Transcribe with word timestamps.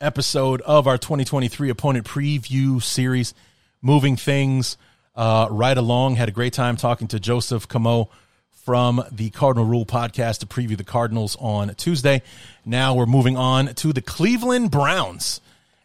episode 0.00 0.60
of 0.62 0.86
our 0.86 0.98
2023 0.98 1.70
opponent 1.70 2.06
preview 2.06 2.82
series, 2.82 3.34
moving 3.80 4.16
things 4.16 4.76
uh, 5.14 5.48
right 5.50 5.76
along. 5.76 6.16
Had 6.16 6.28
a 6.28 6.32
great 6.32 6.52
time 6.52 6.76
talking 6.76 7.08
to 7.08 7.20
Joseph 7.20 7.68
Camo 7.68 8.10
from 8.50 9.02
the 9.12 9.30
Cardinal 9.30 9.64
Rule 9.64 9.86
podcast 9.86 10.40
to 10.40 10.46
preview 10.46 10.76
the 10.76 10.84
Cardinals 10.84 11.36
on 11.40 11.74
Tuesday. 11.76 12.22
Now 12.64 12.94
we're 12.94 13.06
moving 13.06 13.36
on 13.36 13.74
to 13.74 13.92
the 13.92 14.02
Cleveland 14.02 14.70
Browns 14.70 15.40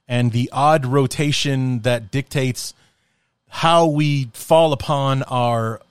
and 0.07 0.31
the 0.31 0.49
odd 0.51 0.85
rotation 0.85 1.79
that 1.81 2.11
dictates 2.11 2.73
how 3.47 3.87
we 3.87 4.29
fall 4.33 4.73
upon 4.73 5.23
our 5.23 5.81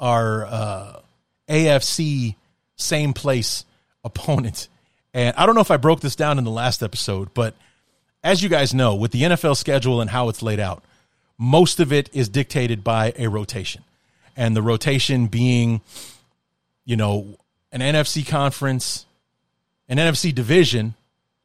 our 0.00 0.44
uh, 0.46 1.00
AFC 1.48 2.34
same 2.76 3.12
place 3.12 3.64
opponent. 4.04 4.68
And 5.14 5.34
I 5.36 5.46
don't 5.46 5.54
know 5.54 5.60
if 5.60 5.70
I 5.70 5.76
broke 5.76 6.00
this 6.00 6.16
down 6.16 6.38
in 6.38 6.44
the 6.44 6.50
last 6.50 6.82
episode, 6.82 7.34
but 7.34 7.54
as 8.24 8.42
you 8.42 8.48
guys 8.48 8.72
know, 8.72 8.94
with 8.94 9.10
the 9.10 9.22
NFL 9.22 9.56
schedule 9.56 10.00
and 10.00 10.10
how 10.10 10.28
it's 10.28 10.42
laid 10.42 10.60
out, 10.60 10.82
most 11.38 11.80
of 11.80 11.92
it 11.92 12.08
is 12.12 12.28
dictated 12.28 12.84
by 12.84 13.12
a 13.18 13.26
rotation. 13.28 13.82
And 14.36 14.56
the 14.56 14.62
rotation 14.62 15.26
being, 15.26 15.82
you 16.84 16.96
know, 16.96 17.36
an 17.72 17.80
NFC 17.80 18.26
conference, 18.26 19.06
an 19.88 19.98
NFC 19.98 20.34
division, 20.34 20.94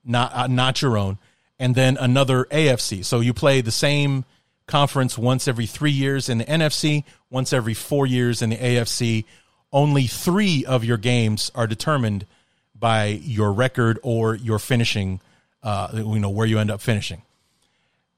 not 0.06 0.34
uh, 0.34 0.48
not 0.48 0.82
your 0.82 0.98
own, 0.98 1.18
and 1.60 1.76
then 1.76 1.98
another 1.98 2.46
AFC. 2.46 3.04
So 3.04 3.20
you 3.20 3.34
play 3.34 3.62
the 3.62 3.72
same 3.72 4.24
conference 4.68 5.18
once 5.18 5.48
every 5.48 5.66
3 5.66 5.92
years 5.92 6.30
in 6.30 6.38
the 6.38 6.46
NFC, 6.46 7.04
once 7.30 7.52
every 7.52 7.74
4 7.74 8.06
years 8.06 8.42
in 8.42 8.52
the 8.52 8.58
AFC. 8.58 9.26
Only 9.74 10.08
3 10.08 10.64
of 10.66 10.86
your 10.86 10.98
games 10.98 11.52
are 11.56 11.68
determined 11.68 12.26
by 12.80 13.06
your 13.06 13.52
record 13.52 14.00
or 14.04 14.36
your 14.36 14.60
finishing, 14.60 15.20
uh, 15.64 15.90
you 15.94 16.20
know, 16.20 16.30
where 16.30 16.46
you 16.46 16.60
end 16.60 16.72
up 16.72 16.82
finishing. 16.82 17.22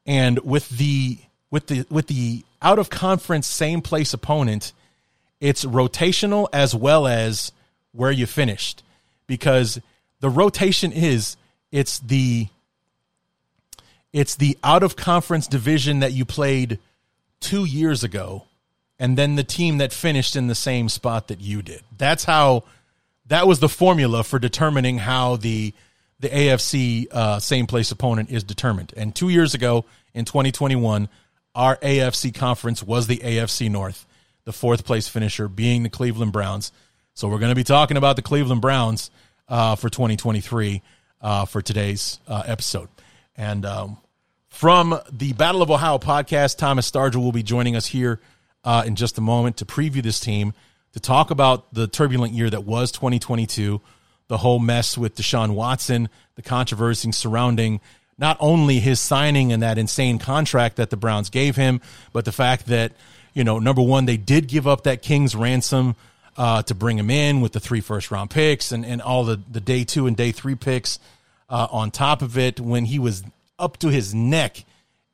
And 0.06 0.40
with 0.40 0.70
the 0.70 1.20
with 1.52 1.68
the 1.68 1.86
with 1.90 2.08
the 2.08 2.44
out 2.62 2.80
of 2.80 2.90
conference 2.90 3.48
same 3.48 3.82
place 3.82 4.14
opponent, 4.14 4.74
it's 5.40 5.64
rotational 5.66 6.48
as 6.52 6.76
well 6.76 7.08
as 7.08 7.52
where 7.92 8.12
you 8.12 8.26
finished, 8.26 8.84
because 9.28 9.80
the 10.20 10.30
rotation 10.30 10.92
is 10.92 11.38
it's 11.72 12.00
the 12.00 12.48
it's 14.12 14.36
the 14.36 14.58
out 14.64 14.84
of 14.84 14.96
conference 14.96 15.48
division 15.48 16.00
that 16.00 16.14
you 16.14 16.26
played 16.26 16.80
two 17.40 17.66
years 17.66 18.04
ago, 18.04 18.46
and 18.98 19.18
then 19.18 19.36
the 19.36 19.44
team 19.44 19.78
that 19.78 19.94
finished 19.94 20.36
in 20.36 20.48
the 20.48 20.56
same 20.56 20.90
spot 20.90 21.28
that 21.28 21.40
you 21.40 21.62
did. 21.62 21.82
That's 21.98 22.26
how 22.26 22.64
that 23.30 23.48
was 23.48 23.60
the 23.60 23.70
formula 23.70 24.24
for 24.24 24.38
determining 24.38 24.98
how 24.98 25.38
the 25.38 25.74
the 26.20 26.28
AFC 26.28 27.08
uh, 27.12 27.40
same 27.40 27.66
place 27.66 27.92
opponent 27.92 28.30
is 28.30 28.44
determined. 28.44 28.94
And 28.98 29.16
two 29.16 29.30
years 29.30 29.54
ago 29.54 29.86
in 30.14 30.26
2021, 30.26 31.08
our 31.56 31.78
AFC 31.78 32.34
conference 32.36 32.84
was 32.84 33.08
the 33.08 33.18
AFC 33.20 33.72
North, 33.72 34.06
the 34.44 34.52
fourth 34.52 34.84
place 34.84 35.08
finisher 35.08 35.48
being 35.48 35.84
the 35.84 35.90
Cleveland 35.90 36.34
Browns. 36.34 36.74
So 37.14 37.30
we're 37.30 37.40
going 37.40 37.52
to 37.52 37.56
be 37.56 37.64
talking 37.64 37.96
about 37.96 38.18
the 38.18 38.22
Cleveland 38.22 38.62
Browns 38.62 39.12
uh, 39.48 39.76
for 39.78 39.90
2023 39.90 40.82
uh, 41.22 41.46
for 41.46 41.62
today's 41.62 42.20
uh, 42.28 42.44
episode. 42.46 42.90
And 43.38 43.66
um, 43.66 43.98
from 44.50 45.00
the 45.10 45.32
Battle 45.34 45.62
of 45.62 45.72
Ohio 45.72 46.00
podcast, 46.00 46.58
Thomas 46.58 46.90
Stargell 46.90 47.24
will 47.24 47.32
be 47.32 47.44
joining 47.44 47.78
us 47.78 47.86
here 47.86 48.20
uh, 48.66 48.84
in 48.86 48.98
just 48.98 49.18
a 49.18 49.22
moment 49.22 49.58
to 49.58 49.66
preview 49.66 50.04
this 50.04 50.20
team 50.20 50.54
to 50.94 51.00
talk 51.00 51.32
about 51.32 51.74
the 51.74 51.88
turbulent 51.88 52.34
year 52.34 52.50
that 52.50 52.64
was 52.64 52.92
2022, 52.92 53.82
the 54.28 54.38
whole 54.38 54.60
mess 54.60 54.98
with 54.98 55.16
Deshaun 55.16 55.52
Watson, 55.52 56.10
the 56.36 56.42
controversy 56.42 57.12
surrounding 57.12 57.80
not 58.18 58.38
only 58.40 58.80
his 58.80 59.00
signing 59.00 59.54
and 59.54 59.64
that 59.64 59.78
insane 59.78 60.20
contract 60.20 60.76
that 60.76 60.90
the 60.90 60.98
Browns 60.98 61.30
gave 61.30 61.56
him, 61.56 61.80
but 62.12 62.26
the 62.26 62.32
fact 62.32 62.66
that, 62.66 62.92
you 63.34 63.44
know, 63.44 63.60
number 63.60 63.82
one, 63.82 64.06
they 64.06 64.18
did 64.18 64.48
give 64.48 64.68
up 64.68 64.84
that 64.84 65.02
King's 65.02 65.36
ransom 65.36 65.96
uh, 66.38 66.62
to 66.64 66.76
bring 66.76 66.98
him 66.98 67.10
in 67.10 67.42
with 67.42 67.54
the 67.54 67.60
three 67.60 67.82
first 67.82 68.12
round 68.12 68.30
picks 68.30 68.72
and, 68.72 68.86
and 68.86 69.02
all 69.02 69.24
the, 69.24 69.40
the 69.50 69.62
day 69.62 69.84
two 69.84 70.06
and 70.06 70.18
day 70.18 70.32
three 70.32 70.56
picks 70.56 71.00
uh, 71.50 71.68
on 71.72 71.92
top 71.92 72.22
of 72.22 72.38
it 72.38 72.60
when 72.60 72.86
he 72.86 73.00
was 73.00 73.24
up 73.58 73.78
to 73.78 73.90
his 73.90 74.14
neck 74.14 74.64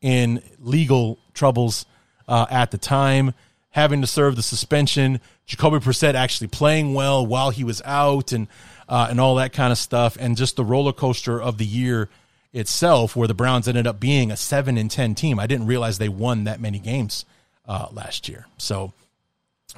in 0.01 0.41
legal 0.59 1.17
troubles 1.33 1.85
uh, 2.27 2.45
at 2.49 2.71
the 2.71 2.77
time 2.77 3.33
having 3.75 3.99
to 3.99 4.07
serve 4.07 4.37
the 4.37 4.41
suspension, 4.41 5.19
Jacoby 5.45 5.79
Brissett 5.79 6.13
actually 6.13 6.47
playing 6.47 6.93
well 6.93 7.27
while 7.27 7.49
he 7.49 7.65
was 7.65 7.81
out, 7.83 8.31
and 8.31 8.47
uh, 8.87 9.07
and 9.09 9.19
all 9.19 9.35
that 9.35 9.51
kind 9.51 9.71
of 9.71 9.77
stuff, 9.77 10.15
and 10.17 10.37
just 10.37 10.55
the 10.55 10.63
roller 10.63 10.93
coaster 10.93 11.41
of 11.41 11.57
the 11.57 11.65
year 11.65 12.07
itself, 12.53 13.17
where 13.17 13.27
the 13.27 13.33
Browns 13.33 13.67
ended 13.67 13.85
up 13.85 13.99
being 13.99 14.31
a 14.31 14.37
seven 14.37 14.77
and 14.77 14.89
ten 14.89 15.13
team. 15.13 15.39
I 15.39 15.45
didn't 15.45 15.67
realize 15.67 15.97
they 15.97 16.07
won 16.07 16.45
that 16.45 16.61
many 16.61 16.79
games 16.79 17.25
uh, 17.67 17.87
last 17.91 18.29
year. 18.29 18.45
So 18.57 18.93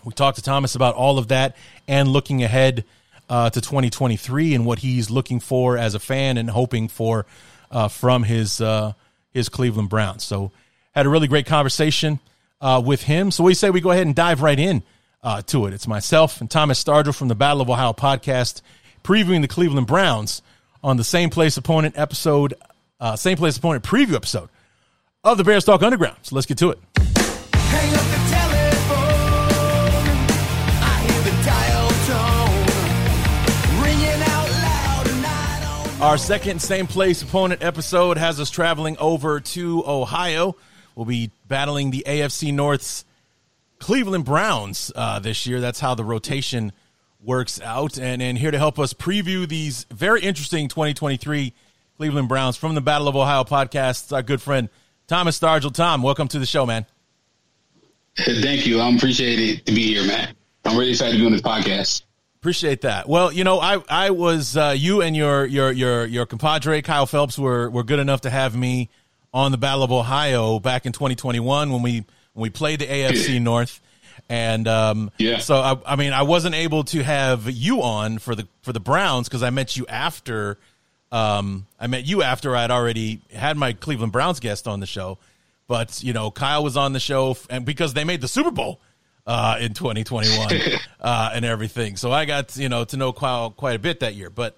we 0.06 0.14
talked 0.14 0.38
to 0.38 0.44
Thomas 0.44 0.76
about 0.76 0.94
all 0.94 1.18
of 1.18 1.30
that 1.30 1.58
and 1.88 2.08
looking 2.08 2.44
ahead 2.44 2.86
uh, 3.30 3.50
to 3.50 3.60
2023 3.60 4.54
and 4.54 4.64
what 4.64 4.80
he's 4.80 5.10
looking 5.10 5.40
for 5.40 5.76
as 5.76 5.96
a 5.96 6.00
fan 6.00 6.38
and 6.38 6.52
hoping 6.52 6.88
for 6.88 7.26
uh, 7.72 7.88
from 7.88 8.22
his 8.22 8.62
uh, 8.62 8.94
his 9.34 9.50
Cleveland 9.50 9.90
Browns. 9.90 10.24
So 10.24 10.52
had 10.94 11.08
a 11.08 11.10
really 11.10 11.28
great 11.28 11.48
conversation 11.48 12.20
uh, 12.62 12.82
with 12.84 13.04
him. 13.04 13.32
So 13.32 13.44
we 13.44 13.54
say 13.54 13.70
we 13.70 13.82
go 13.82 13.92
ahead 13.92 14.08
and 14.08 14.16
dive 14.16 14.42
right 14.42 14.60
in 14.60 14.84
uh, 15.24 15.42
to 15.44 15.66
it. 15.66 15.74
It's 15.74 15.88
myself 15.88 16.42
and 16.42 16.50
Thomas 16.50 16.84
Stargell 16.84 17.16
from 17.16 17.28
the 17.28 17.36
Battle 17.36 17.62
of 17.62 17.70
Ohio 17.70 17.94
podcast, 17.94 18.62
previewing 19.04 19.42
the 19.42 19.48
Cleveland 19.48 19.88
Browns 19.88 20.42
on 20.84 20.98
the 20.98 21.04
same 21.04 21.30
place 21.30 21.58
opponent 21.58 21.98
episode, 21.98 22.54
uh, 23.00 23.16
same 23.16 23.38
place 23.38 23.58
opponent 23.58 23.84
preview 23.84 24.16
episode 24.16 24.50
of 25.24 25.38
the 25.38 25.44
Bears 25.44 25.66
Talk 25.66 25.84
Underground. 25.84 26.18
So 26.22 26.36
let's 26.36 26.48
get 26.48 26.58
to 26.60 26.72
it. 26.72 26.80
Our 36.00 36.20
second 36.20 36.62
same 36.62 36.86
place 36.86 37.24
opponent 37.24 37.64
episode 37.64 38.18
has 38.18 38.40
us 38.40 38.52
traveling 38.52 38.98
over 39.00 39.40
to 39.40 39.84
Ohio 39.86 40.56
will 40.98 41.06
be 41.06 41.30
battling 41.48 41.92
the 41.92 42.04
AFC 42.08 42.52
North's 42.52 43.06
Cleveland 43.78 44.26
Browns 44.26 44.92
uh, 44.96 45.20
this 45.20 45.46
year. 45.46 45.62
That's 45.62 45.80
how 45.80 45.94
the 45.94 46.04
rotation 46.04 46.72
works 47.24 47.62
out. 47.62 48.00
And, 48.00 48.20
and 48.20 48.36
here 48.36 48.50
to 48.50 48.58
help 48.58 48.80
us 48.80 48.94
preview 48.94 49.48
these 49.48 49.86
very 49.92 50.22
interesting 50.22 50.68
2023 50.68 51.54
Cleveland 51.98 52.28
Browns 52.28 52.58
from 52.58 52.74
the 52.74 52.82
Battle 52.82 53.08
of 53.08 53.16
Ohio 53.16 53.44
podcast, 53.44 54.12
our 54.12 54.24
good 54.24 54.42
friend 54.42 54.70
Thomas 55.06 55.40
Stargell. 55.40 55.72
Tom, 55.72 56.02
welcome 56.02 56.28
to 56.30 56.40
the 56.40 56.48
show, 56.48 56.66
man. 56.66 56.88
Thank 58.18 58.66
you. 58.66 58.82
I'm 58.82 58.98
appreciated 58.98 59.68
to 59.68 59.74
be 59.74 59.94
here, 59.94 60.06
man. 60.06 60.36
I'm 60.66 60.78
really 60.78 60.92
excited 60.92 61.14
to 61.14 61.20
be 61.20 61.26
on 61.28 61.32
this 61.32 61.42
podcast. 61.42 62.02
Appreciate 62.38 62.82
that. 62.82 63.08
Well, 63.08 63.32
you 63.32 63.44
know, 63.44 63.60
I 63.60 63.84
I 63.88 64.10
was 64.10 64.58
uh, 64.58 64.74
you 64.76 65.02
and 65.02 65.16
your 65.16 65.46
your 65.46 65.72
your 65.72 66.06
your 66.06 66.26
compadre 66.26 66.82
Kyle 66.82 67.06
Phelps 67.06 67.38
were 67.38 67.70
were 67.70 67.84
good 67.84 68.00
enough 68.00 68.22
to 68.22 68.32
have 68.32 68.56
me 68.56 68.90
on 69.34 69.52
the 69.52 69.58
Battle 69.58 69.84
of 69.84 69.92
Ohio 69.92 70.60
back 70.60 70.86
in 70.86 70.94
2021 70.94 71.72
when 71.72 71.82
we 71.82 72.06
when 72.34 72.44
we 72.44 72.50
played 72.50 72.80
the 72.80 72.88
AFC 72.88 73.42
North. 73.42 73.82
And 74.30 74.68
um, 74.68 75.12
yeah, 75.18 75.40
so 75.40 75.56
I, 75.56 75.78
I, 75.86 75.96
mean, 75.96 76.12
I 76.12 76.24
wasn't 76.24 76.56
able 76.56 76.84
to 76.86 77.04
have 77.04 77.50
you 77.50 77.82
on 77.82 78.18
for 78.18 78.36
the 78.36 78.48
for 78.62 78.74
the 78.74 78.80
Browns 78.80 79.28
because 79.30 79.44
I 79.44 79.50
met 79.50 79.78
you 79.78 79.86
after. 79.88 80.58
Um, 81.10 81.66
I 81.80 81.88
met 81.88 82.06
you 82.06 82.22
after 82.22 82.54
I'd 82.54 82.72
already 82.72 83.22
had 83.34 83.56
my 83.56 83.72
Cleveland 83.72 84.12
Browns 84.12 84.42
guest 84.42 84.68
on 84.68 84.82
the 84.82 84.86
show, 84.86 85.18
but 85.68 86.04
you 86.04 86.12
know, 86.12 86.32
Kyle 86.32 86.64
was 86.64 86.76
on 86.76 86.92
the 86.92 87.00
show, 87.00 87.38
and 87.50 87.64
because 87.64 87.94
they 87.94 88.04
made 88.04 88.20
the 88.20 88.28
Super 88.28 88.52
Bowl 88.52 88.82
uh, 89.26 89.58
in 89.62 89.74
2021 89.74 90.50
uh, 91.02 91.32
and 91.34 91.46
everything. 91.46 91.96
So 91.96 92.12
I 92.12 92.26
got 92.26 92.58
you 92.58 92.70
know 92.70 92.84
to 92.86 92.98
know 92.98 93.14
quite 93.14 93.52
quite 93.56 93.76
a 93.76 93.80
bit 93.80 94.00
that 94.00 94.16
year. 94.16 94.30
But 94.30 94.58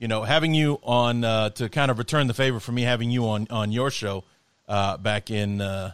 you 0.00 0.08
know, 0.08 0.22
having 0.22 0.54
you 0.54 0.80
on 0.82 1.22
uh, 1.24 1.50
to 1.50 1.68
kind 1.68 1.90
of 1.90 1.98
return 1.98 2.26
the 2.26 2.34
favor 2.34 2.58
for 2.58 2.72
me 2.72 2.82
having 2.82 3.10
you 3.10 3.28
on 3.28 3.46
on 3.50 3.70
your 3.70 3.90
show 3.90 4.24
uh, 4.66 4.96
back 4.96 5.30
in 5.30 5.60
uh, 5.60 5.92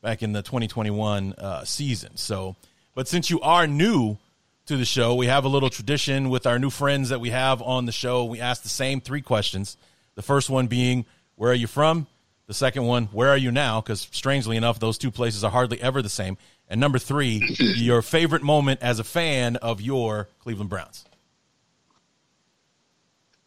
back 0.00 0.22
in 0.22 0.32
the 0.32 0.40
2021 0.40 1.34
uh, 1.34 1.64
season. 1.64 2.16
So, 2.16 2.56
but 2.94 3.06
since 3.06 3.28
you 3.28 3.40
are 3.42 3.66
new 3.66 4.16
to 4.64 4.78
the 4.78 4.86
show, 4.86 5.14
we 5.14 5.26
have 5.26 5.44
a 5.44 5.48
little 5.48 5.68
tradition 5.68 6.30
with 6.30 6.46
our 6.46 6.58
new 6.58 6.70
friends 6.70 7.10
that 7.10 7.20
we 7.20 7.28
have 7.28 7.60
on 7.60 7.84
the 7.84 7.92
show. 7.92 8.24
We 8.24 8.40
ask 8.40 8.62
the 8.62 8.70
same 8.70 9.02
three 9.02 9.20
questions. 9.20 9.76
The 10.14 10.22
first 10.22 10.48
one 10.48 10.66
being, 10.66 11.04
"Where 11.34 11.50
are 11.50 11.54
you 11.54 11.66
from?" 11.66 12.06
The 12.46 12.54
second 12.54 12.84
one, 12.84 13.04
"Where 13.06 13.28
are 13.28 13.36
you 13.36 13.52
now?" 13.52 13.82
Because 13.82 14.08
strangely 14.12 14.56
enough, 14.56 14.80
those 14.80 14.96
two 14.96 15.10
places 15.10 15.44
are 15.44 15.50
hardly 15.50 15.80
ever 15.82 16.00
the 16.00 16.08
same. 16.08 16.38
And 16.70 16.80
number 16.80 16.98
three, 16.98 17.54
your 17.58 18.00
favorite 18.00 18.42
moment 18.42 18.80
as 18.80 18.98
a 18.98 19.04
fan 19.04 19.56
of 19.56 19.82
your 19.82 20.28
Cleveland 20.40 20.70
Browns. 20.70 21.04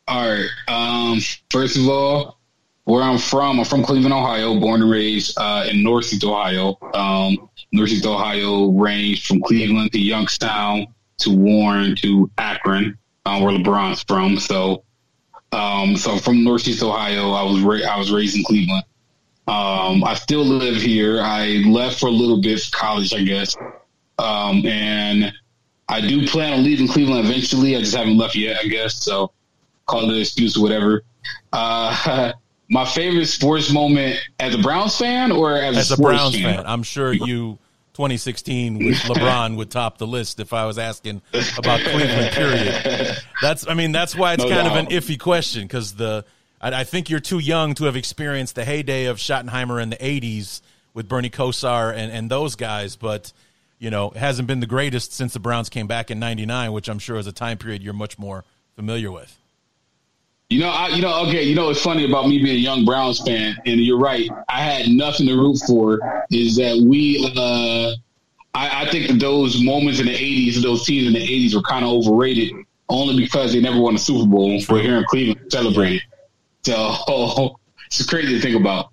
All 0.10 0.28
right. 0.28 0.50
Um, 0.68 1.20
first 1.52 1.78
of 1.78 1.88
all, 1.88 2.40
where 2.86 3.04
I'm 3.04 3.20
from, 3.20 3.60
I'm 3.60 3.66
from 3.66 3.84
Cleveland, 3.84 4.12
Ohio, 4.12 4.60
born 4.60 4.82
and 4.82 4.90
raised 4.90 5.38
uh, 5.38 5.68
in 5.70 5.84
Northeast 5.84 6.24
Ohio. 6.24 6.80
Um, 6.96 7.48
Northeast 7.72 8.08
Ohio 8.08 8.72
ranged 8.72 9.28
from 9.28 9.40
Cleveland 9.42 9.92
to 9.92 10.00
Youngstown 10.00 10.88
to 11.20 11.30
Warren 11.30 11.96
to 11.98 12.32
Akron, 12.40 12.98
uh, 13.28 13.40
where 13.40 13.56
LeBron's 13.56 14.02
from. 14.02 14.40
So, 14.40 14.84
um, 15.52 15.96
so 15.96 16.18
from 16.18 16.44
Northeast 16.44 16.82
Ohio, 16.82 17.30
I 17.34 17.44
was 17.44 17.62
ra- 17.62 17.88
I 17.88 18.00
was 18.00 18.12
raised 18.12 18.36
in 18.36 18.44
Cleveland. 18.44 18.86
Um, 19.48 20.04
I 20.04 20.16
still 20.16 20.44
live 20.44 20.82
here. 20.82 21.22
I 21.22 21.64
left 21.68 22.00
for 22.00 22.08
a 22.08 22.12
little 22.12 22.42
bit 22.42 22.60
for 22.60 22.76
college, 22.76 23.14
I 23.14 23.22
guess. 23.22 23.56
Um, 24.18 24.66
and 24.66 25.32
I 25.88 26.02
do 26.02 26.28
plan 26.28 26.54
on 26.54 26.64
leaving 26.64 26.88
Cleveland 26.88 27.28
eventually. 27.28 27.76
I 27.76 27.80
just 27.82 27.96
haven't 27.96 28.18
left 28.18 28.36
yet, 28.36 28.58
I 28.64 28.68
guess. 28.68 28.96
So 28.96 29.34
call 29.90 30.10
it 30.10 30.14
an 30.14 30.22
excuse 30.22 30.56
or 30.56 30.62
whatever. 30.62 31.04
Uh, 31.52 32.34
my 32.70 32.86
favorite 32.86 33.26
sports 33.26 33.72
moment 33.72 34.18
as 34.40 34.54
a 34.54 34.60
Browns 34.60 34.98
fan 34.98 35.32
or 35.32 35.56
as, 35.56 35.78
as 35.78 35.92
a, 35.92 35.96
a 35.96 35.98
Browns 35.98 36.36
fan? 36.36 36.58
fan? 36.58 36.66
I'm 36.66 36.84
sure 36.84 37.12
you 37.12 37.58
2016 37.94 38.78
with 38.78 38.96
LeBron 38.98 39.58
would 39.58 39.70
top 39.70 39.98
the 39.98 40.08
list 40.08 40.40
if 40.40 40.54
I 40.54 40.66
was 40.66 40.78
asking 40.78 41.22
about 41.58 41.82
Cleveland. 41.82 42.32
Period. 42.32 43.18
That's 43.42 43.68
I 43.68 43.74
mean 43.74 43.92
that's 43.92 44.16
why 44.16 44.36
it's 44.36 44.44
no 44.44 44.50
kind 44.50 44.68
doubt. 44.68 44.78
of 44.78 44.86
an 44.86 44.92
iffy 44.92 45.20
question 45.20 45.64
because 45.64 45.96
the 45.96 46.24
I, 46.62 46.82
I, 46.82 46.84
think 46.86 47.10
you're 47.10 47.20
too 47.20 47.40
young 47.40 47.74
to 47.76 47.86
have 47.86 47.98
experienced 47.98 48.56
the 48.56 48.64
heyday 48.64 49.06
of 49.06 49.18
Schottenheimer 49.18 49.82
in 49.82 49.90
the 49.90 49.98
'80s 49.98 50.62
with 50.94 51.10
Bernie 51.10 51.30
Kosar 51.30 51.94
and 51.94 52.12
and 52.12 52.30
those 52.30 52.56
guys, 52.56 52.96
but 52.96 53.34
you 53.80 53.90
know 53.90 54.12
it 54.12 54.18
hasn't 54.18 54.48
been 54.48 54.60
the 54.60 54.68
greatest 54.68 55.12
since 55.12 55.34
the 55.34 55.40
Browns 55.40 55.68
came 55.68 55.88
back 55.88 56.10
in 56.10 56.20
'99, 56.20 56.72
which 56.72 56.88
I'm 56.88 57.00
sure 57.00 57.18
is 57.18 57.28
a 57.28 57.34
time 57.34 57.58
period 57.58 57.84
you're 57.84 57.94
much 57.94 58.18
more 58.18 58.46
familiar 58.76 59.12
with. 59.12 59.39
You 60.50 60.60
know, 60.62 60.70
I, 60.70 60.88
you 60.88 61.04
know, 61.04 61.28
okay, 61.28 61.44
you 61.44 61.54
know 61.54 61.68
what's 61.68 61.82
funny 61.82 62.06
about 62.06 62.28
me 62.28 62.42
being 62.42 62.56
a 62.56 62.60
young 62.60 62.84
Browns 62.84 63.20
fan, 63.20 63.56
and 63.68 63.80
you're 63.80 64.00
right. 64.00 64.28
I 64.50 64.62
had 64.62 64.88
nothing 64.88 65.28
to 65.28 65.36
root 65.36 65.60
for. 65.68 66.00
Is 66.32 66.56
that 66.56 66.84
we? 66.84 67.32
Uh, 67.38 67.92
I, 68.56 68.86
I 68.86 68.90
think 68.90 69.10
that 69.10 69.20
those 69.20 69.62
moments 69.64 70.00
in 70.00 70.08
the 70.08 70.16
'80s, 70.16 70.56
those 70.64 70.88
teams 70.88 71.06
in 71.06 71.14
the 71.14 71.20
'80s, 71.20 71.54
were 71.54 71.62
kind 71.62 71.86
of 71.86 71.92
overrated, 71.92 72.52
only 72.90 73.22
because 73.24 73.54
they 73.54 73.62
never 73.62 73.80
won 73.80 73.94
a 73.94 74.00
Super 74.00 74.28
Bowl. 74.28 74.60
We're 74.68 74.82
here 74.82 74.98
in 74.98 75.04
Cleveland 75.04 75.52
celebrating. 75.52 76.02
So 76.64 76.96
it's 77.86 78.04
crazy 78.08 78.34
to 78.34 78.42
think 78.42 78.60
about. 78.60 78.92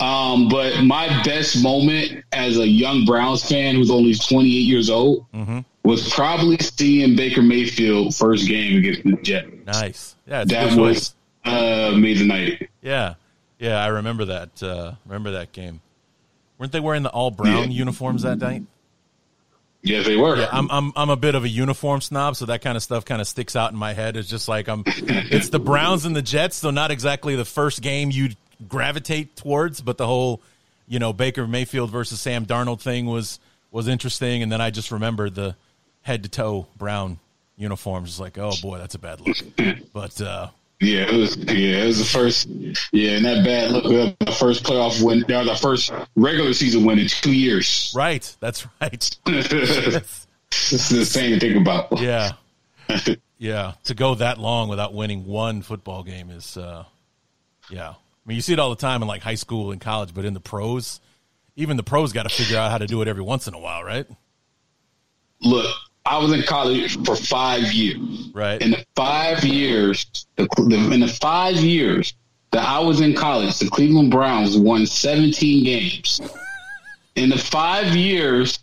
Um, 0.00 0.48
but 0.48 0.82
my 0.82 1.06
best 1.22 1.62
moment 1.62 2.24
as 2.32 2.58
a 2.58 2.66
young 2.66 3.04
Browns 3.04 3.48
fan 3.48 3.76
who's 3.76 3.92
only 3.92 4.14
28 4.14 4.48
years 4.48 4.90
old 4.90 5.30
mm-hmm. 5.32 5.60
was 5.84 6.12
probably 6.12 6.58
seeing 6.58 7.14
Baker 7.14 7.42
Mayfield 7.42 8.14
first 8.14 8.48
game 8.48 8.78
against 8.78 9.04
the 9.04 9.16
Jets. 9.22 9.48
Nice. 9.66 10.15
Yeah, 10.26 10.44
that 10.44 10.76
was 10.76 11.14
uh, 11.44 11.90
amazing 11.92 12.28
night. 12.28 12.68
Yeah, 12.82 13.14
yeah, 13.58 13.82
I 13.82 13.88
remember 13.88 14.26
that. 14.26 14.62
Uh, 14.62 14.94
remember 15.04 15.32
that 15.32 15.52
game. 15.52 15.80
Weren't 16.58 16.72
they 16.72 16.80
wearing 16.80 17.02
the 17.02 17.10
all 17.10 17.30
brown 17.30 17.70
yeah. 17.70 17.78
uniforms 17.78 18.22
that 18.22 18.38
night? 18.38 18.62
Yes, 19.82 20.04
they 20.06 20.16
were. 20.16 20.36
Yeah, 20.36 20.48
I'm 20.50 20.68
I'm 20.70 20.92
I'm 20.96 21.10
a 21.10 21.16
bit 21.16 21.34
of 21.36 21.44
a 21.44 21.48
uniform 21.48 22.00
snob, 22.00 22.34
so 22.34 22.46
that 22.46 22.60
kind 22.60 22.76
of 22.76 22.82
stuff 22.82 23.04
kind 23.04 23.20
of 23.20 23.28
sticks 23.28 23.54
out 23.54 23.70
in 23.70 23.78
my 23.78 23.92
head. 23.92 24.16
It's 24.16 24.28
just 24.28 24.48
like 24.48 24.68
I'm. 24.68 24.82
it's 24.86 25.50
the 25.50 25.60
Browns 25.60 26.04
and 26.04 26.16
the 26.16 26.22
Jets, 26.22 26.56
so 26.56 26.70
not 26.70 26.90
exactly 26.90 27.36
the 27.36 27.44
first 27.44 27.82
game 27.82 28.10
you'd 28.10 28.36
gravitate 28.68 29.36
towards, 29.36 29.80
but 29.80 29.96
the 29.98 30.06
whole, 30.06 30.40
you 30.88 30.98
know, 30.98 31.12
Baker 31.12 31.46
Mayfield 31.46 31.90
versus 31.90 32.20
Sam 32.20 32.46
Darnold 32.46 32.80
thing 32.80 33.06
was 33.06 33.38
was 33.70 33.86
interesting, 33.86 34.42
and 34.42 34.50
then 34.50 34.60
I 34.60 34.70
just 34.70 34.90
remembered 34.90 35.36
the 35.36 35.54
head 36.02 36.24
to 36.24 36.28
toe 36.28 36.66
brown 36.76 37.20
uniforms. 37.56 38.10
It's 38.10 38.20
like, 38.20 38.38
oh 38.38 38.52
boy, 38.62 38.78
that's 38.78 38.94
a 38.94 38.98
bad 38.98 39.20
look. 39.20 39.36
But 39.92 40.20
uh, 40.20 40.48
yeah, 40.80 41.06
it 41.08 41.14
was 41.14 41.36
yeah, 41.36 41.84
it 41.84 41.86
was 41.86 41.98
the 41.98 42.04
first 42.04 42.48
yeah, 42.92 43.12
and 43.12 43.24
that 43.24 43.44
bad 43.44 43.70
look 43.70 44.18
the 44.18 44.32
first 44.32 44.62
playoff 44.62 45.02
win 45.02 45.24
that 45.26 45.38
was 45.38 45.48
our 45.48 45.56
first 45.56 45.90
regular 46.16 46.52
season 46.52 46.84
win 46.84 46.98
in 46.98 47.08
two 47.08 47.32
years. 47.32 47.92
Right. 47.96 48.36
That's 48.40 48.66
right. 48.80 49.18
it's 49.26 50.26
insane 50.90 51.32
to 51.32 51.40
think 51.40 51.56
about. 51.56 51.98
Yeah. 51.98 52.32
Yeah. 53.38 53.74
To 53.84 53.94
go 53.94 54.14
that 54.14 54.38
long 54.38 54.70
without 54.70 54.94
winning 54.94 55.26
one 55.26 55.60
football 55.60 56.02
game 56.02 56.30
is 56.30 56.56
uh 56.56 56.84
yeah. 57.68 57.90
I 57.90 57.94
mean 58.24 58.36
you 58.36 58.40
see 58.40 58.54
it 58.54 58.58
all 58.58 58.70
the 58.70 58.76
time 58.76 59.02
in 59.02 59.08
like 59.08 59.20
high 59.20 59.34
school 59.34 59.72
and 59.72 59.80
college, 59.80 60.14
but 60.14 60.24
in 60.24 60.32
the 60.32 60.40
pros, 60.40 61.02
even 61.54 61.76
the 61.76 61.82
pros 61.82 62.14
gotta 62.14 62.30
figure 62.30 62.56
out 62.56 62.70
how 62.70 62.78
to 62.78 62.86
do 62.86 63.02
it 63.02 63.08
every 63.08 63.22
once 63.22 63.46
in 63.46 63.52
a 63.52 63.58
while, 63.58 63.84
right? 63.84 64.06
Look, 65.42 65.66
I 66.06 66.18
was 66.18 66.32
in 66.32 66.42
college 66.42 67.04
for 67.04 67.16
five 67.16 67.72
years. 67.72 68.30
Right. 68.32 68.62
In 68.62 68.70
the 68.70 68.84
five 68.94 69.44
years, 69.44 70.06
the, 70.36 70.46
in 70.92 71.00
the 71.00 71.08
five 71.08 71.56
years 71.56 72.14
that 72.52 72.66
I 72.66 72.78
was 72.78 73.00
in 73.00 73.14
college, 73.14 73.58
the 73.58 73.68
Cleveland 73.68 74.12
Browns 74.12 74.56
won 74.56 74.86
17 74.86 75.64
games. 75.64 76.20
In 77.16 77.28
the 77.28 77.38
five 77.38 77.96
years, 77.96 78.60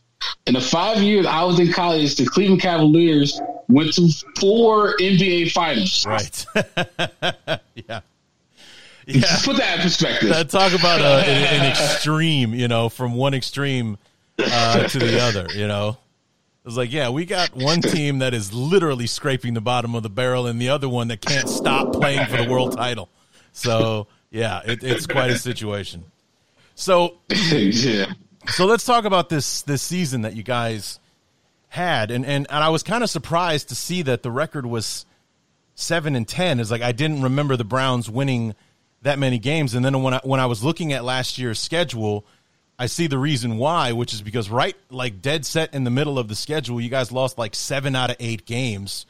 in 0.48 0.54
the 0.54 0.62
five 0.62 1.00
years 1.00 1.26
I 1.26 1.44
was 1.44 1.60
in 1.60 1.74
college, 1.74 2.16
the 2.16 2.26
Cleveland 2.26 2.62
Cavaliers 2.62 3.42
went 3.68 3.94
to 3.96 4.08
four 4.40 4.96
NBA 4.98 5.52
finals. 5.52 6.06
Right. 6.06 6.46
yeah. 7.76 8.02
Yeah. 9.06 9.20
Just 9.20 9.44
put 9.44 9.58
that 9.58 9.76
in 9.76 9.82
perspective. 9.82 10.30
Talk 10.48 10.72
about 10.72 11.02
a, 11.02 11.30
an, 11.30 11.60
an, 11.60 11.70
extreme, 11.70 12.54
you 12.54 12.70
know, 12.70 12.88
from 12.88 13.16
one 13.16 13.34
extreme 13.34 13.98
uh, 14.40 14.88
to 14.88 14.98
the 14.98 15.20
other, 15.20 15.48
you 15.54 15.68
know. 15.68 15.98
It 16.64 16.68
was 16.68 16.78
like, 16.78 16.94
yeah, 16.94 17.10
we 17.10 17.26
got 17.26 17.54
one 17.54 17.82
team 17.82 18.20
that 18.20 18.34
is 18.34 18.54
literally 18.54 19.06
scraping 19.06 19.54
the 19.54 19.62
bottom 19.62 19.96
of 19.96 20.04
the 20.04 20.10
barrel, 20.10 20.48
and 20.48 20.62
the 20.62 20.70
other 20.70 20.88
one 20.88 21.10
that 21.10 21.20
can't 21.20 21.50
stop 21.50 21.92
playing 21.92 22.26
for 22.28 22.38
the 22.38 22.50
world 22.50 22.78
title. 22.78 23.10
So, 23.52 24.08
yeah, 24.32 24.62
it, 24.66 24.82
it's 24.82 25.06
quite 25.06 25.30
a 25.30 25.38
situation. 25.38 26.06
So, 26.76 27.18
yeah. 27.30 28.14
So 28.48 28.66
let's 28.66 28.86
talk 28.86 29.06
about 29.06 29.30
this 29.30 29.62
this 29.64 29.82
season 29.82 30.22
that 30.22 30.36
you 30.36 30.44
guys 30.44 31.00
had, 31.70 32.12
and 32.12 32.26
and, 32.26 32.48
and 32.50 32.64
I 32.64 32.70
was 32.70 32.84
kind 32.84 33.04
of 33.04 33.10
surprised 33.10 33.70
to 33.70 33.76
see 33.76 34.02
that 34.04 34.24
the 34.24 34.32
record 34.32 34.66
was 34.66 35.06
seven 35.76 36.16
and 36.16 36.28
ten. 36.28 36.60
Is 36.60 36.72
like 36.72 36.82
I 36.82 36.92
didn't 36.92 37.22
remember 37.22 37.56
the 37.56 37.64
Browns 37.64 38.10
winning 38.10 38.56
that 39.02 39.20
many 39.20 39.40
games, 39.40 39.76
and 39.76 39.84
then 39.84 40.02
when 40.02 40.14
I 40.14 40.22
when 40.24 40.40
I 40.40 40.46
was 40.46 40.64
looking 40.64 40.94
at 40.94 41.04
last 41.04 41.38
year's 41.38 41.60
schedule 41.60 42.26
I 42.78 42.88
see 42.88 43.08
the 43.08 43.18
reason 43.18 43.58
why, 43.58 43.92
which 43.92 44.14
is 44.14 44.22
because 44.22 44.50
right 44.50 44.76
like 44.90 45.22
dead 45.22 45.46
set 45.46 45.74
in 45.74 45.84
the 45.84 45.92
middle 45.92 46.18
of 46.18 46.28
the 46.28 46.36
schedule, 46.36 46.82
you 46.82 46.90
guys 46.90 47.12
lost 47.12 47.38
like 47.38 47.56
seven 47.56 47.96
out 47.96 48.10
of 48.10 48.16
eight 48.20 48.46
games 48.46 49.06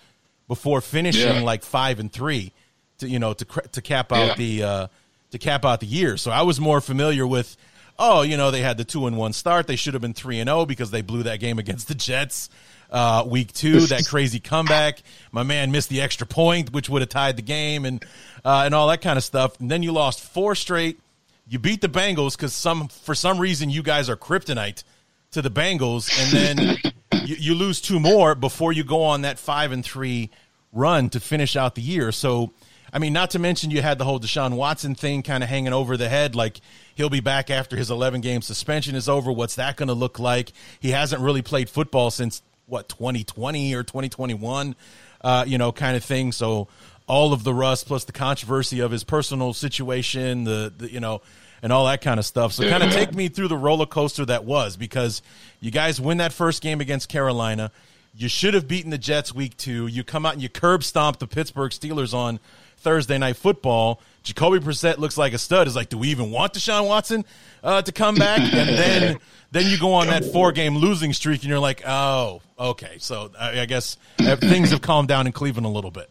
before 0.47 0.81
finishing 0.81 1.35
yeah. 1.35 1.41
like 1.41 1.63
five 1.63 1.99
and 1.99 2.11
three 2.11 2.51
to 2.99 3.07
you 3.07 3.19
know 3.19 3.33
to 3.33 3.45
to 3.45 3.81
cap 3.81 4.11
out 4.11 4.27
yeah. 4.27 4.35
the 4.35 4.63
uh, 4.63 4.87
to 5.31 5.37
cap 5.37 5.65
out 5.65 5.79
the 5.79 5.85
year. 5.85 6.17
So 6.17 6.31
I 6.31 6.41
was 6.41 6.59
more 6.59 6.81
familiar 6.81 7.25
with 7.25 7.55
oh 7.97 8.21
you 8.21 8.37
know 8.37 8.51
they 8.51 8.61
had 8.61 8.77
the 8.77 8.83
two 8.83 9.07
and 9.07 9.17
one 9.17 9.33
start, 9.33 9.67
they 9.67 9.77
should 9.77 9.93
have 9.93 10.01
been 10.01 10.13
three 10.13 10.39
and 10.39 10.47
zero 10.47 10.61
oh 10.61 10.65
because 10.65 10.91
they 10.91 11.01
blew 11.01 11.23
that 11.23 11.39
game 11.39 11.59
against 11.59 11.87
the 11.87 11.95
Jets. 11.95 12.49
Uh, 12.91 13.23
week 13.25 13.51
two, 13.53 13.79
that 13.87 14.05
crazy 14.05 14.39
comeback. 14.39 15.01
My 15.31 15.41
man 15.41 15.71
missed 15.71 15.89
the 15.89 16.01
extra 16.01 16.27
point, 16.27 16.71
which 16.71 16.89
would 16.89 17.01
have 17.01 17.09
tied 17.09 17.37
the 17.37 17.41
game, 17.41 17.85
and 17.85 18.03
uh, 18.45 18.63
and 18.65 18.75
all 18.75 18.89
that 18.89 19.01
kind 19.01 19.17
of 19.17 19.23
stuff. 19.23 19.59
And 19.59 19.71
then 19.71 19.81
you 19.81 19.93
lost 19.93 20.21
four 20.21 20.53
straight 20.53 20.99
you 21.47 21.59
beat 21.59 21.81
the 21.81 21.89
Bengals 21.89 22.35
because 22.35 22.53
some 22.53 22.87
for 22.87 23.15
some 23.15 23.39
reason 23.39 23.69
you 23.69 23.83
guys 23.83 24.09
are 24.09 24.15
kryptonite 24.15 24.83
to 25.31 25.41
the 25.41 25.51
Bengals, 25.51 26.09
and 26.19 26.31
then 26.31 26.77
you, 27.27 27.35
you, 27.35 27.55
lose 27.55 27.81
two 27.81 27.99
more 27.99 28.35
before 28.35 28.71
you 28.71 28.83
go 28.83 29.03
on 29.03 29.23
that 29.23 29.39
five 29.39 29.71
and 29.71 29.83
three 29.83 30.29
run 30.71 31.09
to 31.09 31.19
finish 31.19 31.55
out 31.55 31.75
the 31.75 31.81
year. 31.81 32.11
So, 32.11 32.51
I 32.91 32.99
mean, 32.99 33.13
not 33.13 33.31
to 33.31 33.39
mention 33.39 33.71
you 33.71 33.81
had 33.81 33.97
the 33.97 34.05
whole 34.05 34.19
Deshaun 34.19 34.55
Watson 34.55 34.95
thing 34.95 35.23
kind 35.23 35.43
of 35.43 35.49
hanging 35.49 35.73
over 35.73 35.97
the 35.97 36.09
head, 36.09 36.35
like 36.35 36.61
he'll 36.95 37.09
be 37.09 37.19
back 37.19 37.49
after 37.49 37.75
his 37.75 37.91
11 37.91 38.21
game 38.21 38.41
suspension 38.41 38.95
is 38.95 39.09
over. 39.09 39.31
What's 39.31 39.55
that 39.55 39.75
going 39.75 39.87
to 39.87 39.93
look 39.93 40.19
like? 40.19 40.51
He 40.79 40.91
hasn't 40.91 41.21
really 41.21 41.41
played 41.41 41.69
football 41.69 42.11
since 42.11 42.41
what 42.65 42.89
2020 42.89 43.73
or 43.75 43.83
2021, 43.83 44.75
uh, 45.21 45.45
you 45.47 45.57
know, 45.57 45.71
kind 45.71 45.97
of 45.97 46.03
thing. 46.03 46.31
So 46.31 46.67
all 47.07 47.33
of 47.33 47.43
the 47.43 47.53
rust 47.53 47.87
plus 47.87 48.05
the 48.05 48.11
controversy 48.11 48.79
of 48.79 48.91
his 48.91 49.03
personal 49.03 49.53
situation, 49.53 50.43
the, 50.43 50.73
the 50.75 50.91
you 50.91 50.99
know, 50.99 51.21
and 51.61 51.71
all 51.71 51.85
that 51.85 52.01
kind 52.01 52.19
of 52.19 52.25
stuff. 52.25 52.53
So, 52.53 52.69
kind 52.69 52.83
of 52.83 52.91
take 52.91 53.13
me 53.13 53.29
through 53.29 53.47
the 53.47 53.57
roller 53.57 53.85
coaster 53.85 54.25
that 54.25 54.45
was 54.45 54.77
because 54.77 55.21
you 55.59 55.71
guys 55.71 55.99
win 55.99 56.17
that 56.17 56.33
first 56.33 56.61
game 56.61 56.81
against 56.81 57.09
Carolina. 57.09 57.71
You 58.15 58.27
should 58.27 58.53
have 58.53 58.67
beaten 58.67 58.91
the 58.91 58.97
Jets 58.97 59.33
week 59.33 59.57
two. 59.57 59.87
You 59.87 60.03
come 60.03 60.25
out 60.25 60.33
and 60.33 60.41
you 60.41 60.49
curb 60.49 60.83
stomp 60.83 61.19
the 61.19 61.25
Pittsburgh 61.27 61.71
Steelers 61.71 62.13
on 62.13 62.39
Thursday 62.77 63.17
night 63.17 63.37
football. 63.37 64.01
Jacoby 64.21 64.59
Brissett 64.59 64.97
looks 64.97 65.17
like 65.17 65.33
a 65.33 65.37
stud. 65.37 65.67
Is 65.67 65.75
like, 65.75 65.89
do 65.89 65.97
we 65.97 66.09
even 66.09 66.31
want 66.31 66.53
Deshaun 66.53 66.87
Watson 66.87 67.25
uh, 67.63 67.81
to 67.81 67.91
come 67.91 68.15
back? 68.15 68.39
And 68.53 68.69
then 68.69 69.19
then 69.51 69.67
you 69.67 69.79
go 69.79 69.93
on 69.93 70.07
that 70.07 70.25
four 70.25 70.51
game 70.51 70.77
losing 70.77 71.13
streak, 71.13 71.41
and 71.41 71.49
you're 71.49 71.59
like, 71.59 71.83
oh, 71.87 72.41
okay. 72.59 72.97
So 72.99 73.31
I, 73.39 73.61
I 73.61 73.65
guess 73.65 73.97
uh, 74.19 74.35
things 74.35 74.71
have 74.71 74.81
calmed 74.81 75.07
down 75.07 75.27
in 75.27 75.33
Cleveland 75.33 75.65
a 75.65 75.69
little 75.69 75.91
bit. 75.91 76.09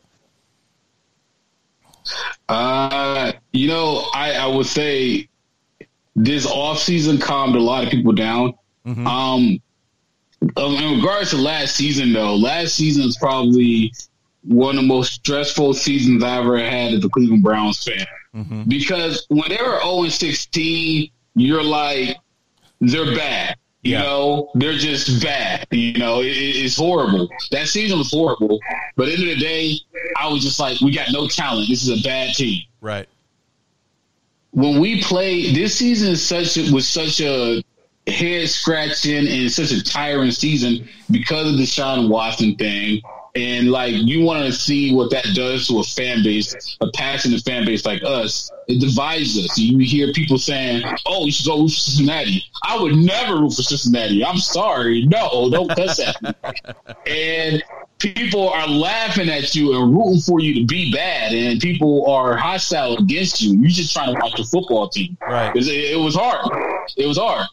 Uh, 2.49 3.32
you 3.52 3.68
know, 3.68 4.09
I, 4.14 4.35
I 4.35 4.47
would 4.47 4.66
say 4.66 5.28
this 6.14 6.47
offseason 6.47 7.21
calmed 7.21 7.56
a 7.56 7.61
lot 7.61 7.85
of 7.85 7.90
people 7.90 8.12
down. 8.12 8.54
Mm-hmm. 8.87 9.06
Um, 9.06 9.61
um, 10.56 10.75
in 10.75 10.97
regards 10.97 11.30
to 11.30 11.37
last 11.37 11.76
season, 11.76 12.12
though, 12.12 12.35
last 12.35 12.75
season 12.75 13.04
is 13.04 13.16
probably 13.16 13.92
one 14.44 14.76
of 14.76 14.82
the 14.82 14.87
most 14.87 15.12
stressful 15.14 15.75
seasons 15.75 16.23
I 16.23 16.38
ever 16.38 16.59
had 16.59 16.94
as 16.94 17.04
a 17.04 17.09
Cleveland 17.09 17.42
Browns 17.42 17.85
fan. 17.85 18.06
Mm-hmm. 18.35 18.62
Because 18.64 19.25
when 19.28 19.49
they 19.49 19.59
were 19.62 19.80
0 19.80 20.09
16, 20.09 21.11
you're 21.35 21.62
like, 21.62 22.16
they're 22.80 23.14
bad. 23.14 23.56
You 23.82 23.94
yeah. 23.94 24.02
know, 24.02 24.50
they're 24.54 24.78
just 24.78 25.22
bad. 25.22 25.66
You 25.72 25.98
know, 25.98 26.20
it, 26.20 26.28
it's 26.28 26.76
horrible. 26.76 27.28
That 27.50 27.66
season 27.66 27.98
was 27.98 28.10
horrible. 28.12 28.60
But 28.96 29.08
at 29.08 29.16
the 29.16 29.22
end 29.22 29.32
of 29.32 29.38
the 29.38 29.44
day, 29.44 29.76
I 30.16 30.28
was 30.28 30.42
just 30.42 30.60
like, 30.60 30.80
we 30.80 30.92
got 30.92 31.08
no 31.10 31.26
talent. 31.26 31.68
This 31.68 31.86
is 31.86 32.00
a 32.00 32.02
bad 32.04 32.34
team. 32.34 32.62
Right. 32.80 33.08
When 34.52 34.78
we 34.80 35.02
play 35.02 35.52
this 35.52 35.76
season, 35.76 36.12
is 36.12 36.24
such 36.24 36.56
a, 36.56 36.72
was 36.72 36.86
such 36.86 37.20
a 37.20 37.64
head 38.06 38.48
scratching 38.48 39.26
and 39.26 39.50
such 39.50 39.72
a 39.72 39.82
tiring 39.82 40.30
season 40.30 40.88
because 41.10 41.52
of 41.52 41.58
Deshaun 41.58 42.08
Watson 42.08 42.54
thing 42.56 43.02
and 43.34 43.70
like 43.70 43.94
you 43.94 44.22
want 44.22 44.44
to 44.44 44.52
see 44.52 44.94
what 44.94 45.10
that 45.10 45.24
does 45.34 45.66
to 45.68 45.78
a 45.78 45.82
fan 45.82 46.22
base, 46.22 46.76
a 46.80 46.90
passionate 46.92 47.42
fan 47.42 47.64
base 47.64 47.86
like 47.86 48.02
us. 48.02 48.50
It 48.68 48.80
divides 48.80 49.38
us. 49.38 49.58
You 49.58 49.78
hear 49.78 50.12
people 50.12 50.38
saying, 50.38 50.82
"Oh, 51.06 51.24
you 51.24 51.32
should 51.32 51.46
go 51.46 51.62
root 51.62 51.70
for 51.70 51.76
Cincinnati." 51.76 52.44
I 52.62 52.78
would 52.80 52.94
never 52.94 53.40
root 53.40 53.54
for 53.54 53.62
Cincinnati. 53.62 54.24
I'm 54.24 54.36
sorry, 54.38 55.06
no, 55.06 55.48
don't 55.50 55.68
cuss 55.68 55.98
at 55.98 56.20
me. 56.22 56.30
and 57.06 57.62
people 57.98 58.50
are 58.50 58.68
laughing 58.68 59.28
at 59.30 59.54
you 59.54 59.76
and 59.76 59.96
rooting 59.96 60.20
for 60.20 60.40
you 60.40 60.60
to 60.60 60.66
be 60.66 60.92
bad, 60.92 61.32
and 61.32 61.58
people 61.60 62.10
are 62.10 62.36
hostile 62.36 62.98
against 62.98 63.40
you. 63.40 63.56
You're 63.58 63.70
just 63.70 63.94
trying 63.94 64.14
to 64.14 64.20
watch 64.20 64.36
the 64.36 64.44
football 64.44 64.88
team. 64.88 65.16
Right? 65.22 65.54
It, 65.56 65.66
it 65.66 65.98
was 65.98 66.14
hard. 66.14 66.46
It 66.96 67.06
was 67.06 67.16
hard. 67.16 67.46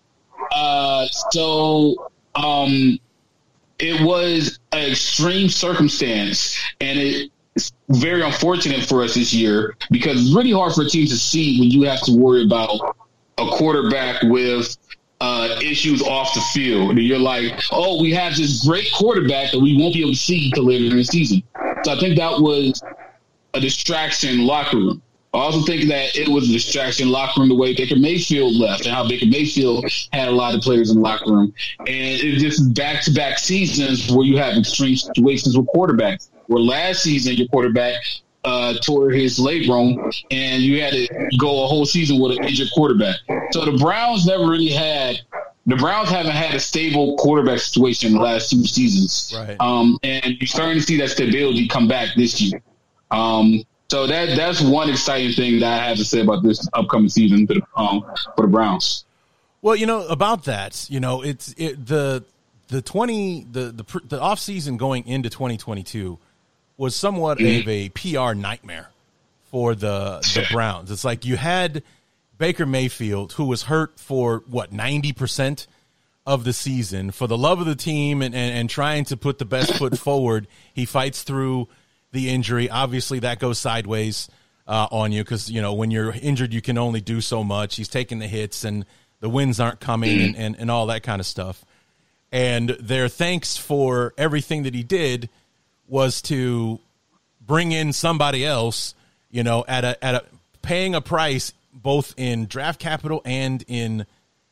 Uh, 0.51 1.07
so. 1.31 2.11
Um, 2.35 2.99
it 3.79 4.01
was 4.01 4.59
an 4.71 4.91
extreme 4.91 5.49
circumstance, 5.49 6.57
and 6.81 6.99
it's 7.55 7.71
very 7.89 8.21
unfortunate 8.21 8.87
for 8.87 9.03
us 9.03 9.15
this 9.15 9.33
year 9.33 9.75
because 9.89 10.21
it's 10.21 10.35
really 10.35 10.51
hard 10.51 10.73
for 10.73 10.83
a 10.83 10.89
team 10.89 11.07
to 11.07 11.17
see 11.17 11.59
when 11.59 11.71
you 11.71 11.83
have 11.83 12.01
to 12.01 12.11
worry 12.11 12.43
about 12.43 12.95
a 13.37 13.47
quarterback 13.51 14.21
with 14.23 14.77
uh, 15.21 15.59
issues 15.61 16.01
off 16.03 16.33
the 16.33 16.41
field. 16.53 16.91
And 16.91 16.99
you're 16.99 17.19
like, 17.19 17.59
oh, 17.71 18.01
we 18.01 18.13
have 18.13 18.35
this 18.35 18.65
great 18.65 18.89
quarterback 18.93 19.51
that 19.51 19.59
we 19.59 19.77
won't 19.77 19.93
be 19.93 20.01
able 20.01 20.11
to 20.11 20.17
see 20.17 20.47
until 20.47 20.65
later 20.65 20.85
in 20.85 20.97
the 20.97 21.03
season. 21.03 21.43
So 21.83 21.93
I 21.93 21.99
think 21.99 22.17
that 22.17 22.39
was 22.39 22.81
a 23.53 23.59
distraction 23.59 24.45
locker 24.45 24.77
room. 24.77 25.01
I 25.33 25.37
also 25.37 25.61
think 25.61 25.87
that 25.89 26.15
it 26.15 26.27
was 26.27 26.49
a 26.49 26.53
distraction 26.53 27.09
locker 27.09 27.41
room 27.41 27.49
the 27.49 27.55
way 27.55 27.75
Baker 27.75 27.95
Mayfield 27.95 28.55
left 28.55 28.85
and 28.85 28.95
how 28.95 29.07
Baker 29.07 29.27
Mayfield 29.27 29.85
had 30.11 30.27
a 30.27 30.31
lot 30.31 30.55
of 30.55 30.61
players 30.61 30.89
in 30.89 30.97
the 30.97 31.03
locker 31.03 31.31
room. 31.31 31.53
And 31.79 31.87
it's 31.87 32.41
just 32.41 32.73
back 32.73 33.03
to 33.03 33.11
back 33.11 33.37
seasons 33.37 34.11
where 34.11 34.25
you 34.25 34.37
have 34.37 34.57
extreme 34.57 34.95
situations 34.95 35.55
with 35.55 35.67
quarterbacks. 35.67 36.29
Where 36.47 36.59
last 36.59 37.03
season 37.03 37.35
your 37.35 37.47
quarterback 37.49 38.01
uh, 38.43 38.73
tore 38.83 39.11
his 39.11 39.37
labrum 39.37 40.11
and 40.31 40.63
you 40.63 40.81
had 40.81 40.93
to 40.93 41.07
go 41.37 41.63
a 41.63 41.67
whole 41.67 41.85
season 41.85 42.19
with 42.19 42.37
an 42.37 42.43
injured 42.45 42.69
quarterback. 42.73 43.17
So 43.51 43.65
the 43.65 43.77
Browns 43.77 44.25
never 44.25 44.47
really 44.47 44.69
had 44.69 45.19
the 45.67 45.75
Browns 45.75 46.09
haven't 46.09 46.31
had 46.31 46.55
a 46.55 46.59
stable 46.59 47.15
quarterback 47.17 47.59
situation 47.59 48.07
in 48.07 48.13
the 48.15 48.23
last 48.23 48.49
two 48.49 48.63
seasons. 48.63 49.31
Right. 49.37 49.55
Um, 49.59 49.99
and 50.01 50.37
you're 50.39 50.47
starting 50.47 50.79
to 50.79 50.81
see 50.81 50.97
that 50.97 51.09
stability 51.09 51.67
come 51.67 51.87
back 51.87 52.15
this 52.15 52.41
year. 52.41 52.59
Um, 53.11 53.63
so 53.89 54.07
that 54.07 54.35
that's 54.35 54.61
one 54.61 54.89
exciting 54.89 55.33
thing 55.33 55.59
that 55.59 55.81
I 55.81 55.87
have 55.87 55.97
to 55.97 56.05
say 56.05 56.21
about 56.21 56.43
this 56.43 56.67
upcoming 56.73 57.09
season 57.09 57.47
for 57.47 57.55
the, 57.55 57.61
um, 57.75 58.05
for 58.35 58.43
the 58.43 58.47
Browns. 58.47 59.05
Well, 59.61 59.75
you 59.75 59.85
know 59.85 60.07
about 60.07 60.45
that, 60.45 60.87
you 60.89 60.99
know 60.99 61.21
it's 61.21 61.53
it, 61.57 61.85
the 61.85 62.23
the 62.67 62.81
twenty 62.81 63.45
the 63.51 63.71
the 63.71 64.01
the 64.07 64.19
off 64.21 64.39
season 64.39 64.77
going 64.77 65.07
into 65.07 65.29
twenty 65.29 65.57
twenty 65.57 65.83
two 65.83 66.19
was 66.77 66.95
somewhat 66.95 67.39
mm-hmm. 67.39 67.61
of 67.61 67.67
a 67.67 67.89
PR 67.89 68.33
nightmare 68.33 68.89
for 69.51 69.75
the 69.75 70.19
the 70.33 70.45
Browns. 70.51 70.91
It's 70.91 71.03
like 71.03 71.25
you 71.25 71.35
had 71.35 71.83
Baker 72.37 72.65
Mayfield 72.65 73.33
who 73.33 73.45
was 73.45 73.63
hurt 73.63 73.99
for 73.99 74.43
what 74.47 74.71
ninety 74.71 75.13
percent 75.13 75.67
of 76.25 76.43
the 76.43 76.53
season 76.53 77.09
for 77.09 77.25
the 77.25 77.37
love 77.37 77.59
of 77.59 77.65
the 77.65 77.75
team 77.75 78.21
and, 78.21 78.35
and, 78.35 78.55
and 78.55 78.69
trying 78.69 79.03
to 79.03 79.17
put 79.17 79.39
the 79.39 79.45
best 79.45 79.73
foot 79.73 79.97
forward. 79.97 80.47
He 80.73 80.85
fights 80.85 81.23
through 81.23 81.67
the 82.11 82.29
injury. 82.29 82.69
Obviously, 82.69 83.19
that 83.19 83.39
goes 83.39 83.59
sideways 83.59 84.29
uh, 84.67 84.87
on 84.91 85.11
you 85.11 85.23
because 85.23 85.49
you 85.49 85.61
know 85.61 85.73
when 85.73 85.91
you're 85.91 86.11
injured, 86.11 86.53
you 86.53 86.61
can 86.61 86.77
only 86.77 87.01
do 87.01 87.21
so 87.21 87.43
much. 87.43 87.75
He's 87.75 87.87
taking 87.87 88.19
the 88.19 88.27
hits, 88.27 88.63
and 88.63 88.85
the 89.19 89.29
wins 89.29 89.59
aren't 89.59 89.79
coming, 89.79 90.21
and, 90.21 90.35
and, 90.35 90.55
and 90.57 90.71
all 90.71 90.87
that 90.87 91.03
kind 91.03 91.19
of 91.19 91.25
stuff. 91.25 91.63
And 92.31 92.69
their 92.69 93.09
thanks 93.09 93.57
for 93.57 94.13
everything 94.17 94.63
that 94.63 94.75
he 94.75 94.83
did 94.83 95.29
was 95.87 96.21
to 96.23 96.79
bring 97.41 97.71
in 97.71 97.93
somebody 97.93 98.45
else, 98.45 98.93
you 99.31 99.43
know, 99.43 99.65
at 99.67 99.83
a 99.83 100.03
at 100.03 100.15
a 100.15 100.23
paying 100.61 100.95
a 100.95 101.01
price 101.01 101.53
both 101.73 102.13
in 102.17 102.45
draft 102.45 102.79
capital 102.79 103.21
and 103.25 103.63
in 103.67 104.05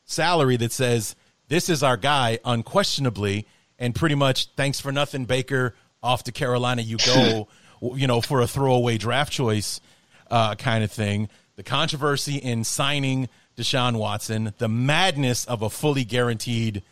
salary 0.04 0.56
that 0.56 0.72
says 0.72 1.14
this 1.48 1.68
is 1.68 1.82
our 1.82 1.96
guy 1.96 2.38
unquestionably 2.44 3.46
and 3.78 3.94
pretty 3.94 4.14
much 4.14 4.46
thanks 4.56 4.80
for 4.80 4.90
nothing 4.90 5.26
Baker 5.26 5.74
off 6.02 6.24
to 6.24 6.32
Carolina 6.32 6.82
you 6.82 6.96
go, 6.98 7.48
you 7.94 8.06
know, 8.06 8.20
for 8.20 8.40
a 8.40 8.46
throwaway 8.46 8.98
draft 8.98 9.32
choice 9.32 9.80
uh, 10.30 10.54
kind 10.54 10.84
of 10.84 10.90
thing. 10.90 11.28
The 11.56 11.62
controversy 11.62 12.36
in 12.36 12.64
signing 12.64 13.28
Deshaun 13.56 13.96
Watson, 13.96 14.54
the 14.58 14.68
madness 14.68 15.44
of 15.44 15.62
a 15.62 15.70
fully 15.70 16.04
guaranteed 16.04 16.82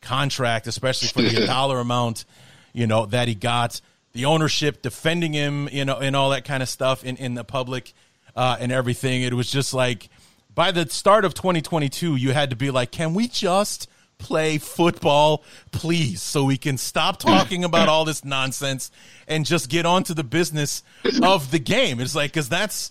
contract, 0.00 0.66
especially 0.66 1.08
for 1.08 1.22
the 1.22 1.46
dollar 1.46 1.78
amount, 1.78 2.24
you 2.72 2.86
know, 2.86 3.06
that 3.06 3.28
he 3.28 3.34
got, 3.34 3.80
the 4.12 4.24
ownership 4.26 4.80
defending 4.80 5.32
him, 5.32 5.68
you 5.70 5.84
know, 5.84 5.98
and 5.98 6.14
all 6.16 6.30
that 6.30 6.44
kind 6.44 6.62
of 6.62 6.68
stuff 6.68 7.04
in, 7.04 7.16
in 7.16 7.34
the 7.34 7.44
public 7.44 7.92
uh, 8.36 8.56
and 8.58 8.72
everything. 8.72 9.22
It 9.22 9.34
was 9.34 9.50
just 9.50 9.74
like 9.74 10.08
by 10.54 10.70
the 10.70 10.88
start 10.88 11.24
of 11.24 11.34
2022, 11.34 12.16
you 12.16 12.32
had 12.32 12.50
to 12.50 12.56
be 12.56 12.70
like, 12.70 12.90
can 12.90 13.12
we 13.12 13.28
just 13.28 13.88
play 14.18 14.58
football, 14.58 15.44
please, 15.70 16.22
so 16.22 16.44
we 16.44 16.56
can 16.56 16.78
stop 16.78 17.18
talking 17.18 17.64
about 17.64 17.88
all 17.88 18.04
this 18.04 18.24
nonsense 18.24 18.90
and 19.28 19.46
just 19.46 19.68
get 19.68 19.86
on 19.86 20.04
to 20.04 20.14
the 20.14 20.24
business 20.24 20.82
of 21.22 21.50
the 21.50 21.58
game. 21.58 22.00
It's 22.00 22.14
like, 22.14 22.32
because 22.32 22.48
that's 22.48 22.90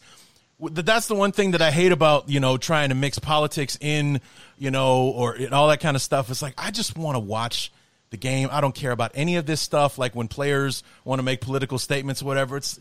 that's 0.60 1.08
the 1.08 1.16
one 1.16 1.32
thing 1.32 1.52
that 1.52 1.62
I 1.62 1.72
hate 1.72 1.92
about 1.92 2.30
you 2.30 2.40
know 2.40 2.56
trying 2.58 2.90
to 2.90 2.96
mix 2.96 3.20
politics 3.20 3.78
in, 3.82 4.22
you 4.58 4.72
know, 4.72 5.10
or 5.10 5.38
all 5.52 5.68
that 5.68 5.82
kind 5.82 5.96
of 5.96 6.02
stuff. 6.02 6.30
It's 6.30 6.42
like 6.42 6.54
I 6.58 6.72
just 6.72 6.98
want 6.98 7.16
to 7.16 7.20
watch 7.20 7.73
the 8.14 8.18
game. 8.18 8.48
I 8.52 8.62
don't 8.62 8.76
care 8.76 8.92
about 8.92 9.12
any 9.16 9.36
of 9.36 9.46
this 9.46 9.60
stuff. 9.60 9.98
Like 9.98 10.16
when 10.16 10.30
players 10.30 10.84
want 11.04 11.20
to 11.20 11.24
make 11.24 11.42
political 11.42 11.78
statements, 11.78 12.22
or 12.22 12.26
whatever. 12.26 12.56
It's 12.56 12.80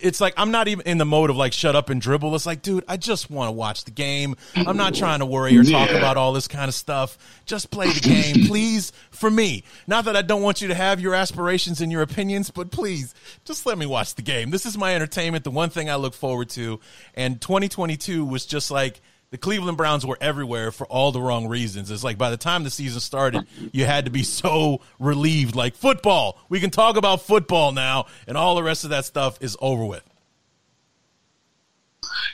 it's 0.00 0.20
like 0.20 0.34
I'm 0.36 0.50
not 0.50 0.68
even 0.68 0.84
in 0.86 0.98
the 0.98 1.04
mode 1.04 1.30
of 1.30 1.36
like 1.36 1.52
shut 1.52 1.74
up 1.74 1.88
and 1.88 2.00
dribble. 2.00 2.34
It's 2.34 2.44
like, 2.44 2.60
dude, 2.60 2.84
I 2.88 2.96
just 2.96 3.30
want 3.30 3.48
to 3.48 3.52
watch 3.52 3.84
the 3.84 3.92
game. 3.92 4.36
I'm 4.54 4.76
not 4.76 4.94
trying 4.94 5.20
to 5.20 5.26
worry 5.26 5.56
or 5.56 5.62
talk 5.62 5.90
yeah. 5.90 5.96
about 5.96 6.16
all 6.16 6.32
this 6.32 6.48
kind 6.48 6.68
of 6.68 6.74
stuff. 6.74 7.16
Just 7.46 7.70
play 7.70 7.90
the 7.90 8.00
game, 8.00 8.46
please, 8.48 8.92
for 9.10 9.30
me. 9.30 9.62
Not 9.86 10.04
that 10.06 10.16
I 10.16 10.22
don't 10.22 10.42
want 10.42 10.60
you 10.60 10.68
to 10.68 10.74
have 10.74 11.00
your 11.00 11.14
aspirations 11.14 11.80
and 11.80 11.90
your 11.90 12.02
opinions, 12.02 12.50
but 12.50 12.70
please, 12.70 13.14
just 13.44 13.64
let 13.64 13.78
me 13.78 13.86
watch 13.86 14.16
the 14.16 14.22
game. 14.22 14.50
This 14.50 14.66
is 14.66 14.76
my 14.76 14.94
entertainment, 14.94 15.44
the 15.44 15.50
one 15.50 15.70
thing 15.70 15.88
I 15.88 15.94
look 15.94 16.14
forward 16.14 16.50
to. 16.50 16.80
And 17.14 17.40
2022 17.40 18.24
was 18.24 18.44
just 18.44 18.70
like 18.70 19.00
the 19.30 19.38
Cleveland 19.38 19.76
Browns 19.76 20.06
were 20.06 20.18
everywhere 20.20 20.72
for 20.72 20.86
all 20.86 21.12
the 21.12 21.20
wrong 21.20 21.48
reasons. 21.48 21.90
It's 21.90 22.04
like 22.04 22.16
by 22.16 22.30
the 22.30 22.36
time 22.36 22.64
the 22.64 22.70
season 22.70 23.00
started, 23.00 23.46
you 23.72 23.84
had 23.84 24.06
to 24.06 24.10
be 24.10 24.22
so 24.22 24.80
relieved. 24.98 25.54
Like 25.54 25.74
football, 25.74 26.40
we 26.48 26.60
can 26.60 26.70
talk 26.70 26.96
about 26.96 27.22
football 27.22 27.72
now, 27.72 28.06
and 28.26 28.36
all 28.36 28.54
the 28.54 28.62
rest 28.62 28.84
of 28.84 28.90
that 28.90 29.04
stuff 29.04 29.38
is 29.42 29.56
over 29.60 29.84
with. 29.84 30.02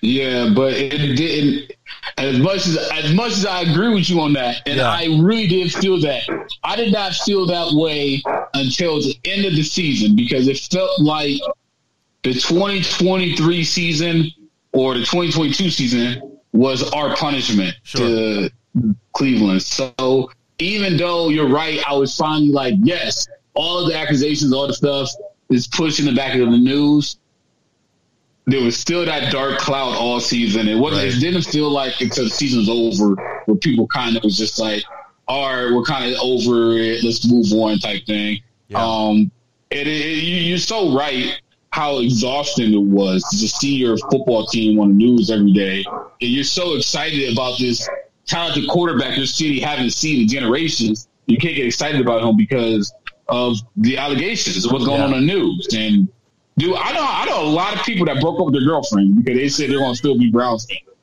Yeah, 0.03 0.53
but 0.55 0.75
it 0.75 1.17
didn't. 1.17 1.73
As 2.17 2.39
much 2.39 2.67
as 2.67 2.77
as 2.93 3.13
much 3.15 3.33
as 3.33 3.47
I 3.47 3.63
agree 3.63 3.93
with 3.93 4.09
you 4.09 4.21
on 4.21 4.35
that, 4.35 4.63
and 4.67 4.77
yeah. 4.77 4.89
I 4.89 5.07
really 5.21 5.49
did 5.49 5.73
feel 5.73 6.01
that. 6.03 6.23
I 6.63 6.77
did 6.77 6.93
not 6.93 7.13
feel 7.15 7.47
that 7.47 7.73
way 7.73 8.23
until 8.53 9.01
the 9.01 9.19
end 9.25 9.47
of 9.47 9.57
the 9.57 9.63
season 9.63 10.15
because 10.15 10.47
it 10.47 10.59
felt 10.59 11.01
like 11.01 11.41
the 12.23 12.35
2023 12.35 13.65
season 13.65 14.31
or 14.73 14.95
the 14.95 15.01
2022 15.01 15.71
season 15.71 16.34
was 16.55 16.89
our 16.93 17.15
punishment 17.17 17.75
Sure. 17.83 18.07
to 18.07 18.51
Cleveland. 19.13 19.63
So 19.63 20.31
even 20.61 20.97
though 20.97 21.29
you're 21.29 21.49
right, 21.49 21.81
I 21.87 21.95
was 21.95 22.17
finally 22.17 22.49
like, 22.53 22.75
yes, 22.83 23.27
all 23.55 23.81
of 23.81 23.89
the 23.89 23.99
accusations, 23.99 24.53
all 24.53 24.69
the 24.69 24.73
stuff 24.75 25.11
is 25.51 25.67
pushed 25.67 25.99
in 25.99 26.07
the 26.07 26.13
back 26.13 26.35
of 26.39 26.51
the 26.51 26.57
news. 26.57 27.17
There 28.47 28.63
was 28.63 28.77
still 28.77 29.05
that 29.05 29.33
dark 29.33 29.59
cloud 29.59 29.97
all 29.97 30.21
season. 30.21 30.69
It 30.69 30.77
wasn't. 30.77 31.05
Right. 31.05 31.17
It 31.17 31.21
didn't 31.21 31.43
feel 31.43 31.71
like 31.71 32.01
until 32.01 32.25
the 32.25 32.31
season's 32.31 32.69
over, 32.69 33.15
where 33.47 33.57
people 33.57 33.87
kind 33.87 34.17
of 34.17 34.23
was 34.23 34.37
just 34.37 34.59
like, 34.59 34.85
"All 35.27 35.49
right, 35.49 35.73
we're 35.75 35.83
kind 35.83 36.13
of 36.13 36.21
over 36.21 36.77
it. 36.77 37.03
Let's 37.03 37.27
move 37.27 37.51
on," 37.55 37.79
type 37.79 38.05
thing. 38.05 38.41
Yeah. 38.69 38.85
Um, 38.85 39.31
it, 39.71 39.87
it, 39.87 40.23
you, 40.23 40.37
you're 40.37 40.59
so 40.59 40.95
right. 40.95 41.41
How 41.75 41.99
exhausting 41.99 42.73
it 42.73 42.83
was 42.85 43.25
to 43.31 43.37
just 43.37 43.57
see 43.59 43.75
your 43.75 43.97
football 43.97 44.47
team 44.47 44.78
on 44.78 44.90
the 44.90 44.95
news 44.95 45.28
every 45.28 45.50
day, 45.52 45.85
and 45.90 46.31
you're 46.31 46.45
so 46.45 46.76
excited 46.76 47.33
about 47.33 47.59
this 47.59 47.88
talented 48.26 48.69
quarterback 48.71 49.16
your 49.16 49.26
city 49.26 49.59
haven't 49.59 49.90
seen 49.90 50.23
in 50.23 50.28
generations. 50.28 51.09
You 51.26 51.37
can't 51.37 51.57
get 51.57 51.66
excited 51.66 52.00
about 52.00 52.23
him 52.23 52.37
because 52.37 52.95
of 53.28 53.57
the 53.76 53.99
allegations 53.99 54.64
of 54.64 54.71
what's 54.71 54.85
going 54.85 55.00
Yeah. 55.00 55.07
on 55.07 55.14
in 55.14 55.26
the 55.26 55.35
news. 55.35 55.66
And 55.75 56.07
dude, 56.59 56.76
I 56.76 56.93
know 56.93 57.04
I 57.04 57.25
know 57.26 57.43
a 57.43 57.50
lot 57.50 57.75
of 57.75 57.83
people 57.85 58.07
that 58.07 58.21
broke 58.21 58.38
up 58.38 58.47
with 58.47 58.54
their 58.54 58.64
girlfriend 58.64 59.16
because 59.25 59.37
they 59.37 59.49
said 59.49 59.69
they're 59.69 59.78
going 59.78 59.95
to 59.95 59.99
still 59.99 60.16
be 60.16 60.31
Browns 60.31 60.66
fans. 60.66 60.94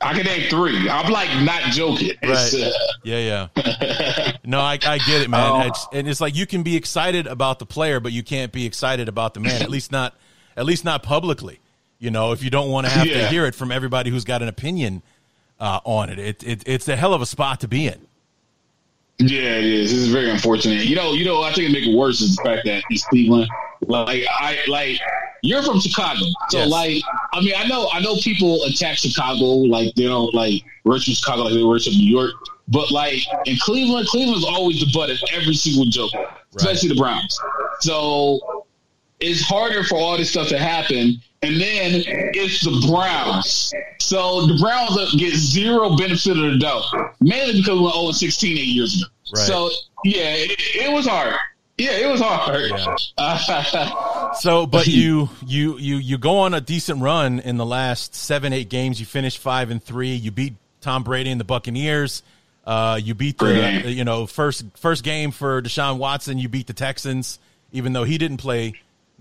I 0.00 0.14
can 0.14 0.24
name 0.24 0.48
three. 0.50 0.88
I'm 0.88 1.10
like 1.10 1.28
not 1.42 1.62
joking. 1.72 2.12
Right. 2.22 2.54
uh, 2.54 2.70
Yeah, 3.02 3.48
yeah. 3.56 4.36
No, 4.44 4.60
I, 4.60 4.78
I 4.84 4.98
get 4.98 5.22
it, 5.22 5.30
man. 5.30 5.50
Oh. 5.50 5.66
It's, 5.68 5.86
and 5.92 6.08
it's 6.08 6.20
like 6.20 6.34
you 6.34 6.46
can 6.46 6.62
be 6.62 6.76
excited 6.76 7.26
about 7.26 7.58
the 7.58 7.66
player, 7.66 8.00
but 8.00 8.12
you 8.12 8.22
can't 8.22 8.52
be 8.52 8.66
excited 8.66 9.08
about 9.08 9.34
the 9.34 9.40
man. 9.40 9.62
At 9.62 9.70
least 9.70 9.90
not, 9.92 10.14
at 10.56 10.66
least 10.66 10.84
not 10.84 11.02
publicly. 11.02 11.60
You 11.98 12.10
know, 12.10 12.32
if 12.32 12.42
you 12.42 12.50
don't 12.50 12.70
want 12.70 12.86
to 12.86 12.92
have 12.92 13.06
to 13.06 13.28
hear 13.28 13.46
it 13.46 13.54
from 13.54 13.70
everybody 13.70 14.10
who's 14.10 14.24
got 14.24 14.42
an 14.42 14.48
opinion 14.48 15.02
uh, 15.58 15.80
on 15.84 16.08
it, 16.08 16.18
it, 16.18 16.42
it, 16.42 16.62
it's 16.66 16.88
a 16.88 16.96
hell 16.96 17.14
of 17.14 17.22
a 17.22 17.26
spot 17.26 17.60
to 17.60 17.68
be 17.68 17.86
in. 17.86 18.06
Yeah, 19.18 19.58
it 19.58 19.64
is. 19.64 19.90
This 19.90 20.00
is 20.00 20.08
very 20.08 20.30
unfortunate. 20.30 20.86
You 20.86 20.96
know, 20.96 21.12
you 21.12 21.26
know, 21.26 21.42
I 21.42 21.52
think 21.52 21.68
it 21.68 21.72
make 21.72 21.86
it 21.86 21.94
worse 21.94 22.22
is 22.22 22.36
the 22.36 22.42
fact 22.42 22.64
that 22.64 22.82
it's 22.88 23.04
Cleveland. 23.06 23.50
Like 23.86 24.24
I 24.30 24.58
like 24.66 24.98
you're 25.42 25.62
from 25.62 25.80
Chicago. 25.80 26.20
So 26.50 26.58
Yes. 26.58 26.68
like 26.70 27.02
I 27.32 27.40
mean 27.40 27.54
I 27.56 27.66
know 27.66 27.88
I 27.92 28.00
know 28.00 28.16
people 28.16 28.62
attack 28.64 28.98
Chicago 28.98 29.44
like 29.44 29.94
they 29.94 30.04
don't 30.04 30.34
like 30.34 30.62
worship 30.84 31.14
Chicago 31.14 31.42
like 31.42 31.54
they 31.54 31.62
worship 31.62 31.92
New 31.92 32.08
York. 32.10 32.32
But 32.68 32.90
like 32.90 33.22
in 33.46 33.56
Cleveland, 33.58 34.06
Cleveland's 34.08 34.44
always 34.44 34.80
the 34.80 34.90
butt 34.94 35.10
of 35.10 35.18
every 35.32 35.54
single 35.54 35.86
joke. 35.86 36.12
Especially 36.56 36.88
the 36.88 36.94
Browns. 36.96 37.38
So 37.80 38.66
it's 39.20 39.42
harder 39.42 39.84
for 39.84 39.96
all 39.96 40.16
this 40.16 40.30
stuff 40.30 40.48
to 40.48 40.58
happen. 40.58 41.20
And 41.42 41.54
then 41.60 42.02
it's 42.34 42.62
the 42.64 42.86
Browns. 42.88 43.72
So 43.98 44.46
the 44.46 44.58
Browns 44.60 45.14
get 45.14 45.34
zero 45.34 45.96
benefit 45.96 46.36
of 46.36 46.52
the 46.52 46.58
doubt, 46.58 46.84
mainly 47.20 47.60
because 47.60 47.78
we 47.78 47.84
were 47.84 47.92
0 47.92 48.12
16 48.12 48.58
eight 48.58 48.60
years 48.66 48.96
ago. 49.00 49.10
Right. 49.34 49.46
So, 49.46 49.70
yeah, 50.04 50.34
it, 50.34 50.50
it 50.74 50.92
was 50.92 51.06
hard. 51.06 51.34
Yeah, 51.80 51.92
it 51.92 52.10
was 52.10 52.20
hard. 52.20 52.70
Yeah. 52.70 53.96
So, 54.38 54.64
but 54.66 54.86
you 54.86 55.28
you 55.44 55.76
you 55.78 55.96
you 55.96 56.16
go 56.18 56.38
on 56.38 56.54
a 56.54 56.60
decent 56.60 57.02
run 57.02 57.40
in 57.40 57.56
the 57.56 57.66
last 57.66 58.14
seven 58.14 58.52
eight 58.52 58.68
games. 58.68 59.00
You 59.00 59.06
finish 59.06 59.36
five 59.36 59.70
and 59.70 59.82
three. 59.82 60.14
You 60.14 60.30
beat 60.30 60.54
Tom 60.80 61.02
Brady 61.02 61.30
and 61.30 61.40
the 61.40 61.44
Buccaneers. 61.44 62.22
Uh, 62.64 63.00
you 63.02 63.14
beat 63.14 63.38
the 63.38 63.82
you 63.90 64.04
know 64.04 64.26
first 64.26 64.64
first 64.76 65.02
game 65.02 65.32
for 65.32 65.60
Deshaun 65.60 65.98
Watson. 65.98 66.38
You 66.38 66.48
beat 66.48 66.68
the 66.68 66.72
Texans, 66.72 67.40
even 67.72 67.92
though 67.92 68.04
he 68.04 68.18
didn't 68.18 68.36
play 68.36 68.74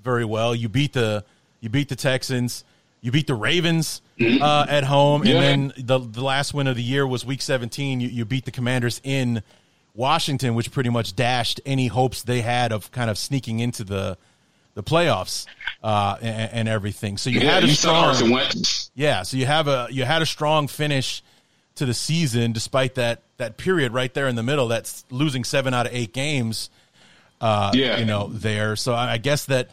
very 0.04 0.26
well. 0.26 0.54
You 0.54 0.70
beat 0.70 0.94
the 0.94 1.24
you 1.60 1.70
beat 1.70 1.90
the 1.90 1.96
Texans. 1.96 2.64
You 3.02 3.12
beat 3.12 3.26
the 3.28 3.34
Ravens 3.36 4.02
uh, 4.22 4.66
at 4.70 4.84
home, 4.84 5.26
Yeah. 5.26 5.42
and 5.42 5.72
then 5.72 5.86
the 5.86 6.00
the 6.00 6.22
last 6.24 6.54
win 6.54 6.68
of 6.68 6.76
the 6.76 6.84
year 6.84 7.08
was 7.08 7.26
Week 7.26 7.42
17. 7.42 8.00
You, 8.02 8.10
you 8.10 8.26
beat 8.26 8.46
the 8.46 8.52
Commanders 8.52 9.02
in 9.04 9.42
Washington, 9.96 10.56
which 10.56 10.72
pretty 10.72 10.90
much 10.90 11.16
dashed 11.16 11.60
any 11.66 11.88
hopes 11.88 12.24
they 12.24 12.42
had 12.42 12.72
of 12.72 12.92
kind 12.92 13.10
of 13.10 13.18
sneaking 13.18 13.60
into 13.60 13.84
the 13.84 14.18
the 14.76 14.84
playoffs 14.84 15.46
uh, 15.84 16.16
and, 16.22 16.52
and 16.54 16.70
everything. 16.70 17.18
So 17.18 17.30
you 17.30 17.42
yeah, 17.42 17.52
had 17.56 17.64
a 17.64 17.68
you 17.68 17.74
strong, 17.74 18.16
yeah. 18.96 19.24
So 19.24 19.36
you 19.38 19.46
have 19.46 19.68
a 19.68 19.88
you 19.92 20.06
had 20.06 20.22
a 20.22 20.26
strong 20.26 20.68
finish 20.68 21.22
to 21.76 21.86
the 21.86 21.94
season, 21.94 22.52
despite 22.54 22.96
that 22.96 23.22
that 23.38 23.58
period 23.58 23.94
right 23.94 24.14
there 24.14 24.28
in 24.28 24.36
the 24.36 24.44
middle. 24.44 24.68
That's 24.68 25.04
losing 25.10 25.44
seven 25.44 25.74
out 25.74 25.86
of 25.86 25.94
eight 25.94 26.14
games. 26.14 26.70
Uh, 27.42 27.72
Yeah. 27.74 27.98
you 27.98 28.06
know 28.06 28.28
there. 28.28 28.76
So 28.76 28.94
I 28.94 29.14
I 29.14 29.18
guess 29.18 29.46
that 29.46 29.70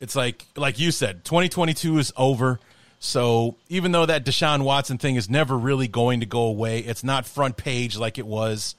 it's 0.00 0.14
like 0.14 0.44
like 0.56 0.78
you 0.78 0.90
said, 0.90 1.24
2022 1.24 1.98
is 1.98 2.12
over. 2.16 2.60
So 2.98 3.56
even 3.68 3.92
though 3.92 4.06
that 4.06 4.24
Deshaun 4.24 4.62
Watson 4.62 4.98
thing 4.98 5.16
is 5.16 5.28
never 5.28 5.56
really 5.56 5.86
going 5.88 6.20
to 6.20 6.26
go 6.26 6.42
away, 6.42 6.80
it's 6.80 7.04
not 7.04 7.26
front 7.26 7.56
page 7.56 7.96
like 7.96 8.18
it 8.18 8.26
was 8.26 8.74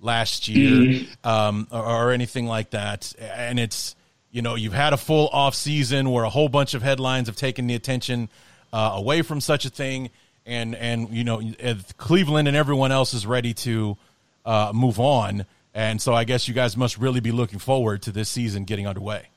last 0.00 0.48
year 0.48 1.06
um, 1.24 1.66
or, 1.70 1.84
or 1.84 2.10
anything 2.12 2.46
like 2.46 2.70
that. 2.70 3.12
And 3.18 3.58
it's 3.58 3.96
you 4.30 4.42
know 4.42 4.54
you've 4.54 4.72
had 4.72 4.92
a 4.92 4.96
full 4.96 5.28
off 5.28 5.54
season 5.54 6.10
where 6.10 6.24
a 6.24 6.30
whole 6.30 6.48
bunch 6.48 6.74
of 6.74 6.82
headlines 6.82 7.28
have 7.28 7.36
taken 7.36 7.66
the 7.66 7.74
attention 7.74 8.28
uh, 8.72 8.92
away 8.94 9.22
from 9.22 9.40
such 9.40 9.64
a 9.64 9.70
thing, 9.70 10.10
and 10.46 10.74
and 10.74 11.10
you 11.10 11.24
know 11.24 11.42
Cleveland 11.96 12.48
and 12.48 12.56
everyone 12.56 12.92
else 12.92 13.14
is 13.14 13.26
ready 13.26 13.54
to 13.54 13.96
uh, 14.44 14.72
move 14.74 15.00
on. 15.00 15.46
And 15.74 16.00
so 16.00 16.12
I 16.12 16.24
guess 16.24 16.48
you 16.48 16.54
guys 16.54 16.76
must 16.76 16.98
really 16.98 17.20
be 17.20 17.30
looking 17.30 17.58
forward 17.58 18.02
to 18.02 18.10
this 18.10 18.28
season 18.28 18.64
getting 18.64 18.86
underway. 18.86 19.28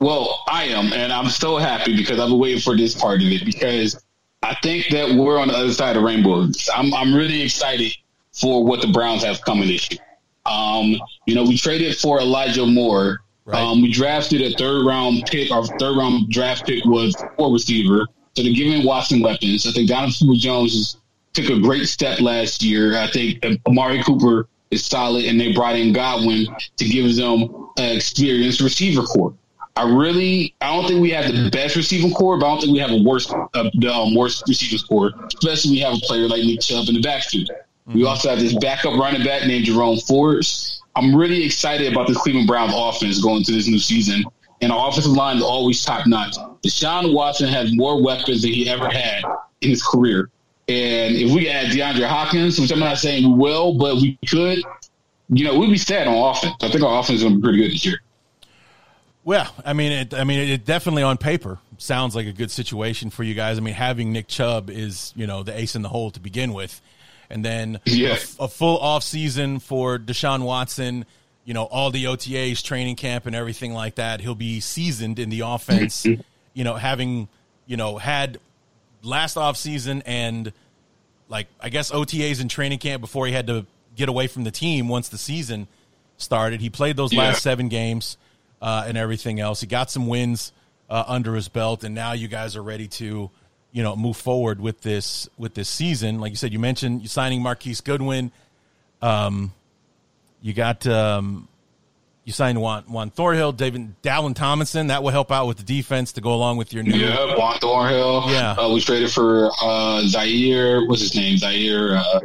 Well, 0.00 0.42
I 0.46 0.64
am, 0.64 0.92
and 0.92 1.12
I'm 1.12 1.28
so 1.28 1.56
happy 1.56 1.96
because 1.96 2.20
I've 2.20 2.28
been 2.28 2.38
waiting 2.38 2.60
for 2.60 2.76
this 2.76 2.94
part 2.94 3.20
of 3.20 3.28
it 3.28 3.44
because 3.44 4.02
I 4.42 4.54
think 4.62 4.88
that 4.90 5.14
we're 5.14 5.38
on 5.38 5.48
the 5.48 5.54
other 5.54 5.72
side 5.72 5.96
of 5.96 6.02
the 6.02 6.06
rainbow. 6.06 6.46
I'm 6.74 6.94
I'm 6.94 7.14
really 7.14 7.42
excited 7.42 7.96
for 8.36 8.64
what 8.64 8.80
the 8.80 8.88
Browns 8.88 9.24
have 9.24 9.40
coming 9.42 9.68
this 9.68 9.90
year. 9.90 10.00
Um, 10.44 10.96
you 11.26 11.34
know, 11.34 11.42
we 11.42 11.56
traded 11.56 11.96
for 11.96 12.20
Elijah 12.20 12.66
Moore. 12.66 13.20
Right. 13.44 13.60
Um, 13.60 13.80
we 13.80 13.92
drafted 13.92 14.42
a 14.42 14.56
third 14.56 14.86
round 14.86 15.24
pick. 15.26 15.50
Our 15.50 15.64
third 15.78 15.96
round 15.96 16.30
draft 16.30 16.66
pick 16.66 16.84
was 16.84 17.14
four 17.36 17.52
receiver. 17.52 18.06
So 18.34 18.42
they're 18.42 18.52
giving 18.52 18.84
Watson 18.84 19.22
weapons. 19.22 19.66
I 19.66 19.72
think 19.72 19.88
Donovan 19.88 20.34
Jones 20.34 20.74
is, 20.74 20.96
took 21.32 21.48
a 21.48 21.58
great 21.58 21.86
step 21.86 22.20
last 22.20 22.62
year. 22.62 22.98
I 22.98 23.06
think 23.10 23.44
Amari 23.66 24.02
Cooper 24.02 24.48
is 24.70 24.84
solid, 24.84 25.24
and 25.24 25.40
they 25.40 25.52
brought 25.52 25.76
in 25.76 25.92
Goodwin 25.92 26.46
to 26.76 26.84
give 26.88 27.14
them 27.16 27.70
an 27.78 27.96
experienced 27.96 28.60
receiver 28.60 29.02
core. 29.02 29.34
I 29.76 29.88
really, 29.88 30.54
I 30.60 30.74
don't 30.74 30.88
think 30.88 31.02
we 31.02 31.10
have 31.10 31.30
the 31.30 31.50
best 31.50 31.76
receiving 31.76 32.12
core, 32.12 32.38
but 32.38 32.46
I 32.46 32.48
don't 32.50 32.60
think 32.60 32.72
we 32.72 32.78
have 32.78 32.90
a 32.90 33.02
worse, 33.02 33.30
uh, 33.30 33.70
the 33.74 33.92
um, 33.92 34.14
worst 34.14 34.44
receiving 34.48 34.78
core, 34.86 35.12
especially 35.28 35.70
when 35.70 35.78
you 35.78 35.84
have 35.84 35.94
a 35.94 36.00
player 36.00 36.26
like 36.28 36.42
Nick 36.44 36.60
Chubb 36.60 36.88
in 36.88 36.94
the 36.94 37.02
backfield. 37.02 37.50
We 37.94 38.04
also 38.04 38.30
have 38.30 38.40
this 38.40 38.54
backup 38.54 38.98
running 38.98 39.24
back 39.24 39.46
named 39.46 39.64
Jerome 39.64 39.98
Fords. 39.98 40.82
I'm 40.96 41.14
really 41.14 41.44
excited 41.44 41.92
about 41.92 42.08
this 42.08 42.16
Cleveland 42.16 42.48
Browns 42.48 42.72
offense 42.74 43.20
going 43.20 43.38
into 43.38 43.52
this 43.52 43.68
new 43.68 43.78
season. 43.78 44.24
And 44.62 44.72
our 44.72 44.88
offensive 44.88 45.12
line 45.12 45.36
is 45.36 45.42
always 45.42 45.84
top 45.84 46.06
notch. 46.06 46.36
Deshaun 46.64 47.12
Watson 47.12 47.48
has 47.48 47.76
more 47.76 48.02
weapons 48.02 48.42
than 48.42 48.52
he 48.52 48.68
ever 48.68 48.88
had 48.88 49.22
in 49.60 49.70
his 49.70 49.82
career. 49.82 50.30
And 50.68 51.14
if 51.14 51.32
we 51.32 51.48
add 51.48 51.66
DeAndre 51.66 52.08
Hopkins, 52.08 52.58
which 52.58 52.72
I'm 52.72 52.80
not 52.80 52.98
saying 52.98 53.30
we 53.30 53.38
will, 53.38 53.74
but 53.74 53.96
we 53.96 54.18
could, 54.28 54.58
you 55.28 55.44
know, 55.44 55.58
we'd 55.58 55.70
be 55.70 55.78
set 55.78 56.08
on 56.08 56.30
offense. 56.30 56.54
I 56.62 56.70
think 56.70 56.82
our 56.82 56.98
offense 56.98 57.18
is 57.18 57.22
going 57.22 57.34
to 57.34 57.38
be 57.38 57.42
pretty 57.42 57.58
good 57.58 57.70
this 57.72 57.84
year. 57.84 58.00
Well, 59.24 59.52
I 59.64 59.74
mean, 59.74 59.92
it, 59.92 60.14
I 60.14 60.24
mean, 60.24 60.48
it 60.48 60.64
definitely 60.64 61.02
on 61.02 61.18
paper 61.18 61.58
sounds 61.78 62.16
like 62.16 62.26
a 62.26 62.32
good 62.32 62.50
situation 62.50 63.10
for 63.10 63.22
you 63.22 63.34
guys. 63.34 63.58
I 63.58 63.60
mean, 63.60 63.74
having 63.74 64.12
Nick 64.12 64.28
Chubb 64.28 64.70
is, 64.70 65.12
you 65.16 65.26
know, 65.26 65.42
the 65.42 65.56
ace 65.56 65.76
in 65.76 65.82
the 65.82 65.88
hole 65.88 66.10
to 66.12 66.20
begin 66.20 66.52
with, 66.52 66.80
and 67.30 67.44
then 67.44 67.80
Yeah. 67.84 68.16
a, 68.38 68.44
a 68.44 68.48
full 68.48 68.78
off 68.78 69.02
season 69.02 69.58
for 69.60 69.98
Deshaun 69.98 70.42
Watson. 70.42 71.04
You 71.44 71.54
know, 71.54 71.64
all 71.64 71.90
the 71.92 72.04
OTAs, 72.04 72.62
training 72.62 72.96
camp, 72.96 73.26
and 73.26 73.36
everything 73.36 73.72
like 73.72 73.94
that. 73.96 74.20
He'll 74.20 74.34
be 74.34 74.58
seasoned 74.60 75.18
in 75.18 75.28
the 75.30 75.40
offense. 75.40 76.04
you 76.04 76.64
know, 76.64 76.74
having 76.74 77.28
you 77.66 77.76
know 77.76 77.98
had 77.98 78.38
last 79.02 79.36
off 79.36 79.56
season 79.56 80.02
and 80.06 80.52
like 81.28 81.46
I 81.60 81.68
guess 81.68 81.90
OTAs 81.92 82.40
and 82.40 82.50
training 82.50 82.78
camp 82.78 83.00
before 83.00 83.26
he 83.26 83.32
had 83.32 83.46
to 83.48 83.66
get 83.94 84.08
away 84.08 84.26
from 84.26 84.44
the 84.44 84.50
team 84.50 84.88
once 84.88 85.08
the 85.08 85.18
season 85.18 85.68
started. 86.16 86.60
He 86.60 86.70
played 86.70 86.96
those 86.96 87.12
Yeah. 87.12 87.20
last 87.28 87.42
seven 87.42 87.68
games 87.68 88.16
uh, 88.60 88.84
and 88.86 88.96
everything 88.98 89.38
else. 89.40 89.60
He 89.60 89.66
got 89.66 89.90
some 89.90 90.06
wins 90.06 90.52
uh, 90.90 91.04
under 91.06 91.34
his 91.34 91.48
belt, 91.48 91.84
and 91.84 91.94
now 91.94 92.12
you 92.12 92.26
guys 92.28 92.56
are 92.56 92.62
ready 92.62 92.88
to, 92.88 93.30
you 93.76 93.82
know, 93.82 93.94
move 93.94 94.16
forward 94.16 94.58
with 94.58 94.80
this 94.80 95.28
with 95.36 95.52
this 95.52 95.68
season. 95.68 96.18
Like 96.18 96.30
you 96.30 96.36
said, 96.36 96.50
you 96.50 96.58
mentioned 96.58 97.02
you 97.02 97.08
signing 97.08 97.42
Marquise 97.42 97.82
Goodwin. 97.82 98.32
Um, 99.02 99.52
you 100.40 100.54
got 100.54 100.86
um, 100.86 101.46
you 102.24 102.32
signed 102.32 102.58
Juan, 102.58 102.84
Juan 102.84 103.10
Thornhill, 103.10 103.52
David 103.52 104.00
Dalvin 104.02 104.34
Tomlinson. 104.34 104.86
That 104.86 105.02
will 105.02 105.10
help 105.10 105.30
out 105.30 105.46
with 105.46 105.58
the 105.58 105.62
defense 105.62 106.12
to 106.12 106.22
go 106.22 106.32
along 106.32 106.56
with 106.56 106.72
your 106.72 106.84
new. 106.84 106.96
Yeah, 106.96 107.36
Juan 107.36 107.58
Thornhill. 107.58 108.24
Yeah. 108.30 108.52
Uh, 108.52 108.72
we 108.72 108.80
traded 108.80 109.10
for 109.12 109.50
uh, 109.62 110.00
Zaire. 110.06 110.86
What's 110.86 111.02
his 111.02 111.14
name? 111.14 111.36
Zaire. 111.36 111.96
Uh, 111.98 112.20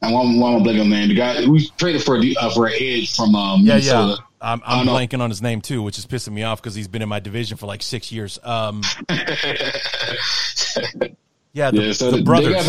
and 0.00 0.14
one, 0.14 0.38
one 0.40 0.62
blank 0.62 0.80
on 0.80 0.88
the 0.88 0.96
name. 0.96 1.08
The 1.10 1.14
guy 1.14 1.46
we 1.46 1.68
traded 1.76 2.02
for 2.02 2.16
a 2.16 2.34
uh, 2.40 2.50
for 2.54 2.66
an 2.66 2.72
edge 2.78 3.14
from 3.14 3.34
um, 3.34 3.60
Yeah, 3.60 3.74
Minnesota. 3.74 4.08
yeah. 4.18 4.24
I'm, 4.44 4.62
I'm 4.64 4.78
don't 4.78 4.86
know. 4.86 4.92
blanking 4.92 5.20
on 5.20 5.30
his 5.30 5.42
name 5.42 5.60
too, 5.60 5.82
which 5.82 5.98
is 5.98 6.06
pissing 6.06 6.32
me 6.32 6.42
off 6.42 6.60
because 6.60 6.74
he's 6.74 6.88
been 6.88 7.02
in 7.02 7.08
my 7.08 7.20
division 7.20 7.56
for 7.56 7.66
like 7.66 7.82
six 7.82 8.12
years. 8.12 8.38
Um, 8.44 8.82
Yeah, 11.54 11.70
the, 11.70 11.82
Yeah, 11.82 11.92
so 11.92 12.10
the 12.10 12.22
brothers. 12.22 12.66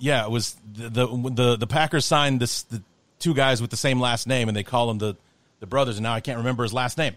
Yeah, 0.00 0.24
it 0.24 0.30
was 0.30 0.56
the, 0.74 0.88
the 0.88 1.06
the 1.06 1.56
the 1.56 1.66
Packers 1.68 2.04
signed 2.04 2.40
this 2.40 2.64
the 2.64 2.82
two 3.20 3.32
guys 3.32 3.62
with 3.62 3.70
the 3.70 3.76
same 3.76 4.00
last 4.00 4.26
name, 4.26 4.48
and 4.48 4.56
they 4.56 4.64
call 4.64 4.88
them 4.88 4.98
the 4.98 5.16
the 5.60 5.66
brothers. 5.66 5.96
And 5.96 6.02
now 6.02 6.12
I 6.12 6.20
can't 6.20 6.38
remember 6.38 6.64
his 6.64 6.72
last 6.72 6.98
name. 6.98 7.14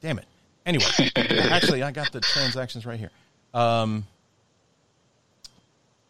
Damn 0.00 0.18
it. 0.18 0.24
Anyway, 0.64 0.86
actually, 1.16 1.82
I 1.82 1.92
got 1.92 2.12
the 2.12 2.20
transactions 2.20 2.86
right 2.86 2.98
here. 2.98 3.10
Um, 3.52 4.06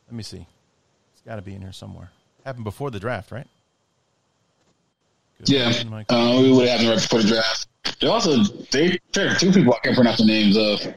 let 0.07 0.17
me 0.17 0.23
see. 0.23 0.47
It's 1.13 1.23
got 1.27 1.37
to 1.37 1.43
be 1.43 1.57
in 1.57 1.61
here 1.61 1.73
somewhere. 1.73 2.11
Happened 2.45 2.65
before 2.65 2.93
the 2.93 3.01
draft, 3.01 3.33
right? 3.33 3.49
Yeah, 5.49 5.73
uh, 6.09 6.39
we 6.41 6.53
would 6.53 6.69
have 6.69 6.81
happened 6.81 6.89
right 6.91 7.01
before 7.03 7.23
the 7.23 7.29
draft. 7.29 7.67
They 8.01 8.07
also 8.09 8.43
they 8.71 8.99
there 9.13 9.35
two 9.35 9.53
people 9.53 9.75
I 9.75 9.79
can't 9.81 9.95
pronounce 9.97 10.19
the 10.19 10.25
names 10.27 10.57
of. 10.57 10.95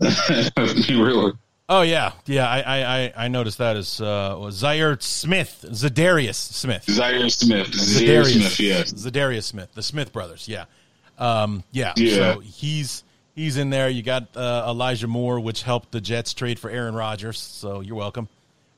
really? 0.88 1.32
Oh 1.68 1.82
yeah, 1.82 2.12
yeah. 2.26 2.48
I 2.48 2.60
I 2.60 3.12
I- 3.24 3.28
noticed 3.28 3.58
that 3.58 3.76
as 3.76 4.00
uh, 4.00 4.50
Zaire 4.50 4.98
Smith, 5.00 5.64
Zadarius 5.70 6.34
Smith, 6.34 6.84
Zaire 6.90 7.28
Smith, 7.30 7.72
Zaire 7.72 8.24
Smith, 8.24 8.60
yes. 8.60 8.92
Zadarius 8.92 9.44
Smith, 9.44 9.70
the 9.74 9.82
Smith 9.82 10.12
brothers. 10.12 10.46
Yeah, 10.48 10.64
um, 11.18 11.62
yeah. 11.72 11.92
Yeah. 11.96 12.34
So 12.34 12.40
he's 12.40 13.04
he's 13.34 13.56
in 13.56 13.70
there. 13.70 13.88
You 13.88 14.02
got 14.02 14.36
uh, 14.36 14.66
Elijah 14.68 15.06
Moore, 15.06 15.40
which 15.40 15.62
helped 15.62 15.90
the 15.92 16.00
Jets 16.00 16.34
trade 16.34 16.58
for 16.58 16.68
Aaron 16.70 16.94
Rodgers. 16.94 17.38
So 17.38 17.80
you're 17.80 17.96
welcome. 17.96 18.28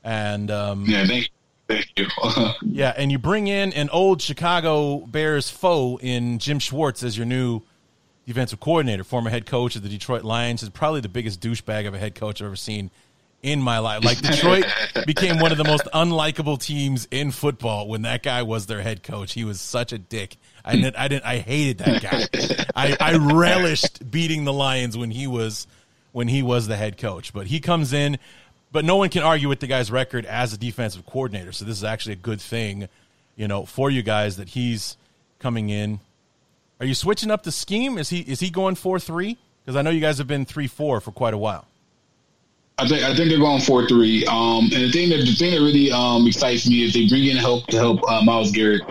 And 0.05 0.53
um, 0.53 0.85
Yeah, 0.87 1.05
thank, 1.07 1.31
thank 1.69 1.87
you. 1.97 2.07
yeah, 2.63 2.93
and 2.97 3.11
you 3.11 3.19
bring 3.19 3.47
in 3.49 3.73
an 3.73 3.89
old 3.91 4.23
Chicago 4.23 4.99
Bears 4.99 5.51
foe 5.51 5.99
in 6.01 6.39
Jim 6.39 6.59
Schwartz 6.59 7.03
as 7.03 7.17
your 7.17 7.27
new 7.27 7.63
defensive 8.27 8.61
coordinator, 8.61 9.05
former 9.05 9.31
head 9.31 9.47
coach 9.47 9.77
of 9.77 9.83
the 9.83 9.89
Detroit 9.89 10.25
Lions, 10.25 10.63
is 10.63 10.69
probably 10.69 11.01
the 11.01 11.09
biggest 11.09 11.41
douchebag 11.41 11.87
of 11.87 11.95
a 11.95 11.99
head 11.99 12.15
coach 12.15 12.41
I've 12.41 12.47
ever 12.47 12.57
seen 12.57 12.91
in 13.43 13.61
my 13.61 13.79
life. 13.79 14.05
Like 14.05 14.21
Detroit 14.21 14.65
became 15.07 15.39
one 15.39 15.53
of 15.53 15.59
the 15.59 15.65
most 15.65 15.85
unlikable 15.95 16.61
teams 16.61 17.07
in 17.11 17.31
football 17.31 17.89
when 17.89 18.03
that 18.03 18.23
guy 18.23 18.43
was 18.43 18.67
their 18.67 18.83
head 18.83 19.03
coach. 19.03 19.33
He 19.33 19.45
was 19.45 19.61
such 19.61 19.93
a 19.93 19.99
dick. 19.99 20.37
I 20.65 20.75
didn't, 20.75 20.97
I 20.97 21.09
didn't, 21.09 21.25
I 21.25 21.39
hated 21.39 21.79
that 21.79 22.03
guy. 22.03 22.67
I, 22.75 22.97
I 22.99 23.17
relished 23.17 24.11
beating 24.11 24.45
the 24.45 24.53
Lions 24.53 24.97
when 24.99 25.11
he 25.11 25.27
was 25.27 25.67
when 26.11 26.29
he 26.29 26.43
was 26.43 26.67
the 26.67 26.77
head 26.77 26.97
coach. 26.97 27.33
But 27.33 27.47
he 27.47 27.61
comes 27.61 27.93
in, 27.93 28.19
but 28.77 28.85
no 28.85 28.97
one 28.97 29.09
can 29.09 29.23
argue 29.23 29.49
with 29.49 29.61
the 29.61 29.67
guy's 29.67 29.91
record 29.91 30.27
as 30.27 30.53
a 30.53 30.59
defensive 30.59 31.07
coordinator. 31.07 31.51
So 31.51 31.65
this 31.65 31.79
is 31.79 31.83
actually 31.83 32.13
a 32.13 32.17
good 32.17 32.43
thing, 32.43 32.91
you 33.35 33.49
know, 33.49 33.65
for 33.65 33.89
you 33.91 34.03
guys 34.03 34.37
that 34.37 34.51
he's 34.51 34.99
coming 35.39 35.71
in. 35.71 35.99
Are 36.79 36.85
you 36.85 36.93
switching 36.95 37.31
up 37.31 37.43
the 37.43 37.53
scheme? 37.53 37.97
Is 37.97 38.11
he 38.11 38.21
is 38.21 38.39
he 38.41 38.51
going 38.51 38.75
four 38.75 39.01
three? 39.01 39.39
Because 39.65 39.77
I 39.77 39.81
know 39.81 39.89
you 39.89 40.03
guys 40.03 40.19
have 40.19 40.27
been 40.27 40.45
three 40.45 40.67
four 40.67 41.01
for 41.01 41.11
quite 41.11 41.33
a 41.33 41.39
while. 41.39 41.65
I 42.77 42.87
think 42.87 43.03
I 43.03 43.17
think 43.17 43.31
they're 43.31 43.39
going 43.39 43.63
four 43.63 43.89
three. 43.89 44.27
Um, 44.27 44.65
and 44.65 44.73
the 44.85 44.93
thing 44.93 45.09
that 45.09 45.25
the 45.25 45.35
thing 45.35 45.53
that 45.53 45.61
really 45.61 45.91
um 45.91 46.27
excites 46.27 46.69
me 46.69 46.85
is 46.85 46.93
they 46.93 47.09
bring 47.09 47.25
in 47.25 47.39
help 47.39 47.67
to 47.69 47.79
help 47.79 48.01
uh, 48.07 48.21
Myles 48.25 48.53
Garrett. 48.53 48.83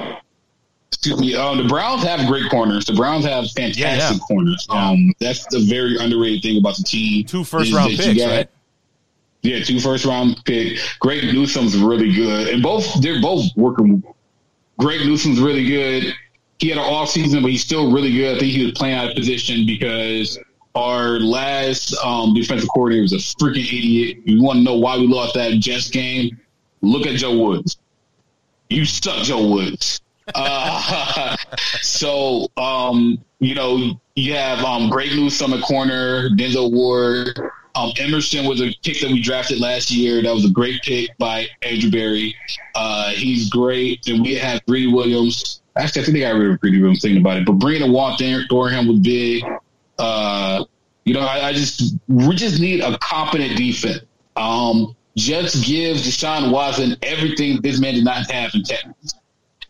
Excuse 0.91 1.19
me. 1.19 1.36
Um, 1.36 1.60
the 1.60 1.65
Browns 1.65 2.02
have 2.02 2.26
great 2.28 2.50
corners. 2.50 2.86
The 2.86 2.93
Browns 2.93 3.24
have 3.26 3.43
fantastic 3.52 3.78
Yeah, 3.80 3.98
yeah. 4.13 4.17
corners. 4.28 4.65
Um, 4.71 5.13
that's 5.19 5.45
the 5.52 5.60
very 5.60 5.95
underrated 6.00 6.41
thing 6.41 6.58
about 6.58 6.76
the 6.76 6.84
team. 6.84 7.24
Two 7.26 7.43
first 7.43 7.71
round 7.71 7.95
picks, 7.95 8.17
got- 8.17 8.32
right? 8.32 8.50
Yeah, 9.45 9.63
two 9.63 9.79
first 9.79 10.05
round 10.05 10.43
pick. 10.45 10.79
Greg 10.99 11.23
Newsome's 11.25 11.77
really 11.77 12.13
good, 12.13 12.47
and 12.47 12.63
both 12.63 13.01
they're 13.01 13.21
both 13.21 13.45
working. 13.55 14.03
Greg 14.79 15.01
Newsome's 15.01 15.39
really 15.39 15.67
good. 15.67 16.13
He 16.58 16.69
had 16.69 16.77
an 16.77 16.84
off 16.84 17.10
season, 17.10 17.41
but 17.41 17.51
he's 17.51 17.63
still 17.63 17.91
really 17.91 18.12
good. 18.12 18.38
I 18.38 18.39
think 18.39 18.51
he 18.51 18.63
was 18.63 18.73
playing 18.73 18.95
out 18.95 19.10
of 19.10 19.15
position 19.15 19.65
because 19.65 20.39
our 20.73 21.19
last 21.19 21.95
um, 22.03 22.34
defensive 22.34 22.69
coordinator 22.69 23.03
was 23.03 23.13
a 23.13 23.17
freaking 23.17 23.65
idiot. 23.65 24.17
You 24.25 24.41
want 24.41 24.58
to 24.58 24.63
know 24.63 24.75
why 24.75 24.97
we 24.97 25.08
lost 25.08 25.36
that 25.36 25.53
Jets 25.60 25.89
game? 25.89 26.39
Look 26.81 27.05
at 27.05 27.15
Joe 27.15 27.38
Woods. 27.38 27.77
You 28.69 28.86
suck, 28.86 29.23
Joe 29.23 29.47
Woods. 29.47 30.01
Uh, 30.34 31.38
so, 31.84 32.47
um, 32.58 33.23
you 33.38 33.53
know, 33.53 34.01
you 34.15 34.34
have 34.34 34.58
um, 34.65 34.89
Greg 34.89 35.12
Newsome 35.12 35.53
at 35.53 35.62
corner, 35.62 36.29
Denzel 36.31 36.71
Ward. 36.71 37.39
Um, 37.76 37.92
Emerson 37.98 38.46
was 38.46 38.62
a 38.62 38.74
pick 38.84 39.02
that 39.02 39.12
we 39.12 39.22
drafted 39.22 39.60
last 39.60 39.92
year. 39.92 40.22
That 40.22 40.34
was 40.34 40.46
a 40.46 40.50
great 40.50 40.82
pick 40.82 41.18
by 41.18 41.48
Andrew 41.62 41.92
Berry. 41.92 42.36
Uh, 42.74 43.12
he's 43.12 43.50
great. 43.50 44.08
And 44.08 44.22
we 44.22 44.36
have 44.36 44.66
Greedy 44.66 44.92
Williams. 44.92 45.62
Actually, 45.76 46.02
I 46.02 46.06
think 46.06 46.16
they 46.16 46.22
got 46.22 46.36
rid 46.36 46.52
of 46.52 46.60
Greedy 46.62 46.80
Williams 46.80 47.02
thinking 47.02 47.22
about 47.22 47.38
it. 47.38 47.46
But 47.46 47.54
bringing 47.54 47.88
a 47.88 47.92
Walt 47.92 48.22
Thornhill 48.50 48.88
was 48.88 49.00
big. 49.00 49.44
Uh, 50.00 50.64
you 51.04 51.14
know, 51.14 51.22
I, 51.22 51.50
I 51.50 51.54
just 51.54 51.96
we 52.08 52.36
just 52.36 52.60
need 52.60 52.82
a 52.82 52.98
competent 53.00 53.58
defense. 53.58 54.00
Um, 54.36 54.96
just 55.18 55.66
give 55.66 55.98
Deshaun 55.98 56.52
Watson 56.52 56.98
everything 57.02 57.62
this 57.62 57.80
man 57.80 57.94
did 57.94 58.04
not 58.04 58.30
have 58.32 58.54
in 58.54 58.64
Texas 58.64 59.14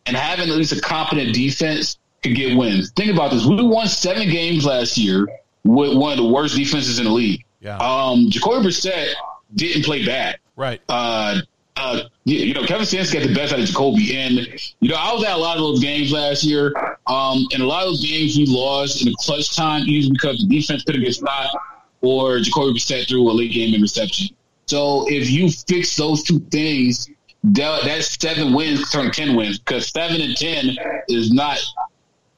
and 0.06 0.16
having 0.16 0.50
at 0.50 0.56
least 0.56 0.72
a 0.72 0.82
competent 0.82 1.34
defense 1.34 1.98
could 2.24 2.36
get 2.36 2.58
wins. 2.58 2.92
Think 2.92 3.12
about 3.12 3.32
this: 3.32 3.46
we 3.46 3.62
won 3.64 3.88
seven 3.88 4.30
games 4.30 4.66
last 4.66 4.98
year 4.98 5.28
with 5.64 5.98
one 5.98 6.12
of 6.12 6.18
the 6.18 6.26
worst 6.26 6.56
defenses 6.56 7.00
in 7.00 7.06
the 7.06 7.12
league. 7.12 7.45
Yeah. 7.66 7.78
Um, 7.78 8.30
Jacoby 8.30 8.68
Brissett 8.68 9.08
didn't 9.56 9.86
play 9.86 10.06
bad. 10.06 10.38
Right. 10.56 10.80
Uh, 10.88 11.42
uh, 11.78 12.04
you 12.24 12.54
know, 12.54 12.64
Kevin 12.64 12.86
Stefanski 12.86 13.14
got 13.14 13.28
the 13.28 13.34
best 13.34 13.54
out 13.54 13.60
of 13.60 13.66
Jacoby, 13.66 14.16
and 14.16 14.48
you 14.80 14.90
know, 14.90 14.96
I 14.96 15.12
was 15.14 15.24
at 15.26 15.34
a 15.34 15.38
lot 15.38 15.58
of 15.58 15.64
those 15.64 15.82
games 15.82 16.12
last 16.12 16.44
year. 16.44 16.74
Um, 17.08 17.48
and 17.54 17.64
a 17.64 17.66
lot 17.66 17.84
of 17.84 17.90
those 17.90 18.06
games 18.06 18.38
we 18.38 18.46
lost 18.46 19.02
in 19.02 19.12
the 19.12 19.16
clutch 19.20 19.56
time 19.56 19.84
either 19.88 20.14
because 20.14 20.38
the 20.38 20.48
defense 20.48 20.84
couldn't 20.84 21.02
get 21.02 21.16
stopped 21.16 21.58
or 22.02 22.40
Jacoby 22.40 22.80
Brissett 22.80 23.08
threw 23.08 23.30
a 23.30 23.34
late 23.34 23.52
game 23.52 23.74
interception. 23.74 24.36
So 24.68 25.06
if 25.10 25.30
you 25.30 25.50
fix 25.50 25.96
those 25.96 26.24
two 26.24 26.40
things, 26.52 27.10
that, 27.44 27.84
that 27.84 28.04
seven 28.04 28.54
wins 28.54 28.92
turn 28.92 29.12
ten 29.12 29.36
wins 29.36 29.58
because 29.58 29.90
seven 29.90 30.22
and 30.22 30.38
ten 30.38 30.78
is 31.10 31.32
not 31.32 31.60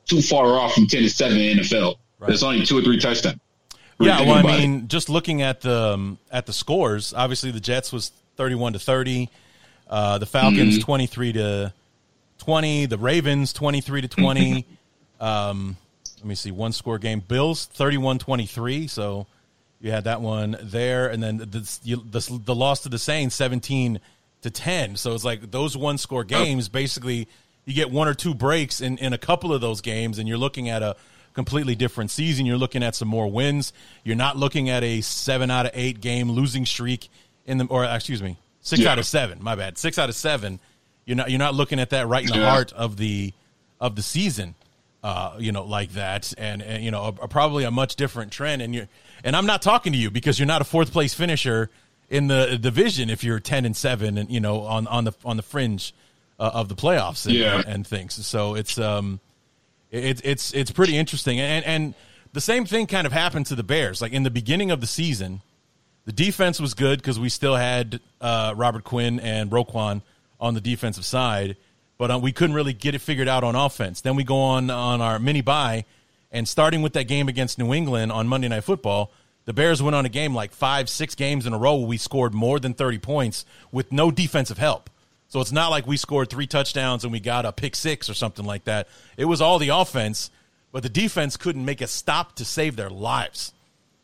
too 0.05 0.21
far 0.21 0.57
off 0.57 0.73
from 0.73 0.87
ten 0.87 1.03
to 1.03 1.09
seven 1.09 1.37
in 1.37 1.57
the 1.57 1.63
NFL. 1.63 1.95
Right. 2.17 2.27
There's 2.27 2.43
only 2.43 2.65
two 2.65 2.77
or 2.77 2.81
three 2.81 2.97
touchdowns. 2.97 3.39
Yeah, 3.99 4.21
well, 4.21 4.45
I 4.45 4.57
mean, 4.59 4.87
just 4.87 5.09
looking 5.09 5.41
at 5.41 5.61
the 5.61 5.93
um, 5.93 6.19
at 6.31 6.45
the 6.45 6.53
scores, 6.53 7.13
obviously 7.13 7.51
the 7.51 7.59
Jets 7.59 7.91
was 7.91 8.11
thirty-one 8.35 8.73
to 8.73 8.79
thirty, 8.79 9.29
uh, 9.89 10.17
the 10.19 10.25
Falcons 10.27 10.75
Mm-hmm. 10.75 10.83
twenty-three 10.83 11.33
to 11.33 11.73
twenty, 12.37 12.85
the 12.85 12.97
Ravens 12.97 13.53
twenty-three 13.53 14.01
to 14.01 14.07
20 14.07 14.65
um, 15.19 15.77
let 16.17 16.25
me 16.25 16.35
see, 16.35 16.51
one 16.51 16.71
score 16.71 16.97
game. 16.99 17.19
Bills 17.19 17.69
31-23, 17.75 18.89
so 18.89 19.27
you 19.81 19.91
had 19.91 20.05
that 20.05 20.21
one 20.21 20.57
there, 20.61 21.07
and 21.09 21.21
then 21.21 21.37
the 21.37 21.79
you, 21.83 22.03
the, 22.09 22.39
the 22.45 22.55
loss 22.55 22.81
to 22.81 22.89
the 22.89 22.97
Saints 22.99 23.35
seventeen 23.35 23.99
to 24.41 24.49
ten. 24.49 24.95
So 24.95 25.13
it's 25.13 25.23
like 25.25 25.51
those 25.51 25.75
one 25.77 25.97
score 25.97 26.23
games. 26.23 26.69
Basically, 26.69 27.27
you 27.65 27.73
get 27.73 27.91
one 27.91 28.07
or 28.07 28.13
two 28.13 28.33
breaks 28.33 28.81
in 28.81 28.97
in 28.97 29.13
a 29.13 29.17
couple 29.17 29.53
of 29.53 29.61
those 29.61 29.81
games, 29.81 30.17
and 30.19 30.27
you're 30.27 30.37
looking 30.37 30.69
at 30.69 30.81
a 30.81 30.95
completely 31.37 31.75
different 31.75 32.09
season. 32.09 32.45
You're 32.47 32.57
looking 32.57 32.81
at 32.83 32.95
some 32.95 33.07
more 33.07 33.29
wins. 33.31 33.71
You're 34.03 34.15
not 34.15 34.35
looking 34.37 34.69
at 34.69 34.83
a 34.83 35.01
seven 35.01 35.51
out 35.51 35.67
of 35.67 35.71
eight 35.75 36.01
game 36.01 36.31
losing 36.31 36.65
streak 36.65 37.09
in 37.45 37.59
the 37.59 37.65
or 37.65 37.85
excuse 37.85 38.21
me, 38.23 38.37
six 38.61 38.81
Yeah. 38.81 38.91
out 38.91 38.99
of 38.99 39.05
seven. 39.05 39.37
My 39.41 39.55
bad, 39.55 39.77
six 39.77 39.97
out 39.99 40.09
of 40.09 40.15
seven. 40.15 40.59
You're 41.05 41.15
not 41.15 41.29
you're 41.29 41.39
not 41.39 41.53
looking 41.53 41.79
at 41.79 41.91
that 41.91 42.07
right 42.07 42.23
in 42.25 42.31
the 42.31 42.39
Yeah. 42.39 42.49
heart 42.49 42.73
of 42.73 42.97
the 42.97 43.33
of 43.79 43.95
the 43.95 44.01
season. 44.01 44.55
Uh, 45.03 45.35
you 45.37 45.51
know, 45.51 45.63
like 45.63 45.91
that, 45.93 46.33
and, 46.39 46.61
and 46.63 46.83
you 46.83 46.89
know, 46.89 47.03
a, 47.03 47.25
a- 47.25 47.27
probably 47.27 47.63
a 47.63 47.71
much 47.71 47.95
different 47.95 48.31
trend. 48.31 48.61
And 48.63 48.73
you're, 48.73 48.87
and 49.23 49.35
I'm 49.35 49.45
not 49.45 49.61
talking 49.61 49.93
to 49.93 49.97
you 49.97 50.09
because 50.09 50.39
you're 50.39 50.47
not 50.47 50.59
a 50.59 50.65
fourth 50.65 50.91
place 50.91 51.13
finisher 51.13 51.69
in 52.09 52.27
the 52.27 52.57
division 52.57 53.09
if 53.11 53.23
you're 53.23 53.39
ten 53.39 53.63
and 53.63 53.77
seven, 53.77 54.17
and 54.17 54.29
you 54.29 54.39
know, 54.41 54.61
on 54.61 54.87
on 54.87 55.03
the 55.05 55.13
on 55.23 55.37
the 55.37 55.43
fringe 55.43 55.93
uh, 56.39 56.49
of 56.51 56.67
the 56.67 56.75
playoffs 56.75 57.25
and, 57.27 57.35
Yeah. 57.35 57.61
and 57.65 57.85
things. 57.87 58.25
So 58.25 58.55
it's 58.55 58.77
um, 58.79 59.19
it's 59.91 60.21
it's 60.23 60.53
it's 60.53 60.71
pretty 60.71 60.97
interesting, 60.97 61.39
and 61.39 61.65
and 61.65 61.93
the 62.33 62.41
same 62.41 62.65
thing 62.65 62.87
kind 62.87 63.07
of 63.07 63.13
happened 63.13 63.45
to 63.47 63.55
the 63.55 63.63
Bears. 63.63 64.01
Like 64.01 64.13
in 64.13 64.23
the 64.23 64.29
beginning 64.29 64.71
of 64.71 64.81
the 64.81 64.87
season, 64.87 65.41
the 66.05 66.11
defense 66.11 66.59
was 66.59 66.73
good 66.73 66.99
because 66.99 67.19
we 67.19 67.29
still 67.29 67.55
had 67.55 67.99
uh, 68.21 68.53
Robert 68.55 68.83
Quinn 68.83 69.19
and 69.19 69.49
Roquan 69.49 70.01
on 70.39 70.53
the 70.53 70.61
defensive 70.61 71.05
side, 71.05 71.57
but 71.97 72.11
uh, 72.11 72.19
we 72.19 72.31
couldn't 72.31 72.55
really 72.55 72.73
get 72.73 72.95
it 72.95 72.99
figured 72.99 73.27
out 73.27 73.43
on 73.43 73.55
offense. 73.55 74.01
Then 74.01 74.15
we 74.15 74.23
go 74.23 74.37
on 74.37 74.69
on 74.69 75.01
our 75.01 75.19
mini 75.19 75.41
bye, 75.41 75.85
and 76.31 76.47
starting 76.47 76.81
with 76.81 76.93
that 76.93 77.05
game 77.05 77.27
against 77.27 77.57
New 77.57 77.73
England 77.73 78.11
on 78.11 78.27
Monday 78.27 78.47
Night 78.49 78.63
Football, 78.63 79.11
the 79.45 79.53
Bears 79.53 79.81
went 79.81 79.95
on 79.95 80.05
a 80.05 80.09
game 80.09 80.35
like 80.35 80.51
five, 80.51 80.89
six 80.89 81.15
games 81.15 81.45
in 81.45 81.53
a 81.53 81.57
row 81.57 81.75
where 81.75 81.87
we 81.87 81.97
scored 81.97 82.33
more 82.33 82.59
than 82.59 82.73
thirty 82.73 82.99
points 82.99 83.45
with 83.71 83.91
no 83.91 84.11
defensive 84.11 84.57
help. 84.57 84.89
So 85.29 85.41
it's 85.41 85.51
not 85.51 85.69
like 85.69 85.85
we 85.85 85.97
scored 85.97 86.29
three 86.29 86.47
touchdowns 86.47 87.03
and 87.03 87.11
we 87.11 87.19
got 87.19 87.45
a 87.45 87.51
pick 87.51 87.75
six 87.75 88.09
or 88.09 88.13
something 88.13 88.45
like 88.45 88.63
that. 88.65 88.87
It 89.17 89.25
was 89.25 89.41
all 89.41 89.59
the 89.59 89.69
offense, 89.69 90.31
but 90.71 90.83
the 90.83 90.89
defense 90.89 91.35
couldn't 91.37 91.65
make 91.65 91.81
a 91.81 91.87
stop 91.87 92.35
to 92.35 92.45
save 92.45 92.75
their 92.75 92.89
lives. 92.89 93.53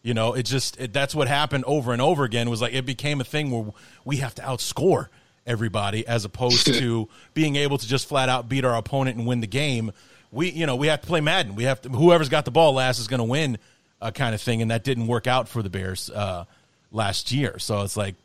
You 0.01 0.13
know, 0.13 0.33
it 0.33 0.43
just 0.43 0.79
it, 0.81 0.91
that's 0.91 1.15
what 1.15 1.29
happened 1.29 1.63
over 1.65 1.93
and 1.93 2.01
over 2.01 2.25
again. 2.25 2.49
Was 2.49 2.61
like 2.61 2.73
it 2.73 2.85
became 2.85 3.21
a 3.21 3.23
thing 3.23 3.51
where 3.51 3.73
we 4.03 4.17
have 4.17 4.35
to 4.35 4.41
outscore 4.41 5.07
everybody 5.47 6.05
as 6.05 6.25
opposed 6.25 6.67
to 6.67 7.07
being 7.33 7.55
able 7.55 7.77
to 7.77 7.87
just 7.87 8.07
flat 8.07 8.27
out 8.27 8.49
beat 8.49 8.65
our 8.65 8.75
opponent 8.75 9.17
and 9.17 9.25
win 9.25 9.39
the 9.39 9.47
game. 9.47 9.93
We 10.29 10.51
you 10.51 10.65
know 10.65 10.75
we 10.75 10.87
have 10.87 10.99
to 11.01 11.07
play 11.07 11.21
Madden. 11.21 11.55
We 11.55 11.63
have 11.63 11.81
to 11.83 11.89
whoever's 11.89 12.27
got 12.27 12.43
the 12.43 12.51
ball 12.51 12.73
last 12.73 12.99
is 12.99 13.07
going 13.07 13.19
to 13.19 13.23
win, 13.23 13.57
uh, 14.01 14.11
kind 14.11 14.35
of 14.35 14.41
thing. 14.41 14.61
And 14.61 14.71
that 14.71 14.83
didn't 14.83 15.07
work 15.07 15.25
out 15.25 15.47
for 15.47 15.63
the 15.63 15.69
Bears 15.69 16.09
uh, 16.09 16.43
last 16.91 17.31
year. 17.31 17.57
So 17.59 17.83
it's 17.83 17.95
like 17.95 18.15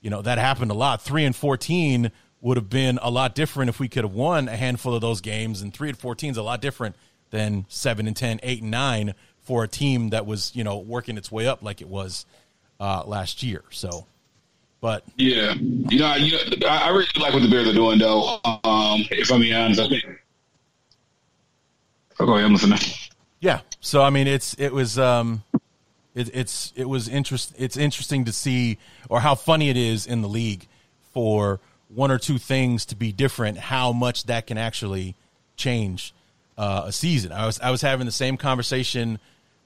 you 0.00 0.08
know 0.08 0.22
that 0.22 0.38
happened 0.38 0.70
a 0.70 0.74
lot. 0.74 1.02
Three 1.02 1.26
and 1.26 1.36
fourteen 1.36 2.12
would 2.40 2.56
have 2.56 2.70
been 2.70 2.98
a 3.02 3.10
lot 3.10 3.34
different 3.34 3.68
if 3.68 3.78
we 3.78 3.88
could 3.88 4.04
have 4.04 4.14
won 4.14 4.48
a 4.48 4.56
handful 4.56 4.94
of 4.94 5.00
those 5.00 5.20
games, 5.20 5.60
and 5.60 5.72
three 5.74 5.88
and 5.88 5.98
fourteen 5.98 6.30
is 6.30 6.36
a 6.36 6.42
lot 6.42 6.60
different 6.60 6.96
than 7.30 7.64
seven 7.68 8.06
and 8.06 8.16
10, 8.16 8.40
8 8.42 8.62
and 8.62 8.70
nine 8.70 9.14
for 9.42 9.64
a 9.64 9.68
team 9.68 10.10
that 10.10 10.26
was 10.26 10.54
you 10.54 10.64
know 10.64 10.78
working 10.78 11.16
its 11.16 11.30
way 11.30 11.46
up 11.46 11.62
like 11.62 11.80
it 11.80 11.88
was 11.88 12.26
uh, 12.78 13.02
last 13.06 13.42
year. 13.42 13.62
So, 13.70 14.06
but 14.80 15.04
yeah, 15.16 15.54
you 15.54 15.98
know, 15.98 16.14
you 16.16 16.32
know, 16.32 16.68
I, 16.68 16.86
I 16.86 16.88
really 16.90 17.06
like 17.18 17.32
what 17.32 17.42
the 17.42 17.50
Bears 17.50 17.68
are 17.68 17.72
doing, 17.72 17.98
though. 17.98 18.40
Um, 18.44 19.04
if 19.10 19.30
I'm 19.30 19.40
being 19.40 19.54
honest, 19.54 19.80
I 19.80 19.88
think. 19.88 20.04
Oh, 22.18 22.26
go 22.26 22.34
ahead, 22.34 22.44
I'm 22.44 22.52
listening. 22.52 22.78
Yeah, 23.40 23.60
so 23.80 24.02
I 24.02 24.10
mean, 24.10 24.26
it's 24.26 24.54
it 24.54 24.72
was 24.72 24.98
um, 24.98 25.42
it, 26.14 26.30
it's 26.34 26.72
it 26.76 26.88
was 26.88 27.08
interest 27.08 27.54
it's 27.58 27.76
interesting 27.76 28.24
to 28.26 28.32
see 28.32 28.78
or 29.08 29.20
how 29.20 29.34
funny 29.34 29.70
it 29.70 29.76
is 29.76 30.06
in 30.06 30.22
the 30.22 30.28
league 30.28 30.66
for 31.12 31.60
one 31.94 32.10
or 32.10 32.18
two 32.18 32.38
things 32.38 32.86
to 32.86 32.96
be 32.96 33.12
different, 33.12 33.58
how 33.58 33.92
much 33.92 34.24
that 34.24 34.46
can 34.46 34.58
actually 34.58 35.14
change 35.56 36.14
uh, 36.56 36.84
a 36.86 36.92
season. 36.92 37.32
I 37.32 37.46
was 37.46 37.60
I 37.60 37.70
was 37.70 37.82
having 37.82 38.06
the 38.06 38.12
same 38.12 38.36
conversation 38.36 39.18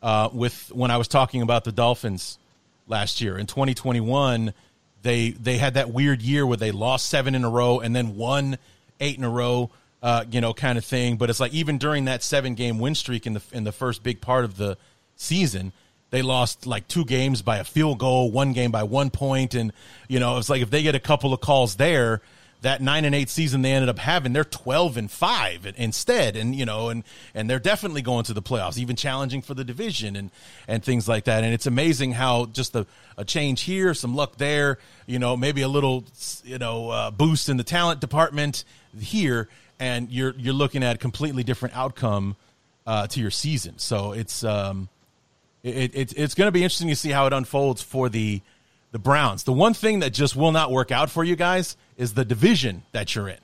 uh, 0.02 0.28
with 0.32 0.70
when 0.72 0.90
I 0.90 0.96
was 0.96 1.08
talking 1.08 1.42
about 1.42 1.64
the 1.64 1.72
Dolphins 1.72 2.38
last 2.86 3.20
year 3.20 3.36
in 3.38 3.46
2021. 3.46 4.54
They 5.02 5.30
they 5.30 5.58
had 5.58 5.74
that 5.74 5.90
weird 5.92 6.22
year 6.22 6.46
where 6.46 6.56
they 6.56 6.72
lost 6.72 7.06
seven 7.06 7.34
in 7.34 7.44
a 7.44 7.50
row 7.50 7.80
and 7.80 7.94
then 7.94 8.16
won 8.16 8.58
eight 9.00 9.18
in 9.18 9.24
a 9.24 9.30
row, 9.30 9.70
uh, 10.02 10.24
you 10.30 10.40
know, 10.40 10.54
kind 10.54 10.78
of 10.78 10.84
thing. 10.84 11.16
But 11.16 11.30
it's 11.30 11.40
like 11.40 11.52
even 11.52 11.78
during 11.78 12.06
that 12.06 12.22
seven 12.22 12.54
game 12.54 12.78
win 12.78 12.94
streak 12.94 13.26
in 13.26 13.34
the 13.34 13.42
in 13.52 13.64
the 13.64 13.72
first 13.72 14.02
big 14.02 14.20
part 14.20 14.44
of 14.44 14.56
the 14.56 14.78
season, 15.16 15.72
they 16.14 16.22
lost 16.22 16.64
like 16.64 16.86
two 16.86 17.04
games 17.04 17.42
by 17.42 17.56
a 17.56 17.64
field 17.64 17.98
goal, 17.98 18.30
one 18.30 18.52
game 18.52 18.70
by 18.70 18.84
one 18.84 19.10
point, 19.10 19.52
and 19.52 19.72
you 20.06 20.20
know 20.20 20.38
it's 20.38 20.48
like 20.48 20.62
if 20.62 20.70
they 20.70 20.80
get 20.80 20.94
a 20.94 21.00
couple 21.00 21.32
of 21.32 21.40
calls 21.40 21.74
there, 21.74 22.22
that 22.60 22.80
nine 22.80 23.04
and 23.04 23.16
eight 23.16 23.28
season 23.28 23.62
they 23.62 23.72
ended 23.72 23.88
up 23.88 23.98
having, 23.98 24.32
they're 24.32 24.44
twelve 24.44 24.96
and 24.96 25.10
five 25.10 25.66
instead, 25.76 26.36
and 26.36 26.54
you 26.54 26.64
know, 26.64 26.88
and 26.88 27.02
and 27.34 27.50
they're 27.50 27.58
definitely 27.58 28.00
going 28.00 28.22
to 28.22 28.32
the 28.32 28.40
playoffs, 28.40 28.78
even 28.78 28.94
challenging 28.94 29.42
for 29.42 29.54
the 29.54 29.64
division 29.64 30.14
and 30.14 30.30
and 30.68 30.84
things 30.84 31.08
like 31.08 31.24
that. 31.24 31.42
And 31.42 31.52
it's 31.52 31.66
amazing 31.66 32.12
how 32.12 32.46
just 32.46 32.76
a, 32.76 32.86
a 33.16 33.24
change 33.24 33.62
here, 33.62 33.92
some 33.92 34.14
luck 34.14 34.36
there, 34.36 34.78
you 35.06 35.18
know, 35.18 35.36
maybe 35.36 35.62
a 35.62 35.68
little 35.68 36.04
you 36.44 36.58
know 36.58 36.90
uh, 36.90 37.10
boost 37.10 37.48
in 37.48 37.56
the 37.56 37.64
talent 37.64 38.00
department 38.00 38.62
here, 38.96 39.48
and 39.80 40.08
you're 40.10 40.34
you're 40.38 40.54
looking 40.54 40.84
at 40.84 40.94
a 40.94 40.98
completely 40.98 41.42
different 41.42 41.76
outcome 41.76 42.36
uh, 42.86 43.08
to 43.08 43.18
your 43.18 43.32
season. 43.32 43.80
So 43.80 44.12
it's 44.12 44.44
um, 44.44 44.88
it, 45.64 45.94
it, 45.94 46.12
it's 46.16 46.34
going 46.34 46.46
to 46.46 46.52
be 46.52 46.62
interesting 46.62 46.88
to 46.88 46.96
see 46.96 47.10
how 47.10 47.26
it 47.26 47.32
unfolds 47.32 47.82
for 47.82 48.08
the 48.08 48.40
the 48.92 48.98
Browns. 49.00 49.42
The 49.42 49.52
one 49.52 49.74
thing 49.74 50.00
that 50.00 50.10
just 50.10 50.36
will 50.36 50.52
not 50.52 50.70
work 50.70 50.92
out 50.92 51.10
for 51.10 51.24
you 51.24 51.34
guys 51.34 51.76
is 51.96 52.14
the 52.14 52.24
division 52.24 52.84
that 52.92 53.12
you're 53.16 53.28
in. 53.28 53.38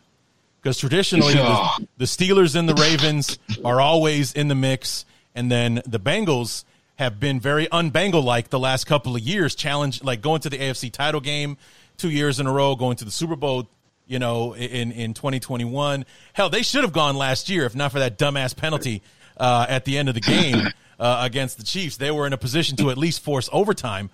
Because 0.63 0.79
traditionally, 0.79 1.35
the, 1.35 1.87
the 1.97 2.05
Steelers 2.05 2.55
and 2.55 2.69
the 2.69 2.75
Ravens 2.75 3.37
are 3.65 3.81
always 3.81 4.33
in 4.33 4.47
the 4.47 4.55
mix, 4.55 5.05
and 5.35 5.51
then 5.51 5.83
the 5.87 5.99
Bengals 5.99 6.65
have 6.97 7.19
been 7.19 7.41
very 7.41 7.67
unbengal 7.67 8.23
like 8.23 8.51
the 8.51 8.61
last 8.61 8.85
couple 8.87 9.17
of 9.17 9.23
years, 9.23 9.57
challenge 9.57 10.05
like 10.05 10.21
going 10.21 10.41
to 10.43 10.51
the 10.51 10.59
AFC 10.59 10.93
title 10.93 11.21
game 11.21 11.57
two 11.97 12.11
years 12.11 12.39
in 12.39 12.47
a 12.47 12.53
row, 12.53 12.77
going 12.77 12.97
to 12.99 13.05
the 13.05 13.11
Super 13.11 13.35
Bowl, 13.35 13.67
you 14.07 14.21
know, 14.21 14.55
in 14.55 14.93
in 14.93 15.15
2021. 15.15 16.05
Hell, 16.35 16.49
they 16.51 16.63
should 16.63 16.85
have 16.85 16.93
gone 16.93 17.17
last 17.17 17.49
year 17.49 17.65
if 17.65 17.75
not 17.75 17.91
for 17.91 17.99
that 17.99 18.19
dumbass 18.19 18.55
penalty 18.55 19.03
uh, 19.39 19.67
at 19.69 19.85
the 19.85 19.99
end 19.99 20.09
of 20.09 20.15
the 20.15 20.21
game 20.21 20.69
uh, 21.01 21.23
against 21.23 21.57
the 21.57 21.65
Chiefs. 21.65 21.97
They 21.97 22.11
were 22.11 22.27
in 22.27 22.33
a 22.33 22.37
position 22.37 22.77
to 22.77 22.91
at 22.91 22.99
least 22.99 23.23
force 23.23 23.49
overtime 23.53 24.11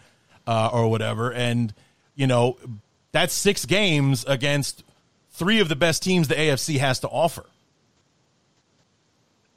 uh, 0.47 0.71
or 0.73 0.89
whatever, 0.89 1.33
and 1.33 1.75
you 2.15 2.27
know 2.27 2.57
that's 3.13 3.35
six 3.35 3.67
games 3.67 4.25
against 4.27 4.85
three 5.33 5.59
of 5.59 5.69
the 5.69 5.77
best 5.77 6.03
teams 6.03 6.29
the 6.29 6.37
AFC 6.37 6.79
has 6.79 7.01
to 7.01 7.09
offer. 7.09 7.45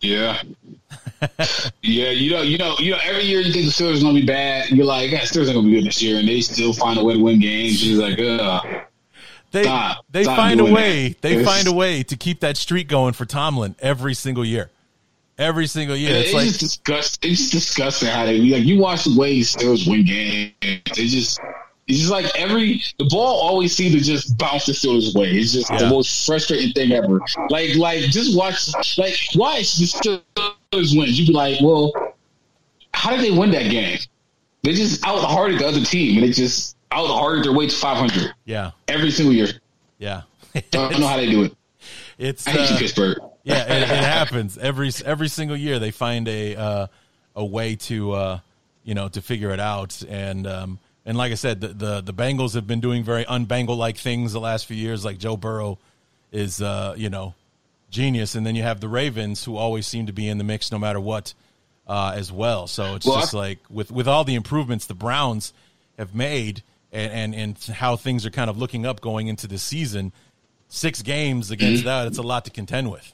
Yeah, 0.01 0.41
yeah. 1.81 2.09
You 2.09 2.31
know, 2.31 2.41
you 2.41 2.57
know, 2.57 2.75
you 2.79 2.91
know. 2.91 2.97
Every 3.03 3.23
year 3.23 3.41
you 3.41 3.53
think 3.53 3.65
the 3.65 3.71
Steelers 3.71 3.99
are 3.99 4.01
gonna 4.01 4.19
be 4.19 4.25
bad. 4.25 4.69
You're 4.69 4.85
like, 4.85 5.11
yeah, 5.11 5.21
Steelers 5.21 5.49
are 5.49 5.53
gonna 5.53 5.67
be 5.67 5.75
good 5.75 5.85
this 5.85 6.01
year, 6.01 6.19
and 6.19 6.27
they 6.27 6.41
still 6.41 6.73
find 6.73 6.97
a 6.97 7.03
way 7.03 7.13
to 7.13 7.23
win 7.23 7.39
games. 7.39 7.85
You're 7.85 8.09
like, 8.09 8.19
uh, 8.19 8.61
they 9.51 9.63
stop, 9.63 10.05
they 10.09 10.23
stop 10.23 10.37
find 10.37 10.59
a 10.61 10.65
way. 10.65 11.09
That. 11.09 11.21
They 11.21 11.35
it's, 11.35 11.47
find 11.47 11.67
a 11.67 11.73
way 11.73 12.01
to 12.03 12.17
keep 12.17 12.39
that 12.39 12.57
streak 12.57 12.87
going 12.87 13.13
for 13.13 13.25
Tomlin 13.25 13.75
every 13.79 14.13
single 14.13 14.45
year 14.45 14.71
every 15.39 15.65
single 15.65 15.95
year. 15.95 16.15
It's, 16.15 16.25
it's 16.25 16.33
like 16.33 16.45
just 16.45 16.59
disgusting. 16.59 17.31
It's 17.31 17.49
disgusting 17.49 18.09
how 18.09 18.25
they 18.25 18.37
like. 18.37 18.63
You 18.63 18.79
watch 18.79 19.05
the 19.05 19.17
way 19.17 19.39
Steelers 19.39 19.89
win 19.89 20.05
games. 20.05 20.53
They 20.61 21.07
just. 21.07 21.39
It's 21.87 21.97
just 21.97 22.11
like 22.11 22.27
every 22.35 22.83
the 22.99 23.05
ball 23.05 23.41
always 23.41 23.75
seems 23.75 23.95
to 23.95 24.01
just 24.01 24.37
bounce 24.37 24.67
the 24.67 24.73
Steelers' 24.73 25.15
way. 25.15 25.31
It's 25.31 25.53
just 25.53 25.71
yeah. 25.71 25.79
the 25.79 25.89
most 25.89 26.27
frustrating 26.27 26.71
thing 26.73 26.91
ever. 26.91 27.19
Like, 27.49 27.75
like 27.77 28.01
just 28.01 28.37
watch, 28.37 28.69
like 28.99 29.15
watch 29.33 29.77
the 29.77 29.85
Steelers 29.85 30.95
win. 30.95 31.07
You'd 31.07 31.27
be 31.27 31.33
like, 31.33 31.59
well, 31.61 31.91
how 32.93 33.09
did 33.09 33.21
they 33.21 33.31
win 33.31 33.49
that 33.51 33.71
game? 33.71 33.97
They 34.61 34.73
just 34.73 35.03
out 35.03 35.23
hearted 35.23 35.59
the 35.59 35.67
other 35.67 35.83
team, 35.83 36.17
and 36.17 36.27
they 36.27 36.31
just 36.31 36.77
out 36.91 37.07
hearted 37.07 37.45
their 37.45 37.53
way 37.53 37.65
to 37.65 37.75
500. 37.75 38.35
Yeah, 38.45 38.69
every 38.87 39.09
single 39.09 39.33
year. 39.33 39.47
Yeah, 39.97 40.21
I 40.53 40.63
don't 40.71 40.99
know 40.99 41.07
how 41.07 41.17
they 41.17 41.27
do 41.27 41.43
it. 41.45 41.55
It's 42.19 42.45
I 42.45 42.51
hate 42.51 42.71
uh, 42.71 42.77
Pittsburgh 42.77 43.17
yeah, 43.49 43.73
it, 43.73 43.81
it, 43.83 43.87
happens 43.87 44.57
every 44.57 44.91
every 45.05 45.27
single 45.27 45.57
year. 45.57 45.79
They 45.79 45.91
find 45.91 46.27
a 46.27 46.55
uh, 46.55 46.87
a 47.35 47.45
way 47.45 47.75
to 47.75 48.11
uh, 48.11 48.39
you 48.83 48.93
know 48.93 49.09
to 49.09 49.21
figure 49.21 49.51
it 49.51 49.59
out, 49.59 50.01
and 50.07 50.45
um, 50.45 50.79
and 51.05 51.17
like 51.17 51.31
I 51.31 51.35
said, 51.35 51.61
the, 51.61 51.69
the, 51.69 52.01
the 52.01 52.13
Bengals 52.13 52.53
have 52.53 52.67
been 52.67 52.79
doing 52.79 53.03
very 53.03 53.25
unbangle 53.25 53.77
like 53.77 53.97
things 53.97 54.33
the 54.33 54.39
last 54.39 54.65
few 54.65 54.77
years. 54.77 55.03
Like 55.03 55.17
Joe 55.17 55.37
Burrow 55.37 55.79
is 56.31 56.61
uh, 56.61 56.93
you 56.97 57.09
know 57.09 57.33
genius, 57.89 58.35
and 58.35 58.45
then 58.45 58.55
you 58.55 58.63
have 58.63 58.79
the 58.79 58.89
Ravens 58.89 59.43
who 59.43 59.57
always 59.57 59.87
seem 59.87 60.05
to 60.05 60.13
be 60.13 60.27
in 60.27 60.37
the 60.37 60.43
mix 60.43 60.71
no 60.71 60.77
matter 60.77 60.99
what 60.99 61.33
uh, 61.87 62.13
as 62.15 62.31
well. 62.31 62.67
So 62.67 62.95
it's 62.95 63.05
well, 63.05 63.19
just 63.19 63.33
like 63.33 63.59
with 63.69 63.91
with 63.91 64.07
all 64.07 64.23
the 64.23 64.35
improvements 64.35 64.85
the 64.85 64.95
Browns 64.95 65.53
have 65.97 66.13
made. 66.13 66.63
And, 66.91 67.35
and, 67.35 67.35
and 67.35 67.75
how 67.75 67.97
things 67.97 68.25
are 68.25 68.31
kind 68.31 68.49
of 68.49 68.57
looking 68.57 68.83
up 68.83 68.99
going 68.99 69.27
into 69.27 69.45
the 69.45 69.59
season, 69.59 70.11
six 70.69 71.03
games 71.03 71.51
against 71.51 71.83
that, 71.85 72.07
it's 72.07 72.17
a 72.17 72.23
lot 72.23 72.45
to 72.45 72.49
contend 72.49 72.89
with. 72.91 73.13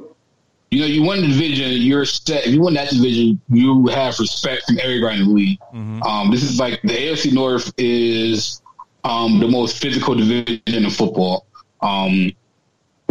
you 0.69 0.81
know, 0.81 0.85
you 0.85 1.01
win 1.03 1.21
the 1.21 1.27
division, 1.27 1.71
you're 1.81 2.05
set. 2.05 2.45
If 2.45 2.53
you 2.53 2.61
win 2.61 2.75
that 2.75 2.91
division, 2.91 3.41
you 3.49 3.87
have 3.87 4.19
respect 4.19 4.67
from 4.67 4.77
everybody 4.79 5.21
in 5.21 5.27
the 5.27 5.33
league. 5.33 5.59
Mm-hmm. 5.73 6.03
Um, 6.03 6.29
this 6.31 6.43
is 6.43 6.59
like 6.59 6.79
the 6.83 6.89
AFC 6.89 7.33
North 7.33 7.73
is 7.77 8.61
um, 9.03 9.39
the 9.39 9.47
most 9.47 9.81
physical 9.81 10.13
division 10.15 10.61
in 10.67 10.89
football. 10.89 11.45
Um, 11.81 12.31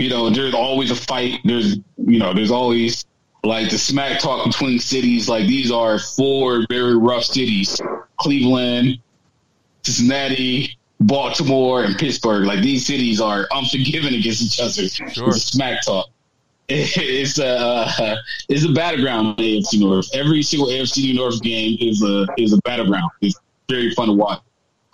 you 0.01 0.09
know, 0.09 0.31
there's 0.31 0.55
always 0.55 0.91
a 0.91 0.97
fight. 0.97 1.41
There's, 1.45 1.77
you 1.99 2.19
know, 2.19 2.33
there's 2.33 2.51
always 2.51 3.05
like 3.45 3.71
the 3.71 3.79
smack 3.79 4.21
talk 4.21 4.47
between 4.47 4.79
cities. 4.79 5.29
Like 5.29 5.47
these 5.47 5.71
are 5.71 5.99
four 5.99 6.67
very 6.71 6.97
rough 6.97 7.25
cities. 7.25 7.81
Cleveland, 8.19 8.99
Cincinnati, 9.83 10.79
Baltimore, 11.01 11.85
and 11.85 11.97
Pittsburgh. 11.97 12.45
Like 12.45 12.63
these 12.63 12.87
cities 12.87 13.21
are 13.21 13.47
unforgiving 13.53 14.15
against 14.15 14.43
each 14.43 14.61
other. 14.61 14.89
Sure. 15.13 15.33
Smack 15.33 15.85
talk. 15.85 16.09
It's 16.73 17.39
a 17.41 17.59
uh, 17.59 18.17
it's 18.49 18.65
a 18.65 18.73
battleground 18.73 19.39
AFC 19.39 19.81
North. 19.81 20.09
Every 20.15 20.41
single 20.41 20.69
AFC 20.69 21.13
North 21.17 21.43
game 21.43 21.77
is 21.81 22.01
a 22.03 22.27
is 22.39 22.53
a 22.53 22.59
battleground. 22.59 23.11
It's 23.21 23.39
very 23.69 23.93
fun 23.93 24.07
to 24.07 24.15
watch. 24.15 24.41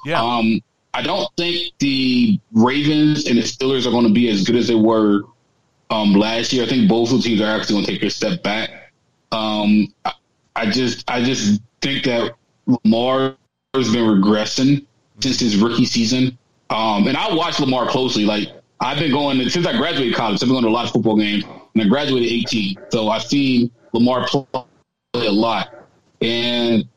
Yeah. 0.06 0.22
Um, 0.22 0.62
I 0.96 1.02
don't 1.02 1.28
think 1.36 1.74
the 1.78 2.40
Ravens 2.52 3.26
and 3.26 3.36
the 3.36 3.42
Steelers 3.42 3.86
are 3.86 3.90
going 3.90 4.06
to 4.06 4.12
be 4.14 4.30
as 4.30 4.44
good 4.44 4.56
as 4.56 4.66
they 4.66 4.74
were 4.74 5.24
um, 5.90 6.14
last 6.14 6.54
year. 6.54 6.64
I 6.64 6.66
think 6.66 6.88
both 6.88 7.12
of 7.12 7.18
the 7.18 7.22
teams 7.22 7.42
are 7.42 7.54
actually 7.54 7.74
going 7.74 7.84
to 7.84 7.92
take 7.92 8.02
a 8.02 8.08
step 8.08 8.42
back. 8.42 8.70
Um, 9.30 9.92
I, 10.06 10.12
I 10.56 10.70
just 10.70 11.04
I 11.10 11.22
just 11.22 11.60
think 11.82 12.04
that 12.04 12.32
Lamar 12.66 13.36
has 13.74 13.92
been 13.92 14.06
regressing 14.06 14.86
since 15.20 15.38
his 15.38 15.58
rookie 15.58 15.84
season. 15.84 16.38
Um, 16.70 17.06
and 17.06 17.16
I 17.18 17.34
watch 17.34 17.60
Lamar 17.60 17.86
closely. 17.88 18.24
Like 18.24 18.48
I've 18.80 18.98
been 18.98 19.12
going 19.12 19.46
since 19.50 19.66
I 19.66 19.76
graduated 19.76 20.14
college. 20.14 20.42
I've 20.42 20.48
been 20.48 20.54
going 20.54 20.64
to 20.64 20.70
a 20.70 20.70
lot 20.70 20.86
of 20.86 20.92
football 20.92 21.18
games, 21.18 21.44
and 21.74 21.82
I 21.82 21.88
graduated 21.88 22.32
18. 22.32 22.74
So 22.88 23.10
I've 23.10 23.22
seen 23.22 23.70
Lamar 23.92 24.26
play 24.28 25.26
a 25.26 25.30
lot, 25.30 25.74
and 26.22 26.88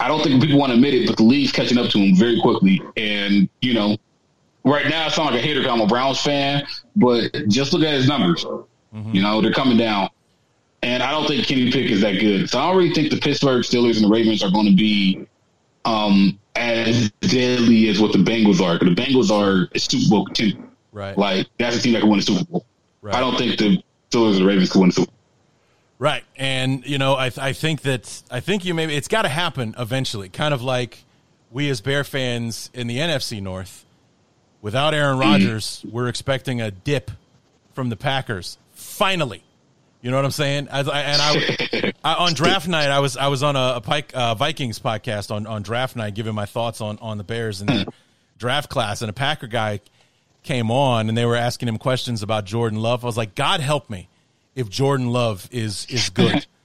I 0.00 0.08
don't 0.08 0.22
think 0.22 0.40
people 0.40 0.58
want 0.58 0.70
to 0.70 0.74
admit 0.74 0.94
it, 0.94 1.06
but 1.06 1.16
the 1.16 1.24
league's 1.24 1.52
catching 1.52 1.78
up 1.78 1.90
to 1.90 1.98
him 1.98 2.14
very 2.16 2.40
quickly. 2.40 2.80
And 2.96 3.48
you 3.62 3.74
know, 3.74 3.96
right 4.64 4.86
now 4.88 5.06
I 5.06 5.08
sound 5.08 5.34
like 5.34 5.42
a 5.42 5.46
hater 5.46 5.60
because 5.60 5.72
I'm 5.72 5.80
a 5.80 5.86
Browns 5.86 6.20
fan, 6.20 6.66
but 6.96 7.32
just 7.48 7.72
look 7.72 7.82
at 7.82 7.94
his 7.94 8.08
numbers. 8.08 8.44
You 9.12 9.22
know, 9.22 9.40
they're 9.40 9.52
coming 9.52 9.76
down. 9.76 10.10
And 10.82 11.02
I 11.02 11.10
don't 11.10 11.26
think 11.26 11.46
Kenny 11.46 11.70
Pickett 11.72 11.90
is 11.90 12.00
that 12.02 12.20
good. 12.20 12.48
So 12.48 12.58
I 12.58 12.68
don't 12.68 12.76
really 12.76 12.94
think 12.94 13.10
the 13.10 13.18
Pittsburgh 13.18 13.62
Steelers 13.62 13.96
and 13.96 14.04
the 14.04 14.08
Ravens 14.08 14.42
are 14.42 14.50
going 14.50 14.66
to 14.66 14.76
be 14.76 15.26
um, 15.84 16.38
as 16.54 17.10
deadly 17.20 17.88
as 17.88 18.00
what 18.00 18.12
the 18.12 18.18
Bengals 18.18 18.60
are. 18.60 18.78
The 18.78 18.94
Bengals 18.94 19.30
are 19.30 19.68
a 19.74 19.78
Super 19.78 20.08
Bowl 20.08 20.24
contender. 20.26 20.68
Right. 20.92 21.18
Like 21.18 21.48
that's 21.58 21.76
a 21.76 21.82
team 21.82 21.94
that 21.94 22.00
can 22.00 22.08
win 22.08 22.20
a 22.20 22.22
Super 22.22 22.44
Bowl. 22.44 22.64
Right. 23.02 23.14
I 23.14 23.20
don't 23.20 23.36
think 23.36 23.58
the 23.58 23.82
Steelers 24.10 24.32
and 24.32 24.42
the 24.42 24.46
Ravens 24.46 24.70
can 24.70 24.80
win 24.80 24.90
a 24.90 24.92
Super 24.92 25.06
Bowl. 25.06 25.17
Right, 26.00 26.22
and 26.36 26.86
you 26.86 26.96
know, 26.98 27.14
I 27.14 27.32
I 27.38 27.52
think 27.52 27.82
that 27.82 28.22
I 28.30 28.38
think 28.38 28.64
you 28.64 28.72
maybe 28.72 28.94
it's 28.94 29.08
got 29.08 29.22
to 29.22 29.28
happen 29.28 29.74
eventually. 29.78 30.28
Kind 30.28 30.54
of 30.54 30.62
like 30.62 31.04
we 31.50 31.68
as 31.70 31.80
Bear 31.80 32.04
fans 32.04 32.70
in 32.72 32.86
the 32.86 32.98
NFC 32.98 33.42
North, 33.42 33.84
without 34.62 34.94
Aaron 34.94 35.18
Rodgers, 35.18 35.84
we're 35.90 36.08
expecting 36.08 36.60
a 36.60 36.70
dip 36.70 37.10
from 37.72 37.88
the 37.88 37.96
Packers. 37.96 38.58
Finally, 38.74 39.42
you 40.00 40.12
know 40.12 40.16
what 40.16 40.24
I'm 40.24 40.30
saying? 40.30 40.68
As 40.70 40.88
I, 40.88 41.00
and 41.00 41.20
I, 41.20 41.92
I 42.04 42.14
on 42.26 42.34
draft 42.34 42.68
night, 42.68 42.90
I 42.90 43.00
was 43.00 43.16
I 43.16 43.26
was 43.26 43.42
on 43.42 43.56
a, 43.56 43.74
a 43.76 43.80
Pike 43.80 44.12
uh, 44.14 44.36
Vikings 44.36 44.78
podcast 44.78 45.32
on 45.32 45.48
on 45.48 45.62
draft 45.62 45.96
night, 45.96 46.14
giving 46.14 46.34
my 46.34 46.46
thoughts 46.46 46.80
on 46.80 46.98
on 47.00 47.18
the 47.18 47.24
Bears 47.24 47.60
and 47.60 47.68
their 47.68 47.84
draft 48.38 48.70
class, 48.70 49.02
and 49.02 49.10
a 49.10 49.12
Packer 49.12 49.48
guy 49.48 49.80
came 50.44 50.70
on 50.70 51.08
and 51.08 51.18
they 51.18 51.24
were 51.24 51.36
asking 51.36 51.68
him 51.68 51.76
questions 51.76 52.22
about 52.22 52.44
Jordan 52.44 52.80
Love. 52.80 53.04
I 53.04 53.06
was 53.06 53.16
like, 53.16 53.34
God 53.34 53.60
help 53.60 53.90
me 53.90 54.08
if 54.58 54.68
Jordan 54.68 55.08
Love 55.08 55.48
is 55.50 55.86
is 55.86 56.10
good. 56.10 56.46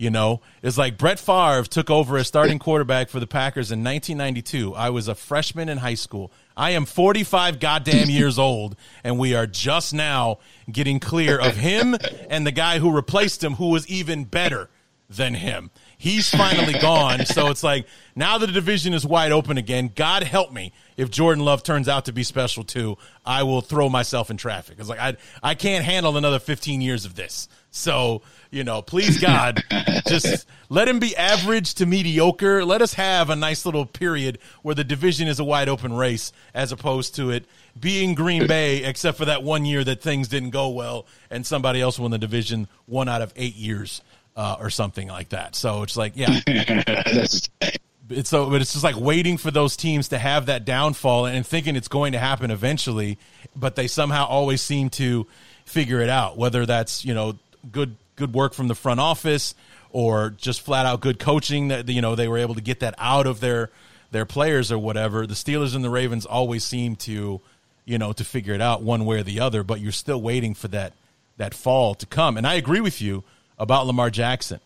You 0.00 0.10
know, 0.10 0.42
it's 0.62 0.78
like 0.78 0.96
Brett 0.96 1.18
Favre 1.18 1.64
took 1.64 1.90
over 1.90 2.18
as 2.18 2.28
starting 2.28 2.60
quarterback 2.60 3.08
for 3.08 3.18
the 3.18 3.26
Packers 3.26 3.72
in 3.72 3.82
1992. 3.82 4.72
I 4.72 4.90
was 4.90 5.08
a 5.08 5.14
freshman 5.16 5.68
in 5.68 5.78
high 5.78 5.94
school. 5.94 6.30
I 6.56 6.70
am 6.70 6.84
45 6.86 7.58
goddamn 7.58 8.08
years 8.08 8.38
old, 8.38 8.76
and 9.02 9.18
we 9.18 9.34
are 9.34 9.48
just 9.48 9.92
now 9.92 10.38
getting 10.70 11.00
clear 11.00 11.36
of 11.36 11.56
him 11.56 11.96
and 12.30 12.46
the 12.46 12.52
guy 12.52 12.78
who 12.78 12.94
replaced 12.94 13.42
him, 13.42 13.54
who 13.54 13.70
was 13.70 13.88
even 13.88 14.22
better 14.22 14.70
than 15.10 15.34
him. 15.34 15.72
He's 16.00 16.30
finally 16.30 16.72
gone. 16.80 17.26
So 17.26 17.48
it's 17.48 17.64
like 17.64 17.86
now 18.14 18.38
the 18.38 18.46
division 18.46 18.94
is 18.94 19.04
wide 19.04 19.32
open 19.32 19.58
again. 19.58 19.90
God 19.94 20.22
help 20.22 20.52
me 20.52 20.72
if 20.96 21.10
Jordan 21.10 21.44
Love 21.44 21.64
turns 21.64 21.88
out 21.88 22.04
to 22.04 22.12
be 22.12 22.22
special 22.22 22.62
too. 22.62 22.96
I 23.26 23.42
will 23.42 23.60
throw 23.60 23.88
myself 23.88 24.30
in 24.30 24.36
traffic. 24.36 24.76
It's 24.78 24.88
like 24.88 25.00
I 25.00 25.16
I 25.42 25.54
can't 25.54 25.84
handle 25.84 26.16
another 26.16 26.38
15 26.38 26.80
years 26.80 27.04
of 27.04 27.16
this. 27.16 27.48
So 27.72 28.22
you 28.50 28.62
know, 28.64 28.80
please 28.80 29.20
God, 29.20 29.62
just 30.06 30.46
let 30.68 30.88
him 30.88 31.00
be 31.00 31.16
average 31.16 31.74
to 31.74 31.86
mediocre. 31.86 32.64
Let 32.64 32.80
us 32.80 32.94
have 32.94 33.28
a 33.28 33.36
nice 33.36 33.66
little 33.66 33.84
period 33.84 34.38
where 34.62 34.76
the 34.76 34.84
division 34.84 35.26
is 35.26 35.40
a 35.40 35.44
wide 35.44 35.68
open 35.68 35.92
race, 35.92 36.32
as 36.54 36.70
opposed 36.70 37.16
to 37.16 37.30
it 37.30 37.44
being 37.78 38.14
Green 38.14 38.46
Bay, 38.46 38.84
except 38.84 39.18
for 39.18 39.24
that 39.26 39.42
one 39.42 39.64
year 39.64 39.84
that 39.84 40.00
things 40.00 40.28
didn't 40.28 40.50
go 40.50 40.68
well 40.68 41.06
and 41.28 41.44
somebody 41.44 41.80
else 41.80 41.98
won 41.98 42.10
the 42.12 42.18
division 42.18 42.68
one 42.86 43.08
out 43.08 43.20
of 43.20 43.32
eight 43.36 43.56
years 43.56 44.00
uh, 44.38 44.56
or 44.60 44.70
something 44.70 45.08
like 45.08 45.30
that. 45.30 45.56
So 45.56 45.82
it's 45.82 45.96
like, 45.96 46.12
yeah, 46.14 46.28
it's 46.46 48.30
so, 48.30 48.48
but 48.48 48.62
it's 48.62 48.72
just 48.72 48.84
like 48.84 48.96
waiting 48.96 49.36
for 49.36 49.50
those 49.50 49.76
teams 49.76 50.08
to 50.08 50.18
have 50.18 50.46
that 50.46 50.64
downfall 50.64 51.26
and 51.26 51.44
thinking 51.44 51.74
it's 51.74 51.88
going 51.88 52.12
to 52.12 52.20
happen 52.20 52.52
eventually, 52.52 53.18
but 53.56 53.74
they 53.74 53.88
somehow 53.88 54.26
always 54.26 54.62
seem 54.62 54.90
to 54.90 55.26
figure 55.64 56.00
it 56.00 56.08
out. 56.08 56.38
Whether 56.38 56.64
that's 56.66 57.04
you 57.04 57.14
know 57.14 57.36
good 57.72 57.96
good 58.14 58.32
work 58.32 58.54
from 58.54 58.68
the 58.68 58.76
front 58.76 59.00
office 59.00 59.56
or 59.90 60.30
just 60.30 60.60
flat 60.60 60.86
out 60.86 61.00
good 61.00 61.18
coaching 61.18 61.68
that 61.68 61.88
you 61.88 62.00
know 62.00 62.14
they 62.14 62.28
were 62.28 62.38
able 62.38 62.54
to 62.54 62.62
get 62.62 62.78
that 62.80 62.94
out 62.96 63.26
of 63.26 63.40
their 63.40 63.70
their 64.12 64.24
players 64.24 64.70
or 64.70 64.78
whatever. 64.78 65.26
The 65.26 65.34
Steelers 65.34 65.74
and 65.74 65.82
the 65.84 65.90
Ravens 65.90 66.24
always 66.24 66.62
seem 66.62 66.94
to 66.96 67.40
you 67.84 67.98
know 67.98 68.12
to 68.12 68.24
figure 68.24 68.54
it 68.54 68.60
out 68.60 68.82
one 68.82 69.04
way 69.04 69.18
or 69.18 69.24
the 69.24 69.40
other, 69.40 69.64
but 69.64 69.80
you're 69.80 69.90
still 69.90 70.22
waiting 70.22 70.54
for 70.54 70.68
that 70.68 70.92
that 71.38 71.54
fall 71.54 71.96
to 71.96 72.06
come. 72.06 72.36
And 72.36 72.46
I 72.46 72.54
agree 72.54 72.80
with 72.80 73.02
you 73.02 73.24
about 73.58 73.86
Lamar 73.86 74.10
Jackson. 74.10 74.60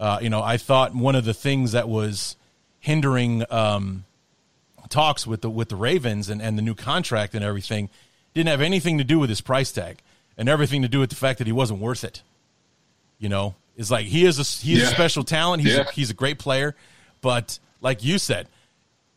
Uh, 0.00 0.18
you 0.22 0.30
know, 0.30 0.42
I 0.42 0.56
thought 0.56 0.94
one 0.94 1.14
of 1.14 1.24
the 1.24 1.34
things 1.34 1.72
that 1.72 1.88
was 1.88 2.36
hindering 2.80 3.44
um, 3.50 4.04
talks 4.88 5.26
with 5.26 5.40
the 5.42 5.50
with 5.50 5.68
the 5.68 5.76
Ravens 5.76 6.28
and, 6.28 6.40
and 6.40 6.56
the 6.56 6.62
new 6.62 6.74
contract 6.74 7.34
and 7.34 7.44
everything 7.44 7.90
didn't 8.34 8.48
have 8.50 8.60
anything 8.60 8.98
to 8.98 9.04
do 9.04 9.18
with 9.18 9.28
his 9.28 9.40
price 9.40 9.72
tag 9.72 9.98
and 10.36 10.48
everything 10.48 10.82
to 10.82 10.88
do 10.88 11.00
with 11.00 11.10
the 11.10 11.16
fact 11.16 11.38
that 11.38 11.46
he 11.46 11.52
wasn't 11.52 11.80
worth 11.80 12.04
it. 12.04 12.22
You 13.18 13.28
know, 13.28 13.56
it's 13.76 13.90
like 13.90 14.06
he 14.06 14.24
is 14.24 14.38
a 14.38 14.42
he's 14.64 14.78
a 14.78 14.86
Yeah. 14.86 14.88
special 14.90 15.24
talent. 15.24 15.62
He's 15.62 15.74
Yeah. 15.74 15.80
a, 15.88 15.92
he's 15.92 16.10
a 16.10 16.14
great 16.14 16.38
player, 16.38 16.76
but 17.20 17.58
like 17.80 18.04
you 18.04 18.18
said, 18.18 18.46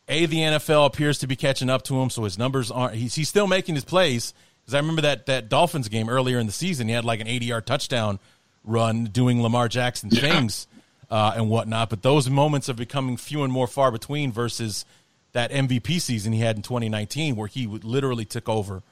a 0.08 0.26
the 0.26 0.38
NFL 0.38 0.86
appears 0.86 1.18
to 1.20 1.26
be 1.28 1.36
catching 1.36 1.70
up 1.70 1.82
to 1.84 2.00
him, 2.00 2.10
so 2.10 2.24
his 2.24 2.36
numbers 2.36 2.70
aren't. 2.72 2.94
He's 2.96 3.14
he's 3.14 3.28
still 3.28 3.46
making 3.46 3.76
his 3.76 3.84
plays. 3.84 4.34
Because 4.60 4.74
I 4.74 4.78
remember 4.78 5.02
that 5.02 5.26
that 5.26 5.48
Dolphins 5.48 5.88
game 5.88 6.08
earlier 6.08 6.38
in 6.40 6.46
the 6.46 6.52
season, 6.52 6.88
he 6.88 6.94
had 6.94 7.04
like 7.04 7.20
an 7.20 7.28
eighty 7.28 7.46
yard 7.46 7.66
touchdown 7.66 8.18
run 8.64 9.04
doing 9.04 9.42
Lamar 9.42 9.68
Jackson 9.68 10.10
things 10.10 10.66
uh, 11.10 11.32
and 11.36 11.48
whatnot. 11.50 11.90
But 11.90 12.02
those 12.02 12.28
moments 12.30 12.68
are 12.68 12.74
becoming 12.74 13.16
few 13.16 13.42
and 13.42 13.52
more 13.52 13.66
far 13.66 13.90
between 13.90 14.32
versus 14.32 14.84
that 15.32 15.50
MVP 15.50 16.00
season 16.00 16.32
he 16.32 16.40
had 16.40 16.56
in 16.56 16.62
2019, 16.62 17.36
where 17.36 17.48
he 17.48 17.66
literally 17.66 18.24
took 18.24 18.48
over 18.48 18.82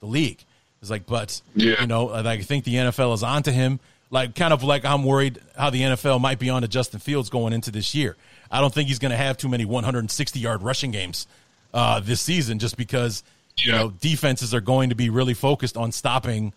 the 0.00 0.06
league. 0.06 0.44
It's 0.80 0.90
like, 0.90 1.06
but 1.06 1.42
Yeah. 1.54 1.80
you 1.80 1.86
know, 1.86 2.10
I 2.12 2.40
think 2.40 2.64
the 2.64 2.74
NFL 2.76 3.12
is 3.14 3.22
onto 3.22 3.50
him. 3.50 3.80
Like, 4.12 4.34
kind 4.34 4.52
of 4.52 4.64
like 4.64 4.84
I'm 4.84 5.04
worried 5.04 5.38
how 5.56 5.70
the 5.70 5.82
NFL 5.82 6.20
might 6.20 6.38
be 6.38 6.50
on 6.50 6.62
to 6.62 6.68
Justin 6.68 6.98
Fields 7.00 7.28
going 7.30 7.52
into 7.52 7.70
this 7.70 7.94
year. 7.94 8.16
I 8.50 8.60
don't 8.60 8.74
think 8.74 8.88
he's 8.88 8.98
going 8.98 9.12
to 9.12 9.16
have 9.16 9.36
too 9.36 9.48
many 9.48 9.64
160 9.64 10.40
yard 10.40 10.62
rushing 10.62 10.90
games 10.90 11.28
uh, 11.72 12.00
this 12.00 12.20
season, 12.20 12.58
just 12.58 12.76
because 12.76 13.22
you 13.56 13.70
know 13.70 13.90
defenses 14.00 14.52
are 14.54 14.60
going 14.60 14.88
to 14.88 14.96
be 14.96 15.10
really 15.10 15.34
focused 15.34 15.76
on 15.76 15.92
stopping 15.92 16.52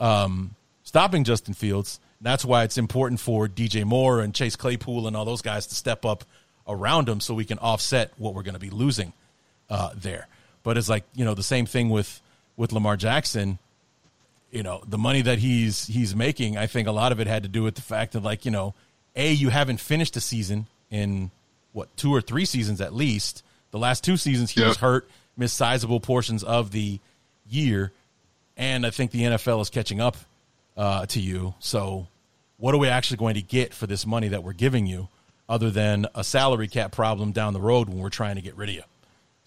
um, 0.00 0.54
stopping 0.82 1.22
Justin 1.24 1.54
Fields. 1.54 2.00
That's 2.20 2.44
why 2.44 2.64
it's 2.64 2.78
important 2.78 3.20
for 3.20 3.46
DJ 3.48 3.84
Moore 3.84 4.20
and 4.20 4.34
Chase 4.34 4.56
Claypool 4.56 5.06
and 5.06 5.16
all 5.16 5.24
those 5.24 5.42
guys 5.42 5.66
to 5.68 5.74
step 5.74 6.04
up 6.04 6.24
around 6.66 7.08
him 7.08 7.20
so 7.20 7.32
we 7.34 7.44
can 7.44 7.58
offset 7.58 8.12
what 8.18 8.34
we're 8.34 8.42
going 8.42 8.54
to 8.54 8.60
be 8.60 8.70
losing 8.70 9.12
uh, 9.70 9.90
there. 9.94 10.26
But 10.64 10.76
it's 10.76 10.88
like 10.88 11.04
you 11.14 11.24
know 11.24 11.34
the 11.34 11.42
same 11.42 11.64
thing 11.66 11.88
with 11.90 12.20
with 12.56 12.72
Lamar 12.72 12.96
Jackson. 12.96 13.58
You 14.50 14.62
know 14.62 14.82
the 14.86 14.98
money 14.98 15.22
that 15.22 15.38
he's 15.38 15.86
he's 15.86 16.16
making. 16.16 16.56
I 16.56 16.66
think 16.66 16.88
a 16.88 16.92
lot 16.92 17.12
of 17.12 17.20
it 17.20 17.26
had 17.26 17.42
to 17.44 17.48
do 17.48 17.62
with 17.62 17.74
the 17.76 17.82
fact 17.82 18.12
that 18.12 18.22
like 18.22 18.44
you 18.44 18.50
know, 18.50 18.74
a 19.14 19.30
you 19.32 19.50
haven't 19.50 19.78
finished 19.78 20.16
a 20.16 20.20
season 20.20 20.66
in 20.90 21.30
what 21.72 21.94
two 21.96 22.12
or 22.12 22.20
three 22.20 22.44
seasons 22.44 22.80
at 22.80 22.94
least. 22.94 23.44
The 23.70 23.78
last 23.78 24.02
two 24.02 24.16
seasons 24.16 24.50
he 24.50 24.60
Yeah. 24.62 24.68
was 24.68 24.78
hurt, 24.78 25.08
missed 25.36 25.56
sizable 25.56 26.00
portions 26.00 26.42
of 26.42 26.70
the 26.72 26.98
year, 27.48 27.92
and 28.56 28.84
I 28.86 28.90
think 28.90 29.10
the 29.10 29.22
NFL 29.22 29.60
is 29.60 29.70
catching 29.70 30.00
up 30.00 30.16
uh, 30.78 31.04
to 31.06 31.20
you. 31.20 31.54
So, 31.58 32.08
what 32.56 32.74
are 32.74 32.78
we 32.78 32.88
actually 32.88 33.18
going 33.18 33.34
to 33.34 33.42
get 33.42 33.74
for 33.74 33.86
this 33.86 34.06
money 34.06 34.28
that 34.28 34.42
we're 34.42 34.54
giving 34.54 34.86
you, 34.86 35.08
other 35.48 35.70
than 35.70 36.06
a 36.14 36.24
salary 36.24 36.68
cap 36.68 36.92
problem 36.92 37.32
down 37.32 37.52
the 37.52 37.60
road 37.60 37.90
when 37.90 37.98
we're 37.98 38.08
trying 38.08 38.36
to 38.36 38.42
get 38.42 38.56
rid 38.56 38.70
of 38.70 38.74
you? 38.76 38.82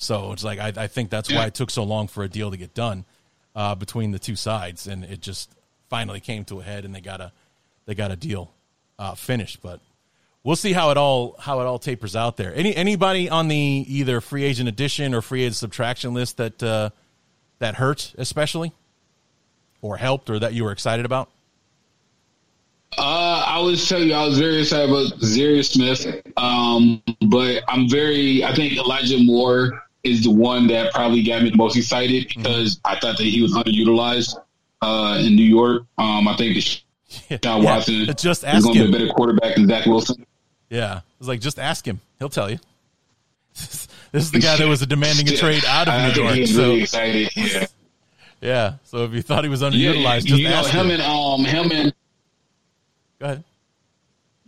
So 0.01 0.31
it's 0.31 0.43
like 0.43 0.57
I, 0.57 0.73
I 0.75 0.87
think 0.87 1.11
that's 1.11 1.31
why 1.31 1.45
it 1.45 1.53
took 1.53 1.69
so 1.69 1.83
long 1.83 2.07
for 2.07 2.23
a 2.23 2.27
deal 2.27 2.49
to 2.49 2.57
get 2.57 2.73
done 2.73 3.05
uh, 3.55 3.75
between 3.75 4.09
the 4.09 4.17
two 4.17 4.35
sides, 4.35 4.87
and 4.87 5.03
it 5.03 5.21
just 5.21 5.53
finally 5.89 6.19
came 6.19 6.43
to 6.45 6.59
a 6.59 6.63
head, 6.63 6.85
and 6.85 6.95
they 6.95 7.01
got 7.01 7.21
a 7.21 7.31
they 7.85 7.93
got 7.93 8.09
a 8.09 8.15
deal 8.15 8.51
uh, 8.97 9.13
finished. 9.13 9.61
But 9.61 9.79
we'll 10.43 10.55
see 10.55 10.73
how 10.73 10.89
it 10.89 10.97
all 10.97 11.35
how 11.37 11.61
it 11.61 11.65
all 11.65 11.77
tapers 11.77 12.15
out 12.15 12.35
there. 12.35 12.51
Any 12.55 12.75
anybody 12.75 13.29
on 13.29 13.47
the 13.47 13.85
either 13.87 14.21
free 14.21 14.43
agent 14.43 14.67
addition 14.67 15.13
or 15.13 15.21
free 15.21 15.43
agent 15.43 15.57
subtraction 15.57 16.15
list 16.15 16.37
that 16.37 16.63
uh, 16.63 16.89
that 17.59 17.75
hurt 17.75 18.15
especially, 18.17 18.73
or 19.81 19.97
helped, 19.97 20.29
or 20.29 20.39
that 20.39 20.53
you 20.53 20.63
were 20.63 20.71
excited 20.71 21.05
about? 21.05 21.29
Uh, 22.97 23.43
I 23.47 23.59
was 23.59 23.87
tell 23.87 24.01
you, 24.01 24.13
I 24.13 24.25
was 24.25 24.37
very 24.37 24.61
excited 24.61 24.89
about 24.89 25.19
Za'Darius 25.19 25.71
Smith. 25.71 26.21
Um, 26.37 27.01
but 27.27 27.63
I'm 27.67 27.89
very, 27.89 28.43
I 28.43 28.53
think 28.53 28.73
Elijah 28.73 29.17
Moore 29.19 29.81
is 30.03 30.23
the 30.23 30.31
one 30.31 30.67
that 30.67 30.93
probably 30.93 31.23
got 31.23 31.43
me 31.43 31.51
the 31.51 31.57
most 31.57 31.77
excited 31.77 32.29
mm-hmm. 32.29 32.41
because 32.41 32.79
I 32.83 32.99
thought 32.99 33.17
that 33.17 33.23
he 33.23 33.41
was 33.41 33.53
underutilized 33.53 34.35
uh, 34.81 35.21
in 35.23 35.35
New 35.35 35.43
York. 35.43 35.83
Um, 35.97 36.27
I 36.27 36.35
think 36.35 36.57
John 37.41 37.63
yeah, 37.63 37.65
Watson 37.65 38.05
just 38.17 38.43
is 38.43 38.63
going 38.63 38.77
to 38.77 38.83
be 38.83 38.89
a 38.89 38.91
better 38.91 39.07
quarterback 39.07 39.55
than 39.55 39.67
Zach 39.67 39.85
Wilson. 39.85 40.25
Yeah, 40.69 41.01
it's 41.19 41.27
like 41.27 41.41
just 41.41 41.59
ask 41.59 41.85
him; 41.85 41.99
he'll 42.19 42.29
tell 42.29 42.49
you. 42.49 42.59
this 43.53 43.87
is 44.13 44.31
the 44.31 44.39
guy 44.41 44.57
that 44.57 44.67
was 44.67 44.85
demanding 44.85 45.27
a 45.27 45.37
trade 45.37 45.63
out 45.65 45.87
of 45.87 46.15
New 46.15 46.23
York. 46.23 46.35
He's 46.35 46.55
so. 46.55 46.61
really 46.61 46.81
excited. 46.81 47.29
Yeah. 47.35 47.67
Yeah. 48.41 48.75
So 48.83 49.05
if 49.05 49.13
you 49.13 49.21
thought 49.21 49.43
he 49.43 49.49
was 49.49 49.61
underutilized, 49.61 50.27
yeah, 50.27 50.61
just 50.61 50.73
know, 50.73 50.81
him, 50.81 50.89
him 50.89 50.99
and 50.99 51.01
um 51.01 51.45
him 51.45 51.71
and 51.71 51.93
go 53.19 53.25
ahead. 53.25 53.43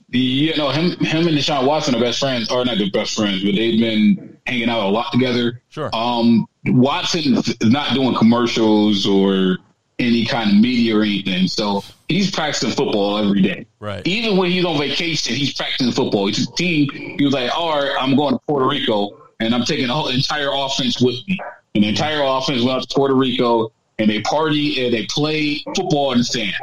You 0.09 0.55
know 0.57 0.69
him 0.69 0.91
him 0.99 1.27
and 1.27 1.37
Deshaun 1.37 1.65
Watson 1.65 1.95
are 1.95 1.99
best 1.99 2.19
friends, 2.19 2.51
or 2.51 2.65
not 2.65 2.77
the 2.77 2.89
best 2.91 3.15
friends, 3.15 3.43
but 3.43 3.55
they've 3.55 3.79
been 3.79 4.37
hanging 4.45 4.69
out 4.69 4.85
a 4.85 4.89
lot 4.89 5.11
together. 5.11 5.61
Sure. 5.69 5.89
Um, 5.93 6.47
Watson 6.65 7.35
is 7.37 7.57
not 7.61 7.93
doing 7.93 8.15
commercials 8.15 9.07
or 9.07 9.57
any 9.99 10.25
kind 10.25 10.49
of 10.51 10.57
media 10.57 10.97
or 10.97 11.03
anything, 11.03 11.47
so 11.47 11.83
he's 12.09 12.29
practicing 12.29 12.71
football 12.71 13.17
every 13.17 13.41
day. 13.41 13.65
Right. 13.79 14.05
Even 14.05 14.37
when 14.37 14.51
he's 14.51 14.65
on 14.65 14.77
vacation, 14.77 15.35
he's 15.35 15.53
practicing 15.53 15.91
football. 15.91 16.27
His 16.27 16.47
team, 16.51 16.89
he 16.91 17.23
was 17.23 17.33
like, 17.33 17.55
"All 17.55 17.79
right, 17.79 17.95
I'm 17.99 18.15
going 18.15 18.33
to 18.33 18.39
Puerto 18.47 18.67
Rico, 18.67 19.17
and 19.39 19.53
I'm 19.53 19.63
taking 19.63 19.87
the 19.87 19.93
whole 19.93 20.09
entire 20.09 20.49
offense 20.51 21.01
with 21.01 21.15
me." 21.27 21.39
And 21.75 21.83
the 21.83 21.89
entire 21.89 22.21
offense 22.23 22.63
went 22.63 22.77
out 22.77 22.87
to 22.87 22.95
Puerto 22.95 23.15
Rico, 23.15 23.71
and 23.99 24.09
they 24.09 24.21
party 24.21 24.85
and 24.85 24.93
they 24.93 25.05
play 25.07 25.63
football 25.75 26.11
in 26.11 26.19
the 26.19 26.23
sand. 26.23 26.53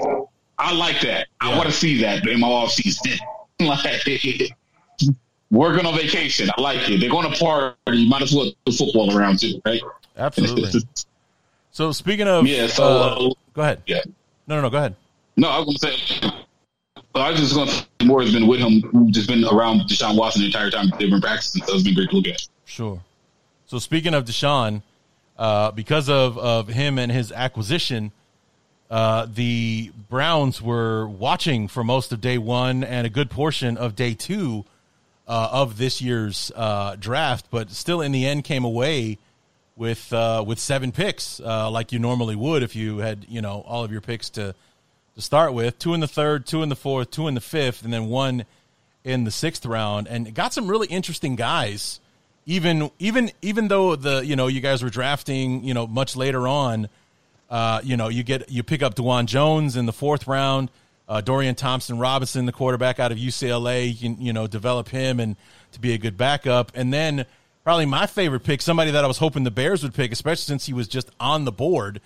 I 0.59 0.73
like 0.75 1.01
that. 1.01 1.29
I 1.41 1.57
want 1.57 1.69
to 1.69 1.75
see 1.75 2.01
that 2.03 2.27
in 2.27 2.41
my 2.41 2.49
off 2.49 2.73
season. 2.73 3.19
like 3.61 4.03
working 5.51 5.87
on 5.87 5.97
vacation. 5.97 6.51
I 6.57 6.61
like 6.61 6.89
it. 6.89 7.01
They're 7.01 7.11
going 7.11 7.31
to 7.31 7.39
party. 7.39 7.77
You 7.93 8.09
might 8.09 8.23
as 8.23 8.35
well 8.35 8.51
put 8.65 8.75
football 8.75 9.17
around 9.17 9.41
too, 9.41 9.61
right? 9.65 9.81
Absolutely. 10.17 10.81
so 11.71 11.93
speaking 11.93 12.29
of, 12.29 12.47
yeah. 12.47 12.67
So 12.67 12.85
uh, 12.85 13.31
go 13.55 13.63
ahead. 13.63 13.83
Yeah. 13.87 14.01
No, 14.47 14.57
no, 14.57 14.63
no. 14.63 14.71
Go 14.71 14.79
ahead. 14.79 14.97
No, 15.37 15.49
I 15.49 15.59
was 15.59 15.67
going 15.67 15.95
to 15.95 15.99
say. 15.99 16.31
I 17.15 17.31
was 17.31 17.41
just 17.41 17.55
going 17.55 17.69
to 17.69 17.87
Moore 18.05 18.23
has 18.23 18.33
been 18.33 18.47
with 18.47 18.61
him, 18.61 19.13
just 19.13 19.29
been 19.29 19.45
around 19.45 19.81
Deshaun 19.83 20.17
Watson 20.17 20.43
the 20.43 20.47
entire 20.47 20.71
time 20.71 20.91
they've 20.99 21.11
been 21.11 21.21
practicing. 21.21 21.63
So 21.65 21.75
it's 21.75 21.83
been 21.83 21.95
great 21.95 22.11
to 22.11 22.17
look 22.17 22.29
at. 22.29 22.47
Sure. 22.65 23.01
So 23.67 23.79
speaking 23.79 24.15
of 24.15 24.25
Deshaun, 24.25 24.83
uh, 25.41 25.71
because 25.71 26.11
of, 26.11 26.37
of 26.37 26.69
him 26.69 26.99
and 26.99 27.11
his 27.11 27.33
acquisition, 27.33 28.13
uh, 28.91 29.27
the 29.33 29.91
Browns 30.11 30.61
were 30.61 31.09
watching 31.09 31.67
for 31.67 31.83
most 31.83 32.13
of 32.13 32.21
day 32.21 32.37
one 32.37 32.85
and 32.85 33.07
a 33.07 33.11
good 33.11 33.31
portion 33.31 33.79
of 33.79 33.97
day 33.97 34.13
two 34.13 34.67
uh, 35.27 35.49
of 35.51 35.79
this 35.79 36.03
year's 36.03 36.53
uh, 36.55 36.95
draft, 36.97 37.47
but 37.51 37.71
still 37.71 38.03
in 38.03 38.13
the 38.13 38.27
end 38.27 38.45
came 38.45 38.65
away 38.65 39.17
with 39.77 40.13
uh, 40.13 40.45
with 40.47 40.59
seven 40.59 40.93
picks, 40.93 41.41
like 41.41 41.91
you 41.91 41.99
normally 41.99 42.37
would 42.37 42.63
if 42.63 42.77
you 42.77 42.99
had 42.99 43.25
you 43.27 43.41
know 43.41 43.65
all 43.67 43.83
of 43.83 43.91
your 43.91 44.03
picks 44.03 44.29
to 44.29 44.55
to 45.15 45.23
start 45.23 45.55
with. 45.55 45.79
Two 45.79 45.95
in 45.95 46.01
the 46.01 46.09
third, 46.09 46.47
two 46.47 46.63
in 46.63 46.69
the 46.69 46.77
fourth, 46.77 47.11
two 47.11 47.29
in 47.29 47.35
the 47.35 47.41
fifth, 47.41 47.83
and 47.83 47.95
then 47.95 48.09
one 48.09 48.45
in 49.05 49.25
the 49.25 49.31
sixth 49.31 49.65
round, 49.65 50.07
and 50.07 50.35
got 50.35 50.53
some 50.53 50.69
really 50.69 50.89
interesting 50.89 51.35
guys 51.35 51.99
even 52.47 52.91
even 52.99 53.31
even 53.43 53.69
though 53.69 53.97
the 53.97 54.25
you 54.25 54.37
know 54.37 54.47
you 54.47 54.61
guys 54.61 54.83
were 54.83 54.91
drafting 54.91 55.65
you 55.65 55.75
know 55.75 55.87
much 55.87 56.17
later 56.17 56.49
on, 56.49 56.89
uh, 57.51 57.81
you 57.83 57.97
know 57.97 58.09
you 58.09 58.23
get 58.23 58.51
you 58.51 58.63
pick 58.63 58.83
up 58.83 58.95
Dawand 58.95 59.27
Jones 59.27 59.77
in 59.77 59.87
the 59.87 59.93
fourth 59.93 60.27
round, 60.27 60.71
uh, 61.09 61.21
Dorian 61.21 61.55
Thompson 61.55 61.99
Robinson, 61.99 62.47
the 62.47 62.53
quarterback 62.53 62.99
out 62.99 63.13
of 63.13 63.19
UCLA, 63.19 63.89
you 63.89 64.15
can 64.15 64.21
you 64.25 64.33
know 64.33 64.47
develop 64.47 64.89
him 64.89 65.21
and 65.21 65.37
to 65.73 65.81
be 65.81 65.93
a 65.93 65.99
good 65.99 66.17
backup, 66.17 66.73
and 66.75 66.93
then 66.93 67.27
probably 67.63 67.87
my 67.87 68.07
favorite 68.07 68.41
pick, 68.41 68.63
somebody 68.63 68.91
that 68.91 69.05
I 69.05 69.07
was 69.07 69.19
hoping 69.19 69.45
the 69.45 69.51
Bears 69.51 69.83
would 69.83 69.95
pick, 69.95 70.13
especially 70.13 70.43
since 70.43 70.67
he 70.67 70.73
was 70.73 70.89
just 70.89 71.11
on 71.21 71.45
the 71.45 71.53
board, 71.53 72.01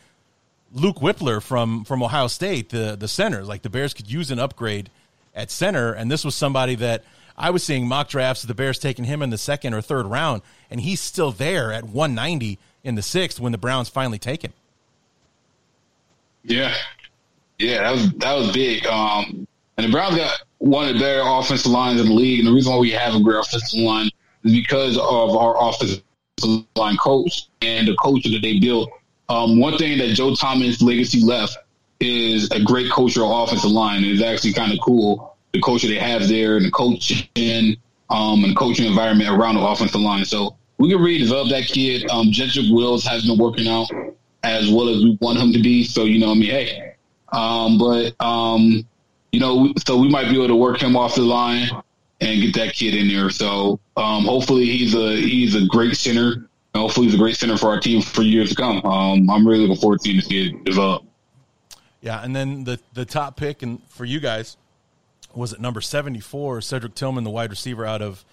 Luke 0.73 0.97
Wypler 0.97 1.43
from 1.43 1.85
from 1.85 2.03
Ohio 2.03 2.27
State, 2.27 2.71
the 2.71 2.97
the 2.97 3.09
center. 3.09 3.45
Like 3.45 3.63
the 3.63 3.71
Bears 3.71 3.95
could 3.95 4.11
use 4.11 4.31
an 4.31 4.39
upgrade 4.39 4.91
at 5.35 5.51
center, 5.51 5.93
and 5.93 6.11
this 6.11 6.25
was 6.25 6.35
somebody 6.35 6.75
that 6.77 7.05
I 7.37 7.51
was 7.51 7.65
seeing 7.65 7.89
mock 7.89 8.09
drafts 8.09 8.45
of 8.45 8.49
the 8.49 8.55
Bears 8.55 8.79
taking 8.79 9.05
him 9.05 9.23
in 9.23 9.31
the 9.31 9.39
second 9.39 9.75
or 9.75 9.81
third 9.81 10.07
round, 10.07 10.43
and 10.71 10.81
he's 10.81 11.01
still 11.01 11.33
there 11.33 11.73
at 11.73 11.85
190 11.85 12.59
in 12.85 12.95
the 12.95 13.03
sixth 13.03 13.41
when 13.41 13.53
the 13.53 13.59
Browns 13.59 13.89
finally 13.89 14.19
take 14.19 14.43
him. 14.43 14.53
Yeah, 16.45 16.75
yeah, 17.59 17.83
that 17.83 17.91
was 17.93 18.13
that 18.15 18.35
was 18.35 18.53
big. 18.53 18.87
Um, 18.87 19.47
and 19.77 19.87
the 19.87 19.91
Browns 19.91 20.17
got 20.17 20.43
one 20.59 20.89
of 20.89 20.95
the 20.95 21.01
better 21.01 21.23
offensive 21.25 21.71
lines 21.71 22.01
in 22.01 22.07
the 22.07 22.15
league, 22.15 22.41
and 22.41 22.49
the 22.49 22.53
reason 22.53 22.73
why 22.73 22.79
we 22.79 22.91
have 22.91 23.15
a 23.15 23.21
great 23.21 23.39
offensive 23.39 23.81
line 23.81 24.11
is 24.45 24.53
because 24.53 24.97
of 24.97 25.37
our 25.37 25.69
offensive 25.69 26.03
line 26.77 26.97
coach 26.99 27.49
and 27.63 27.89
the 27.89 27.97
culture 28.01 28.29
that 28.29 28.43
they 28.43 28.61
built. 28.61 28.91
Um, 29.29 29.59
one 29.59 29.79
thing 29.79 29.99
that 29.99 30.09
Joe 30.09 30.35
Thomas' 30.35 30.83
legacy 30.83 31.25
left 31.25 31.57
is 32.01 32.51
a 32.51 32.63
great 32.63 32.91
culture 32.93 33.25
of 33.25 33.31
offensive 33.31 33.71
line. 33.71 34.05
It's 34.05 34.23
actually 34.23 34.53
kind 34.53 34.73
of 34.73 34.79
cool 34.83 35.34
the 35.55 35.61
culture 35.63 35.87
they 35.87 35.99
have 35.99 36.29
there 36.29 36.57
and 36.57 36.67
the 36.67 36.71
coaching 36.73 37.77
um, 38.11 38.43
and 38.43 38.53
the 38.53 38.57
coaching 38.57 38.87
environment 38.87 39.31
around 39.31 39.55
the 39.55 39.63
offensive 39.63 40.01
line. 40.01 40.25
So 40.25 40.57
we 40.79 40.91
can 40.91 41.01
really 41.01 41.21
develop 41.21 41.49
that 41.51 41.65
kid. 41.69 42.11
Um, 42.11 42.27
Jedrick 42.27 42.75
Wills 42.75 43.05
has 43.05 43.25
been 43.25 43.39
working 43.39 43.69
out 43.69 43.89
as 44.43 44.69
well 44.69 44.89
as 44.89 45.03
we 45.03 45.17
want 45.21 45.39
him 45.39 45.53
to 45.53 45.63
be. 45.63 45.85
So, 45.85 46.05
you 46.05 46.19
know, 46.19 46.33
I 46.33 46.35
mean, 46.35 46.51
hey, 46.51 46.95
um, 47.33 47.79
but, 47.79 48.21
um, 48.21 48.85
you 49.33 49.41
know, 49.41 49.73
so 49.87 49.97
we 49.97 50.09
might 50.09 50.29
be 50.29 50.35
able 50.35 50.49
to 50.49 50.57
work 50.57 50.83
him 50.83 50.97
off 50.97 51.15
the 51.15 51.23
line 51.23 51.71
and 52.21 52.43
get 52.43 52.55
that 52.57 52.75
kid 52.75 52.95
in 52.95 53.07
there. 53.07 53.31
So, 53.31 53.79
um, 53.97 54.25
hopefully 54.25 54.67
he's 54.67 54.95
a, 54.95 55.17
he's 55.17 55.55
a 55.55 55.67
great 55.67 55.97
center. 55.97 56.49
Hopefully 56.75 57.07
he's 57.07 57.15
a 57.15 57.19
great 57.19 57.37
center 57.37 57.57
for 57.57 57.69
our 57.69 57.79
team 57.79 58.03
for 58.03 58.23
years 58.23 58.51
to 58.51 58.57
come. 58.57 58.85
Um, 58.85 59.31
I'm 59.31 59.47
really 59.47 59.69
looking 59.69 59.81
forward 59.81 60.01
to 60.01 60.03
seeing 60.03 60.17
this 60.17 60.27
kid 60.27 60.65
develop. 60.65 61.05
Yeah. 62.01 62.25
And 62.25 62.35
then 62.35 62.65
the, 62.65 62.81
the 62.93 63.05
top 63.05 63.37
pick 63.37 63.63
and 63.63 63.81
for 63.89 64.05
you 64.05 64.19
guys, 64.19 64.57
was 65.37 65.53
it 65.53 65.61
number 65.61 65.81
74, 65.81 66.61
Cedric 66.61 66.95
Tillman, 66.95 67.25
the 67.25 67.31
wide 67.31 67.51
receiver 67.51 67.85
out 67.85 68.03
of 68.03 68.25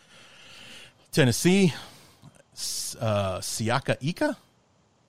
Tennessee. 1.12 1.74
Uh, 3.00 3.40
Siaki 3.40 3.98
Ika? 4.02 4.38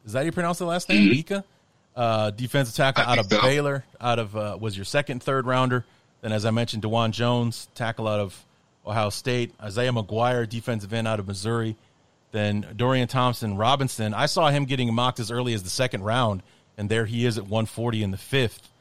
Is 0.04 0.12
that 0.12 0.20
how 0.20 0.24
you 0.24 0.32
pronounce 0.32 0.58
the 0.58 0.66
last 0.66 0.88
name? 0.88 1.10
Mm-hmm. 1.10 1.18
Ika? 1.18 1.44
Uh, 1.94 2.30
defensive 2.30 2.74
tackle 2.74 3.04
out 3.04 3.18
of 3.18 3.26
so. 3.26 3.40
Baylor, 3.42 3.84
out 4.00 4.18
of 4.18 4.36
uh, 4.36 4.56
was 4.58 4.76
your 4.76 4.84
second, 4.84 5.22
third 5.22 5.46
rounder. 5.46 5.84
Then, 6.22 6.32
as 6.32 6.46
I 6.46 6.50
mentioned, 6.50 6.82
Dawand 6.82 7.10
Jones, 7.10 7.68
tackle 7.74 8.08
out 8.08 8.20
of 8.20 8.44
Ohio 8.86 9.10
State. 9.10 9.52
Isaiah 9.60 9.92
McGuire, 9.92 10.48
defensive 10.48 10.92
end 10.92 11.06
out 11.06 11.20
of 11.20 11.26
Missouri. 11.26 11.76
Then 12.30 12.66
Dorian 12.76 13.08
Thompson 13.08 13.56
Robinson. 13.56 14.14
I 14.14 14.26
saw 14.26 14.48
him 14.48 14.64
getting 14.64 14.94
mocked 14.94 15.20
as 15.20 15.30
early 15.30 15.52
as 15.52 15.62
the 15.62 15.70
second 15.70 16.02
round, 16.02 16.42
and 16.78 16.88
there 16.88 17.04
he 17.04 17.26
is 17.26 17.36
at 17.36 17.44
140 17.44 18.02
in 18.02 18.10
the 18.10 18.16
fifth 18.16 18.71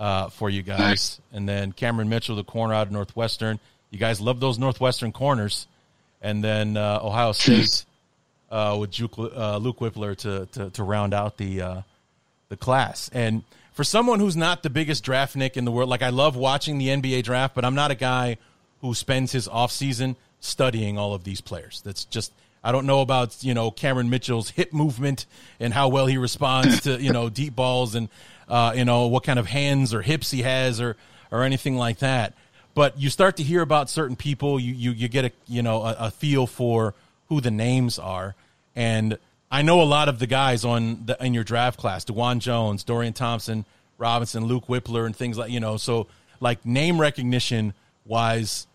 uh, 0.00 0.30
for 0.30 0.48
you 0.48 0.62
guys. 0.62 0.78
Nice. 0.78 1.20
And 1.32 1.48
then 1.48 1.72
Cameron 1.72 2.08
Mitchell, 2.08 2.34
the 2.34 2.42
corner 2.42 2.74
out 2.74 2.86
of 2.86 2.92
Northwestern. 2.92 3.60
You 3.90 3.98
guys 3.98 4.20
love 4.20 4.40
those 4.40 4.58
Northwestern 4.58 5.12
corners. 5.12 5.68
And 6.22 6.42
then 6.42 6.76
uh, 6.76 7.00
Ohio 7.02 7.32
State 7.32 7.84
uh, 8.50 8.76
with 8.80 8.98
Luke, 8.98 9.14
uh, 9.18 9.58
Luke 9.58 9.78
Wypler 9.78 10.16
to, 10.16 10.46
to, 10.52 10.70
to 10.70 10.82
round 10.82 11.14
out 11.14 11.36
the 11.36 11.60
uh, 11.60 11.82
the 12.48 12.56
class. 12.56 13.10
And 13.12 13.44
for 13.72 13.84
someone 13.84 14.20
who's 14.20 14.36
not 14.36 14.62
the 14.62 14.70
biggest 14.70 15.04
draft 15.04 15.36
nick 15.36 15.56
in 15.56 15.64
the 15.64 15.70
world, 15.70 15.88
like 15.88 16.02
I 16.02 16.08
love 16.08 16.34
watching 16.34 16.78
the 16.78 16.88
NBA 16.88 17.22
draft, 17.22 17.54
but 17.54 17.64
I'm 17.64 17.74
not 17.74 17.90
a 17.90 17.94
guy 17.94 18.38
who 18.80 18.94
spends 18.94 19.32
his 19.32 19.46
offseason 19.46 20.16
studying 20.40 20.98
all 20.98 21.14
of 21.14 21.24
these 21.24 21.40
players. 21.40 21.82
That's 21.84 22.06
just 22.06 22.32
I 22.64 22.72
don't 22.72 22.86
know 22.86 23.00
about 23.00 23.42
you 23.44 23.54
know 23.54 23.70
Cameron 23.70 24.10
Mitchell's 24.10 24.50
hip 24.50 24.72
movement 24.72 25.26
and 25.58 25.72
how 25.72 25.88
well 25.88 26.06
he 26.06 26.16
responds 26.16 26.80
to 26.82 27.00
you 27.00 27.12
know 27.12 27.28
deep 27.28 27.54
balls 27.54 27.94
and 27.94 28.08
uh, 28.50 28.72
you 28.74 28.84
know, 28.84 29.06
what 29.06 29.22
kind 29.22 29.38
of 29.38 29.46
hands 29.46 29.94
or 29.94 30.02
hips 30.02 30.30
he 30.30 30.42
has 30.42 30.80
or, 30.80 30.96
or 31.30 31.44
anything 31.44 31.76
like 31.76 32.00
that. 32.00 32.34
But 32.74 32.98
you 32.98 33.08
start 33.08 33.36
to 33.36 33.42
hear 33.42 33.62
about 33.62 33.88
certain 33.88 34.16
people, 34.16 34.60
you, 34.60 34.74
you, 34.74 34.90
you 34.90 35.08
get 35.08 35.24
a, 35.24 35.32
you 35.48 35.62
know, 35.62 35.82
a, 35.82 35.96
a 35.98 36.10
feel 36.10 36.46
for 36.46 36.94
who 37.28 37.40
the 37.40 37.50
names 37.50 37.98
are. 37.98 38.34
And 38.74 39.18
I 39.50 39.62
know 39.62 39.80
a 39.80 39.84
lot 39.84 40.08
of 40.08 40.18
the 40.18 40.26
guys 40.26 40.64
on 40.64 41.06
the, 41.06 41.16
in 41.24 41.34
your 41.34 41.44
draft 41.44 41.78
class, 41.78 42.04
Dawand 42.04 42.40
Jones, 42.40 42.84
Dorian 42.84 43.12
Thompson, 43.12 43.64
Robinson, 43.98 44.44
Luke 44.44 44.66
Wypler, 44.66 45.06
and 45.06 45.14
things 45.14 45.38
like, 45.38 45.50
you 45.50 45.60
know, 45.60 45.76
so 45.76 46.06
like 46.40 46.64
name 46.64 47.00
recognition 47.00 47.74
wise, 48.04 48.66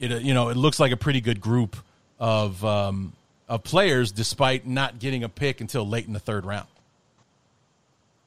it, 0.00 0.10
you 0.22 0.34
know, 0.34 0.48
it 0.48 0.56
looks 0.56 0.80
like 0.80 0.92
a 0.92 0.96
pretty 0.96 1.20
good 1.20 1.40
group 1.40 1.76
of, 2.18 2.64
um, 2.64 3.12
of 3.48 3.62
players 3.62 4.12
despite 4.12 4.66
not 4.66 4.98
getting 4.98 5.22
a 5.24 5.28
pick 5.28 5.60
until 5.60 5.86
late 5.86 6.06
in 6.06 6.12
the 6.12 6.20
third 6.20 6.44
round. 6.44 6.66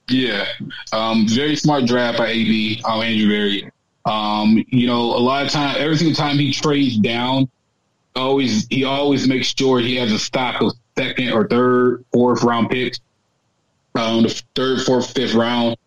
Yeah, 0.09 0.45
um, 0.93 1.27
very 1.27 1.55
smart 1.55 1.85
draft 1.85 2.17
by 2.17 2.27
AB, 2.29 2.81
um, 2.85 3.01
Andrew 3.01 3.27
Berry. 3.29 3.71
Um, 4.05 4.63
you 4.69 4.87
know, 4.87 5.01
a 5.01 5.19
lot 5.19 5.45
of 5.45 5.51
time, 5.51 5.75
every 5.79 5.97
single 5.97 6.15
time 6.15 6.37
he 6.39 6.53
trades 6.53 6.97
down, 6.97 7.49
always 8.15 8.67
he 8.69 8.85
always 8.85 9.27
makes 9.27 9.53
sure 9.55 9.79
he 9.79 9.95
has 9.97 10.11
a 10.11 10.19
stock 10.19 10.61
of 10.61 10.73
second 10.97 11.31
or 11.33 11.47
third, 11.47 12.05
fourth 12.13 12.43
round 12.43 12.69
picks. 12.69 12.99
Um, 13.95 14.23
the 14.23 14.43
third, 14.55 14.81
fourth, 14.85 15.13
fifth 15.13 15.33
round. 15.33 15.77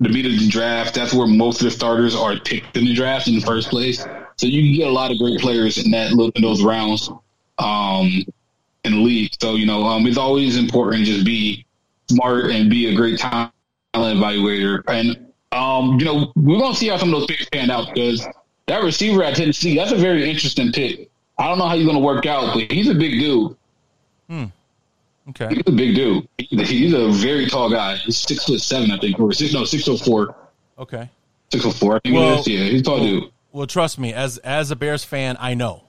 the 0.00 0.08
beat 0.08 0.26
of 0.26 0.32
the 0.32 0.48
draft. 0.48 0.94
That's 0.94 1.14
where 1.14 1.26
most 1.26 1.60
of 1.60 1.66
the 1.66 1.70
starters 1.70 2.14
are 2.14 2.38
picked 2.38 2.76
in 2.76 2.84
the 2.84 2.94
draft 2.94 3.28
in 3.28 3.34
the 3.36 3.40
first 3.40 3.70
place. 3.70 4.04
So 4.36 4.46
you 4.46 4.62
can 4.62 4.74
get 4.76 4.88
a 4.88 4.92
lot 4.92 5.10
of 5.10 5.18
great 5.18 5.40
players 5.40 5.78
in 5.78 5.90
that 5.92 6.12
in 6.12 6.42
those 6.42 6.62
rounds 6.62 7.10
um, 7.58 8.24
in 8.84 8.92
the 8.92 9.00
league. 9.00 9.32
So 9.40 9.54
you 9.56 9.66
know, 9.66 9.84
um, 9.84 10.06
it's 10.06 10.18
always 10.18 10.56
important 10.56 11.06
to 11.06 11.12
just 11.12 11.26
be 11.26 11.66
smart 12.10 12.46
and 12.50 12.70
be 12.70 12.86
a 12.86 12.94
great 12.94 13.18
talent 13.94 14.18
evaluator. 14.18 14.82
And 14.88 15.32
um, 15.52 15.98
you 15.98 16.04
know, 16.04 16.32
we're 16.36 16.58
gonna 16.58 16.74
see 16.74 16.88
how 16.88 16.96
some 16.96 17.12
of 17.12 17.20
those 17.20 17.26
picks 17.26 17.48
pan 17.48 17.70
out 17.70 17.94
because 17.94 18.26
that 18.66 18.82
receiver 18.82 19.22
at 19.22 19.36
Tennessee, 19.36 19.76
that's 19.76 19.92
a 19.92 19.96
very 19.96 20.28
interesting 20.28 20.72
pick. 20.72 21.10
I 21.38 21.46
don't 21.48 21.58
know 21.58 21.68
how 21.68 21.76
he's 21.76 21.86
gonna 21.86 22.00
work 22.00 22.26
out, 22.26 22.54
but 22.54 22.70
he's 22.70 22.88
a 22.88 22.94
big 22.94 23.18
dude. 23.18 23.56
Hmm. 24.28 24.44
Okay. 25.30 25.48
He's 25.54 25.62
a 25.66 25.72
big 25.72 25.94
dude. 25.94 26.28
He's 26.38 26.94
a 26.94 27.10
very 27.10 27.46
tall 27.46 27.70
guy. 27.70 27.96
He's 27.96 28.16
six 28.16 28.44
foot 28.44 28.60
seven, 28.60 28.90
I 28.90 28.98
think, 28.98 29.20
or 29.20 29.32
six 29.32 29.52
no 29.52 29.64
six 29.64 29.84
foot 29.84 30.00
four. 30.00 30.34
Okay. 30.78 31.08
Six 31.52 31.64
foot 31.64 31.74
four. 31.74 31.96
I 31.96 32.00
think 32.00 32.14
well, 32.14 32.42
Yeah, 32.46 32.64
he's 32.64 32.80
a 32.80 32.84
tall 32.84 32.96
well, 32.96 33.04
dude. 33.04 33.30
Well, 33.52 33.66
trust 33.66 33.98
me, 33.98 34.12
as 34.12 34.38
as 34.38 34.70
a 34.70 34.76
Bears 34.76 35.04
fan, 35.04 35.36
I 35.38 35.54
know 35.54 35.84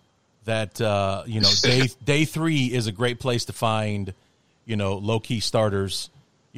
that 0.45 0.79
uh, 0.81 1.23
you 1.25 1.41
know 1.41 1.49
day 1.61 1.87
day 2.03 2.25
three 2.25 2.65
is 2.65 2.87
a 2.87 2.91
great 2.91 3.19
place 3.19 3.45
to 3.45 3.53
find 3.53 4.13
you 4.65 4.75
know 4.75 4.97
low 4.97 5.19
key 5.19 5.39
starters, 5.39 6.09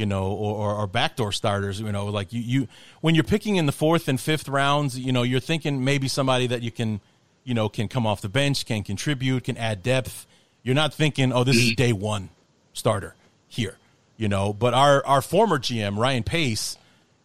you 0.02 0.08
know, 0.08 0.26
or, 0.26 0.56
or, 0.56 0.76
or 0.78 0.88
backdoor 0.88 1.32
starters. 1.32 1.80
You 1.80 1.91
know, 1.91 2.08
like 2.08 2.34
you 2.34 2.41
you 2.41 2.68
when 3.02 3.14
you're 3.14 3.24
picking 3.24 3.58
in 3.58 3.68
the 3.68 3.72
fourth 3.72 4.08
and 4.08 4.20
fifth 4.20 4.49
rounds, 4.49 4.97
you 4.97 5.12
know, 5.12 5.22
you're 5.22 5.39
thinking 5.39 5.86
maybe 5.86 6.08
somebody 6.08 6.47
that 6.47 6.64
you 6.64 6.72
can 6.72 6.99
you 7.43 7.54
know 7.54 7.70
can 7.70 7.88
come 7.88 8.08
off 8.08 8.22
the 8.22 8.30
bench, 8.30 8.66
can 8.66 8.84
contribute, 8.84 9.43
can 9.43 9.58
add 9.58 9.84
depth. 9.84 10.26
You're 10.64 10.76
not 10.76 10.93
thinking, 10.93 11.32
oh, 11.32 11.43
this 11.43 11.56
is 11.56 11.70
mm-hmm. 11.70 11.76
day 11.76 11.93
one 11.93 12.30
starter 12.74 13.14
here, 13.47 13.78
you 14.18 14.28
know. 14.28 14.54
But 14.54 14.74
our 14.74 15.06
our 15.06 15.22
former 15.22 15.60
GM 15.60 15.97
Ryan 15.99 16.24
Pace, 16.24 16.78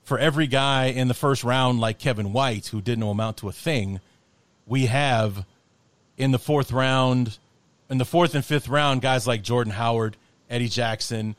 for 0.04 0.18
every 0.18 0.46
guy 0.46 0.86
in 0.86 1.08
the 1.08 1.14
first 1.14 1.42
round 1.42 1.80
like 1.80 1.98
Kevin 1.98 2.34
White 2.34 2.66
who 2.66 2.82
didn't 2.82 3.04
amount 3.04 3.38
to 3.38 3.48
a 3.48 3.52
thing, 3.52 4.00
we 4.66 4.84
have 4.84 5.46
in 6.18 6.30
the 6.30 6.38
fourth 6.38 6.72
round, 6.72 7.38
in 7.88 7.96
the 7.96 8.04
fourth 8.04 8.34
and 8.34 8.44
fifth 8.44 8.68
round, 8.68 9.00
guys 9.00 9.26
like 9.26 9.42
Jordan 9.42 9.72
Howard, 9.72 10.18
Eddie 10.50 10.68
Jackson. 10.68 11.36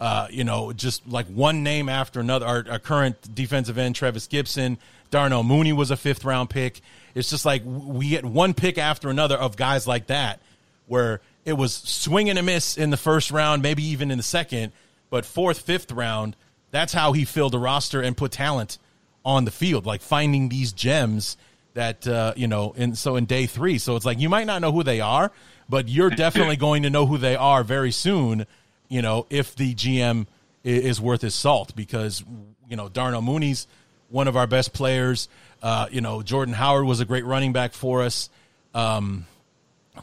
Uh, 0.00 0.26
you 0.30 0.44
know, 0.44 0.72
just 0.72 1.06
like 1.06 1.26
one 1.26 1.62
name 1.62 1.88
after 1.88 2.20
another. 2.20 2.46
Our, 2.46 2.64
our 2.68 2.78
current 2.78 3.34
defensive 3.34 3.78
end, 3.78 3.94
Trevis 3.94 4.26
Gipson, 4.26 4.76
Darnell 5.10 5.44
Mooney 5.44 5.72
was 5.72 5.90
a 5.90 5.96
fifth 5.96 6.24
round 6.24 6.50
pick. 6.50 6.80
It's 7.14 7.30
just 7.30 7.46
like 7.46 7.62
we 7.64 8.08
get 8.08 8.24
one 8.24 8.54
pick 8.54 8.76
after 8.76 9.08
another 9.08 9.36
of 9.36 9.56
guys 9.56 9.86
like 9.86 10.08
that, 10.08 10.40
where 10.86 11.20
it 11.44 11.52
was 11.52 11.72
swing 11.74 12.28
and 12.28 12.38
a 12.38 12.42
miss 12.42 12.76
in 12.76 12.90
the 12.90 12.96
first 12.96 13.30
round, 13.30 13.62
maybe 13.62 13.84
even 13.84 14.10
in 14.10 14.16
the 14.16 14.24
second, 14.24 14.72
but 15.10 15.24
fourth, 15.24 15.60
fifth 15.60 15.92
round, 15.92 16.34
that's 16.70 16.92
how 16.92 17.12
he 17.12 17.24
filled 17.24 17.54
a 17.54 17.58
roster 17.58 18.00
and 18.00 18.16
put 18.16 18.32
talent 18.32 18.78
on 19.24 19.44
the 19.44 19.50
field, 19.50 19.86
like 19.86 20.02
finding 20.02 20.48
these 20.48 20.72
gems 20.72 21.36
that 21.74 22.06
uh, 22.06 22.32
you 22.36 22.48
know. 22.48 22.74
And 22.76 22.98
so 22.98 23.16
in 23.16 23.26
day 23.26 23.46
three, 23.46 23.78
so 23.78 23.96
it's 23.96 24.04
like 24.04 24.18
you 24.18 24.28
might 24.28 24.46
not 24.46 24.60
know 24.60 24.72
who 24.72 24.82
they 24.82 25.00
are, 25.00 25.30
but 25.68 25.88
you're 25.88 26.10
definitely 26.10 26.56
going 26.68 26.82
to 26.82 26.90
know 26.90 27.06
who 27.06 27.18
they 27.18 27.36
are 27.36 27.62
very 27.62 27.92
soon. 27.92 28.46
You 28.88 29.02
know, 29.02 29.26
if 29.30 29.56
the 29.56 29.74
GM 29.74 30.26
is 30.62 31.00
worth 31.00 31.22
his 31.22 31.34
salt, 31.34 31.74
because 31.76 32.24
you 32.68 32.76
know 32.76 32.88
Darnell 32.88 33.22
Mooney's 33.22 33.66
one 34.08 34.28
of 34.28 34.36
our 34.36 34.46
best 34.46 34.72
players. 34.72 35.28
Uh, 35.62 35.86
you 35.90 36.00
know, 36.00 36.22
Jordan 36.22 36.54
Howard 36.54 36.84
was 36.84 37.00
a 37.00 37.04
great 37.04 37.24
running 37.24 37.52
back 37.52 37.72
for 37.72 38.02
us. 38.02 38.28
Um, 38.74 39.26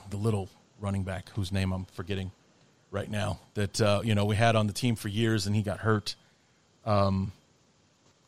the 0.09 0.17
little 0.17 0.49
running 0.79 1.03
back 1.03 1.29
whose 1.35 1.51
name 1.51 1.71
I'm 1.71 1.85
forgetting 1.93 2.31
right 2.89 3.09
now 3.09 3.39
that 3.53 3.79
uh, 3.81 4.01
you 4.03 4.15
know 4.15 4.25
we 4.25 4.35
had 4.35 4.55
on 4.55 4.67
the 4.67 4.73
team 4.73 4.95
for 4.95 5.07
years 5.07 5.47
and 5.47 5.55
he 5.55 5.61
got 5.61 5.79
hurt. 5.79 6.15
Um, 6.85 7.31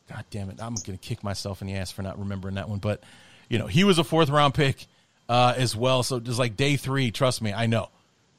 God 0.08 0.24
damn 0.30 0.50
it! 0.50 0.56
I'm 0.60 0.74
going 0.74 0.98
to 0.98 1.04
kick 1.04 1.22
myself 1.22 1.60
in 1.60 1.68
the 1.68 1.74
ass 1.74 1.90
for 1.90 2.02
not 2.02 2.18
remembering 2.18 2.56
that 2.56 2.68
one. 2.68 2.78
But 2.78 3.02
you 3.48 3.58
know 3.58 3.66
he 3.66 3.84
was 3.84 3.98
a 3.98 4.04
fourth 4.04 4.28
round 4.28 4.54
pick 4.54 4.86
uh, 5.28 5.54
as 5.56 5.76
well. 5.76 6.02
So 6.02 6.20
just 6.20 6.38
like 6.38 6.56
day 6.56 6.76
three, 6.76 7.10
trust 7.10 7.42
me, 7.42 7.52
I 7.52 7.66
know 7.66 7.88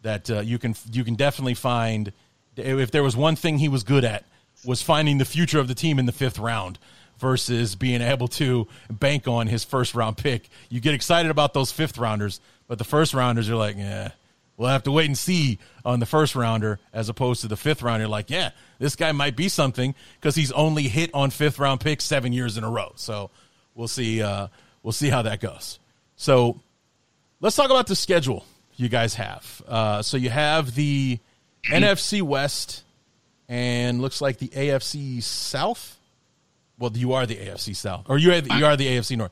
that 0.05 0.29
uh, 0.29 0.39
you 0.39 0.57
can 0.59 0.75
you 0.91 1.03
can 1.03 1.15
definitely 1.15 1.55
find 1.55 2.13
if 2.55 2.91
there 2.91 3.03
was 3.03 3.17
one 3.17 3.35
thing 3.35 3.57
he 3.57 3.67
was 3.67 3.83
good 3.83 4.05
at 4.05 4.23
was 4.63 4.81
finding 4.81 5.17
the 5.17 5.25
future 5.25 5.59
of 5.59 5.67
the 5.67 5.75
team 5.75 5.99
in 5.99 6.05
the 6.05 6.11
fifth 6.11 6.39
round 6.39 6.79
versus 7.17 7.75
being 7.75 8.01
able 8.01 8.27
to 8.27 8.67
bank 8.89 9.27
on 9.27 9.47
his 9.47 9.63
first 9.63 9.95
round 9.95 10.15
pick. 10.17 10.47
You 10.69 10.79
get 10.79 10.93
excited 10.93 11.31
about 11.31 11.53
those 11.53 11.71
fifth 11.71 11.97
rounders, 11.97 12.39
but 12.67 12.77
the 12.77 12.83
first 12.83 13.13
rounders 13.13 13.49
are 13.49 13.55
like, 13.55 13.77
yeah, 13.77 14.11
we'll 14.57 14.69
have 14.69 14.83
to 14.83 14.91
wait 14.91 15.07
and 15.07 15.17
see 15.17 15.57
on 15.83 15.99
the 15.99 16.05
first 16.05 16.35
rounder 16.35 16.79
as 16.93 17.09
opposed 17.09 17.41
to 17.41 17.47
the 17.47 17.57
fifth 17.57 17.81
rounder. 17.81 18.07
Like, 18.07 18.29
yeah, 18.29 18.51
this 18.77 18.95
guy 18.95 19.11
might 19.11 19.35
be 19.35 19.49
something 19.49 19.95
because 20.19 20.35
he's 20.35 20.51
only 20.51 20.83
hit 20.83 21.09
on 21.15 21.31
fifth 21.31 21.57
round 21.57 21.81
picks 21.81 22.05
seven 22.05 22.31
years 22.31 22.57
in 22.57 22.63
a 22.63 22.69
row. 22.69 22.93
So 22.95 23.31
we'll 23.73 23.87
see. 23.87 24.21
Uh, 24.21 24.47
we'll 24.83 24.91
see 24.91 25.09
how 25.09 25.23
that 25.23 25.39
goes. 25.39 25.79
So 26.15 26.61
let's 27.41 27.55
talk 27.55 27.71
about 27.71 27.87
the 27.87 27.95
schedule 27.95 28.45
you 28.77 28.89
guys 28.89 29.15
have. 29.15 29.61
Uh, 29.67 30.01
so 30.01 30.17
you 30.17 30.29
have 30.29 30.75
the 30.75 31.19
NFC 31.65 32.21
West 32.21 32.83
and 33.47 34.01
looks 34.01 34.21
like 34.21 34.37
the 34.37 34.49
AFC 34.49 35.21
South. 35.21 35.97
Well, 36.77 36.91
you 36.93 37.13
are 37.13 37.25
the 37.25 37.35
AFC 37.35 37.75
South, 37.75 38.05
or 38.09 38.17
you 38.17 38.33
are 38.33 38.41
the, 38.41 38.55
you 38.55 38.65
are 38.65 38.75
the 38.75 38.87
AFC 38.87 39.17
North. 39.17 39.31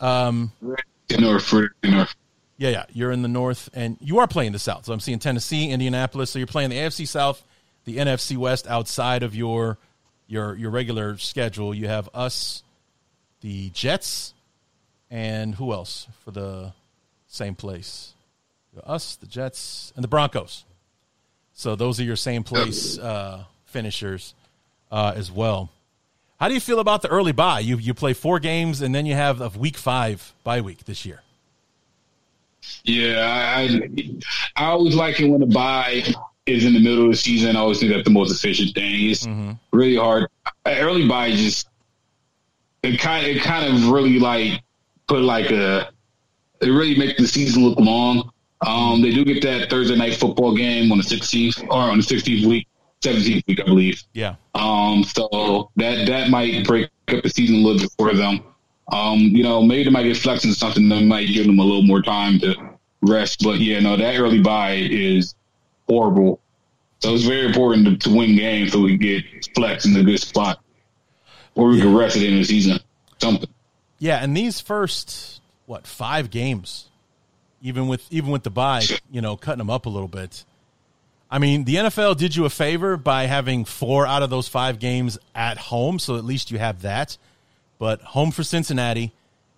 Um, 0.00 0.52
North, 0.60 1.52
North. 1.82 2.14
Yeah, 2.56 2.70
yeah. 2.70 2.84
You're 2.92 3.10
in 3.10 3.22
the 3.22 3.28
north, 3.28 3.68
and 3.74 3.96
you 4.00 4.18
are 4.20 4.28
playing 4.28 4.52
the 4.52 4.58
south. 4.58 4.84
So 4.84 4.92
I'm 4.92 5.00
seeing 5.00 5.18
Tennessee, 5.18 5.70
Indianapolis. 5.70 6.30
So 6.30 6.38
you're 6.38 6.46
playing 6.46 6.70
the 6.70 6.76
AFC 6.76 7.06
South, 7.08 7.42
the 7.84 7.96
NFC 7.96 8.36
West 8.36 8.66
outside 8.68 9.22
of 9.22 9.34
your 9.34 9.78
your 10.28 10.54
your 10.54 10.70
regular 10.70 11.18
schedule. 11.18 11.74
You 11.74 11.88
have 11.88 12.08
us, 12.14 12.62
the 13.40 13.70
Jets, 13.70 14.34
and 15.10 15.54
who 15.56 15.72
else 15.72 16.06
for 16.24 16.30
the 16.30 16.72
same 17.26 17.56
place? 17.56 18.13
Us, 18.84 19.16
the 19.16 19.26
Jets, 19.26 19.92
and 19.96 20.04
the 20.04 20.08
Broncos. 20.08 20.64
So 21.52 21.76
those 21.76 22.00
are 22.00 22.04
your 22.04 22.16
same 22.16 22.42
place 22.42 22.98
uh, 22.98 23.44
finishers 23.66 24.34
uh, 24.90 25.12
as 25.14 25.30
well. 25.30 25.70
How 26.40 26.48
do 26.48 26.54
you 26.54 26.60
feel 26.60 26.80
about 26.80 27.02
the 27.02 27.08
early 27.08 27.32
bye? 27.32 27.60
You 27.60 27.78
you 27.78 27.94
play 27.94 28.12
four 28.12 28.40
games 28.40 28.82
and 28.82 28.94
then 28.94 29.06
you 29.06 29.14
have 29.14 29.40
a 29.40 29.48
week 29.48 29.76
five 29.76 30.32
bye 30.42 30.60
week 30.60 30.84
this 30.84 31.06
year. 31.06 31.22
Yeah, 32.82 33.26
I 33.56 33.80
I 34.56 34.66
always 34.66 34.94
like 34.94 35.20
it 35.20 35.28
when 35.28 35.40
the 35.40 35.46
bye 35.46 36.02
is 36.46 36.64
in 36.64 36.74
the 36.74 36.80
middle 36.80 37.04
of 37.04 37.12
the 37.12 37.16
season. 37.16 37.56
I 37.56 37.60
always 37.60 37.80
think 37.80 37.92
that's 37.92 38.04
the 38.04 38.10
most 38.10 38.30
efficient 38.30 38.74
thing. 38.74 39.10
It's 39.10 39.26
mm-hmm. 39.26 39.52
really 39.72 39.96
hard. 39.96 40.28
Early 40.66 41.06
bye 41.06 41.30
just 41.30 41.68
it 42.82 42.98
kind 43.00 43.26
it 43.26 43.42
kind 43.42 43.72
of 43.72 43.90
really 43.90 44.18
like 44.18 44.62
put 45.06 45.22
like 45.22 45.50
a 45.50 45.90
it 46.60 46.68
really 46.68 46.96
make 46.96 47.16
the 47.16 47.26
season 47.26 47.64
look 47.64 47.78
long. 47.78 48.30
Um, 48.64 49.02
they 49.02 49.10
do 49.10 49.24
get 49.24 49.42
that 49.42 49.68
Thursday 49.68 49.96
night 49.96 50.14
football 50.16 50.54
game 50.56 50.90
on 50.90 50.98
the 50.98 51.04
16th 51.04 51.64
or 51.68 51.90
on 51.90 51.98
the 51.98 52.04
16th 52.04 52.46
week, 52.46 52.66
17th 53.02 53.46
week, 53.46 53.60
I 53.60 53.64
believe. 53.64 54.02
Yeah. 54.12 54.36
Um, 54.54 55.04
so 55.04 55.70
that 55.76 56.06
that 56.06 56.30
might 56.30 56.66
break 56.66 56.90
up 57.08 57.22
the 57.22 57.28
season 57.28 57.56
a 57.56 57.58
little 57.58 57.80
bit 57.80 57.90
for 57.98 58.14
them. 58.14 58.42
Um, 58.90 59.18
you 59.18 59.42
know, 59.42 59.62
maybe 59.62 59.84
they 59.84 59.90
might 59.90 60.04
get 60.04 60.16
flexing 60.16 60.52
something 60.52 60.88
that 60.88 61.02
might 61.02 61.28
give 61.28 61.46
them 61.46 61.58
a 61.58 61.62
little 61.62 61.82
more 61.82 62.02
time 62.02 62.38
to 62.40 62.54
rest. 63.02 63.42
But 63.42 63.60
yeah, 63.60 63.80
no, 63.80 63.96
that 63.96 64.18
early 64.18 64.40
bye 64.40 64.74
is 64.74 65.34
horrible. 65.88 66.40
So 67.00 67.12
it's 67.12 67.24
very 67.24 67.46
important 67.46 68.00
to, 68.02 68.08
to 68.08 68.16
win 68.16 68.36
games 68.36 68.72
so 68.72 68.80
we 68.80 68.96
get 68.96 69.24
flex 69.54 69.84
in 69.84 69.96
a 69.96 70.02
good 70.02 70.20
spot, 70.20 70.60
or 71.54 71.68
we 71.68 71.76
yeah. 71.76 71.84
can 71.84 71.94
rest 71.94 72.16
it 72.16 72.22
in 72.22 72.36
the 72.36 72.44
season. 72.44 72.78
Something. 73.20 73.50
Yeah, 73.98 74.22
and 74.22 74.36
these 74.36 74.60
first 74.60 75.40
what 75.66 75.86
five 75.86 76.30
games, 76.30 76.88
even 77.64 77.88
with 77.88 78.06
even 78.12 78.30
with 78.30 78.44
the 78.44 78.50
bye, 78.50 78.84
you 79.10 79.20
know, 79.20 79.36
cutting 79.36 79.58
them 79.58 79.70
up 79.70 79.86
a 79.86 79.90
little 79.90 80.06
bit. 80.06 80.44
I 81.28 81.40
mean, 81.40 81.64
the 81.64 81.74
NFL 81.76 82.16
did 82.16 82.36
you 82.36 82.44
a 82.44 82.50
favor 82.50 82.96
by 82.96 83.24
having 83.24 83.64
four 83.64 84.06
out 84.06 84.22
of 84.22 84.30
those 84.30 84.46
five 84.46 84.78
games 84.78 85.18
at 85.34 85.58
home, 85.58 85.98
so 85.98 86.16
at 86.16 86.24
least 86.24 86.52
you 86.52 86.58
have 86.58 86.82
that 86.82 87.18
but 87.78 88.00
home 88.00 88.30
for 88.30 88.42
Cincinnati, 88.42 89.12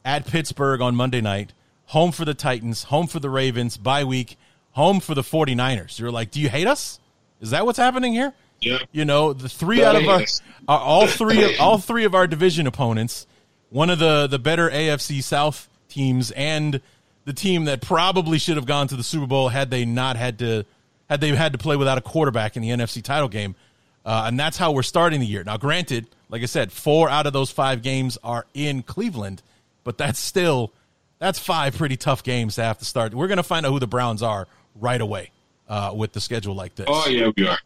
at 0.05 0.27
Pittsburgh 0.27 0.81
on 0.81 0.97
Monday 0.97 1.21
night, 1.21 1.53
home 1.87 2.13
for 2.13 2.25
the 2.25 2.35
Titans, 2.35 2.85
home 2.85 3.07
for 3.07 3.21
the 3.21 3.31
Ravens, 3.31 3.77
bye 3.77 4.05
week, 4.05 4.37
home 4.73 5.01
for 5.01 5.15
the 5.15 5.23
49ers. 5.23 5.99
You're 5.99 6.11
like, 6.11 6.31
do 6.31 6.41
you 6.41 6.49
hate 6.49 6.67
us? 6.67 7.01
Is 7.41 7.51
that 7.51 7.67
what's 7.67 7.79
happening 7.79 8.13
here? 8.13 8.33
Yeah. 8.61 8.79
You 8.91 9.05
know, 9.05 9.33
the 9.33 9.49
three 9.49 9.85
out 9.85 9.97
of 9.97 10.09
our, 10.09 10.23
our 10.67 10.81
all 10.81 11.07
three 11.07 11.45
of, 11.45 11.61
all 11.61 11.79
three 11.79 12.05
of 12.05 12.15
our 12.15 12.27
division 12.27 12.67
opponents, 12.67 13.27
one 13.71 13.91
of 13.91 13.99
the 13.99 14.27
the 14.27 14.39
better 14.39 14.71
AFC 14.71 15.23
South 15.23 15.69
teams 15.89 16.31
and 16.31 16.81
the 17.27 17.33
team 17.33 17.67
that 17.67 17.83
probably 17.83 18.39
should 18.39 18.57
have 18.57 18.67
gone 18.67 18.89
to 18.89 18.97
the 18.97 19.03
Super 19.03 19.27
Bowl 19.27 19.49
had 19.49 19.69
they 19.69 19.85
not 19.85 20.17
had 20.17 20.39
to 20.39 20.65
had 21.11 21.21
they 21.21 21.29
had 21.35 21.53
to 21.53 21.59
play 21.59 21.77
without 21.77 21.99
a 21.99 22.01
quarterback 22.01 22.57
in 22.57 22.63
the 22.63 22.71
NFC 22.71 23.03
title 23.03 23.29
game. 23.29 23.55
Uh, 24.05 24.25
and 24.27 24.39
that's 24.39 24.57
how 24.57 24.71
we're 24.71 24.85
starting 24.85 25.19
the 25.19 25.27
year. 25.27 25.43
Now, 25.43 25.57
granted, 25.57 26.07
like 26.29 26.43
I 26.43 26.47
said, 26.47 26.71
four 26.71 27.11
out 27.11 27.27
of 27.27 27.33
those 27.33 27.51
five 27.51 27.83
games 27.83 28.17
are 28.23 28.47
in 28.55 28.85
Cleveland, 28.85 29.43
but 29.83 29.99
that's 29.99 30.21
still 30.21 30.73
that's 31.19 31.39
five 31.41 31.77
pretty 31.77 31.97
tough 31.97 32.23
games 32.23 32.55
to 32.55 32.63
have 32.63 32.79
to 32.79 32.85
start. 32.85 33.13
We're 33.13 33.27
going 33.27 33.39
to 33.39 33.43
find 33.43 33.67
out 33.67 33.73
who 33.73 33.81
the 33.81 33.87
Browns 33.89 34.23
are 34.23 34.47
right 34.77 35.01
away 35.01 35.31
uh, 35.69 35.93
with 35.95 36.13
the 36.13 36.21
schedule 36.21 36.55
like 36.55 36.77
this. 36.77 36.87
Oh 36.89 37.09
yeah, 37.09 37.31
we 37.37 37.49
are. 37.49 37.59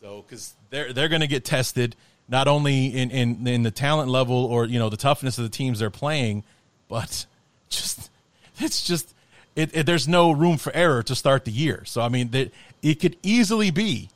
So 0.00 0.22
because 0.22 0.54
they're 0.70 0.92
they're 0.92 1.08
going 1.08 1.22
to 1.22 1.26
get 1.26 1.44
tested. 1.44 1.96
not 2.28 2.46
only 2.46 2.86
in, 2.86 3.10
in 3.10 3.46
in 3.48 3.62
the 3.64 3.72
talent 3.72 4.10
level 4.10 4.44
or 4.44 4.64
you 4.66 4.78
know 4.78 4.90
the 4.90 4.96
toughness 4.96 5.38
of 5.38 5.44
the 5.44 5.50
teams 5.50 5.80
they're 5.80 5.90
playing, 5.90 6.44
but 6.88 7.26
just 7.68 8.10
it's 8.58 8.82
just 8.82 9.14
it, 9.54 9.74
it, 9.74 9.86
there's 9.86 10.06
no 10.06 10.30
room 10.30 10.58
for 10.58 10.74
error 10.74 11.02
to 11.02 11.14
start 11.14 11.44
the 11.44 11.50
year. 11.50 11.84
So 11.84 12.00
I 12.00 12.08
mean, 12.08 12.30
that 12.30 12.52
it 12.82 13.00
could 13.00 13.16
easily 13.22 13.70
be 13.70 14.10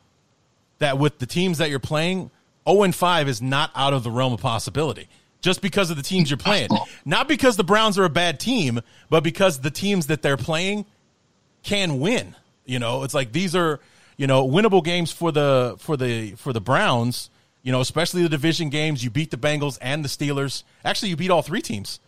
that 0.79 0.99
with 0.99 1.19
the 1.19 1.27
teams 1.27 1.59
that 1.59 1.71
you're 1.71 1.79
playing, 1.79 2.31
0 2.69 2.83
and 2.83 2.95
5 2.95 3.29
is 3.29 3.41
not 3.41 3.71
out 3.75 3.93
of 3.93 4.03
the 4.03 4.11
realm 4.11 4.33
of 4.33 4.41
possibility. 4.41 5.09
Just 5.41 5.63
because 5.63 5.91
of 5.91 5.97
the 5.97 6.03
teams 6.03 6.31
you're 6.31 6.37
playing, 6.37 6.69
not 7.07 7.27
because 7.27 7.57
the 7.57 7.65
Browns 7.65 7.99
are 7.99 8.05
a 8.05 8.11
bad 8.11 8.39
team, 8.39 8.81
but 9.09 9.25
because 9.25 9.61
the 9.61 9.71
teams 9.71 10.09
that 10.09 10.21
they're 10.21 10.37
playing 10.37 10.85
can 11.63 11.99
win. 11.99 12.37
You 12.67 12.79
know, 12.79 13.05
it's 13.05 13.15
like 13.15 13.33
these 13.33 13.57
are 13.57 13.81
you 14.19 14.27
know 14.27 14.47
winnable 14.47 14.85
games 14.85 15.11
for 15.11 15.33
the 15.33 15.77
for 15.79 15.97
the 15.97 16.33
for 16.33 16.53
the 16.53 16.61
Browns. 16.61 17.31
You 17.63 17.73
know, 17.73 17.81
especially 17.81 18.23
the 18.23 18.29
division 18.29 18.69
games. 18.69 19.03
You 19.03 19.09
beat 19.09 19.31
the 19.31 19.39
Bengals 19.39 19.79
and 19.81 20.05
the 20.05 20.09
Steelers. 20.09 20.63
Actually, 20.85 21.09
you 21.09 21.17
beat 21.17 21.31
all 21.31 21.41
three 21.41 21.63
teams 21.63 22.01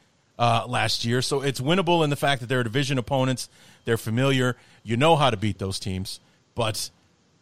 uh, 0.42 0.66
last 0.66 1.04
year. 1.04 1.22
So 1.22 1.40
it's 1.40 1.60
winnable 1.60 2.02
in 2.02 2.10
the 2.10 2.16
fact 2.16 2.40
that 2.40 2.48
they're 2.48 2.64
division 2.64 2.98
opponents. 2.98 3.48
They're 3.84 3.96
familiar. 3.96 4.56
You 4.82 4.96
know 4.96 5.14
how 5.14 5.30
to 5.30 5.36
beat 5.36 5.58
those 5.58 5.78
teams. 5.78 6.18
But 6.56 6.90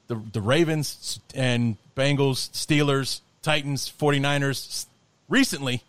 the, 0.08 0.16
the 0.34 0.42
Ravens 0.42 1.18
and 1.34 1.78
Bengals, 1.96 2.50
Steelers, 2.50 3.22
Titans, 3.40 3.90
49ers, 3.98 4.84
recently, 5.30 5.82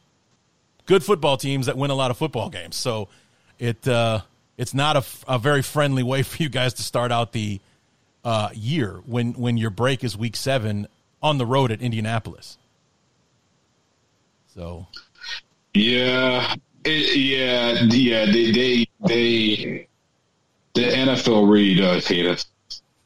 good 0.86 1.04
football 1.04 1.36
teams 1.36 1.66
that 1.66 1.76
win 1.76 1.92
a 1.92 1.96
lot 1.96 2.12
of 2.12 2.18
football 2.18 2.50
games. 2.50 2.78
So 2.78 3.10
it 3.60 3.86
uh, 3.86 4.22
it's 4.58 4.74
not 4.74 4.96
a, 4.96 5.04
a 5.28 5.38
very 5.38 5.64
friendly 5.64 6.04
way 6.04 6.24
for 6.24 6.42
you 6.42 6.48
guys 6.48 6.76
to 6.76 6.82
start 6.82 7.12
out 7.12 7.34
the 7.34 7.60
uh, 8.24 8.52
year 8.54 9.02
when, 9.06 9.34
when 9.34 9.58
your 9.58 9.70
break 9.70 10.06
is 10.06 10.16
week 10.16 10.38
seven 10.38 10.88
on 11.22 11.38
the 11.38 11.46
road 11.46 11.72
at 11.72 11.82
Indianapolis. 11.82 12.58
So. 14.56 14.88
Yeah, 15.74 16.56
it, 16.86 17.16
yeah, 17.16 17.84
yeah. 17.90 18.26
They, 18.26 18.52
they, 18.52 18.88
they, 19.08 19.88
the 20.74 20.82
NFL 20.82 21.52
really 21.52 21.76
does 21.76 22.08
hate 22.08 22.26
us. 22.26 22.46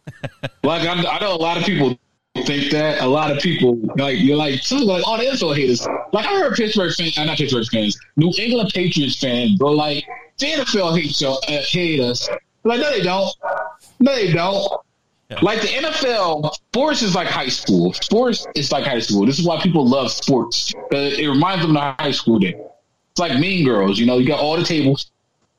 like 0.63 0.87
I, 0.87 0.93
I, 0.93 1.19
know 1.19 1.33
a 1.33 1.37
lot 1.37 1.57
of 1.57 1.63
people 1.63 1.97
think 2.43 2.71
that. 2.71 3.01
A 3.01 3.07
lot 3.07 3.31
of 3.31 3.39
people 3.39 3.77
like 3.97 4.19
you're 4.19 4.37
like, 4.37 4.61
so 4.61 4.77
like 4.77 5.05
all 5.07 5.17
the 5.17 5.25
NFL 5.25 5.55
haters. 5.55 5.87
Like 6.13 6.25
I 6.25 6.39
heard 6.39 6.55
Pittsburgh 6.55 6.93
fans, 6.93 7.17
uh, 7.17 7.25
not 7.25 7.37
Pittsburgh 7.37 7.65
fans, 7.71 7.97
New 8.15 8.31
England 8.37 8.71
Patriots 8.73 9.19
fans, 9.19 9.57
go 9.57 9.71
like 9.71 10.05
the 10.37 10.47
NFL 10.47 10.99
hates 10.99 11.21
you, 11.21 11.29
uh, 11.29 11.37
hate 11.47 11.99
us. 11.99 12.29
Like 12.63 12.79
no, 12.79 12.91
they 12.91 13.01
don't. 13.01 13.31
No, 13.99 14.15
they 14.15 14.31
don't. 14.31 14.81
Yeah. 15.29 15.39
Like 15.41 15.61
the 15.61 15.67
NFL, 15.67 16.53
sports 16.53 17.01
is 17.01 17.15
like 17.15 17.27
high 17.27 17.47
school. 17.47 17.93
Sports 17.93 18.45
is 18.55 18.71
like 18.71 18.85
high 18.85 18.99
school. 18.99 19.25
This 19.25 19.39
is 19.39 19.45
why 19.45 19.59
people 19.59 19.87
love 19.87 20.11
sports. 20.11 20.71
Uh, 20.93 20.97
it 20.97 21.27
reminds 21.27 21.65
them 21.65 21.75
of 21.75 21.95
high 21.99 22.11
school 22.11 22.37
days. 22.37 22.55
It's 23.15 23.19
like 23.21 23.39
Mean 23.39 23.63
Girls. 23.63 23.97
You 23.97 24.05
know, 24.05 24.17
you 24.17 24.27
got 24.27 24.41
all 24.41 24.57
the 24.57 24.63
tables. 24.65 25.09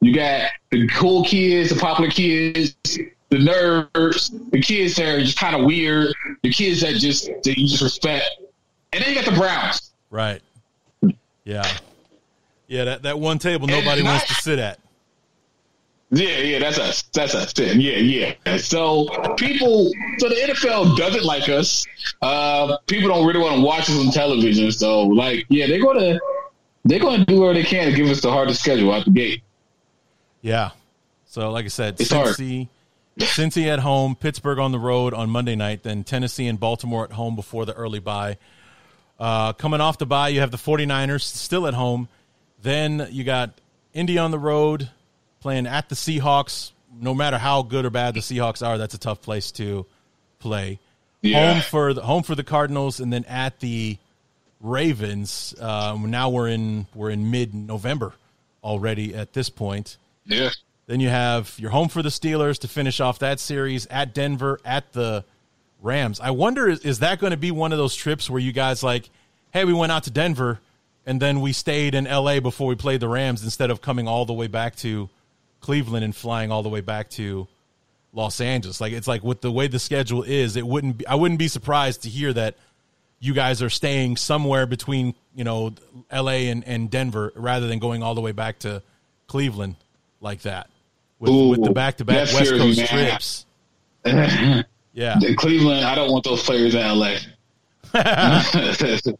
You 0.02 0.14
got 0.14 0.50
the 0.70 0.86
cool 0.88 1.24
kids, 1.24 1.70
the 1.70 1.76
popular 1.76 2.10
kids, 2.10 2.76
the 2.84 3.38
nerds, 3.38 4.50
the 4.50 4.60
kids 4.60 4.94
that 4.96 5.06
are 5.06 5.20
just 5.22 5.38
kind 5.38 5.56
of 5.56 5.64
weird, 5.64 6.14
the 6.42 6.52
kids 6.52 6.82
that 6.82 6.96
just 6.96 7.28
that 7.44 7.56
you 7.56 7.66
just 7.66 7.82
respect, 7.82 8.26
and 8.92 9.02
then 9.02 9.08
you 9.08 9.14
got 9.14 9.24
the 9.24 9.38
Browns. 9.40 9.90
Right. 10.10 10.42
Yeah. 11.44 11.66
Yeah. 12.66 12.84
That 12.84 13.04
that 13.04 13.18
one 13.18 13.38
table 13.38 13.66
nobody 13.68 14.02
wants 14.02 14.26
to 14.26 14.34
sit 14.34 14.58
at. 14.58 14.78
Yeah, 16.10 16.38
yeah, 16.38 16.58
that's 16.58 16.78
us. 16.78 17.04
That's 17.14 17.34
us. 17.34 17.58
Yeah, 17.58 17.72
yeah. 17.72 18.56
So 18.58 19.06
people, 19.36 19.90
so 20.18 20.28
the 20.28 20.34
NFL 20.34 20.96
doesn't 20.98 21.24
like 21.24 21.48
us. 21.48 21.86
Uh, 22.20 22.76
people 22.86 23.08
don't 23.08 23.26
really 23.26 23.40
want 23.40 23.56
to 23.56 23.62
watch 23.62 23.88
us 23.88 23.98
on 23.98 24.12
television. 24.12 24.70
So, 24.70 25.02
like, 25.04 25.46
yeah, 25.48 25.66
they're 25.66 25.82
gonna 25.82 26.20
they're 26.86 27.00
going 27.00 27.20
to 27.20 27.26
do 27.26 27.40
whatever 27.40 27.58
they 27.58 27.64
can 27.64 27.90
to 27.90 27.96
give 27.96 28.06
us 28.08 28.20
the 28.20 28.30
hardest 28.30 28.60
schedule 28.60 28.92
out 28.92 29.04
the 29.04 29.10
gate. 29.10 29.42
Yeah. 30.40 30.70
So, 31.26 31.50
like 31.50 31.64
I 31.64 31.68
said, 31.68 32.00
it's 32.00 32.10
Cincy, 32.10 32.68
hard. 33.18 33.28
Cincy 33.28 33.66
at 33.66 33.80
home, 33.80 34.14
Pittsburgh 34.14 34.58
on 34.58 34.72
the 34.72 34.78
road 34.78 35.12
on 35.12 35.28
Monday 35.28 35.56
night, 35.56 35.82
then 35.82 36.04
Tennessee 36.04 36.46
and 36.46 36.58
Baltimore 36.58 37.04
at 37.04 37.12
home 37.12 37.34
before 37.34 37.66
the 37.66 37.74
early 37.74 37.98
bye. 37.98 38.38
Uh, 39.18 39.52
coming 39.54 39.80
off 39.80 39.98
the 39.98 40.06
bye, 40.06 40.28
you 40.28 40.40
have 40.40 40.50
the 40.50 40.56
49ers 40.56 41.22
still 41.22 41.66
at 41.66 41.74
home. 41.74 42.08
Then 42.62 43.08
you 43.10 43.24
got 43.24 43.50
Indy 43.92 44.18
on 44.18 44.30
the 44.30 44.38
road 44.38 44.90
playing 45.40 45.66
at 45.66 45.88
the 45.88 45.94
Seahawks. 45.94 46.72
No 46.98 47.14
matter 47.14 47.38
how 47.38 47.62
good 47.62 47.84
or 47.84 47.90
bad 47.90 48.14
the 48.14 48.20
Seahawks 48.20 48.66
are, 48.66 48.78
that's 48.78 48.94
a 48.94 48.98
tough 48.98 49.20
place 49.20 49.50
to 49.52 49.86
play. 50.38 50.78
Yeah. 51.22 51.54
Home 51.54 51.62
for 51.62 51.92
the 51.92 52.02
home 52.02 52.22
for 52.22 52.34
the 52.34 52.44
Cardinals, 52.44 53.00
and 53.00 53.12
then 53.12 53.24
at 53.24 53.60
the 53.60 53.98
Ravens. 54.66 55.54
Um, 55.60 56.10
now 56.10 56.28
we're 56.28 56.48
in 56.48 56.86
we're 56.94 57.10
in 57.10 57.30
mid 57.30 57.54
November 57.54 58.14
already 58.62 59.14
at 59.14 59.32
this 59.32 59.48
point. 59.48 59.96
Yeah. 60.24 60.50
Then 60.86 61.00
you 61.00 61.08
have 61.08 61.54
your 61.58 61.70
home 61.70 61.88
for 61.88 62.02
the 62.02 62.08
Steelers 62.08 62.58
to 62.60 62.68
finish 62.68 63.00
off 63.00 63.20
that 63.20 63.40
series 63.40 63.86
at 63.86 64.14
Denver 64.14 64.60
at 64.64 64.92
the 64.92 65.24
Rams. 65.80 66.20
I 66.20 66.30
wonder 66.30 66.68
is, 66.68 66.80
is 66.80 66.98
that 67.00 67.18
going 67.18 67.32
to 67.32 67.36
be 67.36 67.50
one 67.50 67.72
of 67.72 67.78
those 67.78 67.94
trips 67.94 68.28
where 68.28 68.40
you 68.40 68.52
guys 68.52 68.82
like, 68.82 69.08
hey, 69.52 69.64
we 69.64 69.72
went 69.72 69.92
out 69.92 70.04
to 70.04 70.10
Denver 70.10 70.60
and 71.04 71.20
then 71.20 71.40
we 71.40 71.52
stayed 71.52 71.94
in 71.94 72.04
LA 72.04 72.40
before 72.40 72.66
we 72.66 72.74
played 72.74 73.00
the 73.00 73.08
Rams 73.08 73.44
instead 73.44 73.70
of 73.70 73.80
coming 73.80 74.08
all 74.08 74.24
the 74.24 74.32
way 74.32 74.48
back 74.48 74.76
to 74.76 75.08
Cleveland 75.60 76.04
and 76.04 76.14
flying 76.14 76.50
all 76.50 76.62
the 76.62 76.68
way 76.68 76.80
back 76.80 77.10
to 77.10 77.46
Los 78.12 78.40
Angeles. 78.40 78.80
Like 78.80 78.92
it's 78.92 79.06
like 79.06 79.22
with 79.22 79.40
the 79.40 79.52
way 79.52 79.68
the 79.68 79.78
schedule 79.78 80.22
is, 80.22 80.56
it 80.56 80.66
wouldn't 80.66 80.98
be 80.98 81.06
I 81.06 81.14
wouldn't 81.14 81.38
be 81.38 81.48
surprised 81.48 82.02
to 82.02 82.08
hear 82.08 82.32
that 82.32 82.56
you 83.18 83.34
guys 83.34 83.62
are 83.62 83.70
staying 83.70 84.16
somewhere 84.16 84.66
between 84.66 85.14
you 85.34 85.44
know 85.44 85.72
L.A. 86.10 86.48
and, 86.48 86.64
and 86.64 86.90
Denver 86.90 87.32
rather 87.34 87.66
than 87.66 87.78
going 87.78 88.02
all 88.02 88.14
the 88.14 88.20
way 88.20 88.32
back 88.32 88.58
to 88.60 88.82
Cleveland 89.26 89.76
like 90.20 90.42
that 90.42 90.68
with, 91.18 91.30
Ooh, 91.30 91.48
with 91.48 91.64
the 91.64 91.72
back 91.72 91.96
to 91.98 92.04
back 92.04 92.32
West 92.32 92.50
Coast 92.50 92.78
man. 92.78 92.86
trips. 92.88 93.46
yeah, 94.92 95.18
Cleveland. 95.36 95.84
I 95.84 95.94
don't 95.94 96.10
want 96.10 96.24
those 96.24 96.42
players 96.42 96.74
in 96.74 96.80
L.A. 96.80 97.18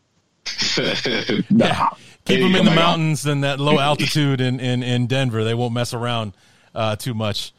yeah. 1.51 1.89
Keep 2.25 2.41
them 2.41 2.57
in 2.57 2.65
the 2.65 2.73
mountains 2.75 3.25
and 3.25 3.45
that 3.45 3.61
low 3.61 3.79
altitude 3.79 4.41
in, 4.41 4.59
in, 4.59 4.83
in 4.83 5.07
Denver. 5.07 5.45
They 5.45 5.55
won't 5.55 5.73
mess 5.73 5.95
around 5.95 6.33
uh, 6.75 6.97
too 6.97 7.15
much 7.15 7.53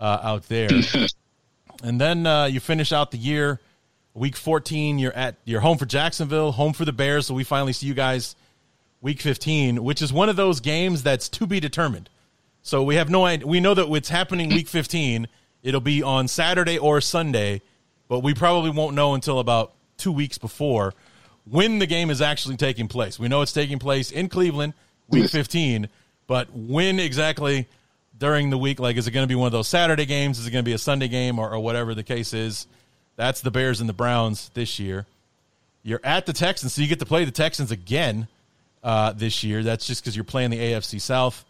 uh, 0.00 0.18
out 0.22 0.48
there. 0.48 0.70
and 1.82 2.00
then 2.00 2.26
uh, 2.26 2.46
you 2.46 2.60
finish 2.60 2.90
out 2.90 3.10
the 3.10 3.18
year 3.18 3.60
Week 4.14 4.36
14, 4.36 4.98
you're 4.98 5.12
at 5.12 5.36
you're 5.44 5.60
home 5.60 5.76
for 5.76 5.86
Jacksonville, 5.86 6.52
home 6.52 6.72
for 6.72 6.84
the 6.84 6.92
Bears. 6.92 7.26
So 7.26 7.34
we 7.34 7.44
finally 7.44 7.72
see 7.72 7.86
you 7.86 7.94
guys 7.94 8.36
week 9.00 9.20
15, 9.20 9.82
which 9.82 10.00
is 10.00 10.12
one 10.12 10.28
of 10.28 10.36
those 10.36 10.60
games 10.60 11.02
that's 11.02 11.28
to 11.30 11.46
be 11.46 11.60
determined. 11.60 12.08
So 12.62 12.82
we 12.82 12.94
have 12.94 13.10
no 13.10 13.24
idea. 13.24 13.46
We 13.46 13.60
know 13.60 13.74
that 13.74 13.90
it's 13.92 14.08
happening 14.08 14.48
week 14.50 14.68
15. 14.68 15.26
It'll 15.62 15.80
be 15.80 16.02
on 16.02 16.28
Saturday 16.28 16.78
or 16.78 17.00
Sunday, 17.00 17.60
but 18.08 18.20
we 18.20 18.34
probably 18.34 18.70
won't 18.70 18.94
know 18.94 19.14
until 19.14 19.40
about 19.40 19.72
two 19.96 20.12
weeks 20.12 20.38
before 20.38 20.94
when 21.44 21.78
the 21.78 21.86
game 21.86 22.08
is 22.08 22.22
actually 22.22 22.56
taking 22.56 22.88
place. 22.88 23.18
We 23.18 23.28
know 23.28 23.42
it's 23.42 23.52
taking 23.52 23.78
place 23.78 24.10
in 24.10 24.28
Cleveland, 24.28 24.74
week 25.08 25.28
15, 25.28 25.88
but 26.26 26.48
when 26.54 27.00
exactly 27.00 27.68
during 28.18 28.50
the 28.50 28.58
week? 28.58 28.78
Like, 28.78 28.96
is 28.96 29.06
it 29.06 29.10
going 29.10 29.24
to 29.24 29.28
be 29.28 29.34
one 29.34 29.46
of 29.46 29.52
those 29.52 29.68
Saturday 29.68 30.06
games? 30.06 30.38
Is 30.38 30.46
it 30.46 30.50
going 30.50 30.64
to 30.64 30.68
be 30.68 30.74
a 30.74 30.78
Sunday 30.78 31.08
game 31.08 31.38
or, 31.38 31.52
or 31.52 31.58
whatever 31.60 31.94
the 31.94 32.02
case 32.02 32.32
is? 32.32 32.66
That's 33.16 33.40
the 33.40 33.50
Bears 33.50 33.80
and 33.80 33.88
the 33.88 33.94
Browns 33.94 34.50
this 34.54 34.78
year. 34.78 35.06
You're 35.82 36.00
at 36.02 36.26
the 36.26 36.32
Texans, 36.32 36.74
so 36.74 36.82
you 36.82 36.88
get 36.88 36.98
to 37.00 37.06
play 37.06 37.24
the 37.24 37.30
Texans 37.30 37.70
again 37.70 38.26
uh, 38.82 39.12
this 39.12 39.44
year. 39.44 39.62
That's 39.62 39.86
just 39.86 40.02
because 40.02 40.16
you're 40.16 40.24
playing 40.24 40.50
the 40.50 40.58
AFC 40.58 41.00
South. 41.00 41.44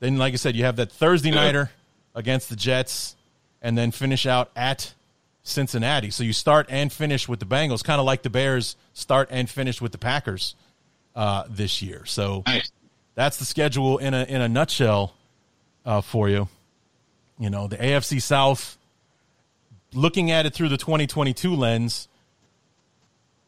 Then, 0.00 0.16
like 0.18 0.32
I 0.32 0.36
said, 0.36 0.56
you 0.56 0.64
have 0.64 0.76
that 0.76 0.90
Thursday 0.90 1.30
nighter 1.30 1.70
against 2.14 2.48
the 2.48 2.56
Jets, 2.56 3.16
and 3.62 3.76
then 3.76 3.90
finish 3.90 4.26
out 4.26 4.50
at 4.56 4.94
Cincinnati. 5.42 6.10
So 6.10 6.24
you 6.24 6.32
start 6.32 6.66
and 6.68 6.92
finish 6.92 7.28
with 7.28 7.40
the 7.40 7.46
Bengals, 7.46 7.84
kind 7.84 8.00
of 8.00 8.06
like 8.06 8.22
the 8.22 8.30
Bears 8.30 8.76
start 8.94 9.28
and 9.30 9.48
finish 9.48 9.80
with 9.80 9.92
the 9.92 9.98
Packers 9.98 10.54
uh, 11.14 11.44
this 11.48 11.82
year. 11.82 12.04
So 12.04 12.42
nice. 12.46 12.70
that's 13.14 13.36
the 13.36 13.44
schedule 13.44 13.98
in 13.98 14.12
a 14.12 14.24
in 14.24 14.40
a 14.40 14.48
nutshell 14.48 15.14
uh, 15.84 16.00
for 16.00 16.28
you. 16.28 16.48
You 17.38 17.50
know, 17.50 17.68
the 17.68 17.76
AFC 17.76 18.20
South 18.20 18.76
looking 19.92 20.30
at 20.30 20.46
it 20.46 20.54
through 20.54 20.68
the 20.68 20.76
2022 20.76 21.54
lens, 21.54 22.08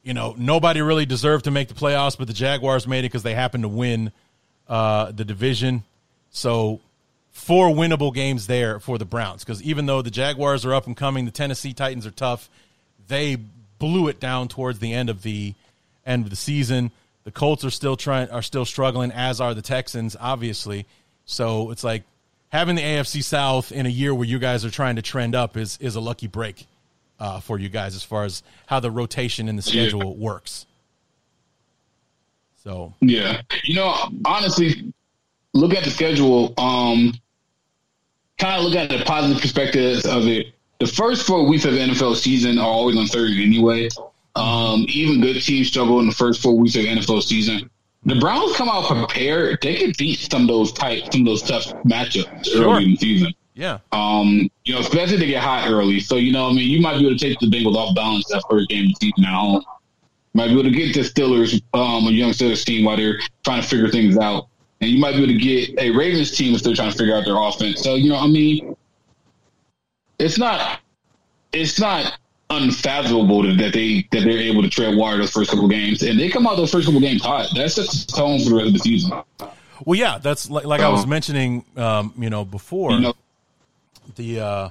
you 0.03 0.15
know, 0.15 0.35
nobody 0.39 0.81
really 0.81 1.07
deserved 1.07 1.45
to 1.45 1.51
make 1.51 1.69
the 1.69 1.75
playoffs, 1.75 2.17
but 2.17 2.27
the 2.27 2.33
Jaguars 2.33 2.87
made 2.87 3.01
it 3.01 3.11
because 3.11 3.23
they 3.23 3.35
happened 3.35 3.65
to 3.65 3.69
win 3.69 4.13
uh, 4.69 5.13
the 5.13 5.25
division. 5.25 5.85
So, 6.31 6.81
four 7.31 7.69
winnable 7.69 8.13
games 8.13 8.47
there 8.47 8.81
for 8.81 8.99
the 8.99 9.05
Browns 9.05 9.45
because 9.45 9.63
even 9.63 9.87
though 9.87 10.03
the 10.03 10.11
Jaguars 10.11 10.65
are 10.65 10.75
up 10.75 10.87
and 10.87 10.97
coming, 10.97 11.25
the 11.25 11.31
Tennessee 11.31 11.73
Titans 11.73 12.07
are 12.07 12.11
tough. 12.11 12.49
They 13.07 13.37
blew 13.79 14.09
it 14.09 14.21
down 14.21 14.49
towards 14.49 14.79
the 14.81 14.93
end 14.93 15.09
of 15.09 15.23
the 15.23 15.55
end 16.05 16.25
of 16.25 16.31
the 16.31 16.37
season. 16.37 16.91
The 17.25 17.31
Colts 17.31 17.65
are 17.65 17.71
still 17.71 17.97
trying 17.97 18.31
are 18.31 18.43
still 18.43 18.65
struggling, 18.65 19.13
as 19.13 19.41
are 19.41 19.55
the 19.55 19.63
Texans, 19.63 20.17
obviously. 20.19 20.87
So 21.27 21.71
it's 21.71 21.85
like 21.85 22.05
having 22.51 22.77
the 22.77 22.83
AFC 22.83 23.23
South 23.23 23.73
in 23.73 23.87
a 23.87 23.91
year 23.91 24.15
where 24.15 24.27
you 24.27 24.39
guys 24.39 24.65
are 24.65 24.71
trying 24.71 24.97
to 24.97 25.03
trend 25.03 25.35
up 25.35 25.57
is 25.57 25.79
is 25.81 25.97
a 25.97 26.01
lucky 26.01 26.27
break 26.27 26.67
uh, 27.21 27.41
for 27.41 27.59
you 27.59 27.69
guys 27.69 27.95
as 27.95 28.03
far 28.03 28.25
as 28.25 28.43
how 28.67 28.81
the 28.81 28.91
rotation 28.91 29.49
in 29.49 29.57
the 29.57 29.63
schedule 29.63 30.17
yeah. 30.17 30.25
works. 30.25 30.67
So 32.65 32.95
yeah, 33.01 33.43
you 33.65 33.75
know, 33.75 33.95
honestly, 34.25 34.93
look 35.55 35.75
at 35.75 35.85
the 35.85 35.91
schedule. 35.91 36.55
Um, 36.59 37.15
kind 38.39 38.59
of 38.59 38.65
look 38.65 38.77
at 38.77 38.91
the 38.91 39.05
positive 39.05 39.41
perspectives 39.41 40.07
of 40.07 40.27
it. 40.27 40.55
The 40.79 40.87
first 40.87 41.27
four 41.27 41.47
weeks 41.47 41.65
of 41.65 41.73
the 41.73 41.81
NFL 41.81 42.17
season 42.17 42.59
are 42.59 42.67
always 42.67 42.97
on 42.97 43.07
Thursday 43.07 43.45
anyway. 43.45 43.89
Um, 44.37 44.87
even 44.89 45.21
good 45.21 45.43
teams 45.43 45.67
struggle 45.67 45.99
in 45.99 46.07
the 46.07 46.15
first 46.15 46.41
four 46.41 46.57
weeks 46.57 46.77
of 46.77 46.83
the 46.83 46.89
NFL 46.89 47.23
season. 47.23 47.69
The 48.09 48.15
Browns 48.15 48.57
come 48.57 48.71
out 48.71 48.87
prepared. 48.87 49.59
They 49.61 49.75
can 49.75 49.93
beat 49.99 50.19
some 50.19 50.43
of 50.43 50.49
those 50.49 50.73
tight, 50.73 51.13
some 51.13 51.21
of 51.23 51.27
those 51.27 51.43
tough 51.43 51.67
matchups 51.85 52.47
Sure. 52.47 52.75
early 52.77 52.85
in 52.85 52.91
the 52.93 52.97
season. 52.97 53.35
yeah, 53.55 53.79
Um, 53.93 54.49
you 54.65 54.73
know, 54.73 54.81
especially 54.81 55.15
if 55.15 55.21
they 55.21 55.27
get 55.27 55.43
hot 55.43 55.69
early. 55.69 56.01
So, 56.01 56.17
you 56.17 56.33
know, 56.33 56.49
I 56.49 56.53
mean, 56.53 56.71
you 56.71 56.81
might 56.81 56.99
be 56.99 57.07
able 57.07 57.19
to 57.19 57.29
take 57.29 57.39
the 57.39 57.47
Bengals 57.49 57.75
off 57.77 57.95
balance 57.95 58.25
that 58.29 58.43
first 58.49 58.71
game 58.71 58.85
of 58.85 58.89
the 58.91 58.95
season 59.07 59.25
at 59.25 59.35
home. 59.35 59.63
Might 60.33 60.47
be 60.47 60.53
able 60.53 60.63
to 60.63 60.71
get 60.71 60.95
the 60.95 61.01
Steelers, 61.01 61.61
um, 61.75 62.07
a 62.07 62.11
young 62.11 62.31
Steelers 62.31 62.65
team 62.65 62.85
while 62.87 62.97
they're 62.97 63.19
trying 63.45 63.61
to 63.61 63.69
figure 63.69 63.89
things 63.89 64.17
out. 64.17 64.47
And 64.81 64.91
you 64.91 64.99
might 64.99 65.13
be 65.13 65.25
able 65.25 65.33
to 65.35 65.39
get 65.39 65.79
a 65.79 65.91
Ravens 65.91 66.31
team 66.35 66.55
if 66.55 66.63
they're 66.63 66.75
trying 66.75 66.93
to 66.93 66.97
figure 66.97 67.15
out 67.15 67.27
their 67.27 67.37
offense. 67.37 67.83
So, 67.83 67.95
you 67.97 68.09
know, 68.09 68.17
I 68.17 68.27
mean, 68.27 68.75
it's 70.19 70.39
not, 70.39 70.81
it's 71.53 71.79
not 71.79 72.17
unfathomable 72.51 73.43
that 73.57 73.73
they 73.73 74.07
that 74.11 74.25
they're 74.25 74.39
able 74.39 74.63
to 74.63 74.71
tread 74.71 74.97
water 74.97 75.19
those 75.19 75.31
first 75.31 75.51
couple 75.51 75.69
games, 75.69 76.03
and 76.03 76.19
they 76.19 76.29
come 76.29 76.47
out 76.47 76.57
those 76.57 76.71
first 76.71 76.87
couple 76.87 77.01
games 77.01 77.23
hot. 77.23 77.49
That 77.55 77.71
sets 77.71 78.05
the 78.07 78.13
tone 78.13 78.39
for 78.43 78.51
the 78.51 78.55
rest 78.57 78.67
of 78.69 78.73
the 78.75 78.79
season. 78.81 79.13
well, 79.85 79.99
yeah, 79.99 80.19
that's 80.19 80.49
like, 80.51 80.65
like 80.65 80.81
I 80.81 80.89
was 80.89 81.01
Uh-huh. 81.01 81.11
mentioning, 81.11 81.65
um, 81.77 82.13
you 82.19 82.31
know, 82.31 82.45
before 82.45 82.93
You 82.93 83.01
know, 83.01 83.15
the, 84.17 84.41
uh, 84.41 84.69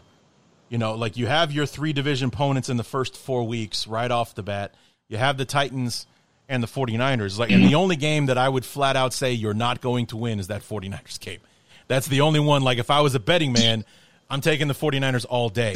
you 0.69 0.77
know, 0.77 0.95
like 0.95 1.17
you 1.17 1.27
have 1.27 1.51
your 1.51 1.65
three 1.65 1.93
division 1.93 2.27
opponents 2.29 2.69
in 2.69 2.77
the 2.77 2.83
first 2.83 3.15
four 3.15 3.43
weeks 3.45 3.87
right 3.87 4.09
off 4.11 4.35
the 4.35 4.43
bat. 4.43 4.73
You 5.07 5.17
have 5.17 5.37
the 5.37 5.45
Titans 5.45 6.05
and 6.49 6.61
the 6.63 6.67
49ers. 6.67 7.37
Like, 7.37 7.51
and 7.51 7.63
the 7.63 7.75
only 7.75 7.95
game 7.95 8.25
that 8.25 8.37
I 8.37 8.49
would 8.49 8.65
flat 8.65 8.95
out 8.95 9.13
say 9.13 9.31
you're 9.33 9.53
not 9.53 9.79
going 9.81 10.07
to 10.07 10.17
win 10.17 10.39
is 10.39 10.47
that 10.47 10.61
49ers 10.63 11.19
game. 11.19 11.39
That's 11.87 12.07
the 12.07 12.21
only 12.21 12.39
one. 12.41 12.61
Like, 12.63 12.77
if 12.79 12.89
I 12.91 12.99
was 13.01 13.15
a 13.15 13.19
betting 13.19 13.53
man, 13.53 13.85
I'm 14.29 14.41
taking 14.41 14.67
the 14.67 14.73
49ers 14.73 15.25
all 15.29 15.47
day 15.49 15.73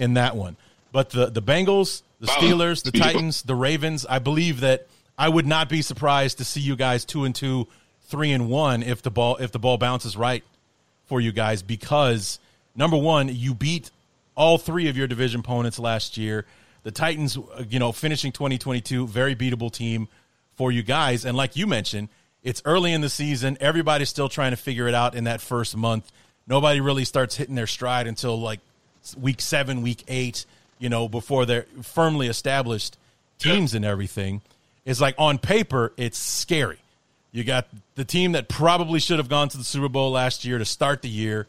in 0.00 0.14
that 0.14 0.34
one. 0.34 0.56
But 0.92 1.10
the, 1.10 1.26
the 1.26 1.42
Bengals, 1.42 2.02
the 2.20 2.26
Steelers, 2.26 2.84
the 2.84 2.92
Titans, 2.92 3.42
the 3.42 3.54
Ravens, 3.54 4.06
I 4.06 4.18
believe 4.18 4.60
that 4.60 4.86
I 5.18 5.28
would 5.28 5.46
not 5.46 5.68
be 5.68 5.82
surprised 5.82 6.38
to 6.38 6.44
see 6.44 6.60
you 6.60 6.76
guys 6.76 7.04
two 7.04 7.24
and 7.24 7.34
two, 7.34 7.66
three 8.02 8.32
and 8.32 8.48
one 8.48 8.82
if 8.82 9.02
the 9.02 9.10
ball 9.10 9.36
if 9.36 9.52
the 9.52 9.58
ball 9.58 9.78
bounces 9.78 10.16
right 10.16 10.44
for 11.06 11.20
you 11.20 11.32
guys 11.32 11.62
because 11.62 12.38
number 12.74 12.96
one, 12.96 13.28
you 13.28 13.54
beat 13.54 13.90
all 14.34 14.58
three 14.58 14.88
of 14.88 14.96
your 14.96 15.06
division 15.06 15.40
opponents 15.40 15.78
last 15.78 16.16
year. 16.16 16.46
The 16.84 16.90
Titans, 16.90 17.36
uh, 17.36 17.64
you 17.68 17.78
know, 17.78 17.92
finishing 17.92 18.32
2022, 18.32 19.06
very 19.06 19.36
beatable 19.36 19.72
team 19.72 20.08
for 20.56 20.72
you 20.72 20.82
guys. 20.82 21.24
And 21.24 21.36
like 21.36 21.56
you 21.56 21.66
mentioned, 21.66 22.08
it's 22.42 22.62
early 22.64 22.92
in 22.92 23.00
the 23.00 23.08
season. 23.08 23.56
Everybody's 23.60 24.08
still 24.08 24.28
trying 24.28 24.50
to 24.50 24.56
figure 24.56 24.88
it 24.88 24.94
out 24.94 25.14
in 25.14 25.24
that 25.24 25.40
first 25.40 25.76
month. 25.76 26.10
Nobody 26.46 26.80
really 26.80 27.04
starts 27.04 27.36
hitting 27.36 27.54
their 27.54 27.66
stride 27.66 28.06
until 28.06 28.40
like 28.40 28.60
week 29.16 29.40
seven, 29.40 29.82
week 29.82 30.04
eight, 30.08 30.44
you 30.82 30.88
know, 30.88 31.08
before 31.08 31.46
they're 31.46 31.66
firmly 31.80 32.26
established 32.26 32.98
teams 33.38 33.72
and 33.72 33.84
everything. 33.84 34.42
It's 34.84 35.00
like 35.00 35.14
on 35.16 35.38
paper, 35.38 35.92
it's 35.96 36.18
scary. 36.18 36.78
You 37.30 37.44
got 37.44 37.68
the 37.94 38.04
team 38.04 38.32
that 38.32 38.48
probably 38.48 38.98
should 38.98 39.18
have 39.18 39.28
gone 39.28 39.48
to 39.50 39.56
the 39.56 39.64
Super 39.64 39.88
Bowl 39.88 40.10
last 40.10 40.44
year 40.44 40.58
to 40.58 40.64
start 40.64 41.02
the 41.02 41.08
year. 41.08 41.46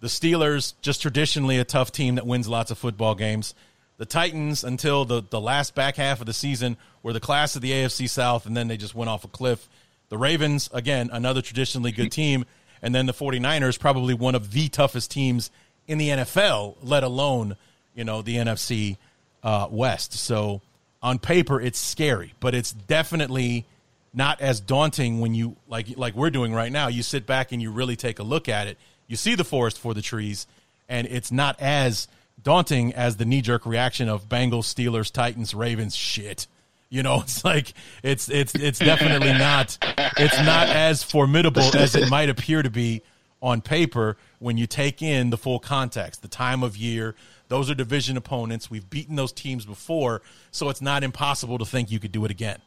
The 0.00 0.06
Steelers, 0.06 0.74
just 0.80 1.02
traditionally 1.02 1.58
a 1.58 1.64
tough 1.64 1.90
team 1.90 2.14
that 2.14 2.26
wins 2.26 2.46
lots 2.46 2.70
of 2.70 2.78
football 2.78 3.16
games. 3.16 3.52
The 3.96 4.06
Titans, 4.06 4.62
until 4.62 5.04
the, 5.04 5.24
the 5.28 5.40
last 5.40 5.74
back 5.74 5.96
half 5.96 6.20
of 6.20 6.26
the 6.26 6.32
season, 6.32 6.76
were 7.02 7.12
the 7.12 7.18
class 7.18 7.56
of 7.56 7.62
the 7.62 7.72
AFC 7.72 8.08
South, 8.08 8.46
and 8.46 8.56
then 8.56 8.68
they 8.68 8.76
just 8.76 8.94
went 8.94 9.10
off 9.10 9.24
a 9.24 9.28
cliff. 9.28 9.68
The 10.08 10.16
Ravens, 10.16 10.70
again, 10.72 11.10
another 11.12 11.42
traditionally 11.42 11.90
good 11.90 12.12
team. 12.12 12.44
And 12.80 12.94
then 12.94 13.06
the 13.06 13.12
49ers, 13.12 13.78
probably 13.78 14.14
one 14.14 14.36
of 14.36 14.52
the 14.52 14.68
toughest 14.68 15.10
teams 15.10 15.50
in 15.88 15.98
the 15.98 16.10
NFL, 16.10 16.76
let 16.80 17.02
alone, 17.02 17.56
you 17.98 18.04
know, 18.04 18.22
the 18.22 18.36
NFC 18.36 18.96
uh, 19.42 19.66
West. 19.70 20.12
So 20.12 20.62
on 21.02 21.18
paper, 21.18 21.60
it's 21.60 21.80
scary, 21.80 22.32
but 22.38 22.54
it's 22.54 22.72
definitely 22.72 23.66
not 24.14 24.40
as 24.40 24.60
daunting 24.60 25.20
when 25.20 25.34
you 25.34 25.56
like 25.66 25.98
like 25.98 26.14
we're 26.14 26.30
doing 26.30 26.54
right 26.54 26.70
now. 26.70 26.86
You 26.86 27.02
sit 27.02 27.26
back 27.26 27.50
and 27.52 27.60
you 27.60 27.72
really 27.72 27.96
take 27.96 28.20
a 28.20 28.22
look 28.22 28.48
at 28.48 28.68
it. 28.68 28.78
You 29.08 29.16
see 29.16 29.34
the 29.34 29.44
forest 29.44 29.80
for 29.80 29.94
the 29.94 30.00
trees, 30.00 30.46
and 30.88 31.08
it's 31.08 31.32
not 31.32 31.60
as 31.60 32.06
daunting 32.42 32.94
as 32.94 33.16
the 33.16 33.24
knee 33.24 33.42
jerk 33.42 33.66
reaction 33.66 34.08
of 34.08 34.28
Bengals, 34.28 34.72
Steelers, 34.72 35.12
Titans, 35.12 35.52
Ravens. 35.52 35.96
Shit, 35.96 36.46
you 36.88 37.02
know, 37.02 37.20
it's 37.22 37.44
like 37.44 37.74
it's 38.04 38.28
it's 38.28 38.54
it's 38.54 38.78
definitely 38.78 39.32
not 39.32 39.76
it's 40.16 40.38
not 40.38 40.68
as 40.68 41.02
formidable 41.02 41.62
as 41.76 41.96
it 41.96 42.08
might 42.08 42.28
appear 42.28 42.62
to 42.62 42.70
be 42.70 43.02
on 43.42 43.60
paper 43.60 44.16
when 44.38 44.56
you 44.56 44.66
take 44.66 45.02
in 45.02 45.30
the 45.30 45.36
full 45.36 45.58
context, 45.58 46.22
the 46.22 46.28
time 46.28 46.62
of 46.62 46.76
year. 46.76 47.14
Those 47.48 47.70
are 47.70 47.74
division 47.74 48.16
opponents. 48.16 48.70
We've 48.70 48.88
beaten 48.88 49.16
those 49.16 49.32
teams 49.32 49.64
before, 49.64 50.22
so 50.50 50.68
it's 50.68 50.82
not 50.82 51.02
impossible 51.02 51.58
to 51.58 51.64
think 51.64 51.90
you 51.90 51.98
could 51.98 52.12
do 52.12 52.24
it 52.24 52.30
again. 52.30 52.60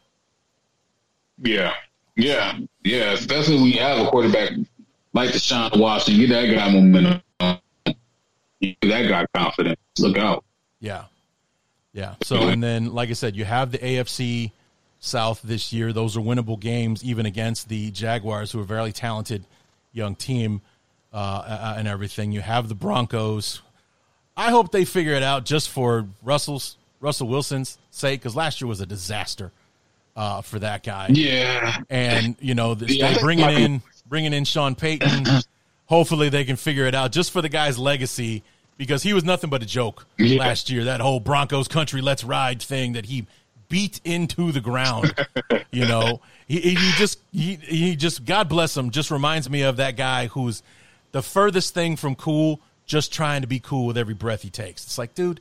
Yeah, 1.38 1.72
yeah, 2.16 2.58
yeah. 2.84 3.12
Especially 3.12 3.56
when 3.56 3.66
you 3.66 3.80
have 3.80 4.04
a 4.04 4.10
quarterback 4.10 4.50
like 5.12 5.30
Deshaun 5.30 5.78
Watson, 5.78 6.16
get 6.16 6.28
that 6.30 6.54
guy 6.54 6.72
momentum. 6.72 7.22
Get 8.60 8.76
that 8.82 9.08
guy 9.08 9.26
confidence. 9.34 9.80
Look 9.98 10.16
out. 10.16 10.44
Yeah. 10.80 11.04
Yeah. 11.92 12.14
So, 12.22 12.48
and 12.48 12.62
then, 12.62 12.92
like 12.92 13.10
I 13.10 13.14
said, 13.14 13.36
you 13.36 13.44
have 13.44 13.70
the 13.70 13.78
AFC 13.78 14.52
South 15.00 15.42
this 15.42 15.72
year. 15.72 15.92
Those 15.92 16.16
are 16.16 16.20
winnable 16.20 16.58
games, 16.58 17.04
even 17.04 17.26
against 17.26 17.68
the 17.68 17.90
Jaguars, 17.90 18.52
who 18.52 18.60
are 18.60 18.62
a 18.62 18.66
very 18.66 18.92
talented 18.92 19.44
young 19.92 20.14
team 20.14 20.62
uh, 21.12 21.74
and 21.76 21.86
everything. 21.86 22.32
You 22.32 22.40
have 22.40 22.68
the 22.68 22.74
Broncos. 22.74 23.60
I 24.36 24.50
hope 24.50 24.72
they 24.72 24.84
figure 24.84 25.12
it 25.14 25.22
out 25.22 25.44
just 25.44 25.68
for 25.70 26.06
Russell's 26.22 26.76
Russell 27.00 27.28
Wilson's 27.28 27.78
sake, 27.90 28.20
because 28.20 28.36
last 28.36 28.60
year 28.60 28.68
was 28.68 28.80
a 28.80 28.86
disaster 28.86 29.50
uh, 30.16 30.40
for 30.40 30.58
that 30.60 30.82
guy. 30.84 31.08
Yeah, 31.10 31.78
And 31.90 32.36
you 32.40 32.54
know, 32.54 32.76
Yeah, 32.80 33.18
bringing 33.20 33.50
in 33.50 33.82
bringing 34.08 34.32
in 34.32 34.44
Sean 34.44 34.74
Payton. 34.74 35.26
hopefully, 35.86 36.28
they 36.28 36.44
can 36.44 36.56
figure 36.56 36.86
it 36.86 36.94
out 36.94 37.12
just 37.12 37.30
for 37.32 37.42
the 37.42 37.48
guy's 37.48 37.78
legacy 37.78 38.42
because 38.78 39.02
he 39.02 39.12
was 39.12 39.24
nothing 39.24 39.50
but 39.50 39.62
a 39.62 39.66
joke 39.66 40.06
Yeah. 40.18 40.38
last 40.38 40.70
year. 40.70 40.84
That 40.84 41.00
whole 41.00 41.20
Broncos 41.20 41.68
country 41.68 42.00
let's 42.00 42.24
ride 42.24 42.62
thing 42.62 42.92
that 42.94 43.06
he 43.06 43.26
beat 43.68 44.00
into 44.04 44.52
the 44.52 44.60
ground. 44.60 45.14
you 45.72 45.86
know, 45.86 46.20
he, 46.46 46.60
he 46.60 46.92
just 46.96 47.18
he, 47.32 47.56
he 47.56 47.96
just 47.96 48.24
God 48.24 48.48
bless 48.48 48.76
him. 48.76 48.90
Just 48.90 49.10
reminds 49.10 49.50
me 49.50 49.62
of 49.62 49.76
that 49.78 49.96
guy 49.96 50.28
who's 50.28 50.62
the 51.10 51.22
furthest 51.22 51.74
thing 51.74 51.96
from 51.96 52.14
cool. 52.14 52.60
Just 52.86 53.12
trying 53.12 53.42
to 53.42 53.46
be 53.46 53.60
cool 53.60 53.86
with 53.86 53.96
every 53.96 54.14
breath 54.14 54.42
he 54.42 54.50
takes. 54.50 54.84
It's 54.84 54.98
like, 54.98 55.14
dude, 55.14 55.40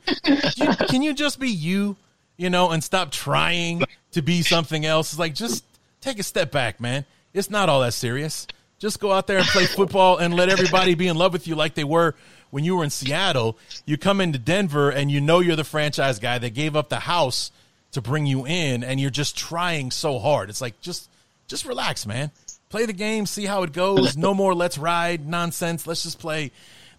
you, 0.56 0.68
can 0.90 1.02
you 1.02 1.14
just 1.14 1.40
be 1.40 1.50
you? 1.50 1.98
You 2.38 2.50
know, 2.50 2.72
and 2.72 2.84
stop 2.84 3.12
trying 3.12 3.84
to 4.12 4.22
be 4.22 4.42
something 4.42 4.86
else. 4.86 5.12
It's 5.12 5.20
like 5.20 5.36
just 5.36 5.64
take 6.00 6.20
a 6.20 6.24
step 6.24 6.52
back, 6.52 6.80
man. 6.80 7.06
It's 7.34 7.50
not 7.50 7.70
all 7.70 7.82
that 7.82 7.94
serious. 7.94 8.48
Just 8.80 9.00
go 9.00 9.12
out 9.12 9.28
there 9.28 9.38
and 9.38 9.48
play 9.48 9.66
football 9.66 10.18
and 10.18 10.34
let 10.34 10.50
everybody 10.50 10.96
be 10.96 11.08
in 11.08 11.16
love 11.16 11.34
with 11.34 11.48
you 11.48 11.56
like 11.56 11.76
they 11.76 11.84
were 11.84 12.16
when 12.50 12.64
you 12.64 12.76
were 12.76 12.84
in 12.84 12.90
Seattle. 12.90 13.58
You 13.86 13.98
come 13.98 14.20
into 14.20 14.40
Denver 14.40 14.90
and 14.90 15.12
you 15.12 15.22
know 15.22 15.40
you're 15.40 15.56
the 15.56 15.64
franchise 15.64 16.20
guy. 16.20 16.40
They 16.40 16.50
gave 16.50 16.76
up 16.76 16.90
the 16.90 17.02
house 17.02 17.52
to 17.92 18.02
bring 18.02 18.26
you 18.26 18.46
in 18.48 18.84
and 18.84 19.00
you're 19.00 19.12
just 19.12 19.38
trying 19.38 19.92
so 19.92 20.18
hard. 20.18 20.50
It's 20.50 20.62
like 20.62 20.82
just 20.82 21.10
just 21.48 21.66
relax, 21.66 22.08
man. 22.08 22.32
Play 22.70 22.86
the 22.86 22.94
game, 22.94 23.26
see 23.26 23.46
how 23.46 23.64
it 23.64 23.74
goes. 23.74 24.16
No 24.18 24.34
more 24.34 24.56
let's 24.56 24.78
ride 24.78 25.28
nonsense. 25.28 25.86
Let's 25.86 26.04
just 26.04 26.20
play 26.20 26.52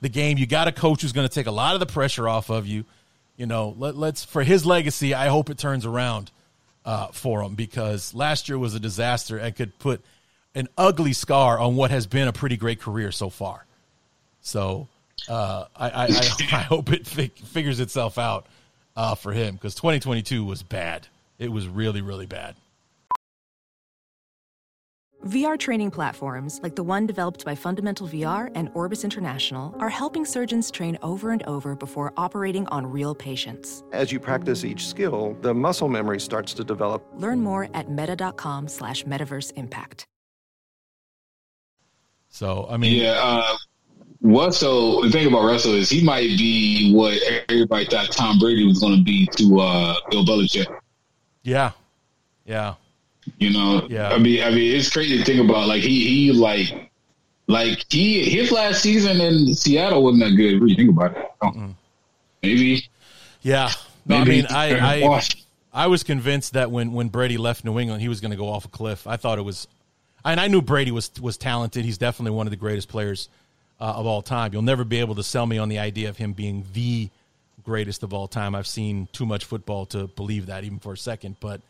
the 0.03 0.11
game. 0.11 0.36
You 0.36 0.46
got 0.46 0.68
a 0.68 0.72
coach 0.72 1.00
who's 1.00 1.12
going 1.12 1.26
to 1.26 1.34
take 1.34 1.46
a 1.46 1.53
lot 1.53 1.72
of 1.72 1.80
the 1.80 1.86
pressure 1.86 2.28
off 2.28 2.50
of 2.50 2.66
you. 2.66 2.84
You 3.36 3.46
know, 3.46 3.74
let, 3.78 3.96
let's 3.96 4.24
for 4.24 4.42
his 4.42 4.66
legacy. 4.66 5.14
I 5.14 5.28
hope 5.28 5.48
it 5.48 5.57
turns 5.57 5.86
around 5.86 6.30
uh, 6.84 7.07
for 7.09 7.42
him 7.42 7.55
because 7.55 8.12
last 8.12 8.48
year 8.48 8.59
was 8.59 8.74
a 8.74 8.80
disaster 8.80 9.38
and 9.38 9.57
could 9.57 9.78
put 9.78 10.03
an 10.55 10.68
ugly 10.76 11.14
scar 11.14 11.59
on 11.59 11.76
what 11.76 11.90
has 11.90 12.07
been 12.07 12.28
a 12.28 12.32
pretty 12.32 12.59
great 12.59 12.78
career 12.78 13.11
so 13.11 13.30
far. 13.30 13.64
So 14.42 14.88
uh, 15.28 15.64
I, 15.74 15.88
I, 15.88 16.05
I, 16.05 16.09
I 16.53 16.62
hope 16.62 16.92
it 16.92 17.07
fi- 17.07 17.28
figures 17.28 17.80
itself 17.80 18.18
out 18.18 18.46
uh, 18.96 19.14
for 19.14 19.32
him 19.32 19.55
because 19.55 19.74
2022 19.76 20.44
was 20.44 20.62
bad. 20.62 21.07
It 21.38 21.50
was 21.50 21.66
really, 21.66 22.03
really 22.03 22.26
bad. 22.26 22.55
VR 25.26 25.56
training 25.56 25.92
platforms, 25.92 26.58
like 26.64 26.74
the 26.74 26.82
one 26.82 27.06
developed 27.06 27.44
by 27.44 27.54
Fundamental 27.54 28.08
VR 28.08 28.50
and 28.56 28.70
Orbis 28.74 29.04
International, 29.04 29.72
are 29.78 29.88
helping 29.88 30.24
surgeons 30.24 30.68
train 30.68 30.98
over 31.00 31.30
and 31.30 31.44
over 31.44 31.76
before 31.76 32.12
operating 32.16 32.66
on 32.68 32.84
real 32.84 33.14
patients. 33.14 33.84
As 33.92 34.10
you 34.10 34.18
practice 34.18 34.64
each 34.64 34.88
skill, 34.88 35.36
the 35.40 35.54
muscle 35.54 35.88
memory 35.88 36.18
starts 36.18 36.54
to 36.54 36.64
develop. 36.64 37.06
Learn 37.14 37.40
more 37.40 37.68
at 37.72 37.88
meta.com 37.88 38.66
slash 38.66 39.04
metaverse 39.04 39.52
impact. 39.54 40.06
So 42.28 42.66
I 42.68 42.76
mean, 42.76 43.02
yeah. 43.02 43.12
Uh, 43.12 43.56
Russell, 44.22 45.02
the 45.02 45.10
thing 45.10 45.26
about 45.26 45.44
Russell 45.44 45.74
is 45.74 45.90
he 45.90 46.02
might 46.02 46.28
be 46.38 46.92
what 46.94 47.20
everybody 47.48 47.84
thought 47.84 48.10
Tom 48.10 48.38
Brady 48.38 48.66
was 48.66 48.78
going 48.78 48.96
to 48.96 49.04
be 49.04 49.26
to 49.36 49.60
uh, 49.60 49.94
Bill 50.10 50.24
Belichick. 50.24 50.66
yeah, 51.42 51.72
yeah. 52.44 52.74
You 53.38 53.52
know, 53.52 53.86
Yeah. 53.88 54.08
I 54.10 54.18
mean, 54.18 54.42
I 54.42 54.50
mean, 54.50 54.74
it's 54.74 54.90
crazy 54.90 55.18
to 55.18 55.24
think 55.24 55.40
about. 55.40 55.68
Like 55.68 55.82
he, 55.82 56.08
he, 56.08 56.32
like, 56.32 56.90
like 57.46 57.84
he, 57.88 58.28
his 58.28 58.50
last 58.50 58.82
season 58.82 59.20
in 59.20 59.54
Seattle 59.54 60.02
wasn't 60.02 60.24
that 60.24 60.36
good. 60.36 60.60
What 60.60 60.66
do 60.66 60.72
you 60.72 60.76
think 60.76 60.90
about 60.90 61.16
it? 61.16 61.30
Oh, 61.42 61.74
Maybe, 62.42 62.88
Yeah. 63.42 63.70
No, 64.04 64.16
I 64.16 64.24
mean, 64.24 64.46
I, 64.50 65.04
I, 65.04 65.22
I 65.72 65.86
was 65.86 66.02
convinced 66.02 66.54
that 66.54 66.70
when, 66.70 66.92
when 66.92 67.08
Brady 67.08 67.38
left 67.38 67.64
New 67.64 67.78
England, 67.78 68.02
he 68.02 68.08
was 68.08 68.20
going 68.20 68.32
to 68.32 68.36
go 68.36 68.48
off 68.48 68.64
a 68.64 68.68
cliff. 68.68 69.06
I 69.06 69.16
thought 69.16 69.38
it 69.38 69.42
was, 69.42 69.68
and 70.24 70.40
I 70.40 70.48
knew 70.48 70.60
Brady 70.60 70.90
was 70.90 71.10
was 71.20 71.36
talented. 71.36 71.84
He's 71.84 71.98
definitely 71.98 72.36
one 72.36 72.48
of 72.48 72.50
the 72.50 72.56
greatest 72.56 72.88
players 72.88 73.28
uh, 73.80 73.84
of 73.84 74.06
all 74.06 74.22
time. 74.22 74.52
You'll 74.52 74.62
never 74.62 74.84
be 74.84 74.98
able 74.98 75.14
to 75.14 75.22
sell 75.22 75.46
me 75.46 75.58
on 75.58 75.68
the 75.68 75.78
idea 75.78 76.08
of 76.08 76.16
him 76.16 76.32
being 76.32 76.64
the 76.72 77.08
greatest 77.64 78.02
of 78.02 78.12
all 78.12 78.28
time. 78.28 78.54
I've 78.54 78.66
seen 78.66 79.08
too 79.12 79.24
much 79.24 79.44
football 79.44 79.86
to 79.86 80.08
believe 80.08 80.46
that 80.46 80.64
even 80.64 80.78
for 80.78 80.92
a 80.92 80.98
second. 80.98 81.36
But 81.40 81.60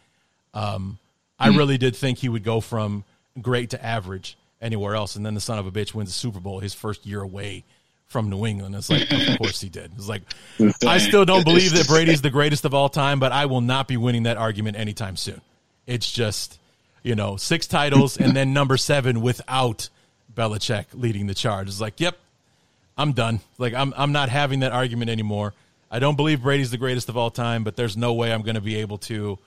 um, 0.55 0.99
I 1.43 1.57
really 1.57 1.79
did 1.79 1.97
think 1.97 2.19
he 2.19 2.29
would 2.29 2.45
go 2.45 2.61
from 2.61 3.05
great 3.41 3.71
to 3.71 3.85
average 3.85 4.37
anywhere 4.61 4.95
else, 4.95 5.17
and 5.17 5.27
then 5.27 5.35
the 5.35 5.41
son 5.41 5.59
of 5.59 5.67
a 5.67 5.71
bitch 5.71 5.95
wins 5.95 6.11
the 6.11 6.15
Super 6.15 6.41
Bowl 6.41 6.61
his 6.61 6.75
first 6.75 7.05
year 7.05 7.21
away 7.21 7.65
from 8.07 8.29
New 8.29 8.47
England. 8.47 8.75
It's 8.75 8.91
like, 8.91 9.11
of 9.11 9.39
course 9.39 9.61
he 9.61 9.69
did. 9.69 9.91
It's 9.97 10.09
like, 10.09 10.23
I 10.87 10.99
still 10.99 11.25
don't 11.25 11.45
believe 11.45 11.73
that 11.73 11.89
Brady's 11.89 12.21
the 12.21 12.31
greatest 12.31 12.65
of 12.65 12.75
all 12.75 12.89
time, 12.89 13.19
but 13.19 13.33
I 13.33 13.47
will 13.47 13.63
not 13.63 13.89
be 13.89 13.97
winning 13.97 14.25
that 14.25 14.37
argument 14.37 14.77
anytime 14.77 15.17
soon. 15.17 15.41
It's 15.87 16.11
just, 16.13 16.59
you 17.03 17.15
know, 17.15 17.37
six 17.37 17.67
titles 17.67 18.19
and 18.19 18.37
then 18.37 18.53
number 18.53 18.77
seven 18.77 19.23
without 19.23 19.89
Belichick 20.33 20.87
leading 20.93 21.27
the 21.27 21.35
charge. 21.35 21.69
It's 21.69 21.81
like, 21.81 22.01
yep, 22.01 22.19
I'm 22.97 23.13
done. 23.13 23.41
Like, 23.59 23.75
I'm 23.75 23.95
I'm 23.97 24.13
not 24.13 24.29
having 24.29 24.61
that 24.61 24.73
argument 24.73 25.11
anymore. 25.11 25.55
I 25.91 25.99
don't 25.99 26.17
believe 26.17 26.43
Brady's 26.43 26.71
the 26.71 26.79
greatest 26.79 27.09
of 27.09 27.17
all 27.17 27.31
time, 27.31 27.65
but 27.65 27.77
there's 27.77 27.97
no 27.97 28.13
way 28.13 28.33
I'm 28.33 28.43
going 28.43 28.55
to 28.55 28.61
be 28.61 28.77
able 28.77 28.99
to, 28.99 29.39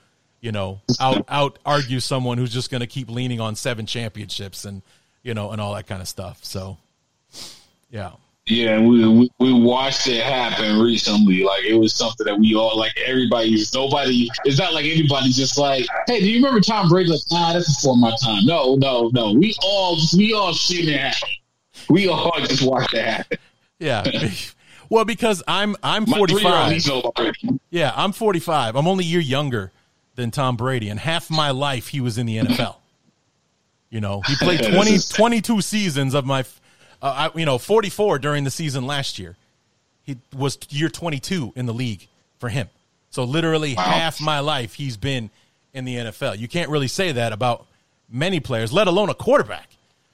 you 0.46 0.52
know, 0.52 0.80
out 1.00 1.24
out 1.28 1.58
argue 1.66 1.98
someone 1.98 2.38
who's 2.38 2.52
just 2.52 2.70
going 2.70 2.80
to 2.80 2.86
keep 2.86 3.10
leaning 3.10 3.40
on 3.40 3.56
seven 3.56 3.84
championships 3.84 4.64
and 4.64 4.80
you 5.24 5.34
know 5.34 5.50
and 5.50 5.60
all 5.60 5.74
that 5.74 5.88
kind 5.88 6.00
of 6.00 6.06
stuff. 6.06 6.44
So, 6.44 6.78
yeah. 7.90 8.12
Yeah, 8.46 8.78
we, 8.78 9.08
we 9.08 9.30
we 9.40 9.52
watched 9.52 10.06
it 10.06 10.22
happen 10.22 10.78
recently. 10.78 11.42
Like 11.42 11.64
it 11.64 11.74
was 11.74 11.96
something 11.96 12.24
that 12.26 12.38
we 12.38 12.54
all 12.54 12.78
like. 12.78 12.96
Everybody's 13.04 13.74
nobody. 13.74 14.30
It's 14.44 14.60
not 14.60 14.72
like 14.72 14.84
anybody 14.84 15.32
just 15.32 15.58
like, 15.58 15.84
hey, 16.06 16.20
do 16.20 16.30
you 16.30 16.36
remember 16.36 16.60
Tom 16.60 16.88
Brady? 16.88 17.10
Like, 17.10 17.22
nah, 17.32 17.54
that's 17.54 17.82
before 17.82 17.96
my 17.96 18.14
time. 18.22 18.46
No, 18.46 18.76
no, 18.76 19.10
no. 19.12 19.32
We 19.32 19.52
all 19.64 19.98
we 20.16 20.32
all 20.32 20.54
seen 20.54 20.88
it 20.88 21.00
happen. 21.00 21.28
We 21.90 22.06
all 22.06 22.30
just 22.38 22.62
watched 22.62 22.94
it 22.94 23.04
happen. 23.04 23.38
Yeah. 23.80 24.04
well, 24.90 25.04
because 25.04 25.42
I'm 25.48 25.74
I'm 25.82 26.06
45. 26.06 26.70
he's 26.70 26.86
no 26.86 27.10
Brady. 27.16 27.58
Yeah, 27.70 27.92
I'm 27.96 28.12
45. 28.12 28.76
I'm 28.76 28.86
only 28.86 29.02
a 29.02 29.08
year 29.08 29.18
younger 29.20 29.72
than 30.16 30.30
Tom 30.30 30.56
Brady, 30.56 30.88
and 30.88 30.98
half 30.98 31.30
my 31.30 31.50
life 31.52 31.88
he 31.88 32.00
was 32.00 32.18
in 32.18 32.26
the 32.26 32.36
NFL. 32.42 32.76
You 33.90 34.00
know, 34.00 34.20
he 34.22 34.34
played 34.36 34.58
This 34.60 34.74
20, 34.74 34.90
is- 34.90 35.08
22 35.10 35.60
seasons 35.60 36.14
of 36.14 36.26
my, 36.26 36.40
uh, 37.00 37.30
I, 37.34 37.38
you 37.38 37.46
know, 37.46 37.58
44 37.58 38.18
during 38.18 38.44
the 38.44 38.50
season 38.50 38.86
last 38.86 39.18
year. 39.18 39.36
He 40.02 40.16
was 40.36 40.58
year 40.70 40.88
22 40.88 41.52
in 41.56 41.66
the 41.66 41.74
league 41.74 42.06
for 42.38 42.48
him. 42.48 42.68
So 43.10 43.24
literally 43.24 43.74
half 43.74 44.20
my 44.20 44.40
life 44.40 44.74
he's 44.74 44.96
been 44.96 45.30
in 45.72 45.84
the 45.84 45.94
NFL. 45.96 46.38
You 46.38 46.48
can't 46.48 46.68
really 46.70 46.88
say 46.88 47.12
that 47.12 47.32
about 47.32 47.66
many 48.10 48.40
players, 48.40 48.72
let 48.72 48.86
alone 48.88 49.08
a 49.08 49.14
quarterback. 49.14 49.68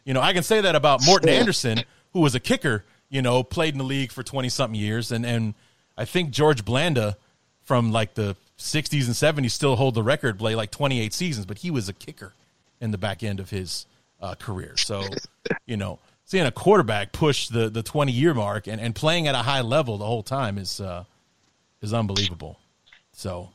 You 0.04 0.14
know, 0.14 0.20
I 0.20 0.32
can 0.32 0.42
say 0.42 0.60
that 0.62 0.74
about 0.74 1.04
Morten 1.04 1.28
Andersen, 1.28 1.82
who 2.12 2.20
was 2.20 2.34
a 2.34 2.40
kicker, 2.40 2.84
you 3.08 3.22
know, 3.22 3.42
played 3.42 3.74
in 3.74 3.78
the 3.78 3.84
league 3.84 4.12
for 4.12 4.22
20 4.22 4.48
something 4.48 4.78
years. 4.78 5.12
And, 5.12 5.24
and 5.26 5.54
I 5.96 6.04
think 6.04 6.30
George 6.30 6.64
Blanda 6.64 7.16
from 7.64 7.92
like 7.92 8.14
the 8.14 8.34
60s 8.62 9.06
and 9.06 9.44
70s 9.44 9.50
still 9.50 9.76
hold 9.76 9.94
the 9.94 10.02
record, 10.02 10.38
play 10.38 10.54
like 10.54 10.70
28 10.70 11.12
seasons, 11.12 11.46
but 11.46 11.58
he 11.58 11.70
was 11.70 11.88
a 11.88 11.92
kicker 11.92 12.32
in 12.80 12.90
the 12.90 12.98
back 12.98 13.22
end 13.22 13.40
of 13.40 13.50
his 13.50 13.86
uh, 14.20 14.34
career. 14.34 14.76
So, 14.76 15.04
you 15.66 15.76
know, 15.76 15.98
seeing 16.24 16.46
a 16.46 16.50
quarterback 16.50 17.12
push 17.12 17.48
the, 17.48 17.68
the 17.68 17.82
20 17.82 18.12
year 18.12 18.34
mark 18.34 18.66
and, 18.66 18.80
and 18.80 18.94
playing 18.94 19.28
at 19.28 19.34
a 19.34 19.38
high 19.38 19.60
level 19.60 19.98
the 19.98 20.06
whole 20.06 20.22
time 20.22 20.58
is, 20.58 20.80
uh, 20.80 21.04
is 21.80 21.92
unbelievable. 21.92 22.58
So, 23.12 23.50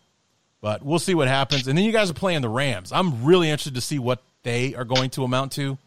but 0.61 0.83
we'll 0.83 0.99
see 0.99 1.15
what 1.15 1.27
happens. 1.27 1.67
And 1.67 1.77
then 1.77 1.85
you 1.85 1.91
guys 1.91 2.09
are 2.09 2.15
playing 2.15 2.41
the 2.41 2.49
Rams. 2.49 2.91
I'm 2.91 3.23
really 3.23 3.49
interested 3.49 3.75
to 3.75 3.81
see 3.81 3.99
what 3.99 4.21
they 4.43 4.75
are 4.75 4.85
going 4.85 5.09
to 5.11 5.23
amount 5.23 5.53
to 5.53 5.77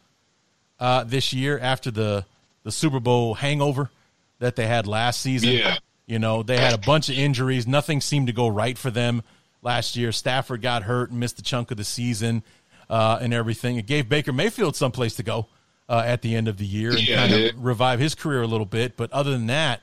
uh, 0.79 1.05
this 1.05 1.33
year 1.33 1.59
after 1.59 1.91
the 1.91 2.25
the 2.63 2.73
Super 2.73 3.01
Bowl 3.01 3.35
hangover 3.35 3.91
that 4.39 4.57
they 4.57 4.67
had 4.67 4.87
last 4.87 5.21
season. 5.21 5.51
Yeah. 5.51 5.79
You 6.11 6.19
know, 6.19 6.43
they 6.43 6.57
had 6.57 6.75
a 6.75 6.79
bunch 6.79 7.09
of 7.09 7.17
injuries. 7.17 7.69
Nothing 7.69 8.01
seemed 8.01 8.27
to 8.27 8.33
go 8.33 8.49
right 8.49 8.77
for 8.77 8.91
them 8.91 9.23
last 9.63 9.95
year. 9.95 10.11
Stafford 10.11 10.61
got 10.61 10.83
hurt 10.83 11.11
and 11.11 11.21
missed 11.21 11.39
a 11.39 11.43
chunk 11.43 11.71
of 11.71 11.77
the 11.77 11.85
season 11.85 12.43
uh, 12.89 13.21
and 13.21 13.33
everything. 13.33 13.77
It 13.77 13.87
gave 13.87 14.09
Baker 14.09 14.33
Mayfield 14.33 14.75
some 14.75 14.91
place 14.91 15.15
to 15.15 15.23
go 15.23 15.47
uh, 15.89 16.03
at 16.05 16.23
the 16.23 16.35
end 16.35 16.49
of 16.49 16.57
the 16.57 16.67
year 16.67 16.91
and 16.91 17.07
Yeah, 17.07 17.29
kind 17.29 17.33
of 17.33 17.65
revive 17.65 18.01
his 18.01 18.17
career 18.17 18.43
a 18.43 18.49
little 18.49 18.67
bit. 18.67 18.97
But 18.97 19.13
other 19.13 19.31
than 19.31 19.47
that, 19.47 19.83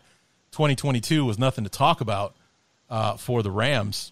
2022 0.52 1.24
was 1.24 1.40
nothing 1.40 1.64
to 1.64 1.70
talk 1.70 2.02
about 2.02 2.36
uh, 2.90 3.16
for 3.16 3.42
the 3.42 3.52
Rams 3.52 4.12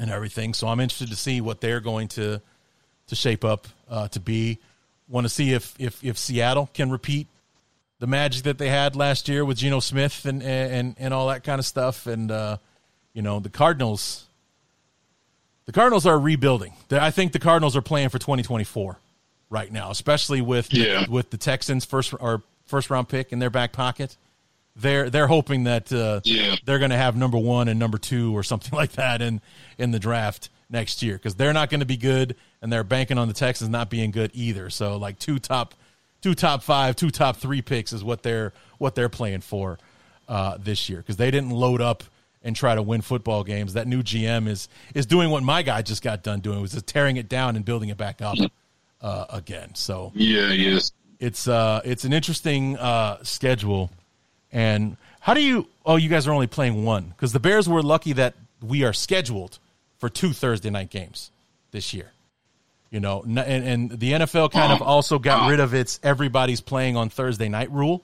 and 0.00 0.10
everything. 0.10 0.52
So 0.52 0.66
I'm 0.66 0.80
interested 0.80 1.10
to 1.10 1.16
see 1.16 1.40
what 1.40 1.60
they're 1.60 1.80
going 1.80 2.08
to 2.08 2.42
to 3.06 3.14
shape 3.14 3.44
up 3.44 3.68
uh, 3.88 4.08
to 4.08 4.18
be. 4.18 4.58
Want 5.08 5.26
to 5.26 5.28
see 5.28 5.52
if 5.52 5.74
if 5.78 6.02
if 6.02 6.18
Seattle 6.18 6.70
can 6.74 6.90
repeat 6.90 7.28
the 8.00 8.06
magic 8.08 8.42
that 8.44 8.58
they 8.58 8.68
had 8.68 8.96
last 8.96 9.28
year 9.28 9.44
with 9.44 9.58
Geno 9.58 9.78
Smith 9.80 10.24
and 10.24 10.42
and 10.42 10.96
and 10.98 11.14
all 11.14 11.28
that 11.28 11.44
kind 11.44 11.58
of 11.60 11.64
stuff. 11.66 12.06
And 12.08 12.30
uh, 12.30 12.56
you 13.14 13.22
know 13.22 13.38
the 13.40 13.48
Cardinals. 13.50 14.26
The 15.66 15.72
Cardinals 15.72 16.04
are 16.06 16.18
rebuilding. 16.18 16.72
I 16.90 17.12
think 17.12 17.32
the 17.32 17.38
Cardinals 17.38 17.76
are 17.76 17.82
playing 17.82 18.08
for 18.08 18.18
2024 18.18 18.98
right 19.50 19.70
now, 19.70 19.90
especially 19.90 20.40
with 20.40 20.72
Yeah. 20.74 21.06
with 21.08 21.30
the 21.30 21.36
Texans 21.36 21.84
first 21.84 22.12
or 22.18 22.42
first 22.66 22.90
round 22.90 23.08
pick 23.08 23.32
in 23.32 23.38
their 23.38 23.50
back 23.50 23.72
pocket. 23.72 24.16
They're 24.74 25.10
they're 25.10 25.26
hoping 25.28 25.64
that 25.64 25.92
uh, 25.92 26.20
Yeah. 26.24 26.56
they're 26.64 26.78
going 26.80 26.90
to 26.90 26.96
have 26.96 27.14
number 27.16 27.38
one 27.38 27.68
and 27.68 27.78
number 27.78 27.98
two 27.98 28.36
or 28.36 28.42
something 28.42 28.72
like 28.76 28.92
that 28.92 29.22
in 29.22 29.40
in 29.78 29.90
the 29.92 29.98
draft 30.00 30.48
next 30.68 31.02
year 31.02 31.14
because 31.14 31.34
they're 31.36 31.52
not 31.52 31.70
going 31.70 31.80
to 31.80 31.86
be 31.86 31.96
good 31.96 32.34
and 32.62 32.72
they're 32.72 32.84
banking 32.84 33.18
on 33.18 33.28
the 33.28 33.34
Texans 33.34 33.70
not 33.70 33.90
being 33.90 34.10
good 34.10 34.30
either. 34.34 34.70
So 34.70 34.96
like 34.96 35.18
two 35.20 35.38
top 35.38 35.74
two 36.20 36.34
top 36.34 36.62
five, 36.62 36.96
two 36.96 37.10
top 37.10 37.36
three 37.36 37.62
picks 37.62 37.92
is 37.92 38.02
what 38.04 38.22
they're 38.22 38.52
what 38.78 38.94
they're 38.94 39.08
playing 39.08 39.40
for 39.40 39.78
uh, 40.28 40.56
this 40.58 40.88
year 40.88 40.98
because 40.98 41.16
they 41.16 41.30
didn't 41.30 41.50
load 41.50 41.80
up 41.80 42.04
and 42.42 42.56
try 42.56 42.74
to 42.74 42.82
win 42.82 43.00
football 43.02 43.44
games. 43.44 43.74
That 43.74 43.86
new 43.86 44.02
GM 44.02 44.48
is 44.48 44.68
is 44.94 45.06
doing 45.06 45.30
what 45.30 45.42
my 45.42 45.62
guy 45.62 45.82
just 45.82 46.02
got 46.02 46.22
done 46.22 46.40
doing 46.40 46.60
was 46.60 46.72
just 46.72 46.86
tearing 46.86 47.16
it 47.16 47.28
down 47.28 47.56
and 47.56 47.64
building 47.64 47.88
it 47.88 47.96
back 47.96 48.22
up 48.22 48.38
uh, 49.02 49.26
again. 49.30 49.74
So 49.74 50.12
Yeah, 50.14 50.48
yes. 50.52 50.92
it's 51.18 51.46
uh 51.48 51.80
it's 51.84 52.04
an 52.04 52.12
interesting 52.12 52.76
uh 52.78 53.22
schedule 53.22 53.90
and 54.52 54.96
how 55.20 55.34
do 55.34 55.42
you 55.42 55.66
oh 55.84 55.96
you 55.96 56.08
guys 56.08 56.26
are 56.26 56.32
only 56.32 56.46
playing 56.46 56.84
one 56.84 57.04
because 57.10 57.32
the 57.32 57.40
bears 57.40 57.68
were 57.68 57.82
lucky 57.82 58.12
that 58.14 58.34
we 58.62 58.84
are 58.84 58.92
scheduled 58.92 59.58
for 59.98 60.08
two 60.08 60.32
thursday 60.32 60.70
night 60.70 60.90
games 60.90 61.30
this 61.72 61.92
year 61.94 62.10
you 62.90 63.00
know 63.00 63.22
and, 63.22 63.38
and 63.38 63.90
the 64.00 64.12
nfl 64.12 64.50
kind 64.50 64.72
of 64.72 64.82
also 64.82 65.18
got 65.18 65.48
rid 65.50 65.60
of 65.60 65.74
its 65.74 66.00
everybody's 66.02 66.60
playing 66.60 66.96
on 66.96 67.08
thursday 67.08 67.48
night 67.48 67.70
rule 67.70 68.02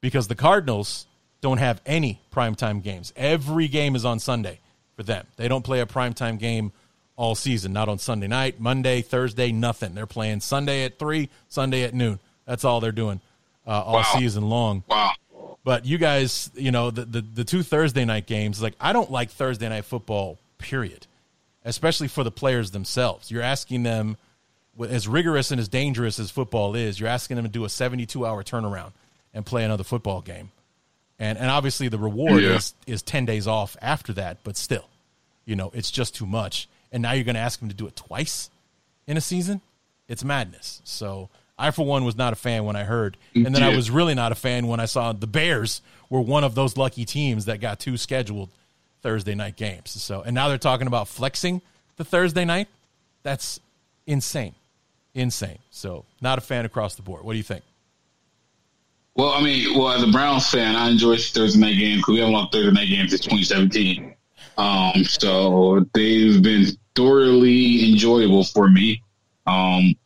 because 0.00 0.28
the 0.28 0.34
cardinals 0.34 1.06
don't 1.40 1.58
have 1.58 1.80
any 1.86 2.20
primetime 2.34 2.82
games. 2.82 3.12
Every 3.16 3.68
game 3.68 3.94
is 3.94 4.04
on 4.04 4.18
sunday 4.18 4.58
for 4.96 5.04
them. 5.04 5.24
They 5.36 5.46
don't 5.46 5.62
play 5.64 5.78
a 5.80 5.86
primetime 5.86 6.38
game 6.38 6.72
all 7.16 7.34
season 7.36 7.72
not 7.72 7.88
on 7.88 7.98
sunday 7.98 8.26
night 8.26 8.58
monday 8.60 9.02
thursday 9.02 9.52
nothing. 9.52 9.94
They're 9.94 10.06
playing 10.06 10.40
sunday 10.40 10.84
at 10.84 10.98
3 10.98 11.28
sunday 11.48 11.82
at 11.84 11.94
noon. 11.94 12.18
That's 12.44 12.64
all 12.64 12.80
they're 12.80 12.92
doing 12.92 13.20
uh, 13.66 13.70
all 13.82 13.94
Wow. 13.94 14.02
season 14.18 14.48
long. 14.48 14.82
Wow. 14.88 15.12
but 15.64 15.84
you 15.84 15.98
guys, 15.98 16.50
you 16.54 16.70
know, 16.72 16.90
the, 16.90 17.04
the 17.04 17.20
the 17.20 17.44
two 17.44 17.62
Thursday 17.62 18.04
night 18.04 18.26
games, 18.26 18.62
like 18.62 18.74
I 18.80 18.92
don't 18.92 19.10
like 19.10 19.30
Thursday 19.30 19.68
night 19.68 19.84
football, 19.84 20.38
period. 20.58 21.06
Especially 21.68 22.08
for 22.08 22.24
the 22.24 22.30
players 22.30 22.70
themselves. 22.70 23.30
You're 23.30 23.42
asking 23.42 23.82
them 23.82 24.16
as 24.88 25.06
rigorous 25.08 25.50
and 25.50 25.60
as 25.60 25.68
dangerous 25.68 26.18
as 26.18 26.30
football 26.30 26.74
is, 26.74 26.98
you're 26.98 27.08
asking 27.08 27.36
them 27.36 27.44
to 27.44 27.50
do 27.50 27.64
a 27.64 27.68
72 27.68 28.24
hour 28.24 28.42
turnaround 28.42 28.92
and 29.34 29.44
play 29.44 29.64
another 29.64 29.84
football 29.84 30.20
game. 30.20 30.50
And 31.18 31.36
and 31.36 31.50
obviously 31.50 31.88
the 31.88 31.98
reward 31.98 32.42
Yeah. 32.42 32.56
is 32.56 32.74
is 32.86 33.02
10 33.02 33.26
days 33.26 33.46
off 33.46 33.76
after 33.82 34.12
that, 34.14 34.38
but 34.44 34.56
still, 34.56 34.88
you 35.44 35.56
know, 35.56 35.70
it's 35.74 35.90
just 35.90 36.14
too 36.14 36.26
much. 36.26 36.68
And 36.92 37.02
now 37.02 37.12
you're 37.12 37.24
going 37.24 37.34
to 37.34 37.40
ask 37.40 37.58
them 37.58 37.68
to 37.68 37.74
do 37.74 37.86
it 37.86 37.96
twice 37.96 38.50
in 39.06 39.16
a 39.16 39.20
season? 39.20 39.60
It's 40.06 40.24
madness. 40.24 40.80
So 40.84 41.28
I, 41.58 41.70
for 41.72 41.84
one, 41.84 42.04
was 42.04 42.16
not 42.16 42.32
a 42.32 42.36
fan 42.36 42.64
when 42.64 42.76
I 42.76 42.84
heard, 42.84 43.16
and 43.34 43.52
then 43.54 43.62
I 43.64 43.74
was 43.74 43.90
really 43.90 44.14
not 44.14 44.30
a 44.32 44.36
fan 44.36 44.68
when 44.68 44.78
I 44.80 44.84
saw 44.86 45.12
the 45.12 45.26
Bears 45.26 45.82
were 46.08 46.20
one 46.20 46.44
of 46.44 46.54
those 46.54 46.76
lucky 46.76 47.04
teams 47.04 47.46
that 47.46 47.60
got 47.60 47.80
two 47.80 47.96
scheduled 47.96 48.48
Thursday 49.02 49.34
night 49.34 49.56
games. 49.56 49.90
So, 49.90 50.22
and 50.22 50.34
now 50.34 50.48
they're 50.48 50.58
talking 50.58 50.86
about 50.86 51.08
flexing 51.08 51.62
the 51.96 52.04
Thursday 52.04 52.44
night. 52.44 52.68
That's 53.22 53.60
insane, 54.06 54.54
insane. 55.14 55.58
So, 55.70 56.04
not 56.20 56.38
a 56.38 56.40
fan 56.40 56.64
across 56.64 56.94
the 56.94 57.02
board. 57.02 57.24
What 57.24 57.32
do 57.32 57.38
you 57.38 57.44
think? 57.44 57.62
Well, 59.14 59.30
I 59.30 59.42
mean, 59.42 59.76
well, 59.76 59.90
as 59.90 60.02
a 60.02 60.12
Browns 60.12 60.48
fan, 60.48 60.76
I 60.76 60.88
enjoy 60.88 61.16
Thursday 61.16 61.58
night 61.58 61.76
games 61.76 61.98
because 61.98 62.12
we 62.12 62.18
haven't 62.20 62.34
lost 62.34 62.52
Thursday 62.52 62.70
night 62.70 62.88
games 62.88 63.10
since 63.10 63.22
2017. 63.22 64.14
Um, 64.58 65.04
so 65.04 65.84
they've 65.92 66.40
been 66.42 66.66
thoroughly 66.94 67.90
enjoyable 67.90 68.44
for 68.44 68.68
me. 68.68 69.02
Um, 69.46 69.96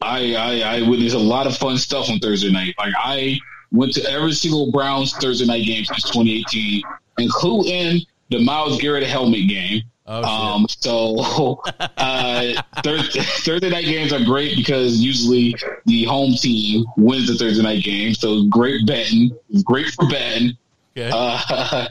I, 0.00 0.34
I 0.34 0.60
I 0.76 0.88
witnessed 0.88 1.14
a 1.14 1.18
lot 1.18 1.46
of 1.46 1.56
fun 1.56 1.76
stuff 1.78 2.10
on 2.10 2.18
Thursday 2.18 2.50
night. 2.50 2.74
Like 2.78 2.94
I 2.96 3.38
went 3.72 3.94
to 3.94 4.10
every 4.10 4.32
single 4.32 4.70
Browns 4.70 5.12
Thursday 5.14 5.46
night 5.46 5.64
game 5.64 5.84
since 5.84 6.02
2018, 6.04 6.82
including 7.18 8.00
the 8.32 8.40
Myles 8.40 8.80
Garrett 8.80 9.04
helmet 9.04 9.48
game. 9.48 9.82
Oh, 10.04 10.24
um, 10.24 10.66
so 10.68 11.62
uh, 11.78 12.62
Thursday, 12.82 13.20
Thursday 13.20 13.70
night 13.70 13.84
games 13.84 14.12
are 14.12 14.24
great 14.24 14.56
because 14.56 14.98
usually 14.98 15.54
the 15.86 16.04
home 16.04 16.34
team 16.34 16.84
wins 16.96 17.28
the 17.28 17.34
Thursday 17.34 17.62
night 17.62 17.84
game. 17.84 18.14
So 18.14 18.44
great 18.48 18.84
betting, 18.84 19.30
great 19.64 19.86
for 19.92 20.08
betting. 20.08 20.56
Okay. 20.96 21.10
Uh, 21.12 21.86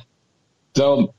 so 0.75 1.13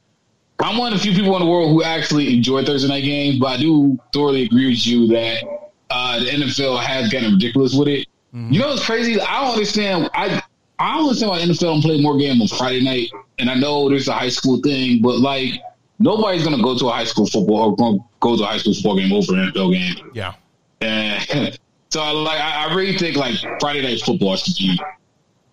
I'm 0.60 0.76
one 0.76 0.92
of 0.92 0.98
the 0.98 1.02
few 1.02 1.14
people 1.14 1.34
in 1.36 1.42
the 1.42 1.50
world 1.50 1.70
who 1.70 1.82
actually 1.82 2.34
enjoy 2.36 2.64
Thursday 2.64 2.88
night 2.88 3.04
games, 3.04 3.38
but 3.38 3.46
I 3.46 3.56
do 3.56 3.98
thoroughly 4.12 4.42
agree 4.42 4.68
with 4.68 4.86
you 4.86 5.06
that 5.08 5.42
uh, 5.88 6.18
the 6.20 6.26
NFL 6.26 6.82
has 6.82 7.10
gotten 7.10 7.32
ridiculous 7.32 7.74
with 7.74 7.88
it. 7.88 8.06
You 8.34 8.60
know 8.60 8.68
what's 8.68 8.84
crazy? 8.84 9.20
I 9.20 9.42
don't 9.42 9.52
understand. 9.52 10.08
I 10.14 10.42
I 10.82 10.96
don't 10.96 11.04
understand 11.04 11.30
why 11.30 11.40
NFL 11.40 11.60
don't 11.60 11.82
play 11.82 12.00
more 12.00 12.18
game 12.18 12.42
on 12.42 12.48
Friday 12.48 12.82
night. 12.82 13.08
And 13.38 13.48
I 13.48 13.54
know 13.54 13.88
there's 13.88 14.08
a 14.08 14.12
high 14.12 14.28
school 14.28 14.60
thing, 14.60 15.00
but 15.00 15.20
like 15.20 15.62
nobody's 16.00 16.42
gonna 16.42 16.62
go 16.62 16.76
to 16.76 16.88
a 16.88 16.92
high 16.92 17.04
school 17.04 17.26
football 17.26 17.76
or 17.78 18.04
go, 18.20 18.36
to 18.36 18.42
a 18.42 18.46
high 18.46 18.58
school 18.58 18.74
football 18.74 18.96
game 18.96 19.12
over 19.12 19.34
an 19.34 19.52
NFL 19.52 19.72
game. 19.72 20.10
yeah. 20.12 20.34
And 20.80 21.56
so 21.90 22.00
like 22.22 22.40
I, 22.40 22.66
I 22.66 22.74
really 22.74 22.98
think 22.98 23.16
like 23.16 23.36
Friday 23.60 23.82
night 23.82 24.00
football 24.00 24.34
should 24.34 24.56
be 24.58 24.80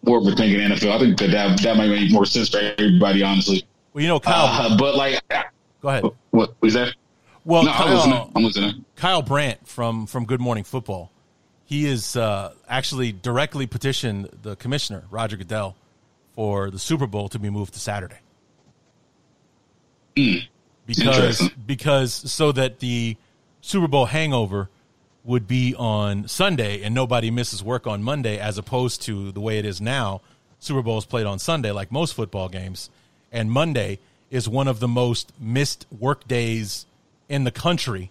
more 0.03 0.17
of 0.17 0.25
a 0.25 0.31
thing 0.35 0.51
in 0.53 0.71
NFL. 0.71 0.95
I 0.95 0.99
think 0.99 1.19
that 1.19 1.31
that, 1.31 1.61
that 1.61 1.77
might 1.77 1.89
make 1.89 2.11
more 2.11 2.25
sense 2.25 2.49
for 2.49 2.57
everybody, 2.57 3.21
honestly. 3.21 3.63
Well, 3.93 4.01
you 4.01 4.07
know, 4.07 4.19
Kyle. 4.19 4.47
Uh, 4.47 4.77
but 4.77 4.95
like, 4.95 5.21
go 5.81 5.89
ahead. 5.89 6.03
what 6.31 6.55
was 6.61 6.73
that? 6.73 6.95
Well, 7.45 7.63
no, 7.63 7.71
I'm 7.71 7.77
Kyle, 7.77 7.95
listening. 7.95 8.31
I'm 8.35 8.43
listening. 8.43 8.85
Kyle 8.95 9.21
Brandt 9.21 9.67
from 9.67 10.07
from 10.07 10.25
Good 10.25 10.41
Morning 10.41 10.63
Football. 10.63 11.11
He 11.69 11.85
is 11.85 12.15
uh, 12.15 12.53
actually 12.67 13.11
directly 13.11 13.67
petitioned 13.67 14.27
the 14.41 14.55
commissioner 14.55 15.03
Roger 15.11 15.37
Goodell 15.37 15.75
for 16.33 16.71
the 16.71 16.79
Super 16.79 17.05
Bowl 17.05 17.29
to 17.29 17.37
be 17.37 17.51
moved 17.51 17.75
to 17.75 17.79
Saturday. 17.79 18.17
Because 20.87 21.47
because 21.67 22.11
so 22.11 22.51
that 22.53 22.79
the 22.79 23.17
Super 23.61 23.87
Bowl 23.87 24.05
hangover 24.05 24.67
would 25.23 25.47
be 25.47 25.75
on 25.75 26.27
Sunday 26.27 26.81
and 26.81 26.95
nobody 26.95 27.29
misses 27.29 27.63
work 27.63 27.85
on 27.85 28.01
Monday 28.01 28.39
as 28.39 28.57
opposed 28.57 29.03
to 29.03 29.31
the 29.31 29.39
way 29.39 29.59
it 29.59 29.65
is 29.65 29.79
now. 29.79 30.21
Super 30.57 30.81
Bowl 30.81 30.97
is 30.97 31.05
played 31.05 31.27
on 31.27 31.37
Sunday 31.37 31.69
like 31.69 31.91
most 31.91 32.15
football 32.15 32.49
games 32.49 32.89
and 33.31 33.51
Monday 33.51 33.99
is 34.31 34.49
one 34.49 34.67
of 34.67 34.79
the 34.79 34.87
most 34.87 35.31
missed 35.39 35.85
work 35.99 36.27
days 36.27 36.87
in 37.29 37.43
the 37.43 37.51
country 37.51 38.09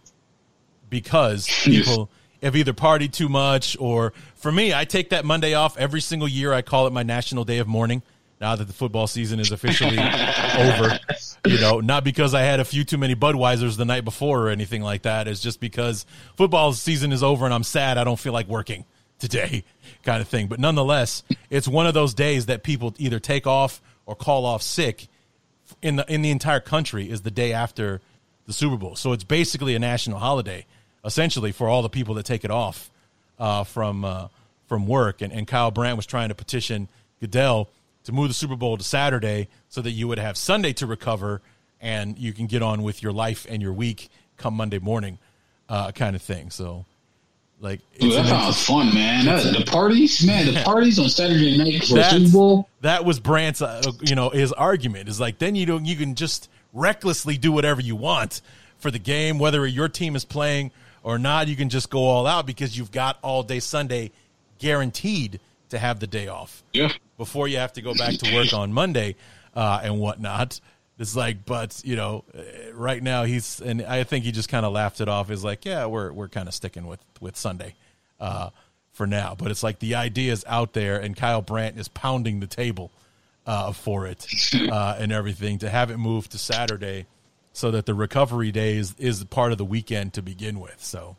because 0.89 1.49
people 1.65 2.09
have 2.43 2.57
either 2.57 2.73
partied 2.73 3.13
too 3.13 3.29
much 3.29 3.77
or 3.81 4.13
for 4.37 4.53
me, 4.53 4.73
I 4.73 4.85
take 4.85 5.11
that 5.11 5.25
Monday 5.25 5.55
off 5.55 5.77
every 5.77 6.01
single 6.01 6.29
year. 6.29 6.53
I 6.53 6.63
call 6.63 6.87
it 6.87 6.93
my 6.93 7.03
national 7.03 7.45
day 7.45 7.59
of 7.59 7.67
mourning 7.67 8.03
now 8.41 8.55
that 8.55 8.65
the 8.65 8.73
football 8.73 9.07
season 9.07 9.41
is 9.41 9.51
officially 9.51 9.99
over. 10.59 10.99
You 11.47 11.61
know, 11.61 11.81
not 11.81 12.05
because 12.05 12.35
I 12.35 12.43
had 12.43 12.61
a 12.61 12.65
few 12.65 12.85
too 12.85 12.99
many 12.99 13.15
Budweisers 13.15 13.77
the 13.77 13.85
night 13.85 14.05
before 14.05 14.47
or 14.47 14.49
anything 14.51 14.83
like 14.83 15.03
that. 15.03 15.27
It's 15.27 15.41
just 15.41 15.61
because 15.61 16.07
football 16.37 16.73
season 16.73 17.13
is 17.13 17.23
over 17.23 17.45
and 17.45 17.55
I'm 17.55 17.65
sad. 17.65 17.99
I 17.99 18.05
don't 18.05 18.19
feel 18.19 18.33
like 18.33 18.47
working 18.49 18.85
today 19.19 19.65
kind 20.05 20.21
of 20.21 20.29
thing. 20.29 20.47
But 20.47 20.61
nonetheless, 20.61 21.23
it's 21.51 21.67
one 21.67 21.87
of 21.87 21.95
those 21.95 22.15
days 22.15 22.47
that 22.47 22.63
people 22.63 22.95
either 22.99 23.19
take 23.19 23.47
off 23.47 23.81
or 24.07 24.15
call 24.15 24.47
off 24.47 24.63
sick 24.63 25.09
in 25.83 25.97
the 25.97 26.13
in 26.13 26.23
the 26.23 26.31
entire 26.31 26.61
country 26.61 27.11
is 27.11 27.23
the 27.23 27.31
day 27.31 27.53
after 27.53 28.01
the 28.47 28.53
Super 28.53 28.77
Bowl. 28.77 28.97
So 28.97 29.13
it's 29.13 29.25
basically 29.25 29.75
a 29.75 29.79
national 29.79 30.19
holiday, 30.19 30.65
essentially, 31.09 31.51
for 31.51 31.69
all 31.69 31.81
the 31.83 31.89
people 31.89 32.15
that 32.15 32.27
take 32.27 32.45
it 32.45 32.51
off 32.51 32.91
uh, 33.39 33.65
from 33.65 34.05
uh, 34.05 34.29
from 34.67 34.87
work. 34.87 35.23
And, 35.23 35.33
and 35.33 35.49
Kyle 35.49 35.73
Brandt 35.73 35.97
was 35.97 36.07
trying 36.07 36.29
to 36.29 36.35
petition 36.35 36.89
Goodell 37.21 37.69
to 38.05 38.13
move 38.13 38.29
the 38.29 38.35
Super 38.35 38.55
Bowl 38.55 38.77
to 38.77 38.85
Saturday 38.85 39.49
so 39.69 39.81
that 39.81 39.91
you 39.91 40.07
would 40.07 40.19
have 40.19 40.37
Sunday 40.37 40.73
to 40.75 40.87
recover 40.87 41.41
and 41.81 42.19
you 42.19 42.33
can 42.33 42.47
get 42.47 42.63
on 42.63 42.83
with 42.83 43.03
your 43.03 43.13
life 43.13 43.47
and 43.49 43.63
your 43.63 43.73
week 43.73 44.11
come 44.37 44.55
Monday 44.55 44.79
morning, 44.79 45.19
uh, 45.69 45.91
kind 45.93 46.15
of 46.15 46.23
thing. 46.23 46.51
So, 46.51 46.85
like, 47.61 47.81
Dude, 47.99 48.13
that 48.13 48.27
sounds 48.27 48.65
fun, 48.65 48.95
man. 48.95 49.25
That, 49.25 49.57
the 49.57 49.65
parties, 49.65 50.25
man, 50.25 50.53
the 50.53 50.61
parties 50.65 50.99
on 50.99 51.09
Saturday 51.09 51.57
night 51.57 51.85
for 51.85 52.03
Super 52.03 52.31
Bowl. 52.31 52.69
That 52.83 53.05
was 53.05 53.19
Brandt's, 53.19 53.63
uh, 53.63 53.83
you 54.03 54.15
know, 54.15 54.31
his 54.31 54.53
argument 54.53 55.09
is 55.09 55.19
like 55.19 55.39
then 55.39 55.55
you 55.55 55.67
don't 55.67 55.87
you 55.87 55.97
can 55.97 56.15
just 56.15 56.51
recklessly 56.73 57.37
do 57.37 57.51
whatever 57.51 57.81
you 57.81 57.97
want 57.97 58.43
for 58.79 58.91
the 58.91 58.99
game, 58.99 59.39
whether 59.39 59.67
your 59.67 59.89
team 59.89 60.15
is 60.15 60.25
playing 60.25 60.71
or 61.03 61.19
not. 61.19 61.49
You 61.49 61.57
can 61.57 61.69
just 61.69 61.91
go 61.91 62.01
all 62.05 62.27
out 62.27 62.47
because 62.47 62.77
you've 62.77 62.93
got 62.93 63.19
all 63.23 63.43
day 63.43 63.61
Sunday 63.61 64.11
guaranteed 64.59 65.41
to 65.71 65.79
have 65.79 66.01
the 66.01 66.07
day 66.07 66.29
off 66.29 66.63
Yeah. 66.73 66.93
before 67.17 67.49
you 67.49 67.59
have 67.59 67.73
to 67.75 67.83
go 67.83 67.95
back 67.95 68.15
to 68.19 68.35
work 68.35 68.53
on 68.53 68.73
Monday 68.73 69.17
uh, 69.55 69.81
and 69.83 69.99
whatnot. 70.01 70.61
It's 70.99 71.15
like, 71.15 71.45
but 71.45 71.81
you 71.85 71.95
know, 71.95 72.25
uh, 72.37 72.41
right 72.75 73.03
now 73.03 73.25
he's, 73.25 73.61
and 73.61 73.83
I 73.83 74.03
think 74.05 74.25
he 74.25 74.33
just 74.33 74.49
kind 74.49 74.67
of 74.67 74.73
laughed 74.73 75.01
it 75.01 75.09
off. 75.09 75.31
Is 75.31 75.45
like, 75.45 75.65
yeah, 75.65 75.87
we're 75.87 76.11
we're 76.13 76.29
kind 76.29 76.49
of 76.49 76.55
sticking 76.55 76.87
with 76.89 76.99
with 77.21 77.37
Sunday 77.37 77.75
uh, 78.19 78.51
for 78.93 79.07
now. 79.07 79.37
But 79.39 79.53
it's 79.53 79.63
like 79.63 79.79
the 79.79 79.95
idea 79.95 80.33
is 80.33 80.45
out 80.49 80.73
there, 80.73 80.99
and 80.99 81.17
Kyle 81.17 81.41
Brandt 81.43 81.79
is 81.79 81.87
pounding 81.87 82.41
the 82.41 82.49
table 82.49 82.91
uh, 83.47 83.73
for 83.73 84.09
it 84.09 84.27
uh, 84.73 84.97
and 84.99 85.13
everything 85.13 85.59
to 85.59 85.71
have 85.71 85.91
it 85.93 85.99
moved 85.99 86.33
to 86.33 86.39
Saturday, 86.39 87.07
so 87.59 87.73
that 87.73 87.87
the 87.87 87.95
recovery 87.95 88.53
day 88.53 88.77
is 88.77 88.95
is 88.99 89.25
part 89.25 89.51
of 89.51 89.59
the 89.59 89.65
weekend 89.65 90.13
to 90.15 90.23
begin 90.23 90.61
with. 90.61 90.77
So. 90.83 91.17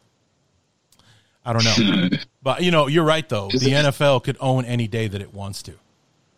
I 1.45 1.53
don't 1.53 1.63
know, 1.63 2.09
but 2.43 2.63
you 2.63 2.69
know, 2.69 2.87
you're 2.87 3.03
right 3.05 3.27
though. 3.27 3.47
The 3.49 3.57
NFL 3.71 4.23
could 4.23 4.37
own 4.39 4.65
any 4.65 4.87
day 4.87 5.07
that 5.07 5.21
it 5.21 5.33
wants 5.33 5.63
to. 5.63 5.73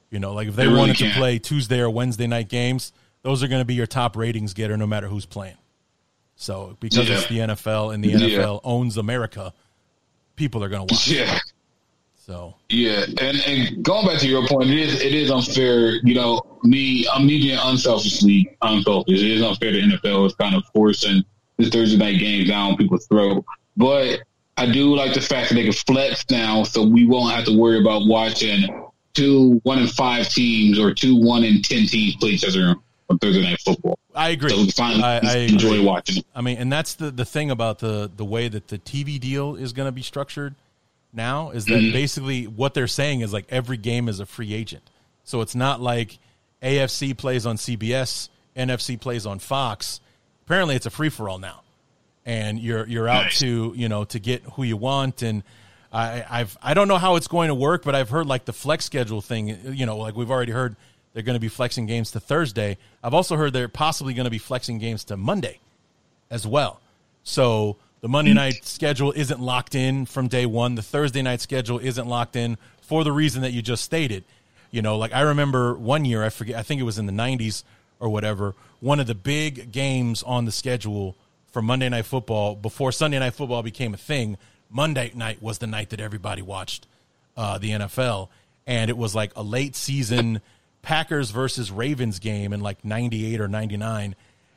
You 0.09 0.19
know, 0.19 0.33
like 0.33 0.47
if 0.47 0.55
they 0.55 0.63
They 0.63 0.67
really 0.67 0.79
wanted 0.79 0.97
to 0.97 1.11
play 1.11 1.39
Tuesday 1.39 1.79
or 1.79 1.89
Wednesday 1.89 2.27
night 2.27 2.49
games, 2.49 2.93
those 3.23 3.43
are 3.43 3.47
going 3.47 3.61
to 3.61 3.65
be 3.65 3.73
your 3.73 3.87
top 3.87 4.15
ratings 4.15 4.53
getter 4.53 4.77
no 4.77 4.85
matter 4.87 5.07
who's 5.07 5.25
playing. 5.25 5.57
So 6.35 6.77
because 6.79 7.09
Yeah. 7.09 7.15
it's 7.15 7.27
the 7.27 7.39
NFL 7.39 7.93
and 7.93 8.03
the 8.03 8.09
Yeah. 8.09 8.17
NFL 8.39 8.61
owns 8.63 8.95
America, 8.97 9.53
people 10.35 10.63
are 10.63 10.69
going 10.69 10.87
to 10.87 10.93
watch. 10.93 11.07
Yeah. 11.07 11.39
So 12.21 12.53
Yeah, 12.69 13.05
and 13.19 13.37
and 13.47 13.83
going 13.83 14.05
back 14.05 14.19
to 14.19 14.27
your 14.27 14.47
point, 14.47 14.69
it 14.69 14.77
is 14.77 15.01
it 15.01 15.13
is 15.13 15.31
unfair. 15.31 15.95
You 16.05 16.13
know, 16.13 16.41
me, 16.63 17.07
I'm 17.11 17.25
me 17.25 17.39
being 17.39 17.57
unselfishly 17.57 18.55
unselfish. 18.61 19.19
It 19.19 19.31
is 19.31 19.41
unfair. 19.41 19.71
The 19.71 19.81
NFL 19.81 20.27
is 20.27 20.35
kind 20.35 20.55
of 20.55 20.63
forcing 20.73 21.23
the 21.57 21.69
Thursday 21.69 21.97
night 21.97 22.19
games 22.19 22.47
down 22.47 22.77
people's 22.77 23.07
throat. 23.07 23.43
But 23.75 24.21
I 24.55 24.71
do 24.71 24.95
like 24.95 25.15
the 25.15 25.21
fact 25.21 25.49
that 25.49 25.55
they 25.55 25.63
can 25.63 25.73
flex 25.73 26.23
now, 26.29 26.61
so 26.61 26.85
we 26.85 27.07
won't 27.07 27.33
have 27.33 27.45
to 27.45 27.57
worry 27.57 27.81
about 27.81 28.05
watching 28.05 28.69
two 29.15 29.59
one 29.63 29.79
in 29.79 29.87
five 29.87 30.29
teams 30.29 30.77
or 30.77 30.93
two 30.93 31.15
one 31.15 31.43
in 31.43 31.63
ten 31.63 31.87
teams 31.87 32.17
play 32.17 32.29
each 32.29 32.45
other 32.45 32.75
on 33.09 33.17
Thursday 33.17 33.41
night 33.41 33.59
football. 33.61 33.97
I 34.13 34.29
agree. 34.29 34.51
So 34.51 34.69
finally 34.71 35.03
I, 35.03 35.19
I 35.23 35.37
enjoy 35.37 35.69
agree. 35.69 35.85
watching 35.85 36.17
it. 36.17 36.25
I 36.35 36.41
mean, 36.41 36.59
and 36.59 36.71
that's 36.71 36.93
the 36.93 37.09
the 37.09 37.25
thing 37.25 37.49
about 37.49 37.79
the 37.79 38.11
the 38.15 38.25
way 38.25 38.47
that 38.47 38.67
the 38.67 38.77
TV 38.77 39.19
deal 39.19 39.55
is 39.55 39.73
going 39.73 39.87
to 39.87 39.91
be 39.91 40.03
structured 40.03 40.53
now 41.13 41.51
is 41.51 41.65
that 41.65 41.73
Mm-hmm. 41.75 41.93
basically 41.93 42.47
what 42.47 42.73
they're 42.73 42.87
saying 42.87 43.21
is 43.21 43.33
like 43.33 43.45
every 43.49 43.77
game 43.77 44.07
is 44.09 44.19
a 44.19 44.25
free 44.25 44.53
agent. 44.53 44.83
So 45.23 45.41
it's 45.41 45.55
not 45.55 45.81
like 45.81 46.17
AFC 46.61 47.15
plays 47.17 47.45
on 47.45 47.57
CBS, 47.57 48.29
NFC 48.55 48.99
plays 48.99 49.25
on 49.25 49.39
Fox. 49.39 49.99
Apparently, 50.45 50.75
it's 50.75 50.85
a 50.85 50.89
free 50.89 51.09
for 51.09 51.29
all 51.29 51.39
now, 51.39 51.61
and 52.25 52.59
you're 52.59 52.85
you're 52.87 53.07
out 53.07 53.25
Nice. 53.25 53.39
to 53.39 53.73
you 53.75 53.87
know 53.89 54.03
to 54.05 54.19
get 54.19 54.43
who 54.53 54.63
you 54.63 54.77
want 54.77 55.21
and. 55.21 55.43
I, 55.93 56.23
I've 56.29 56.57
I 56.63 56.73
don't 56.73 56.87
know 56.87 56.97
how 56.97 57.17
it's 57.17 57.27
going 57.27 57.49
to 57.49 57.53
work, 57.53 57.83
but 57.83 57.95
I've 57.95 58.07
heard 58.09 58.25
like 58.25 58.45
the 58.45 58.53
flex 58.53 58.85
schedule 58.85 59.19
thing. 59.19 59.49
You 59.75 59.85
know, 59.85 59.97
like 59.97 60.15
we've 60.15 60.31
already 60.31 60.53
heard 60.53 60.77
they're 61.11 61.21
going 61.21 61.35
to 61.35 61.39
be 61.41 61.49
flexing 61.49 61.85
games 61.85 62.11
to 62.11 62.21
Thursday. 62.21 62.77
I've 63.03 63.13
also 63.13 63.35
heard 63.35 63.51
they're 63.51 63.67
possibly 63.67 64.13
going 64.13 64.23
to 64.23 64.29
be 64.31 64.37
flexing 64.37 64.77
games 64.79 65.03
to 65.05 65.17
Monday 65.17 65.59
as 66.29 66.47
well. 66.47 66.79
So 67.25 67.75
the 68.01 68.09
Monday 68.09 68.33
night 68.33 68.65
schedule 68.65 69.11
isn't 69.11 69.39
locked 69.39 69.75
in 69.75 70.05
from 70.05 70.27
day 70.27 70.45
one. 70.45 70.75
The 70.75 70.81
Thursday 70.81 71.21
night 71.21 71.39
schedule 71.39 71.77
isn't 71.79 72.07
locked 72.07 72.35
in 72.35 72.57
for 72.81 73.03
the 73.03 73.11
reason 73.11 73.43
that 73.43 73.51
you 73.51 73.61
just 73.61 73.83
stated. 73.83 74.23
You 74.71 74.81
know, 74.81 74.97
like 74.97 75.13
I 75.13 75.21
remember 75.21 75.75
one 75.75 76.03
year, 76.05 76.23
I 76.23 76.29
forget, 76.29 76.55
I 76.57 76.63
think 76.63 76.81
it 76.81 76.83
was 76.83 76.97
in 76.97 77.05
the 77.05 77.11
90s 77.11 77.63
or 77.99 78.09
whatever, 78.09 78.55
one 78.79 78.99
of 78.99 79.05
the 79.05 79.15
big 79.15 79.71
games 79.71 80.23
on 80.23 80.45
the 80.45 80.51
schedule 80.51 81.15
for 81.51 81.61
Monday 81.61 81.89
Night 81.89 82.05
Football 82.05 82.55
before 82.55 82.91
Sunday 82.91 83.19
Night 83.19 83.35
Football 83.35 83.61
became 83.61 83.93
a 83.93 83.97
thing. 83.97 84.37
Monday 84.69 85.11
night 85.13 85.41
was 85.41 85.59
the 85.59 85.67
night 85.67 85.89
that 85.91 85.99
everybody 85.99 86.41
watched 86.41 86.87
uh, 87.37 87.57
the 87.59 87.71
NFL. 87.71 88.29
And 88.65 88.89
it 88.89 88.97
was 88.97 89.13
like 89.13 89.31
a 89.35 89.43
late 89.43 89.75
season 89.75 90.41
Packers 90.81 91.29
versus 91.29 91.69
Ravens 91.69 92.17
game 92.17 92.53
in 92.53 92.61
like 92.61 92.83
98 92.83 93.39
or 93.39 93.47
99. 93.47 94.15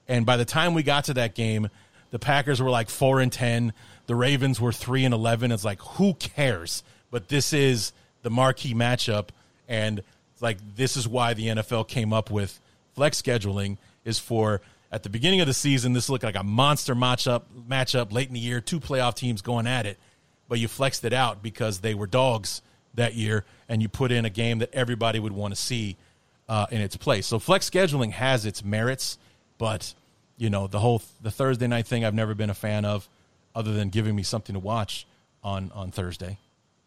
And 0.09 0.25
by 0.25 0.39
the 0.39 0.45
time 0.47 0.73
we 0.73 0.83
got 0.83 1.05
to 1.05 1.15
that 1.15 1.35
game, 1.35 1.69
the 2.15 2.21
Packers 2.21 2.63
were 2.63 2.71
like 2.71 2.91
4 2.91 3.19
and 3.19 3.33
10. 3.33 3.73
The 4.07 4.15
Ravens 4.15 4.61
were 4.61 4.71
3 4.71 5.05
and 5.05 5.13
11. 5.13 5.51
It's 5.51 5.65
like, 5.65 5.81
who 5.81 6.15
cares? 6.15 6.85
But 7.11 7.27
this 7.27 7.53
is 7.53 7.93
the 8.23 8.31
marquee 8.31 8.73
matchup. 8.73 9.31
And 9.67 10.01
like, 10.41 10.59
this 10.77 10.97
is 10.97 11.09
why 11.09 11.35
the 11.35 11.49
NFL 11.49 11.89
came 11.89 12.13
up 12.13 12.31
with 12.31 12.61
flex 12.95 13.21
scheduling 13.21 13.79
is 14.05 14.21
for 14.21 14.61
At 14.93 15.03
the 15.03 15.09
beginning 15.09 15.41
of 15.41 15.49
the 15.49 15.55
season, 15.55 15.93
this 15.93 16.09
looked 16.09 16.23
like 16.23 16.37
a 16.37 16.45
monster 16.45 16.95
matchup. 16.95 17.43
Matchup 17.69 18.13
late 18.13 18.29
in 18.29 18.35
the 18.35 18.39
year, 18.39 18.61
two 18.61 18.79
playoff 18.79 19.17
teams 19.17 19.43
going 19.43 19.67
at 19.67 19.85
it, 19.85 19.99
but 20.49 20.61
you 20.61 20.69
flexed 20.69 21.05
it 21.05 21.13
out 21.13 21.43
because 21.43 21.81
they 21.81 21.95
were 21.95 22.07
dogs 22.07 22.63
that 22.95 23.15
year, 23.15 23.45
and 23.69 23.83
you 23.83 23.89
put 23.89 24.13
in 24.13 24.25
a 24.25 24.31
game 24.31 24.61
that 24.61 24.73
everybody 24.73 25.19
would 25.19 25.33
want 25.33 25.53
to 25.53 25.61
see 25.61 25.97
uh, 26.49 26.67
in 26.71 26.81
its 26.81 26.97
place. 26.97 27.27
So 27.27 27.41
flex 27.41 27.69
scheduling 27.69 28.13
has 28.13 28.47
its 28.47 28.65
merits, 28.65 29.19
but 29.59 29.95
you 30.37 30.51
know 30.51 30.67
the 30.67 30.81
whole 30.81 31.03
the 31.23 31.31
Thursday 31.31 31.67
night 31.67 31.87
thing 31.87 32.05
I've 32.05 32.15
never 32.15 32.35
been 32.35 32.51
a 32.51 32.55
fan 32.55 32.85
of, 32.85 33.09
other 33.55 33.73
than 33.73 33.89
giving 33.91 34.15
me 34.17 34.23
something 34.23 34.55
to 34.55 34.61
watch 34.61 35.07
on 35.43 35.71
on 35.75 35.91
Thursday. 35.91 36.39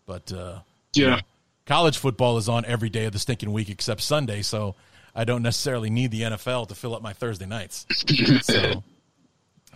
But 0.05 0.31
uh, 0.31 0.59
Yeah. 0.93 1.19
college 1.65 1.97
football 1.97 2.37
is 2.37 2.47
on 2.49 2.65
every 2.65 2.89
day 2.89 3.05
of 3.05 3.13
the 3.13 3.19
stinking 3.19 3.51
week 3.51 3.69
except 3.69 4.01
Sunday, 4.01 4.41
so 4.41 4.75
I 5.15 5.23
don't 5.23 5.41
necessarily 5.43 5.89
need 5.89 6.11
the 6.11 6.21
NFL 6.21 6.67
to 6.69 6.75
fill 6.75 6.95
up 6.95 7.01
my 7.01 7.13
Thursday 7.13 7.45
nights. 7.45 7.85
So, 8.41 8.83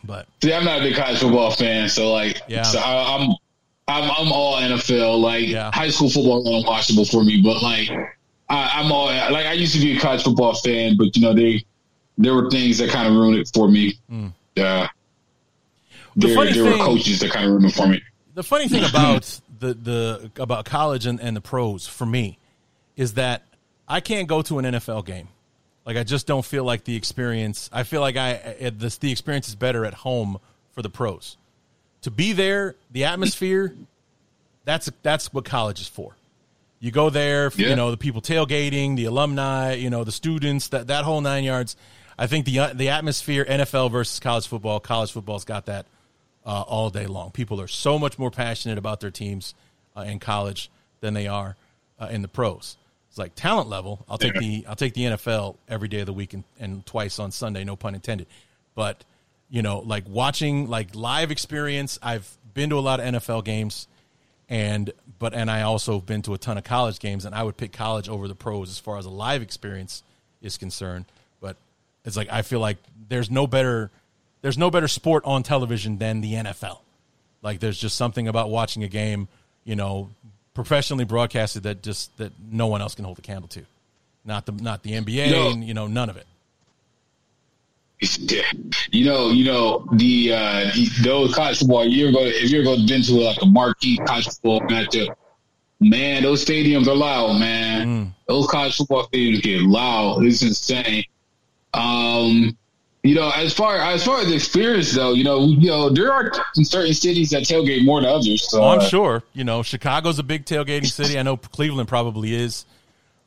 but 0.03 0.27
See, 0.43 0.53
I'm 0.53 0.63
not 0.65 0.79
a 0.79 0.83
big 0.83 0.95
college 0.95 1.19
football 1.19 1.51
fan, 1.51 1.89
so 1.89 2.11
like, 2.13 2.41
Yeah. 2.47 2.63
so 2.63 2.79
I, 2.79 3.15
I'm, 3.17 3.29
I'm, 3.87 4.09
I'm 4.09 4.31
all 4.31 4.55
NFL. 4.57 5.19
Like, 5.19 5.47
Yeah. 5.47 5.71
high 5.73 5.89
school 5.89 6.09
football 6.09 6.41
is 6.41 6.63
unwatchable 6.63 7.09
for 7.11 7.23
me, 7.23 7.41
but 7.41 7.61
like, 7.61 7.89
I, 8.49 8.79
I'm 8.81 8.91
all 8.91 9.05
like, 9.07 9.45
I 9.45 9.53
used 9.53 9.73
to 9.75 9.79
be 9.79 9.97
a 9.97 9.99
college 9.99 10.23
football 10.23 10.53
fan, 10.55 10.95
but 10.97 11.15
you 11.15 11.21
know, 11.21 11.33
they, 11.33 11.63
there 12.21 12.33
were 12.35 12.49
things 12.49 12.77
that 12.79 12.89
kind 12.89 13.07
of 13.07 13.13
ruined 13.13 13.37
it 13.39 13.49
for 13.53 13.67
me. 13.69 13.93
Uh, 14.09 14.13
Hmm. 14.13 14.27
The 16.15 16.27
there, 16.27 16.35
funny 16.35 16.51
there 16.53 16.63
were 16.65 16.77
coaches 16.77 17.19
that 17.21 17.31
kind 17.31 17.45
of 17.45 17.51
ruined 17.51 17.65
it 17.67 17.73
for 17.73 17.87
me. 17.87 18.01
the 18.33 18.43
funny 18.43 18.67
thing 18.67 18.83
about 18.83 19.39
the 19.59 19.73
the 19.73 20.31
about 20.37 20.65
college 20.65 21.05
and, 21.05 21.19
and 21.21 21.35
the 21.37 21.41
pros 21.41 21.87
for 21.87 22.05
me 22.05 22.37
is 22.97 23.13
that 23.13 23.43
I 23.87 23.99
can't 24.01 24.27
go 24.27 24.41
to 24.41 24.59
an 24.59 24.65
NFL 24.65 25.05
game. 25.05 25.29
Like 25.85 25.97
I 25.97 26.03
just 26.03 26.27
don't 26.27 26.43
feel 26.45 26.63
like 26.63 26.83
the 26.83 26.95
experience. 26.95 27.69
I 27.71 27.83
feel 27.83 28.01
like 28.01 28.17
I 28.17 28.31
it, 28.31 28.79
this, 28.79 28.97
the 28.97 29.11
experience 29.11 29.47
is 29.47 29.55
better 29.55 29.85
at 29.85 29.93
home 29.93 30.37
for 30.73 30.81
the 30.81 30.89
pros. 30.89 31.37
To 32.01 32.11
be 32.11 32.33
there, 32.33 32.75
the 32.91 33.05
atmosphere, 33.05 33.73
that's 34.65 34.89
that's 35.03 35.33
what 35.33 35.45
college 35.45 35.79
is 35.79 35.87
for. 35.87 36.15
You 36.79 36.91
go 36.91 37.09
there, 37.09 37.51
you 37.55 37.67
Yeah. 37.67 37.75
know, 37.75 37.89
the 37.91 37.97
people 37.97 38.21
tailgating, 38.21 38.95
the 38.95 39.05
alumni, 39.05 39.73
you 39.75 39.89
know, 39.89 40.03
the 40.03 40.11
students, 40.11 40.67
that 40.69 40.87
that 40.87 41.05
whole 41.05 41.21
nine 41.21 41.43
yards. 41.45 41.75
I 42.17 42.27
think 42.27 42.45
the 42.45 42.71
the 42.73 42.89
atmosphere, 42.89 43.45
NFL 43.45 43.91
versus 43.91 44.19
college 44.19 44.47
football, 44.47 44.79
college 44.79 45.11
football's 45.11 45.45
got 45.45 45.65
that 45.67 45.85
uh, 46.45 46.61
all 46.61 46.89
day 46.89 47.07
long. 47.07 47.31
People 47.31 47.61
are 47.61 47.67
so 47.67 47.97
much 47.97 48.17
more 48.19 48.31
passionate 48.31 48.77
about 48.77 48.99
their 48.99 49.11
teams 49.11 49.53
uh, 49.95 50.01
in 50.01 50.19
college 50.19 50.69
than 50.99 51.13
they 51.13 51.27
are 51.27 51.55
uh, 51.99 52.07
in 52.11 52.21
the 52.21 52.27
pros. 52.27 52.77
It's 53.09 53.17
like 53.17 53.35
talent 53.35 53.67
level. 53.67 54.05
I'll 54.07 54.17
take 54.17 54.33
the 54.35 54.65
I'll 54.67 54.75
take 54.75 54.93
the 54.93 55.03
NFL 55.03 55.57
every 55.67 55.89
day 55.89 55.99
of 55.99 56.05
the 56.05 56.13
week 56.13 56.33
and, 56.33 56.43
and 56.59 56.85
twice 56.85 57.19
on 57.19 57.31
Sunday, 57.31 57.63
no 57.63 57.75
pun 57.75 57.93
intended. 57.93 58.27
But 58.73 59.03
you 59.49 59.61
know, 59.61 59.79
like 59.79 60.05
watching 60.07 60.69
like 60.69 60.95
live 60.95 61.29
experience. 61.29 61.99
I've 62.01 62.29
been 62.53 62.69
to 62.69 62.77
a 62.77 62.79
lot 62.79 63.01
of 63.01 63.05
NFL 63.05 63.43
games, 63.43 63.89
and 64.47 64.91
but 65.19 65.33
and 65.33 65.51
I 65.51 65.63
also 65.63 65.95
have 65.95 66.05
been 66.05 66.21
to 66.23 66.33
a 66.33 66.37
ton 66.37 66.57
of 66.57 66.63
college 66.63 66.99
games, 66.99 67.25
and 67.25 67.35
I 67.35 67.43
would 67.43 67.57
pick 67.57 67.73
college 67.73 68.07
over 68.07 68.29
the 68.29 68.35
pros 68.35 68.69
as 68.69 68.79
far 68.79 68.97
as 68.97 69.05
a 69.05 69.09
live 69.09 69.41
experience 69.41 70.03
is 70.41 70.57
concerned. 70.57 71.05
It's 72.05 72.17
like 72.17 72.29
I 72.31 72.41
feel 72.41 72.59
like 72.59 72.77
there's 73.09 73.29
no 73.29 73.47
better 73.47 73.91
there's 74.41 74.57
no 74.57 74.71
better 74.71 74.87
sport 74.87 75.23
on 75.25 75.43
television 75.43 75.97
than 75.97 76.21
the 76.21 76.33
NFL. 76.33 76.79
Like 77.41 77.59
there's 77.59 77.77
just 77.79 77.95
something 77.95 78.27
about 78.27 78.49
watching 78.49 78.83
a 78.83 78.87
game, 78.87 79.27
you 79.63 79.75
know, 79.75 80.09
professionally 80.53 81.05
broadcasted 81.05 81.63
that 81.63 81.81
just 81.83 82.15
that 82.17 82.31
no 82.51 82.67
one 82.67 82.81
else 82.81 82.95
can 82.95 83.05
hold 83.05 83.19
a 83.19 83.21
candle 83.21 83.47
to. 83.49 83.63
Not 84.25 84.45
the 84.45 84.51
not 84.51 84.83
the 84.83 84.91
NBA, 84.93 85.31
No. 85.31 85.49
and, 85.51 85.63
you 85.63 85.73
know, 85.73 85.87
none 85.87 86.09
of 86.09 86.17
it. 86.17 86.27
Yeah. 88.19 88.41
You 88.91 89.05
know, 89.05 89.29
you 89.29 89.45
know 89.45 89.87
the 89.93 90.33
uh 90.33 90.71
those 91.03 91.33
college 91.33 91.59
football. 91.59 91.85
You're 91.85 92.11
going 92.11 92.27
if 92.35 92.49
you're 92.49 92.63
going 92.63 92.85
been 92.85 93.01
to 93.03 93.13
like 93.13 93.41
a 93.41 93.45
marquee 93.45 93.97
college 94.05 94.25
football 94.25 94.59
matchup, 94.61 95.15
man, 95.79 96.23
those 96.23 96.43
stadiums 96.43 96.87
are 96.87 96.95
loud, 96.95 97.39
man. 97.39 98.13
Those 98.27 98.47
college 98.47 98.75
football 98.75 99.07
stadiums 99.07 99.41
get 99.41 99.61
loud. 99.61 100.25
It's 100.25 100.41
insane. 100.41 101.05
Um, 101.73 102.57
you 103.03 103.15
know, 103.15 103.31
as 103.35 103.53
far 103.53 103.77
as 103.77 104.03
far 104.05 104.19
as 104.21 104.31
experience 104.31 104.93
though, 104.93 105.13
you 105.13 105.23
know, 105.23 105.45
you 105.45 105.69
know 105.69 105.89
there 105.89 106.11
are 106.11 106.31
certain 106.61 106.93
cities 106.93 107.31
that 107.31 107.43
tailgate 107.43 107.83
more 107.83 108.01
than 108.01 108.09
others. 108.09 108.47
So 108.49 108.61
Oh, 108.61 108.67
I'm 108.69 108.79
uh, 108.79 108.87
sure. 108.87 109.23
You 109.33 109.43
know, 109.43 109.63
Chicago's 109.63 110.19
a 110.19 110.23
big 110.23 110.45
tailgating 110.45 110.85
city. 110.85 111.17
I 111.17 111.23
know 111.23 111.37
Cleveland 111.37 111.87
probably 111.89 112.35
is 112.35 112.65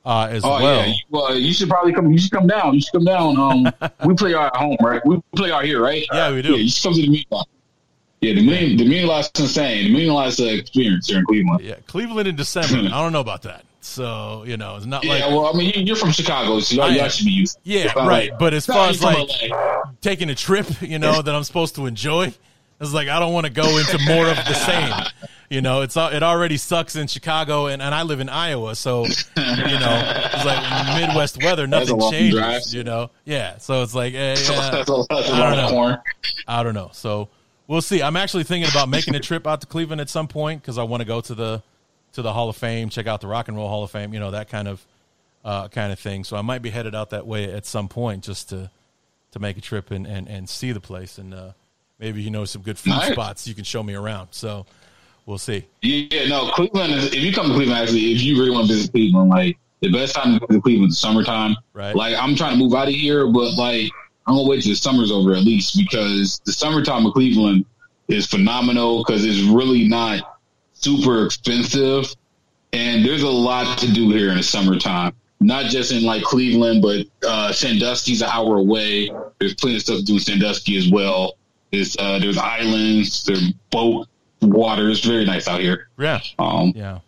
uh, 0.05 0.29
as 0.31 0.45
Oh 0.45 0.51
well. 0.51 0.63
yeah, 0.63 0.87
you, 0.87 0.95
well, 1.11 1.35
you 1.37 1.53
should 1.53 1.69
probably 1.69 1.93
come. 1.93 2.13
You 2.13 2.19
should 2.19 2.31
come 2.31 2.47
down. 2.47 2.75
You 2.75 2.81
should 2.83 2.93
come 2.93 3.05
down. 3.05 3.37
Um, 3.37 3.73
we 4.05 4.15
play 4.15 4.35
our 4.35 4.47
at 4.47 4.57
home, 4.57 4.77
right? 4.81 5.05
We 5.05 5.21
play 5.35 5.51
our 5.51 5.63
here, 5.65 5.83
right? 5.83 6.05
Yeah, 6.13 6.31
we 6.33 6.43
do. 6.43 6.51
Yeah, 6.53 6.57
you 6.59 6.69
should 6.69 6.83
come 6.85 6.95
to 6.95 7.01
the 7.01 7.09
Muni 7.09 7.27
lot. 7.31 7.49
Yeah, 8.21 8.35
the 8.35 8.43
Muni, 8.47 8.77
the 8.77 8.85
Muni 8.85 9.05
lot's 9.05 9.31
insane. 9.41 9.85
The 9.87 9.93
Muni 9.93 10.09
lot's 10.11 10.39
an 10.39 10.49
experience 10.49 11.09
here 11.09 11.19
in 11.19 11.25
Cleveland. 11.27 11.61
Yeah, 11.63 11.75
Cleveland 11.87 12.29
in 12.29 12.37
December. 12.37 12.77
I 12.95 13.03
don't 13.03 13.13
know 13.13 13.21
about 13.21 13.43
that. 13.43 13.65
So 13.85 14.45
you 14.47 14.57
know, 14.57 14.77
it's 14.77 14.87
not 14.87 15.05
Yeah, 15.05 15.13
like 15.13 15.23
well, 15.31 15.47
I 15.47 15.53
mean, 15.53 15.73
you, 15.75 15.83
you're 15.83 15.97
from 15.97 16.11
Chicago, 16.11 16.59
so 16.61 16.75
y'all, 16.77 16.91
y'all 16.91 17.09
should 17.09 17.27
be 17.27 17.33
used. 17.33 17.59
Yeah, 17.65 17.93
right. 17.95 18.31
like- 18.31 18.39
But 18.39 18.55
as 18.55 18.65
far 18.67 18.89
as, 18.89 19.03
like- 19.03 19.29
taking 20.01 20.31
a 20.31 20.35
trip, 20.35 20.67
you 20.81 20.99
know, 20.99 21.21
that 21.21 21.35
I'm 21.35 21.45
supposed 21.45 21.75
to 21.77 21.87
enjoy. 21.87 22.33
It's 22.81 22.93
like 22.93 23.09
I 23.09 23.21
don't 23.21 23.33
want 23.33 23.47
to 23.47 23.53
go 23.53 23.79
into 23.79 23.99
more 24.07 24.27
of 24.29 24.37
the 24.37 24.55
same. 24.55 24.93
You 25.51 25.61
know, 25.61 25.83
it's 25.83 25.97
it 25.97 26.23
already 26.23 26.57
sucks 26.57 26.97
in 26.97 27.07
Chicago, 27.07 27.67
and, 27.67 27.81
and 27.83 27.95
I 27.95 28.03
live 28.03 28.21
in 28.21 28.29
Iowa, 28.31 28.75
so 28.75 29.05
you 29.05 29.09
know, 29.79 30.03
it's 30.35 30.45
like 30.45 30.99
Midwest 31.01 31.43
weather, 31.43 31.67
nothing 31.67 32.01
changes. 32.11 32.35
drive. 32.41 32.63
You 32.71 32.83
know, 32.85 33.11
yeah. 33.27 33.59
So 33.59 33.83
it's 33.83 33.95
like, 33.95 34.15
eh, 34.15 34.37
yeah, 34.49 34.71
that's 34.71 34.89
a, 34.91 35.05
that's 35.11 35.29
a 35.29 35.33
I 35.33 35.51
don't 35.51 35.57
know. 35.59 35.69
corn. 35.69 35.99
I 36.49 36.63
don't 36.63 36.75
know. 36.75 36.91
So 36.93 37.29
we'll 37.69 37.83
see. 37.83 38.03
I'm 38.03 38.17
actually 38.17 38.45
thinking 38.45 38.71
about 38.71 38.89
making 38.89 39.15
a 39.15 39.21
trip 39.21 39.47
out 39.47 39.61
to 39.61 39.67
Cleveland 39.67 40.01
at 40.01 40.09
some 40.09 40.27
point 40.27 40.63
because 40.63 40.79
I 40.79 40.83
want 40.85 41.03
to 41.03 41.05
go 41.07 41.21
to 41.21 41.35
the 41.35 41.63
to 42.15 42.23
the 42.23 42.33
Hall 42.33 42.49
of 42.49 42.57
Fame, 42.57 42.89
check 42.89 43.07
out 43.07 43.21
the 43.21 43.27
Rock 43.27 43.49
and 43.49 43.57
Roll 43.57 43.69
Hall 43.69 43.85
of 43.85 43.91
Fame, 43.91 44.15
you 44.15 44.21
know 44.21 44.31
that 44.31 44.49
kind 44.49 44.69
of 44.69 44.85
uh, 45.45 45.69
kind 45.69 45.93
of 45.93 45.99
thing. 45.99 46.25
So 46.25 46.37
I 46.37 46.43
might 46.43 46.63
be 46.63 46.71
headed 46.71 46.95
out 46.95 47.11
that 47.11 47.27
way 47.27 47.53
at 47.53 47.67
some 47.67 47.89
point 47.89 48.25
just 48.25 48.49
to 48.51 48.71
to 49.33 49.39
make 49.39 49.57
a 49.57 49.61
trip 49.61 49.91
and 49.91 50.07
and, 50.07 50.29
and 50.29 50.49
see 50.49 50.73
the 50.73 50.81
place 50.81 51.19
and 51.19 51.35
uh, 51.35 51.53
maybe 51.99 52.23
you 52.23 52.31
know 52.31 52.45
some 52.45 52.63
good 52.63 52.79
food 52.79 53.01
spots 53.03 53.47
you 53.47 53.55
can 53.55 53.65
show 53.65 53.83
me 53.83 53.95
around. 53.95 54.29
So 54.33 54.67
we'll 55.27 55.39
see. 55.39 55.65
Yeah, 55.83 56.29
no, 56.29 56.51
Cleveland 56.51 56.93
is, 56.93 57.07
if 57.07 57.17
you 57.17 57.33
come 57.33 57.49
to 57.49 57.55
Cleveland, 57.55 57.81
actually, 57.81 58.13
if 58.13 58.23
you 58.23 58.39
really 58.39 58.51
want 58.51 58.69
to 58.69 58.75
visit 58.75 58.93
Cleveland, 58.93 59.31
like, 59.31 59.59
the 59.81 59.91
best 59.91 60.15
time 60.15 60.39
to 60.39 60.47
visit 60.47 60.63
Cleveland 60.63 60.93
is 60.93 60.99
summertime. 60.99 61.57
Right. 61.73 61.95
Like, 61.95 62.15
I'm 62.17 62.35
trying 62.35 62.53
to 62.53 62.59
move 62.59 62.75
out 62.75 62.89
of 62.89 62.95
here, 62.95 63.27
but, 63.27 63.55
like, 63.55 63.91
I'm 64.27 64.37
to 64.37 64.49
wait 64.49 64.63
till 64.63 64.73
the 64.73 64.77
summer's 64.77 65.11
over 65.11 65.33
at 65.33 65.45
least 65.45 65.77
because 65.77 66.41
the 66.45 66.53
summertime 66.53 67.07
of 67.07 67.13
Cleveland 67.13 67.67
is 68.09 68.27
phenomenal 68.27 69.05
because 69.05 69.25
it's 69.25 69.41
really 69.41 69.89
not 69.89 70.34
super 70.85 71.25
expensive. 71.25 72.15
And 72.73 73.05
there's 73.05 73.23
a 73.23 73.29
lot 73.31 73.79
to 73.79 73.93
do 73.93 74.11
here 74.11 74.31
in 74.31 74.37
the 74.37 74.43
summertime. 74.43 75.13
Not 75.41 75.67
just 75.67 75.93
in 75.93 76.03
like 76.05 76.23
Cleveland, 76.23 76.83
but 76.83 77.07
uh, 77.29 77.53
Sandusky's 77.53 78.23
an 78.23 78.29
hour 78.33 78.57
away. 78.59 79.11
There's 79.39 79.55
plenty 79.55 79.77
of 79.77 79.83
stuff 79.83 79.99
to 79.99 80.05
do 80.05 80.15
in 80.15 80.21
Sandusky 80.21 80.77
as 80.77 80.91
well. 80.91 81.35
There's 81.71 81.97
uh, 81.99 82.19
there's 82.19 82.39
islands, 82.39 83.25
there's 83.25 83.53
boat 83.71 84.09
water. 84.43 84.89
It's 84.91 85.01
very 85.05 85.25
nice 85.25 85.49
out 85.49 85.61
here. 85.61 85.89
Yeah, 85.99 86.21
Um, 86.39 86.73
yeah, 86.75 87.01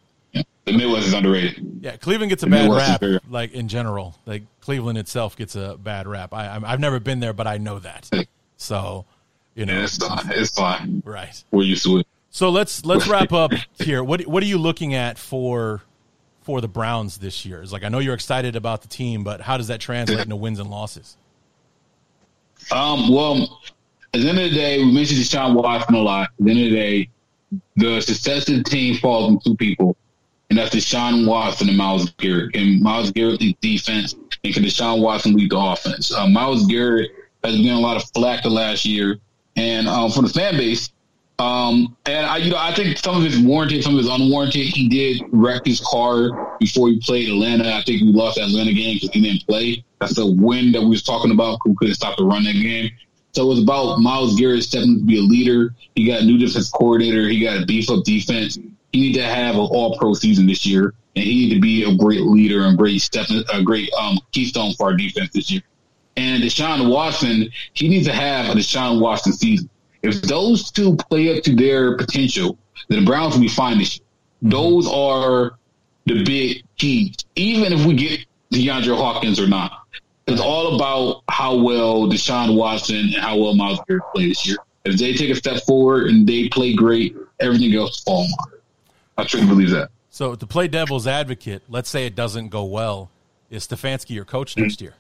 The 0.65 0.73
Midwest 0.73 1.07
is 1.07 1.13
underrated. 1.15 1.79
yeah. 1.81 1.97
Cleveland 1.97 2.31
gets 2.31 2.43
a 2.43 2.47
The 2.47 2.51
bad 2.51 2.63
Midwest 2.63 2.89
rap, 2.91 3.01
very- 3.01 3.21
like 3.31 3.53
in 3.53 3.69
general. 3.69 4.17
Like 4.27 4.43
Cleveland 4.61 4.99
itself 4.99 5.37
gets 5.37 5.55
a 5.57 5.77
bad 5.83 6.07
rap. 6.07 6.35
I 6.35 6.47
I'm- 6.49 6.65
I've 6.65 6.81
never 6.81 7.01
been 7.01 7.21
there, 7.21 7.33
but 7.33 7.47
I 7.47 7.59
know 7.59 7.79
that. 7.79 8.11
So 8.57 9.05
you 9.55 9.65
know, 9.67 9.73
Yeah, 9.75 9.85
it's 9.85 9.97
fine. 9.99 10.31
It's 10.33 10.51
fine. 10.59 11.03
right. 11.07 11.43
We're 11.53 11.63
used 11.63 11.85
to 11.85 11.99
it. 11.99 12.07
So 12.37 12.51
let's 12.51 12.85
let's 12.85 13.09
wrap 13.09 13.33
up 13.33 13.51
here. 13.79 14.05
What 14.05 14.27
what 14.27 14.43
are 14.43 14.47
you 14.47 14.59
looking 14.59 14.93
at 14.93 15.17
for 15.17 15.81
for 16.43 16.61
the 16.61 16.69
Browns 16.69 17.17
this 17.17 17.47
year? 17.47 17.63
It's 17.63 17.73
like 17.73 17.83
I 17.83 17.89
know 17.89 17.99
you're 17.99 18.13
excited 18.13 18.57
about 18.57 18.83
the 18.83 18.89
team, 18.89 19.25
but 19.25 19.41
how 19.41 19.57
does 19.57 19.69
that 19.69 19.81
translate 19.81 20.19
into 20.19 20.37
wins 20.37 20.59
and 20.59 20.69
losses? 20.69 21.17
Um, 22.71 23.11
well, 23.11 23.63
at 24.13 24.21
the 24.21 24.29
end 24.29 24.39
of 24.39 24.51
the 24.51 24.55
day, 24.55 24.85
we 24.85 24.93
mentioned 24.93 25.19
Deshaun 25.19 25.55
Watson 25.55 25.95
a 25.95 25.99
lot. 25.99 26.29
At 26.39 26.45
the 26.45 26.51
end 26.51 26.61
of 26.61 26.71
the 26.73 26.77
day, 26.77 27.09
the 27.77 28.01
success 28.03 28.47
of 28.51 28.57
the 28.57 28.65
team 28.65 28.99
falls 28.99 29.31
on 29.31 29.41
two 29.41 29.57
people, 29.57 29.97
and 30.51 30.59
that's 30.59 30.75
Deshaun 30.75 31.27
Watson 31.27 31.71
and 31.71 31.79
Myles 31.79 32.11
Garrett. 32.19 32.53
Can 32.53 32.83
Myles 32.83 33.13
Garrett 33.13 33.41
lead 33.41 33.59
defense, 33.63 34.13
and 34.13 34.53
can 34.53 34.63
Deshaun 34.63 35.01
Watson 35.01 35.37
lead 35.37 35.53
the 35.53 35.59
offense? 35.59 36.13
Uh, 36.13 36.29
Myles 36.29 36.67
Garrett 36.67 37.13
has 37.43 37.57
been 37.57 37.73
a 37.73 37.81
lot 37.81 37.97
of 37.97 38.05
flack 38.11 38.43
the 38.43 38.51
last 38.51 38.85
year, 38.85 39.21
and 39.57 39.89
um, 39.89 40.11
from 40.11 40.27
the 40.27 40.31
fan 40.31 40.59
base. 40.59 40.91
Um, 41.39 41.97
and 42.07 42.25
I, 42.27 42.39
you 42.39 42.51
know, 42.51 42.57
I 42.59 42.75
think 42.75 42.97
some 42.97 43.17
of 43.17 43.25
it's 43.25 43.37
warranted, 43.37 43.85
some 43.85 43.95
of 43.95 44.01
it's 44.01 44.09
unwarranted. 44.09 44.67
He 44.67 44.89
did 44.89 45.23
wreck 45.33 45.67
his 45.67 45.81
car 45.81 46.57
before 46.59 46.89
he 46.89 46.99
played 47.01 47.29
Atlanta. 47.29 47.75
I 47.75 47.83
think 47.83 48.03
we 48.03 48.13
lost 48.13 48.39
Atlanta 48.39 48.73
game 48.73 48.97
because 48.97 49.11
he 49.11 49.21
didn't 49.21 49.47
play. 49.47 49.85
That's 50.01 50.15
the 50.15 50.27
win 50.27 50.73
that 50.73 50.81
we 50.81 50.89
was 50.89 51.03
talking 51.03 51.31
about. 51.31 51.59
Who 51.65 51.75
couldn't 51.75 51.95
stop 51.95 52.17
the 52.17 52.25
run 52.25 52.45
that 52.45 52.55
game. 52.55 52.91
So 53.33 53.43
it 53.43 53.49
was 53.49 53.63
about 53.63 53.99
Myles 53.99 54.35
Garrett 54.41 54.63
stepping 54.63 55.01
to 55.01 55.05
be 55.05 55.19
a 55.19 55.23
leader. 55.23 55.75
He 55.95 56.07
got 56.07 56.23
a 56.23 56.25
new 56.25 56.39
defense 56.39 56.71
coordinator. 56.71 57.29
He 57.29 57.41
got 57.45 57.63
a 57.63 57.67
beef 57.67 57.91
up 57.91 58.03
defense. 58.05 58.59
He 58.93 59.01
need 59.01 59.13
to 59.15 59.25
have 59.25 59.57
an 59.57 59.61
all 59.61 59.99
pro 59.99 60.15
season 60.15 60.47
this 60.47 60.65
year, 60.65 60.95
and 61.17 61.25
he 61.25 61.35
need 61.35 61.55
to 61.55 61.61
be 61.61 61.85
a 61.85 61.95
great 61.95 62.23
leader 62.23 62.65
and 62.65 62.79
great 62.79 63.03
step, 63.03 63.27
a 63.53 63.63
great 63.63 63.93
um, 64.01 64.19
keystone 64.33 64.73
for 64.73 64.87
our 64.87 64.95
defense 64.95 65.33
this 65.35 65.51
year. 65.51 65.61
and 66.17 66.43
Deshaun 66.43 66.91
Watson, 66.91 67.51
he 67.75 67.89
needs 67.89 68.07
to 68.07 68.15
have 68.15 68.49
a 68.49 68.59
Deshaun 68.59 69.01
Watson 69.01 69.35
season. 69.35 69.69
If 70.07 70.23
those 70.23 70.71
two 70.71 70.97
play 70.97 71.37
up 71.37 71.43
to 71.45 71.55
their 71.55 71.97
potential, 71.97 72.57
then 72.89 73.01
the 73.01 73.07
Browns 73.07 73.35
will 73.35 73.43
be 73.43 73.49
fine 73.49 73.79
this 73.79 73.99
year. 73.99 74.07
Those 74.43 74.89
are 74.89 75.59
the 76.05 76.25
big 76.25 76.63
keys. 76.77 77.17
Even 77.35 77.73
if 77.73 77.85
we 77.85 77.95
get 77.95 78.21
DeAndre 78.53 78.97
Hopkins 78.97 79.41
or 79.41 79.49
not, 79.49 79.87
it's 80.27 80.41
all 80.41 80.77
about 80.77 81.23
how 81.29 81.57
well 81.57 82.07
Deshaun 82.07 82.57
Watson 82.57 82.97
and 82.97 83.15
how 83.15 83.39
well 83.39 83.55
Myles 83.55 83.81
Garrett 83.87 84.05
play 84.15 84.29
this 84.29 84.47
year. 84.47 84.57
If 84.85 84.99
they 84.99 85.15
take 85.15 85.31
a 85.31 85.35
step 85.35 85.63
forward 85.65 86.09
and 86.09 86.27
they 86.27 86.49
play 86.49 86.75
great, 86.75 87.17
everything 87.41 87.75
else 87.75 88.03
falls. 88.03 88.33
I 89.19 89.25
truly 89.25 89.47
believe 89.47 89.71
that. 89.71 89.91
So 90.11 90.35
to 90.35 90.47
play 90.47 90.69
devil's 90.69 91.07
advocate, 91.07 91.63
let's 91.69 91.91
say 91.91 92.07
it 92.07 92.15
doesn't 92.15 92.49
go 92.49 92.65
well. 92.65 93.11
Is 93.51 93.67
Stefanski 93.67 94.11
your 94.11 94.25
coach 94.25 94.57
next 94.57 94.77
mm-hmm. 94.77 94.85
year? 94.85 94.95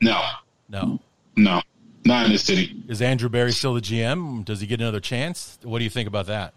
No, 0.00 0.22
No. 0.68 1.00
no, 1.36 1.62
not 2.06 2.26
in 2.26 2.32
the 2.32 2.38
city. 2.38 2.82
Is 2.88 3.02
Andrew 3.02 3.28
Berry 3.28 3.52
still 3.52 3.74
the 3.74 3.80
GM? 3.80 4.44
Does 4.44 4.60
he 4.60 4.66
get 4.66 4.80
another 4.80 5.00
chance? 5.00 5.58
What 5.62 5.78
do 5.78 5.84
you 5.84 5.90
think 5.90 6.08
about 6.08 6.26
that? 6.26 6.54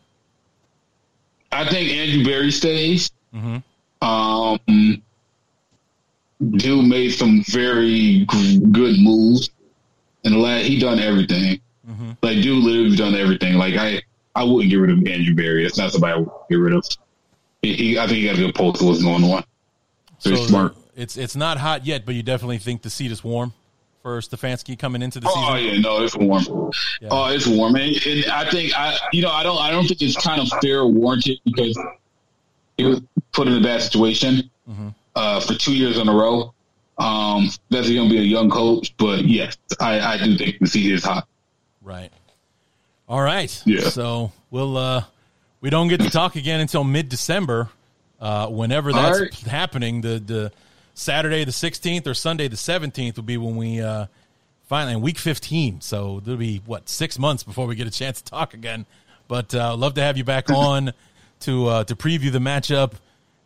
I 1.52 1.66
think 1.68 1.90
Andrew 1.92 2.24
Berry 2.24 2.52
stays. 2.52 3.12
Mhm. 3.34 3.64
Um, 4.02 5.02
dude 6.58 6.86
made 6.86 7.10
some 7.10 7.44
very 7.48 8.26
g- 8.32 8.60
good 8.72 9.00
moves, 9.00 9.50
and 10.24 10.36
the 10.36 10.38
last, 10.38 10.66
he 10.66 10.80
done 10.80 11.00
everything. 11.00 11.60
Like 12.22 12.42
dude, 12.44 12.64
literally 12.64 12.96
done 12.96 13.16
everything. 13.16 13.56
Like 13.56 13.76
I, 13.76 14.02
I 14.36 14.44
wouldn't 14.44 14.70
get 14.70 14.78
rid 14.78 14.92
of 14.92 15.00
Andrew 15.08 15.34
Berry. 15.34 15.66
It's 15.66 15.78
not 15.78 15.92
somebody 15.92 16.14
I 16.14 16.18
would 16.18 16.30
get 16.50 16.56
rid 16.58 16.74
of. 16.76 16.86
He, 17.64 17.74
he 17.74 18.00
I 18.00 18.06
think 18.06 18.18
he 18.20 18.26
got 18.26 18.36
a 18.36 18.38
good 18.38 18.54
pulse 18.56 18.80
of 18.80 18.88
what's 18.88 19.02
going 19.02 19.24
on. 19.24 19.44
Very 20.22 20.36
so 20.38 20.46
smart. 20.46 20.76
it's 20.96 21.18
it's 21.18 21.36
not 21.36 21.58
hot 21.58 21.86
yet, 21.88 22.06
but 22.06 22.14
you 22.14 22.22
definitely 22.22 22.60
think 22.60 22.84
the 22.84 22.90
seat 22.92 23.12
is 23.12 23.24
warm 23.24 23.54
for 24.02 24.20
Stefanski 24.22 24.78
coming 24.78 25.02
into 25.02 25.20
the 25.20 25.28
Oh 25.30 25.34
season. 25.34 25.50
Oh 25.50 25.56
yeah, 25.58 25.80
no, 25.80 26.04
it's 26.04 26.16
warm. 26.16 26.72
Oh, 27.10 27.28
it's 27.28 27.48
warm, 27.48 27.76
and, 27.76 27.96
and 28.06 28.26
I 28.32 28.50
think 28.50 28.74
I, 28.78 28.98
you 29.12 29.22
know, 29.22 29.32
I 29.32 29.44
don't, 29.44 29.58
I 29.58 29.72
don't 29.72 29.88
think 29.88 30.02
it's 30.02 30.16
kind 30.16 30.42
of 30.42 30.48
fair 30.62 30.80
or 30.80 30.88
warranted 30.88 31.40
because 31.46 31.78
he 32.78 32.86
was 32.86 33.02
put 33.34 33.48
in 33.48 33.56
a 33.56 33.62
bad 33.62 33.82
situation 33.82 34.50
uh, 35.16 35.40
for 35.42 35.54
two 35.54 35.76
years 35.76 35.98
in 35.98 36.08
a 36.08 36.14
row. 36.14 36.54
Um, 36.98 37.50
that's 37.70 37.90
going 37.90 38.10
to 38.10 38.14
be 38.14 38.20
a 38.20 38.24
young 38.24 38.50
coach, 38.50 38.94
but 38.98 39.24
yes, 39.24 39.58
I, 39.80 40.00
I 40.02 40.18
do 40.18 40.38
think 40.38 40.60
the 40.60 40.68
seat 40.68 40.92
is 40.92 41.04
hot. 41.04 41.28
Right. 41.82 42.12
All 43.08 43.22
right. 43.22 43.62
Yeah. 43.66 43.90
So 43.90 44.32
we'll 44.52 44.78
uh 44.78 45.04
we 45.62 45.70
don't 45.70 45.88
get 45.88 46.02
to 46.02 46.10
talk 46.10 46.36
again 46.36 46.60
until 46.60 46.84
mid 46.84 47.10
December. 47.10 47.70
Uh 48.20 48.48
whenever 48.48 48.92
that's 48.92 49.20
right. 49.20 49.34
happening, 49.40 50.02
the 50.02 50.20
the 50.20 50.52
Saturday 51.00 51.44
the 51.46 51.52
sixteenth 51.52 52.06
or 52.08 52.14
Sunday 52.14 52.48
the 52.48 52.58
seventeenth 52.58 53.16
will 53.16 53.24
be 53.24 53.38
when 53.38 53.56
we 53.56 53.82
uh 53.82 54.08
finally 54.68 54.94
in 54.94 55.02
week 55.02 55.18
fifteen. 55.18 55.82
So 55.82 56.20
there'll 56.20 56.38
be 56.38 56.62
what, 56.66 56.90
six 56.90 57.18
months 57.18 57.44
before 57.44 57.68
we 57.68 57.76
get 57.76 57.88
a 57.88 57.92
chance 57.92 58.22
to 58.22 58.30
talk 58.30 58.54
again. 58.54 58.86
But 59.28 59.56
uh 59.56 59.76
love 59.76 59.94
to 59.96 60.02
have 60.02 60.18
you 60.18 60.24
back 60.24 60.50
on 60.52 60.94
to 61.42 61.68
uh 61.68 61.84
to 61.86 61.96
preview 61.96 62.32
the 62.32 62.40
matchup 62.40 62.94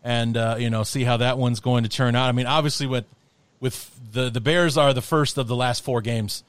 and 0.03 0.35
uh, 0.35 0.57
you 0.59 0.69
know, 0.69 0.83
see 0.83 1.03
how 1.03 1.17
that 1.17 1.37
one's 1.37 1.61
going 1.61 1.83
to 1.83 1.89
turn 1.89 2.15
out. 2.15 2.27
I 2.27 2.33
mean, 2.33 2.45
obviously 2.45 2.87
with 2.87 3.05
with 3.59 3.89
the 4.11 4.29
the 4.29 4.41
Bears 4.41 4.77
are 4.77 4.93
the 4.93 5.01
first 5.01 5.37
of 5.37 5.47
the 5.47 5.55
last 5.55 5.83
four 5.83 6.01
games 6.01 6.43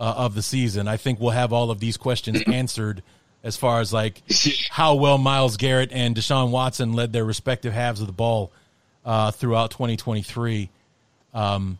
uh, 0.00 0.14
of 0.16 0.34
the 0.34 0.42
season. 0.42 0.88
I 0.88 0.96
think 0.96 1.20
we'll 1.20 1.30
have 1.30 1.52
all 1.52 1.70
of 1.70 1.80
these 1.80 1.96
questions 1.96 2.42
answered 2.46 3.02
as 3.44 3.56
far 3.56 3.80
as 3.80 3.92
like 3.92 4.22
how 4.70 4.96
well 4.96 5.18
Myles 5.18 5.56
Garrett 5.56 5.92
and 5.92 6.16
Deshaun 6.16 6.50
Watson 6.50 6.94
led 6.94 7.12
their 7.12 7.24
respective 7.24 7.72
halves 7.72 8.00
of 8.00 8.06
the 8.06 8.12
ball 8.12 8.50
uh, 9.06 9.30
throughout 9.30 9.70
2023. 9.70 10.68
Um, 11.32 11.78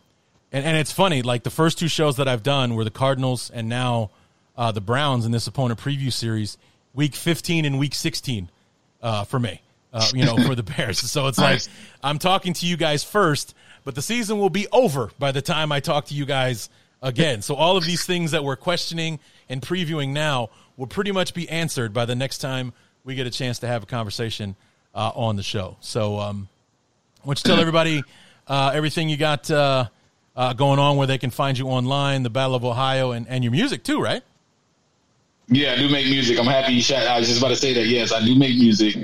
and, 0.52 0.64
and 0.64 0.76
it's 0.76 0.92
funny, 0.92 1.22
like 1.22 1.42
the 1.42 1.50
first 1.50 1.78
two 1.78 1.88
shows 1.88 2.16
that 2.16 2.28
I've 2.28 2.44
done 2.44 2.76
were 2.76 2.84
the 2.84 2.90
Cardinals 2.90 3.50
and 3.50 3.68
now 3.68 4.10
uh, 4.56 4.72
the 4.72 4.80
Browns 4.80 5.26
in 5.26 5.32
this 5.32 5.46
opponent 5.46 5.80
preview 5.80 6.12
series, 6.12 6.56
week 6.94 7.14
15 7.14 7.64
and 7.64 7.78
week 7.78 7.94
16 7.94 8.48
uh, 9.02 9.24
for 9.24 9.38
me, 9.38 9.60
uh, 9.92 10.08
you 10.14 10.24
know, 10.24 10.36
for 10.36 10.54
the 10.54 10.62
Bears. 10.76 11.00
So 11.00 11.26
it's 11.26 11.38
like 11.38 11.60
I'm 12.02 12.18
talking 12.18 12.54
to 12.54 12.66
you 12.66 12.76
guys 12.76 13.02
first, 13.02 13.54
but 13.84 13.94
the 13.94 14.02
season 14.02 14.38
will 14.38 14.50
be 14.50 14.68
over 14.72 15.10
by 15.18 15.32
the 15.32 15.42
time 15.42 15.72
I 15.72 15.80
talk 15.80 16.06
to 16.06 16.14
you 16.14 16.24
guys 16.24 16.70
again. 17.02 17.42
So 17.42 17.56
all 17.56 17.76
of 17.76 17.84
these 17.84 18.06
things 18.06 18.30
that 18.30 18.44
we're 18.44 18.56
questioning 18.56 19.18
and 19.48 19.60
previewing 19.60 20.10
now 20.10 20.50
will 20.76 20.86
pretty 20.86 21.12
much 21.12 21.34
be 21.34 21.48
answered 21.48 21.92
by 21.92 22.04
the 22.04 22.14
next 22.14 22.38
time 22.38 22.72
we 23.04 23.14
get 23.14 23.26
a 23.26 23.30
chance 23.30 23.58
to 23.60 23.66
have 23.66 23.82
a 23.82 23.86
conversation 23.86 24.56
uh, 24.94 25.12
on 25.14 25.36
the 25.36 25.42
show. 25.42 25.76
So, 25.80 26.18
um, 26.18 26.48
why 27.26 27.34
don't 27.34 27.44
you 27.44 27.50
tell 27.50 27.60
everybody 27.60 28.04
uh, 28.46 28.70
everything 28.72 29.08
you 29.08 29.16
got 29.16 29.50
uh, 29.50 29.88
uh, 30.36 30.52
going 30.52 30.78
on, 30.78 30.96
where 30.96 31.08
they 31.08 31.18
can 31.18 31.30
find 31.30 31.58
you 31.58 31.66
online, 31.66 32.22
the 32.22 32.30
Battle 32.30 32.54
of 32.54 32.64
Ohio, 32.64 33.10
and, 33.10 33.26
and 33.28 33.42
your 33.42 33.50
music 33.50 33.82
too, 33.82 34.00
right? 34.00 34.22
Yeah, 35.48 35.72
I 35.72 35.76
do 35.76 35.88
make 35.88 36.06
music. 36.06 36.38
I'm 36.38 36.46
happy 36.46 36.74
you 36.74 36.82
shot. 36.82 37.04
I 37.04 37.18
was 37.18 37.26
just 37.26 37.40
about 37.40 37.48
to 37.48 37.56
say 37.56 37.72
that. 37.72 37.86
Yes, 37.86 38.12
I 38.12 38.24
do 38.24 38.36
make 38.36 38.56
music. 38.56 38.96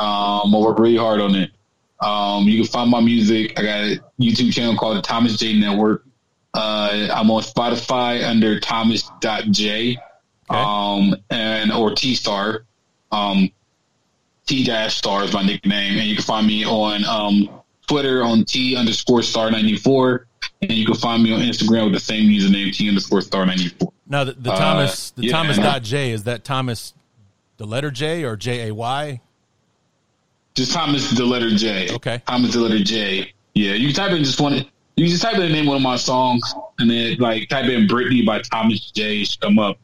Um, 0.00 0.54
I 0.54 0.58
work 0.58 0.80
really 0.80 0.96
hard 0.96 1.20
on 1.20 1.36
it. 1.36 1.52
Um, 2.00 2.48
you 2.48 2.62
can 2.62 2.70
find 2.70 2.90
my 2.90 3.00
music. 3.00 3.56
I 3.56 3.62
got 3.62 3.80
a 3.80 4.00
YouTube 4.20 4.52
channel 4.52 4.76
called 4.76 4.96
the 4.96 5.02
Thomas 5.02 5.36
J 5.36 5.58
Network. 5.58 6.04
Uh, 6.54 7.08
I'm 7.12 7.30
on 7.30 7.42
Spotify 7.42 8.24
under 8.28 8.58
Thomas.j 8.58 9.98
um, 10.50 11.14
and 11.30 11.70
or 11.70 11.94
T 11.94 12.16
Star. 12.16 12.64
Um, 13.12 13.52
T 14.48 14.64
dash 14.64 14.96
star 14.96 15.24
is 15.24 15.32
my 15.32 15.42
nickname, 15.42 15.98
and 15.98 16.08
you 16.08 16.16
can 16.16 16.24
find 16.24 16.46
me 16.46 16.64
on 16.64 17.04
um, 17.04 17.57
Twitter 17.88 18.22
on 18.22 18.44
T 18.44 18.76
underscore 18.76 19.22
star 19.22 19.50
ninety 19.50 19.76
four, 19.76 20.26
and 20.62 20.70
you 20.72 20.86
can 20.86 20.94
find 20.94 21.22
me 21.22 21.32
on 21.32 21.40
Instagram 21.40 21.84
with 21.84 21.94
the 21.94 22.00
same 22.00 22.28
username 22.28 22.74
T 22.74 22.88
underscore 22.88 23.22
star 23.22 23.46
ninety 23.46 23.68
four. 23.68 23.92
Now, 24.06 24.24
the, 24.24 24.32
the 24.32 24.52
Uh, 24.52 24.58
Thomas, 24.58 25.10
the 25.10 25.24
yeah, 25.24 25.32
Thomas 25.32 25.56
dot 25.56 25.82
J 25.82 26.12
is 26.12 26.24
that 26.24 26.44
Thomas, 26.44 26.94
the 27.56 27.66
letter 27.66 27.90
J 27.90 28.24
or 28.24 28.36
J 28.36 28.68
A 28.68 28.74
Y? 28.74 29.20
Just 30.54 30.72
Thomas 30.72 31.10
the 31.10 31.24
letter 31.24 31.50
J. 31.50 31.92
Okay. 31.94 32.22
Thomas 32.26 32.52
the 32.52 32.60
letter 32.60 32.82
J. 32.82 33.32
Yeah, 33.54 33.72
you 33.72 33.88
can 33.88 33.96
type 33.96 34.12
in 34.12 34.24
just 34.24 34.40
one. 34.40 34.64
You 34.96 35.06
just 35.06 35.22
type 35.22 35.34
in 35.34 35.40
the 35.40 35.48
name 35.48 35.62
of 35.64 35.68
one 35.68 35.76
of 35.76 35.82
my 35.82 35.96
songs, 35.96 36.54
and 36.78 36.90
then 36.90 37.16
like 37.18 37.48
type 37.48 37.66
in 37.66 37.86
"Britney" 37.86 38.26
by 38.26 38.40
Thomas 38.40 38.90
J. 38.90 39.24
Come 39.40 39.58
up. 39.58 39.78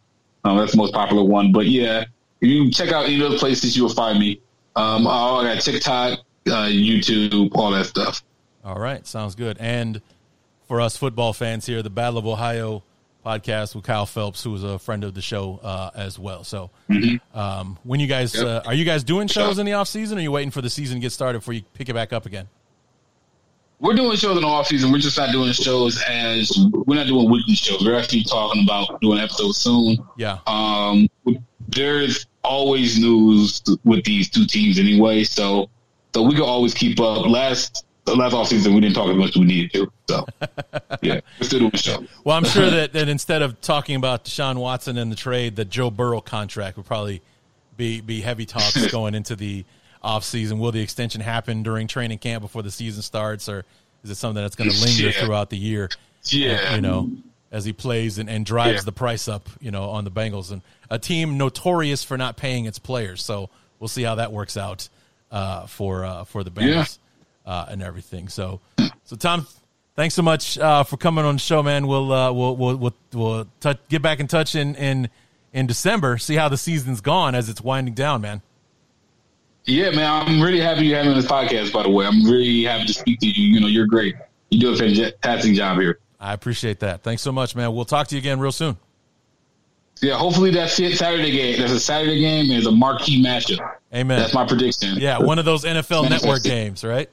Um, 0.44 0.58
that's 0.58 0.72
the 0.72 0.78
most 0.78 0.92
popular 0.92 1.22
one. 1.22 1.52
But 1.52 1.66
yeah, 1.66 2.04
if 2.40 2.48
you 2.48 2.70
check 2.70 2.92
out 2.92 3.06
any 3.06 3.20
of 3.22 3.30
the 3.30 3.38
places, 3.38 3.76
you 3.76 3.84
will 3.84 3.94
find 3.94 4.18
me. 4.18 4.40
Um, 4.76 5.06
I 5.06 5.54
got 5.54 5.62
TikTok, 5.62 6.18
uh, 6.46 6.66
YouTube, 6.66 7.50
all 7.54 7.70
that 7.72 7.86
stuff. 7.86 8.22
All 8.64 8.78
right, 8.78 9.06
sounds 9.06 9.34
good. 9.34 9.56
And 9.60 10.00
for 10.68 10.80
us 10.80 10.96
football 10.96 11.32
fans 11.32 11.66
here, 11.66 11.82
the 11.82 11.90
Battle 11.90 12.18
of 12.18 12.26
Ohio 12.26 12.82
podcast 13.24 13.74
with 13.74 13.84
Kyle 13.84 14.06
Phelps, 14.06 14.42
who 14.44 14.54
is 14.54 14.62
a 14.64 14.78
friend 14.78 15.04
of 15.04 15.14
the 15.14 15.22
show 15.22 15.58
uh, 15.62 15.90
as 15.94 16.18
well. 16.18 16.44
So, 16.44 16.70
um, 17.34 17.78
when 17.84 18.00
you 18.00 18.06
guys 18.06 18.32
Mm-hmm. 18.32 18.46
Yep. 18.46 18.64
uh, 18.64 18.68
are 18.68 18.74
you 18.74 18.84
guys 18.84 19.04
doing 19.04 19.28
shows 19.28 19.58
in 19.58 19.66
the 19.66 19.72
off 19.74 19.88
season? 19.88 20.18
Or 20.18 20.20
are 20.20 20.22
you 20.22 20.30
waiting 20.32 20.50
for 20.50 20.60
the 20.62 20.70
season 20.70 20.96
to 20.96 21.00
get 21.00 21.12
started 21.12 21.38
before 21.38 21.54
you 21.54 21.62
pick 21.74 21.88
it 21.88 21.94
back 21.94 22.12
up 22.12 22.26
again? 22.26 22.48
We're 23.80 23.94
doing 23.94 24.16
shows 24.16 24.36
in 24.36 24.42
the 24.42 24.48
off 24.48 24.66
season. 24.68 24.92
We're 24.92 24.98
just 24.98 25.18
not 25.18 25.30
doing 25.30 25.52
shows 25.52 26.02
as 26.08 26.56
we're 26.86 26.94
not 26.96 27.06
doing 27.06 27.30
weekly 27.30 27.54
shows. 27.54 27.84
We're 27.84 27.98
actually 27.98 28.24
talking 28.24 28.62
about 28.64 29.00
doing 29.00 29.18
episodes 29.18 29.58
soon. 29.58 29.98
Yeah. 30.16 30.38
Um, 30.46 31.08
there's 31.68 32.26
always 32.42 32.98
news 32.98 33.62
with 33.84 34.04
these 34.04 34.30
two 34.30 34.46
teams 34.46 34.78
anyway, 34.78 35.24
so 35.24 35.68
so 36.14 36.22
we 36.22 36.34
can 36.34 36.42
always 36.42 36.72
keep 36.74 37.00
up. 37.00 37.26
Last 37.26 37.84
the 38.04 38.14
last 38.14 38.34
off 38.34 38.48
season, 38.48 38.74
we 38.74 38.80
didn't 38.80 38.94
talk 38.94 39.08
as 39.08 39.16
much 39.16 39.30
as 39.30 39.36
we 39.36 39.44
needed 39.46 39.72
to. 39.72 39.92
So 40.08 40.26
yeah, 41.02 41.20
we're 41.40 41.46
still 41.46 41.58
doing 41.60 41.70
the 41.70 41.78
show. 41.78 42.04
Well, 42.22 42.36
I'm 42.36 42.44
sure 42.44 42.70
that, 42.70 42.92
that 42.92 43.08
instead 43.08 43.42
of 43.42 43.60
talking 43.60 43.96
about 43.96 44.24
Deshaun 44.24 44.56
Watson 44.56 44.96
and 44.98 45.10
the 45.10 45.16
trade, 45.16 45.56
the 45.56 45.64
Joe 45.64 45.90
Burrow 45.90 46.20
contract 46.20 46.76
would 46.76 46.86
probably 46.86 47.20
be 47.76 48.00
be 48.00 48.20
heavy 48.20 48.46
talks 48.46 48.86
going 48.92 49.14
into 49.14 49.34
the 49.36 49.64
offseason. 50.02 50.58
Will 50.58 50.72
the 50.72 50.80
extension 50.80 51.20
happen 51.20 51.62
during 51.62 51.86
training 51.88 52.18
camp 52.18 52.42
before 52.42 52.62
the 52.62 52.70
season 52.70 53.02
starts, 53.02 53.48
or 53.48 53.64
is 54.04 54.10
it 54.10 54.16
something 54.16 54.42
that's 54.42 54.56
going 54.56 54.70
to 54.70 54.80
linger 54.80 55.08
Yeah. 55.08 55.24
throughout 55.24 55.50
the 55.50 55.58
year? 55.58 55.88
Yeah, 56.24 56.74
you 56.76 56.80
know, 56.80 57.10
as 57.50 57.64
he 57.64 57.72
plays 57.72 58.18
and, 58.18 58.28
and 58.30 58.44
drives 58.46 58.82
Yeah. 58.82 58.84
the 58.84 58.92
price 58.92 59.28
up, 59.28 59.48
you 59.60 59.70
know, 59.70 59.84
on 59.90 60.04
the 60.04 60.10
Bengals 60.10 60.50
and 60.52 60.62
a 60.90 60.98
team 60.98 61.36
notorious 61.38 62.04
for 62.04 62.16
not 62.18 62.36
paying 62.36 62.66
its 62.66 62.78
players. 62.78 63.22
So 63.24 63.48
we'll 63.80 63.88
see 63.88 64.02
how 64.02 64.14
that 64.16 64.30
works 64.32 64.56
out 64.56 64.88
uh, 65.30 65.66
for 65.66 66.04
uh, 66.04 66.24
for 66.24 66.44
the 66.44 66.50
Bengals 66.50 66.98
uh, 67.46 67.66
and 67.68 67.82
everything. 67.82 68.28
So, 68.28 68.60
so 69.04 69.16
Tom, 69.16 69.46
thanks 69.96 70.14
so 70.14 70.22
much 70.22 70.58
uh, 70.58 70.84
for 70.84 70.96
coming 70.96 71.24
on 71.24 71.36
the 71.36 71.40
show, 71.40 71.62
man. 71.62 71.86
We'll 71.86 72.12
uh, 72.12 72.32
we'll 72.32 72.56
we'll 72.56 72.76
we'll, 72.76 72.94
we'll 73.12 73.48
touch, 73.60 73.78
get 73.88 74.02
back 74.02 74.20
in 74.20 74.26
touch 74.28 74.54
in 74.54 74.74
in 74.76 75.08
in 75.52 75.66
December. 75.66 76.18
See 76.18 76.34
how 76.34 76.48
the 76.48 76.56
season's 76.56 77.00
gone 77.00 77.34
as 77.34 77.48
it's 77.48 77.60
winding 77.60 77.94
down, 77.94 78.20
man. 78.20 78.42
yeah, 79.64 79.90
man. 79.90 80.26
I'm 80.28 80.40
really 80.40 80.60
happy 80.60 80.86
you're 80.86 80.98
having 80.98 81.14
this 81.14 81.26
podcast. 81.26 81.72
By 81.72 81.84
the 81.84 81.90
way, 81.90 82.06
I'm 82.06 82.24
really 82.24 82.64
happy 82.64 82.86
to 82.86 82.94
speak 82.94 83.20
to 83.20 83.26
you. 83.26 83.54
You 83.54 83.60
know, 83.60 83.66
you're 83.66 83.86
great. 83.86 84.14
You 84.50 84.60
do 84.60 84.72
a 84.72 84.76
fantastic 84.76 85.54
job 85.54 85.78
here. 85.80 85.98
I 86.20 86.32
appreciate 86.32 86.80
that. 86.80 87.02
Thanks 87.02 87.22
so 87.22 87.32
much, 87.32 87.54
man. 87.56 87.74
We'll 87.74 87.84
talk 87.84 88.06
to 88.08 88.14
you 88.14 88.18
again 88.18 88.40
real 88.40 88.52
soon. 88.52 88.76
Yeah, 90.04 90.16
hopefully 90.18 90.50
that's 90.50 90.78
it. 90.78 90.96
Saturday 90.96 91.30
game. 91.30 91.58
That's 91.58 91.72
a 91.72 91.80
Saturday 91.80 92.20
game. 92.20 92.50
Is 92.50 92.66
a 92.66 92.72
marquee 92.72 93.22
matchup. 93.22 93.58
Amen. 93.94 94.18
That's 94.18 94.34
my 94.34 94.46
prediction. 94.46 94.98
yeah, 94.98 95.18
one 95.18 95.38
of 95.38 95.44
those 95.44 95.64
NFL 95.64 96.10
Network 96.10 96.42
games, 96.42 96.84
right? 96.84 97.08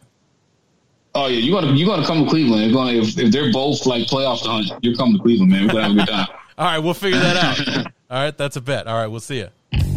Oh 1.14 1.28
yeah, 1.28 1.40
you 1.40 1.52
gonna 1.52 1.74
you 1.74 1.86
gonna 1.86 2.06
come 2.06 2.24
to 2.24 2.30
Cleveland? 2.30 2.64
You're 2.64 2.74
gonna 2.74 2.94
if, 2.94 3.18
if 3.18 3.32
they're 3.32 3.52
both 3.52 3.86
like 3.86 4.08
playoff 4.08 4.46
hunt, 4.46 4.72
you're 4.84 4.96
coming 4.96 5.18
to 5.18 5.22
Cleveland, 5.22 5.52
man. 5.52 5.68
We're 5.68 5.74
gonna 5.74 5.84
have 5.84 5.92
a 5.92 5.96
good 5.96 6.08
time. 6.08 6.28
All 6.58 6.66
right, 6.66 6.80
we'll 6.80 6.94
figure 6.94 7.20
that 7.20 7.38
out. 7.38 7.86
All 8.10 8.24
right, 8.24 8.38
that's 8.38 8.56
a 8.56 8.62
bet. 8.62 8.88
All 8.88 8.96
right, 8.96 9.08
we'll 9.08 9.20
see 9.20 9.38
you. 9.40 9.91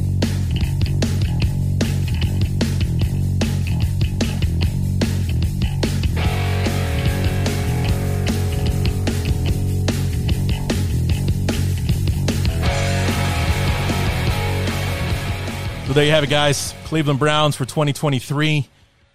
So 15.94 16.00
there 16.00 16.06
you 16.06 16.10
have 16.10 16.24
it, 16.24 16.30
guys. 16.30 16.74
Cleveland 16.86 17.20
Browns 17.20 17.54
for 17.54 17.64
2023. 17.64 18.68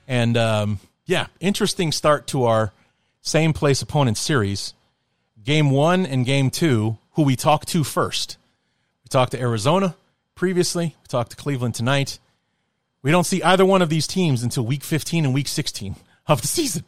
And 0.07 0.37
um, 0.37 0.79
yeah, 1.05 1.27
interesting 1.41 1.91
start 1.91 2.27
to 2.27 2.45
our 2.45 2.71
same 3.21 3.51
place 3.51 3.81
opponent 3.81 4.15
series. 4.15 4.73
Game 5.43 5.71
one 5.71 6.05
and 6.05 6.25
game 6.25 6.49
two, 6.49 6.97
who 7.15 7.23
we 7.23 7.35
talked 7.35 7.67
to 7.67 7.83
first. 7.83 8.37
We 9.03 9.09
talked 9.09 9.33
to 9.33 9.41
Arizona 9.41 9.97
previously, 10.35 10.95
we 11.01 11.07
talked 11.09 11.31
to 11.31 11.35
Cleveland 11.35 11.75
tonight. 11.75 12.17
We 13.01 13.11
don't 13.11 13.25
see 13.25 13.43
either 13.43 13.65
one 13.65 13.81
of 13.81 13.89
these 13.89 14.07
teams 14.07 14.41
until 14.41 14.65
week 14.65 14.85
15 14.85 15.25
and 15.25 15.33
week 15.33 15.49
16 15.49 15.97
of 16.27 16.39
the 16.41 16.47
season. 16.47 16.85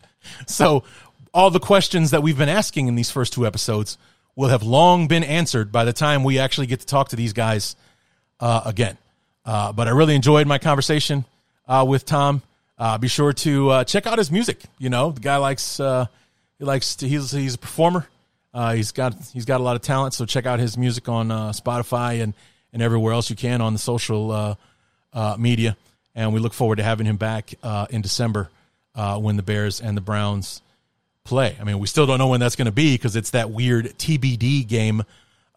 So 0.47 0.85
all 1.33 1.51
the 1.51 1.59
questions 1.59 2.11
that 2.11 2.23
we've 2.23 2.37
been 2.37 2.47
asking 2.47 2.87
in 2.87 2.95
these 2.95 3.11
first 3.11 3.33
two 3.33 3.45
episodes 3.45 3.97
will 4.37 4.47
have 4.47 4.63
long 4.63 5.09
been 5.09 5.25
answered 5.25 5.69
by 5.69 5.83
the 5.83 5.91
time 5.91 6.23
we 6.23 6.39
actually 6.39 6.67
get 6.67 6.79
to 6.79 6.85
talk 6.85 7.09
to 7.09 7.17
these 7.17 7.33
guys 7.33 7.75
uh, 8.39 8.61
again. 8.63 8.97
Uh, 9.45 9.71
but 9.71 9.87
I 9.87 9.91
really 9.91 10.15
enjoyed 10.15 10.47
my 10.47 10.57
conversation 10.57 11.25
uh, 11.67 11.85
with 11.87 12.05
Tom. 12.05 12.41
Uh, 12.77 12.97
be 12.97 13.07
sure 13.07 13.33
to 13.33 13.69
uh, 13.69 13.83
check 13.83 14.07
out 14.07 14.17
his 14.17 14.31
music. 14.31 14.61
You 14.77 14.89
know, 14.89 15.11
the 15.11 15.19
guy 15.19 15.37
likes 15.37 15.79
uh, 15.79 16.07
he 16.59 16.65
likes 16.65 16.95
to, 16.97 17.07
he's 17.07 17.31
he's 17.31 17.55
a 17.55 17.57
performer. 17.57 18.07
Uh, 18.53 18.73
he's 18.73 18.91
got 18.91 19.15
he's 19.33 19.45
got 19.45 19.61
a 19.61 19.63
lot 19.63 19.75
of 19.75 19.81
talent. 19.81 20.13
So 20.13 20.25
check 20.25 20.45
out 20.45 20.59
his 20.59 20.77
music 20.77 21.07
on 21.09 21.29
Spotify 21.53 22.21
and 22.21 22.33
and 22.73 22.81
everywhere 22.81 23.13
else 23.13 23.29
you 23.29 23.35
can 23.35 23.61
on 23.61 23.73
the 23.73 23.79
social 23.79 24.57
media. 25.37 25.77
And 26.13 26.33
we 26.33 26.39
look 26.39 26.53
forward 26.53 26.77
to 26.77 26.83
having 26.83 27.05
him 27.05 27.17
back 27.17 27.53
in 27.89 28.01
December 28.01 28.49
when 28.95 29.37
the 29.37 29.43
Bears 29.43 29.79
and 29.79 29.95
the 29.95 30.01
Browns 30.01 30.61
play. 31.23 31.55
I 31.59 31.63
mean, 31.63 31.79
we 31.79 31.87
still 31.87 32.05
don't 32.05 32.17
know 32.17 32.27
when 32.27 32.39
that's 32.39 32.55
going 32.55 32.65
to 32.65 32.71
be 32.71 32.95
because 32.95 33.15
it's 33.15 33.31
that 33.31 33.51
weird 33.51 33.85
TBD 33.97 34.67
game 34.67 35.03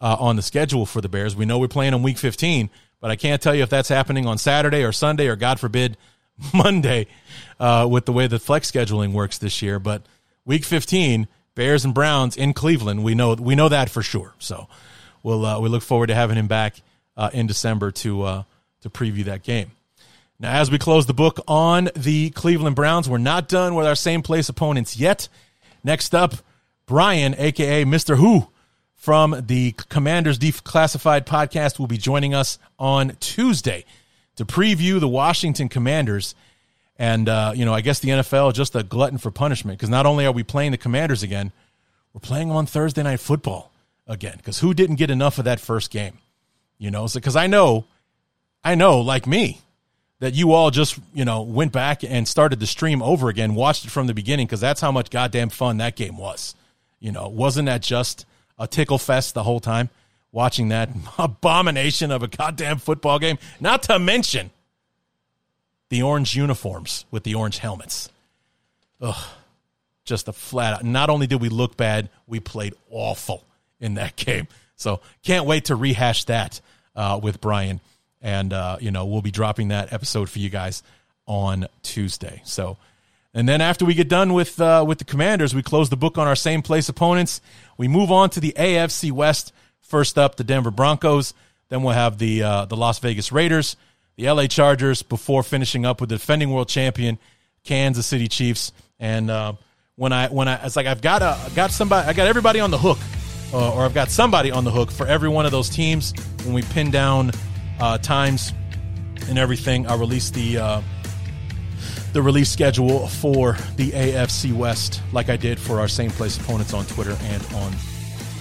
on 0.07 0.35
the 0.35 0.41
schedule 0.41 0.85
for 0.85 1.01
the 1.01 1.09
Bears. 1.09 1.35
We 1.35 1.45
know 1.45 1.57
we're 1.59 1.67
playing 1.67 1.93
on 1.93 2.03
Week 2.03 2.17
15 2.17 2.69
but 3.05 3.11
I 3.11 3.15
can't 3.15 3.39
tell 3.39 3.53
you 3.53 3.61
if 3.61 3.69
that's 3.69 3.89
happening 3.89 4.25
on 4.25 4.39
Saturday 4.39 4.83
or 4.83 4.91
Sunday 4.91 5.27
or, 5.27 5.35
God 5.35 5.59
forbid, 5.59 5.95
Monday 6.55 7.05
uh, 7.59 7.87
with 7.87 8.05
the 8.05 8.11
way 8.11 8.25
the 8.25 8.39
flex 8.39 8.71
scheduling 8.71 9.13
works 9.13 9.37
this 9.37 9.61
year. 9.61 9.77
But 9.77 10.01
Week 10.43 10.63
15, 10.63 11.27
Bears 11.53 11.85
and 11.85 11.93
Browns 11.93 12.35
in 12.35 12.53
Cleveland, 12.53 13.03
we 13.03 13.13
know 13.13 13.35
we 13.35 13.53
know 13.53 13.69
that 13.69 13.91
for 13.91 14.01
sure. 14.01 14.33
So 14.39 14.67
we'll 15.21 15.45
uh, 15.45 15.59
we 15.59 15.69
look 15.69 15.83
forward 15.83 16.07
to 16.07 16.15
having 16.15 16.35
him 16.35 16.47
back 16.47 16.81
uh, 17.15 17.29
in 17.31 17.45
December 17.45 17.91
to 17.91 18.23
uh, 18.23 18.43
to 18.81 18.89
preview 18.89 19.25
that 19.25 19.43
game. 19.43 19.69
Now, 20.39 20.59
as 20.59 20.71
we 20.71 20.79
close 20.79 21.05
the 21.05 21.13
book 21.13 21.39
on 21.47 21.89
the 21.95 22.31
Cleveland 22.31 22.75
Browns, 22.75 23.07
we're 23.07 23.19
not 23.19 23.47
done 23.47 23.75
with 23.75 23.85
our 23.85 23.93
same 23.93 24.23
place 24.23 24.49
opponents 24.49 24.97
yet. 24.97 25.29
Next 25.83 26.15
up, 26.15 26.33
Brian, 26.87 27.35
aka 27.37 27.85
Mister 27.85 28.15
Who, 28.15 28.47
from 28.95 29.43
the 29.45 29.73
Commanders 29.89 30.39
Declassified 30.39 31.25
podcast 31.25 31.77
will 31.77 31.87
be 31.87 31.97
joining 31.97 32.33
us 32.33 32.57
on 32.79 33.15
Tuesday 33.19 33.85
to 34.35 34.45
preview 34.45 34.99
the 34.99 35.07
Washington 35.07 35.69
Commanders. 35.69 36.35
And, 36.97 37.29
uh, 37.29 37.53
you 37.55 37.65
know, 37.65 37.73
I 37.73 37.81
guess 37.81 37.99
the 37.99 38.09
NFL 38.09 38.53
just 38.53 38.75
a 38.75 38.83
glutton 38.83 39.17
for 39.17 39.31
punishment 39.31 39.77
because 39.77 39.89
not 39.89 40.05
only 40.05 40.25
are 40.25 40.31
we 40.31 40.43
playing 40.43 40.71
the 40.71 40.77
Commanders 40.77 41.23
again, 41.23 41.51
we're 42.13 42.21
playing 42.21 42.51
on 42.51 42.65
Thursday 42.65 43.03
Night 43.03 43.19
Football 43.19 43.71
again 44.07 44.35
because 44.37 44.59
who 44.59 44.73
didn't 44.73 44.95
get 44.95 45.09
enough 45.09 45.37
of 45.37 45.45
that 45.45 45.59
first 45.59 45.91
game? 45.91 46.17
You 46.77 46.91
know, 46.91 47.07
because 47.13 47.33
so, 47.33 47.39
I 47.39 47.47
know, 47.47 47.85
I 48.63 48.75
know, 48.75 48.99
like 48.99 49.27
me, 49.27 49.61
that 50.19 50.33
you 50.33 50.53
all 50.53 50.71
just, 50.71 50.97
you 51.13 51.25
know, 51.25 51.41
went 51.41 51.71
back 51.71 52.03
and 52.03 52.27
started 52.27 52.59
the 52.59 52.67
stream 52.67 53.01
over 53.01 53.29
again, 53.29 53.55
watched 53.55 53.85
it 53.85 53.91
from 53.91 54.07
the 54.07 54.13
beginning 54.13 54.47
because 54.47 54.61
that's 54.61 54.81
how 54.81 54.91
much 54.91 55.09
goddamn 55.09 55.49
fun 55.49 55.77
that 55.77 55.95
game 55.95 56.17
was. 56.17 56.55
You 56.99 57.11
know, 57.11 57.27
wasn't 57.27 57.67
that 57.67 57.81
just 57.81 58.25
a 58.57 58.67
tickle 58.67 58.97
fest 58.97 59.33
the 59.33 59.43
whole 59.43 59.59
time 59.59 59.89
watching 60.31 60.69
that 60.69 60.89
abomination 61.17 62.11
of 62.11 62.21
a 62.21 62.27
goddamn 62.27 62.77
football 62.77 63.19
game. 63.19 63.37
Not 63.59 63.83
to 63.83 63.97
mention 63.97 64.51
the 65.89 66.01
orange 66.01 66.35
uniforms 66.35 67.05
with 67.09 67.23
the 67.23 67.35
orange 67.35 67.59
helmets. 67.59 68.09
Ugh, 69.01 69.27
just 70.03 70.27
a 70.27 70.33
flat 70.33 70.73
out. 70.73 70.83
Not 70.83 71.09
only 71.09 71.27
did 71.27 71.41
we 71.41 71.49
look 71.49 71.77
bad, 71.77 72.09
we 72.27 72.39
played 72.39 72.73
awful 72.89 73.43
in 73.79 73.95
that 73.95 74.15
game. 74.17 74.47
So 74.75 74.99
can't 75.23 75.45
wait 75.45 75.65
to 75.65 75.75
rehash 75.75 76.25
that 76.25 76.59
uh, 76.95 77.19
with 77.21 77.39
Brian. 77.39 77.79
And, 78.21 78.53
uh, 78.53 78.77
you 78.79 78.91
know, 78.91 79.05
we'll 79.05 79.21
be 79.21 79.31
dropping 79.31 79.69
that 79.69 79.93
episode 79.93 80.29
for 80.29 80.39
you 80.39 80.49
guys 80.49 80.83
on 81.27 81.67
Tuesday. 81.83 82.41
So, 82.43 82.77
and 83.35 83.49
then 83.49 83.59
after 83.59 83.83
we 83.83 83.93
get 83.93 84.07
done 84.07 84.31
with 84.31 84.61
uh, 84.61 84.85
with 84.87 84.97
the 84.97 85.03
Commanders, 85.03 85.53
we 85.53 85.61
close 85.61 85.89
the 85.89 85.97
book 85.97 86.17
on 86.17 86.25
our 86.25 86.37
same 86.37 86.61
place 86.61 86.87
opponents. 86.87 87.41
We 87.77 87.89
move 87.89 88.09
on 88.09 88.29
to 88.31 88.39
the 88.39 88.53
AFC 88.57 89.11
West. 89.11 89.51
First 89.81 90.17
up, 90.17 90.37
the 90.37 90.45
Denver 90.45 90.71
Broncos. 90.71 91.33
Then 91.67 91.83
we'll 91.83 91.93
have 91.93 92.17
the 92.17 92.43
uh, 92.43 92.65
the 92.65 92.77
Las 92.77 92.99
Vegas 92.99 93.33
Raiders, 93.33 93.75
the 94.15 94.31
LA 94.31 94.47
Chargers, 94.47 95.03
before 95.03 95.43
finishing 95.43 95.85
up 95.85 95.99
with 95.99 96.09
the 96.09 96.15
defending 96.15 96.49
world 96.49 96.69
champion 96.69 97.19
Kansas 97.65 98.05
City 98.05 98.29
Chiefs. 98.29 98.71
And 98.99 99.29
uh, 99.29 99.53
when 99.97 100.13
I 100.13 100.29
when 100.29 100.47
I 100.47 100.65
it's 100.65 100.77
like 100.77 100.87
I've 100.87 101.01
got 101.01 101.21
a 101.21 101.37
got 101.55 101.71
somebody 101.71 102.07
I 102.07 102.13
got 102.13 102.27
everybody 102.27 102.61
on 102.61 102.71
the 102.71 102.77
hook, 102.77 102.99
uh, 103.53 103.75
or 103.75 103.83
I've 103.83 103.93
got 103.93 104.11
somebody 104.11 104.49
on 104.49 104.63
the 104.63 104.71
hook 104.71 104.91
for 104.91 105.05
every 105.07 105.27
one 105.27 105.45
of 105.45 105.51
those 105.51 105.69
teams. 105.69 106.13
When 106.45 106.53
we 106.53 106.61
pin 106.61 106.89
down 106.89 107.31
uh, 107.81 107.97
times 107.97 108.53
and 109.27 109.37
everything, 109.37 109.87
I'll 109.87 109.99
release 109.99 110.29
the 110.29 110.57
uh, 110.57 110.81
the 112.15 112.21
release 112.21 112.49
schedule 112.49 113.07
for 113.07 113.57
the 113.75 113.91
AFC 113.91 114.53
West, 114.53 115.01
like 115.11 115.27
I 115.27 115.35
did 115.35 115.59
for 115.59 115.81
our 115.81 115.87
same 115.89 116.09
place 116.09 116.37
opponents 116.37 116.73
on 116.73 116.85
Twitter 116.85 117.17
and 117.23 117.43
on 117.55 117.73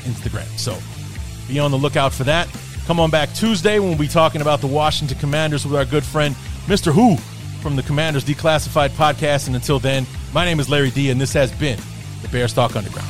Instagram. 0.05 0.47
So 0.57 0.79
be 1.49 1.59
on 1.59 1.73
the 1.73 1.77
lookout 1.77 2.13
for 2.13 2.23
that. 2.23 2.49
Come 2.87 3.01
on 3.01 3.11
back 3.11 3.35
Tuesday 3.35 3.81
when 3.81 3.89
we'll 3.89 3.99
be 3.99 4.07
talking 4.07 4.43
about 4.43 4.61
the 4.61 4.69
Washington 4.69 5.19
Commanders 5.19 5.67
with 5.67 5.75
our 5.75 5.85
good 5.85 6.05
friend, 6.05 6.37
Mr. 6.67 6.93
Who 6.93 7.17
from 7.61 7.75
the 7.75 7.83
Commanders 7.83 8.25
Declassified 8.25 8.91
podcast. 8.91 9.49
And 9.49 9.57
until 9.57 9.81
then, 9.81 10.07
my 10.33 10.45
name 10.45 10.61
is 10.61 10.71
Larry 10.71 10.93
D, 10.93 11.11
and 11.11 11.21
this 11.21 11.33
has 11.33 11.51
been 11.51 11.81
the 12.23 12.29
Bears 12.29 12.53
Talk 12.53 12.77
Underground. 12.77 13.09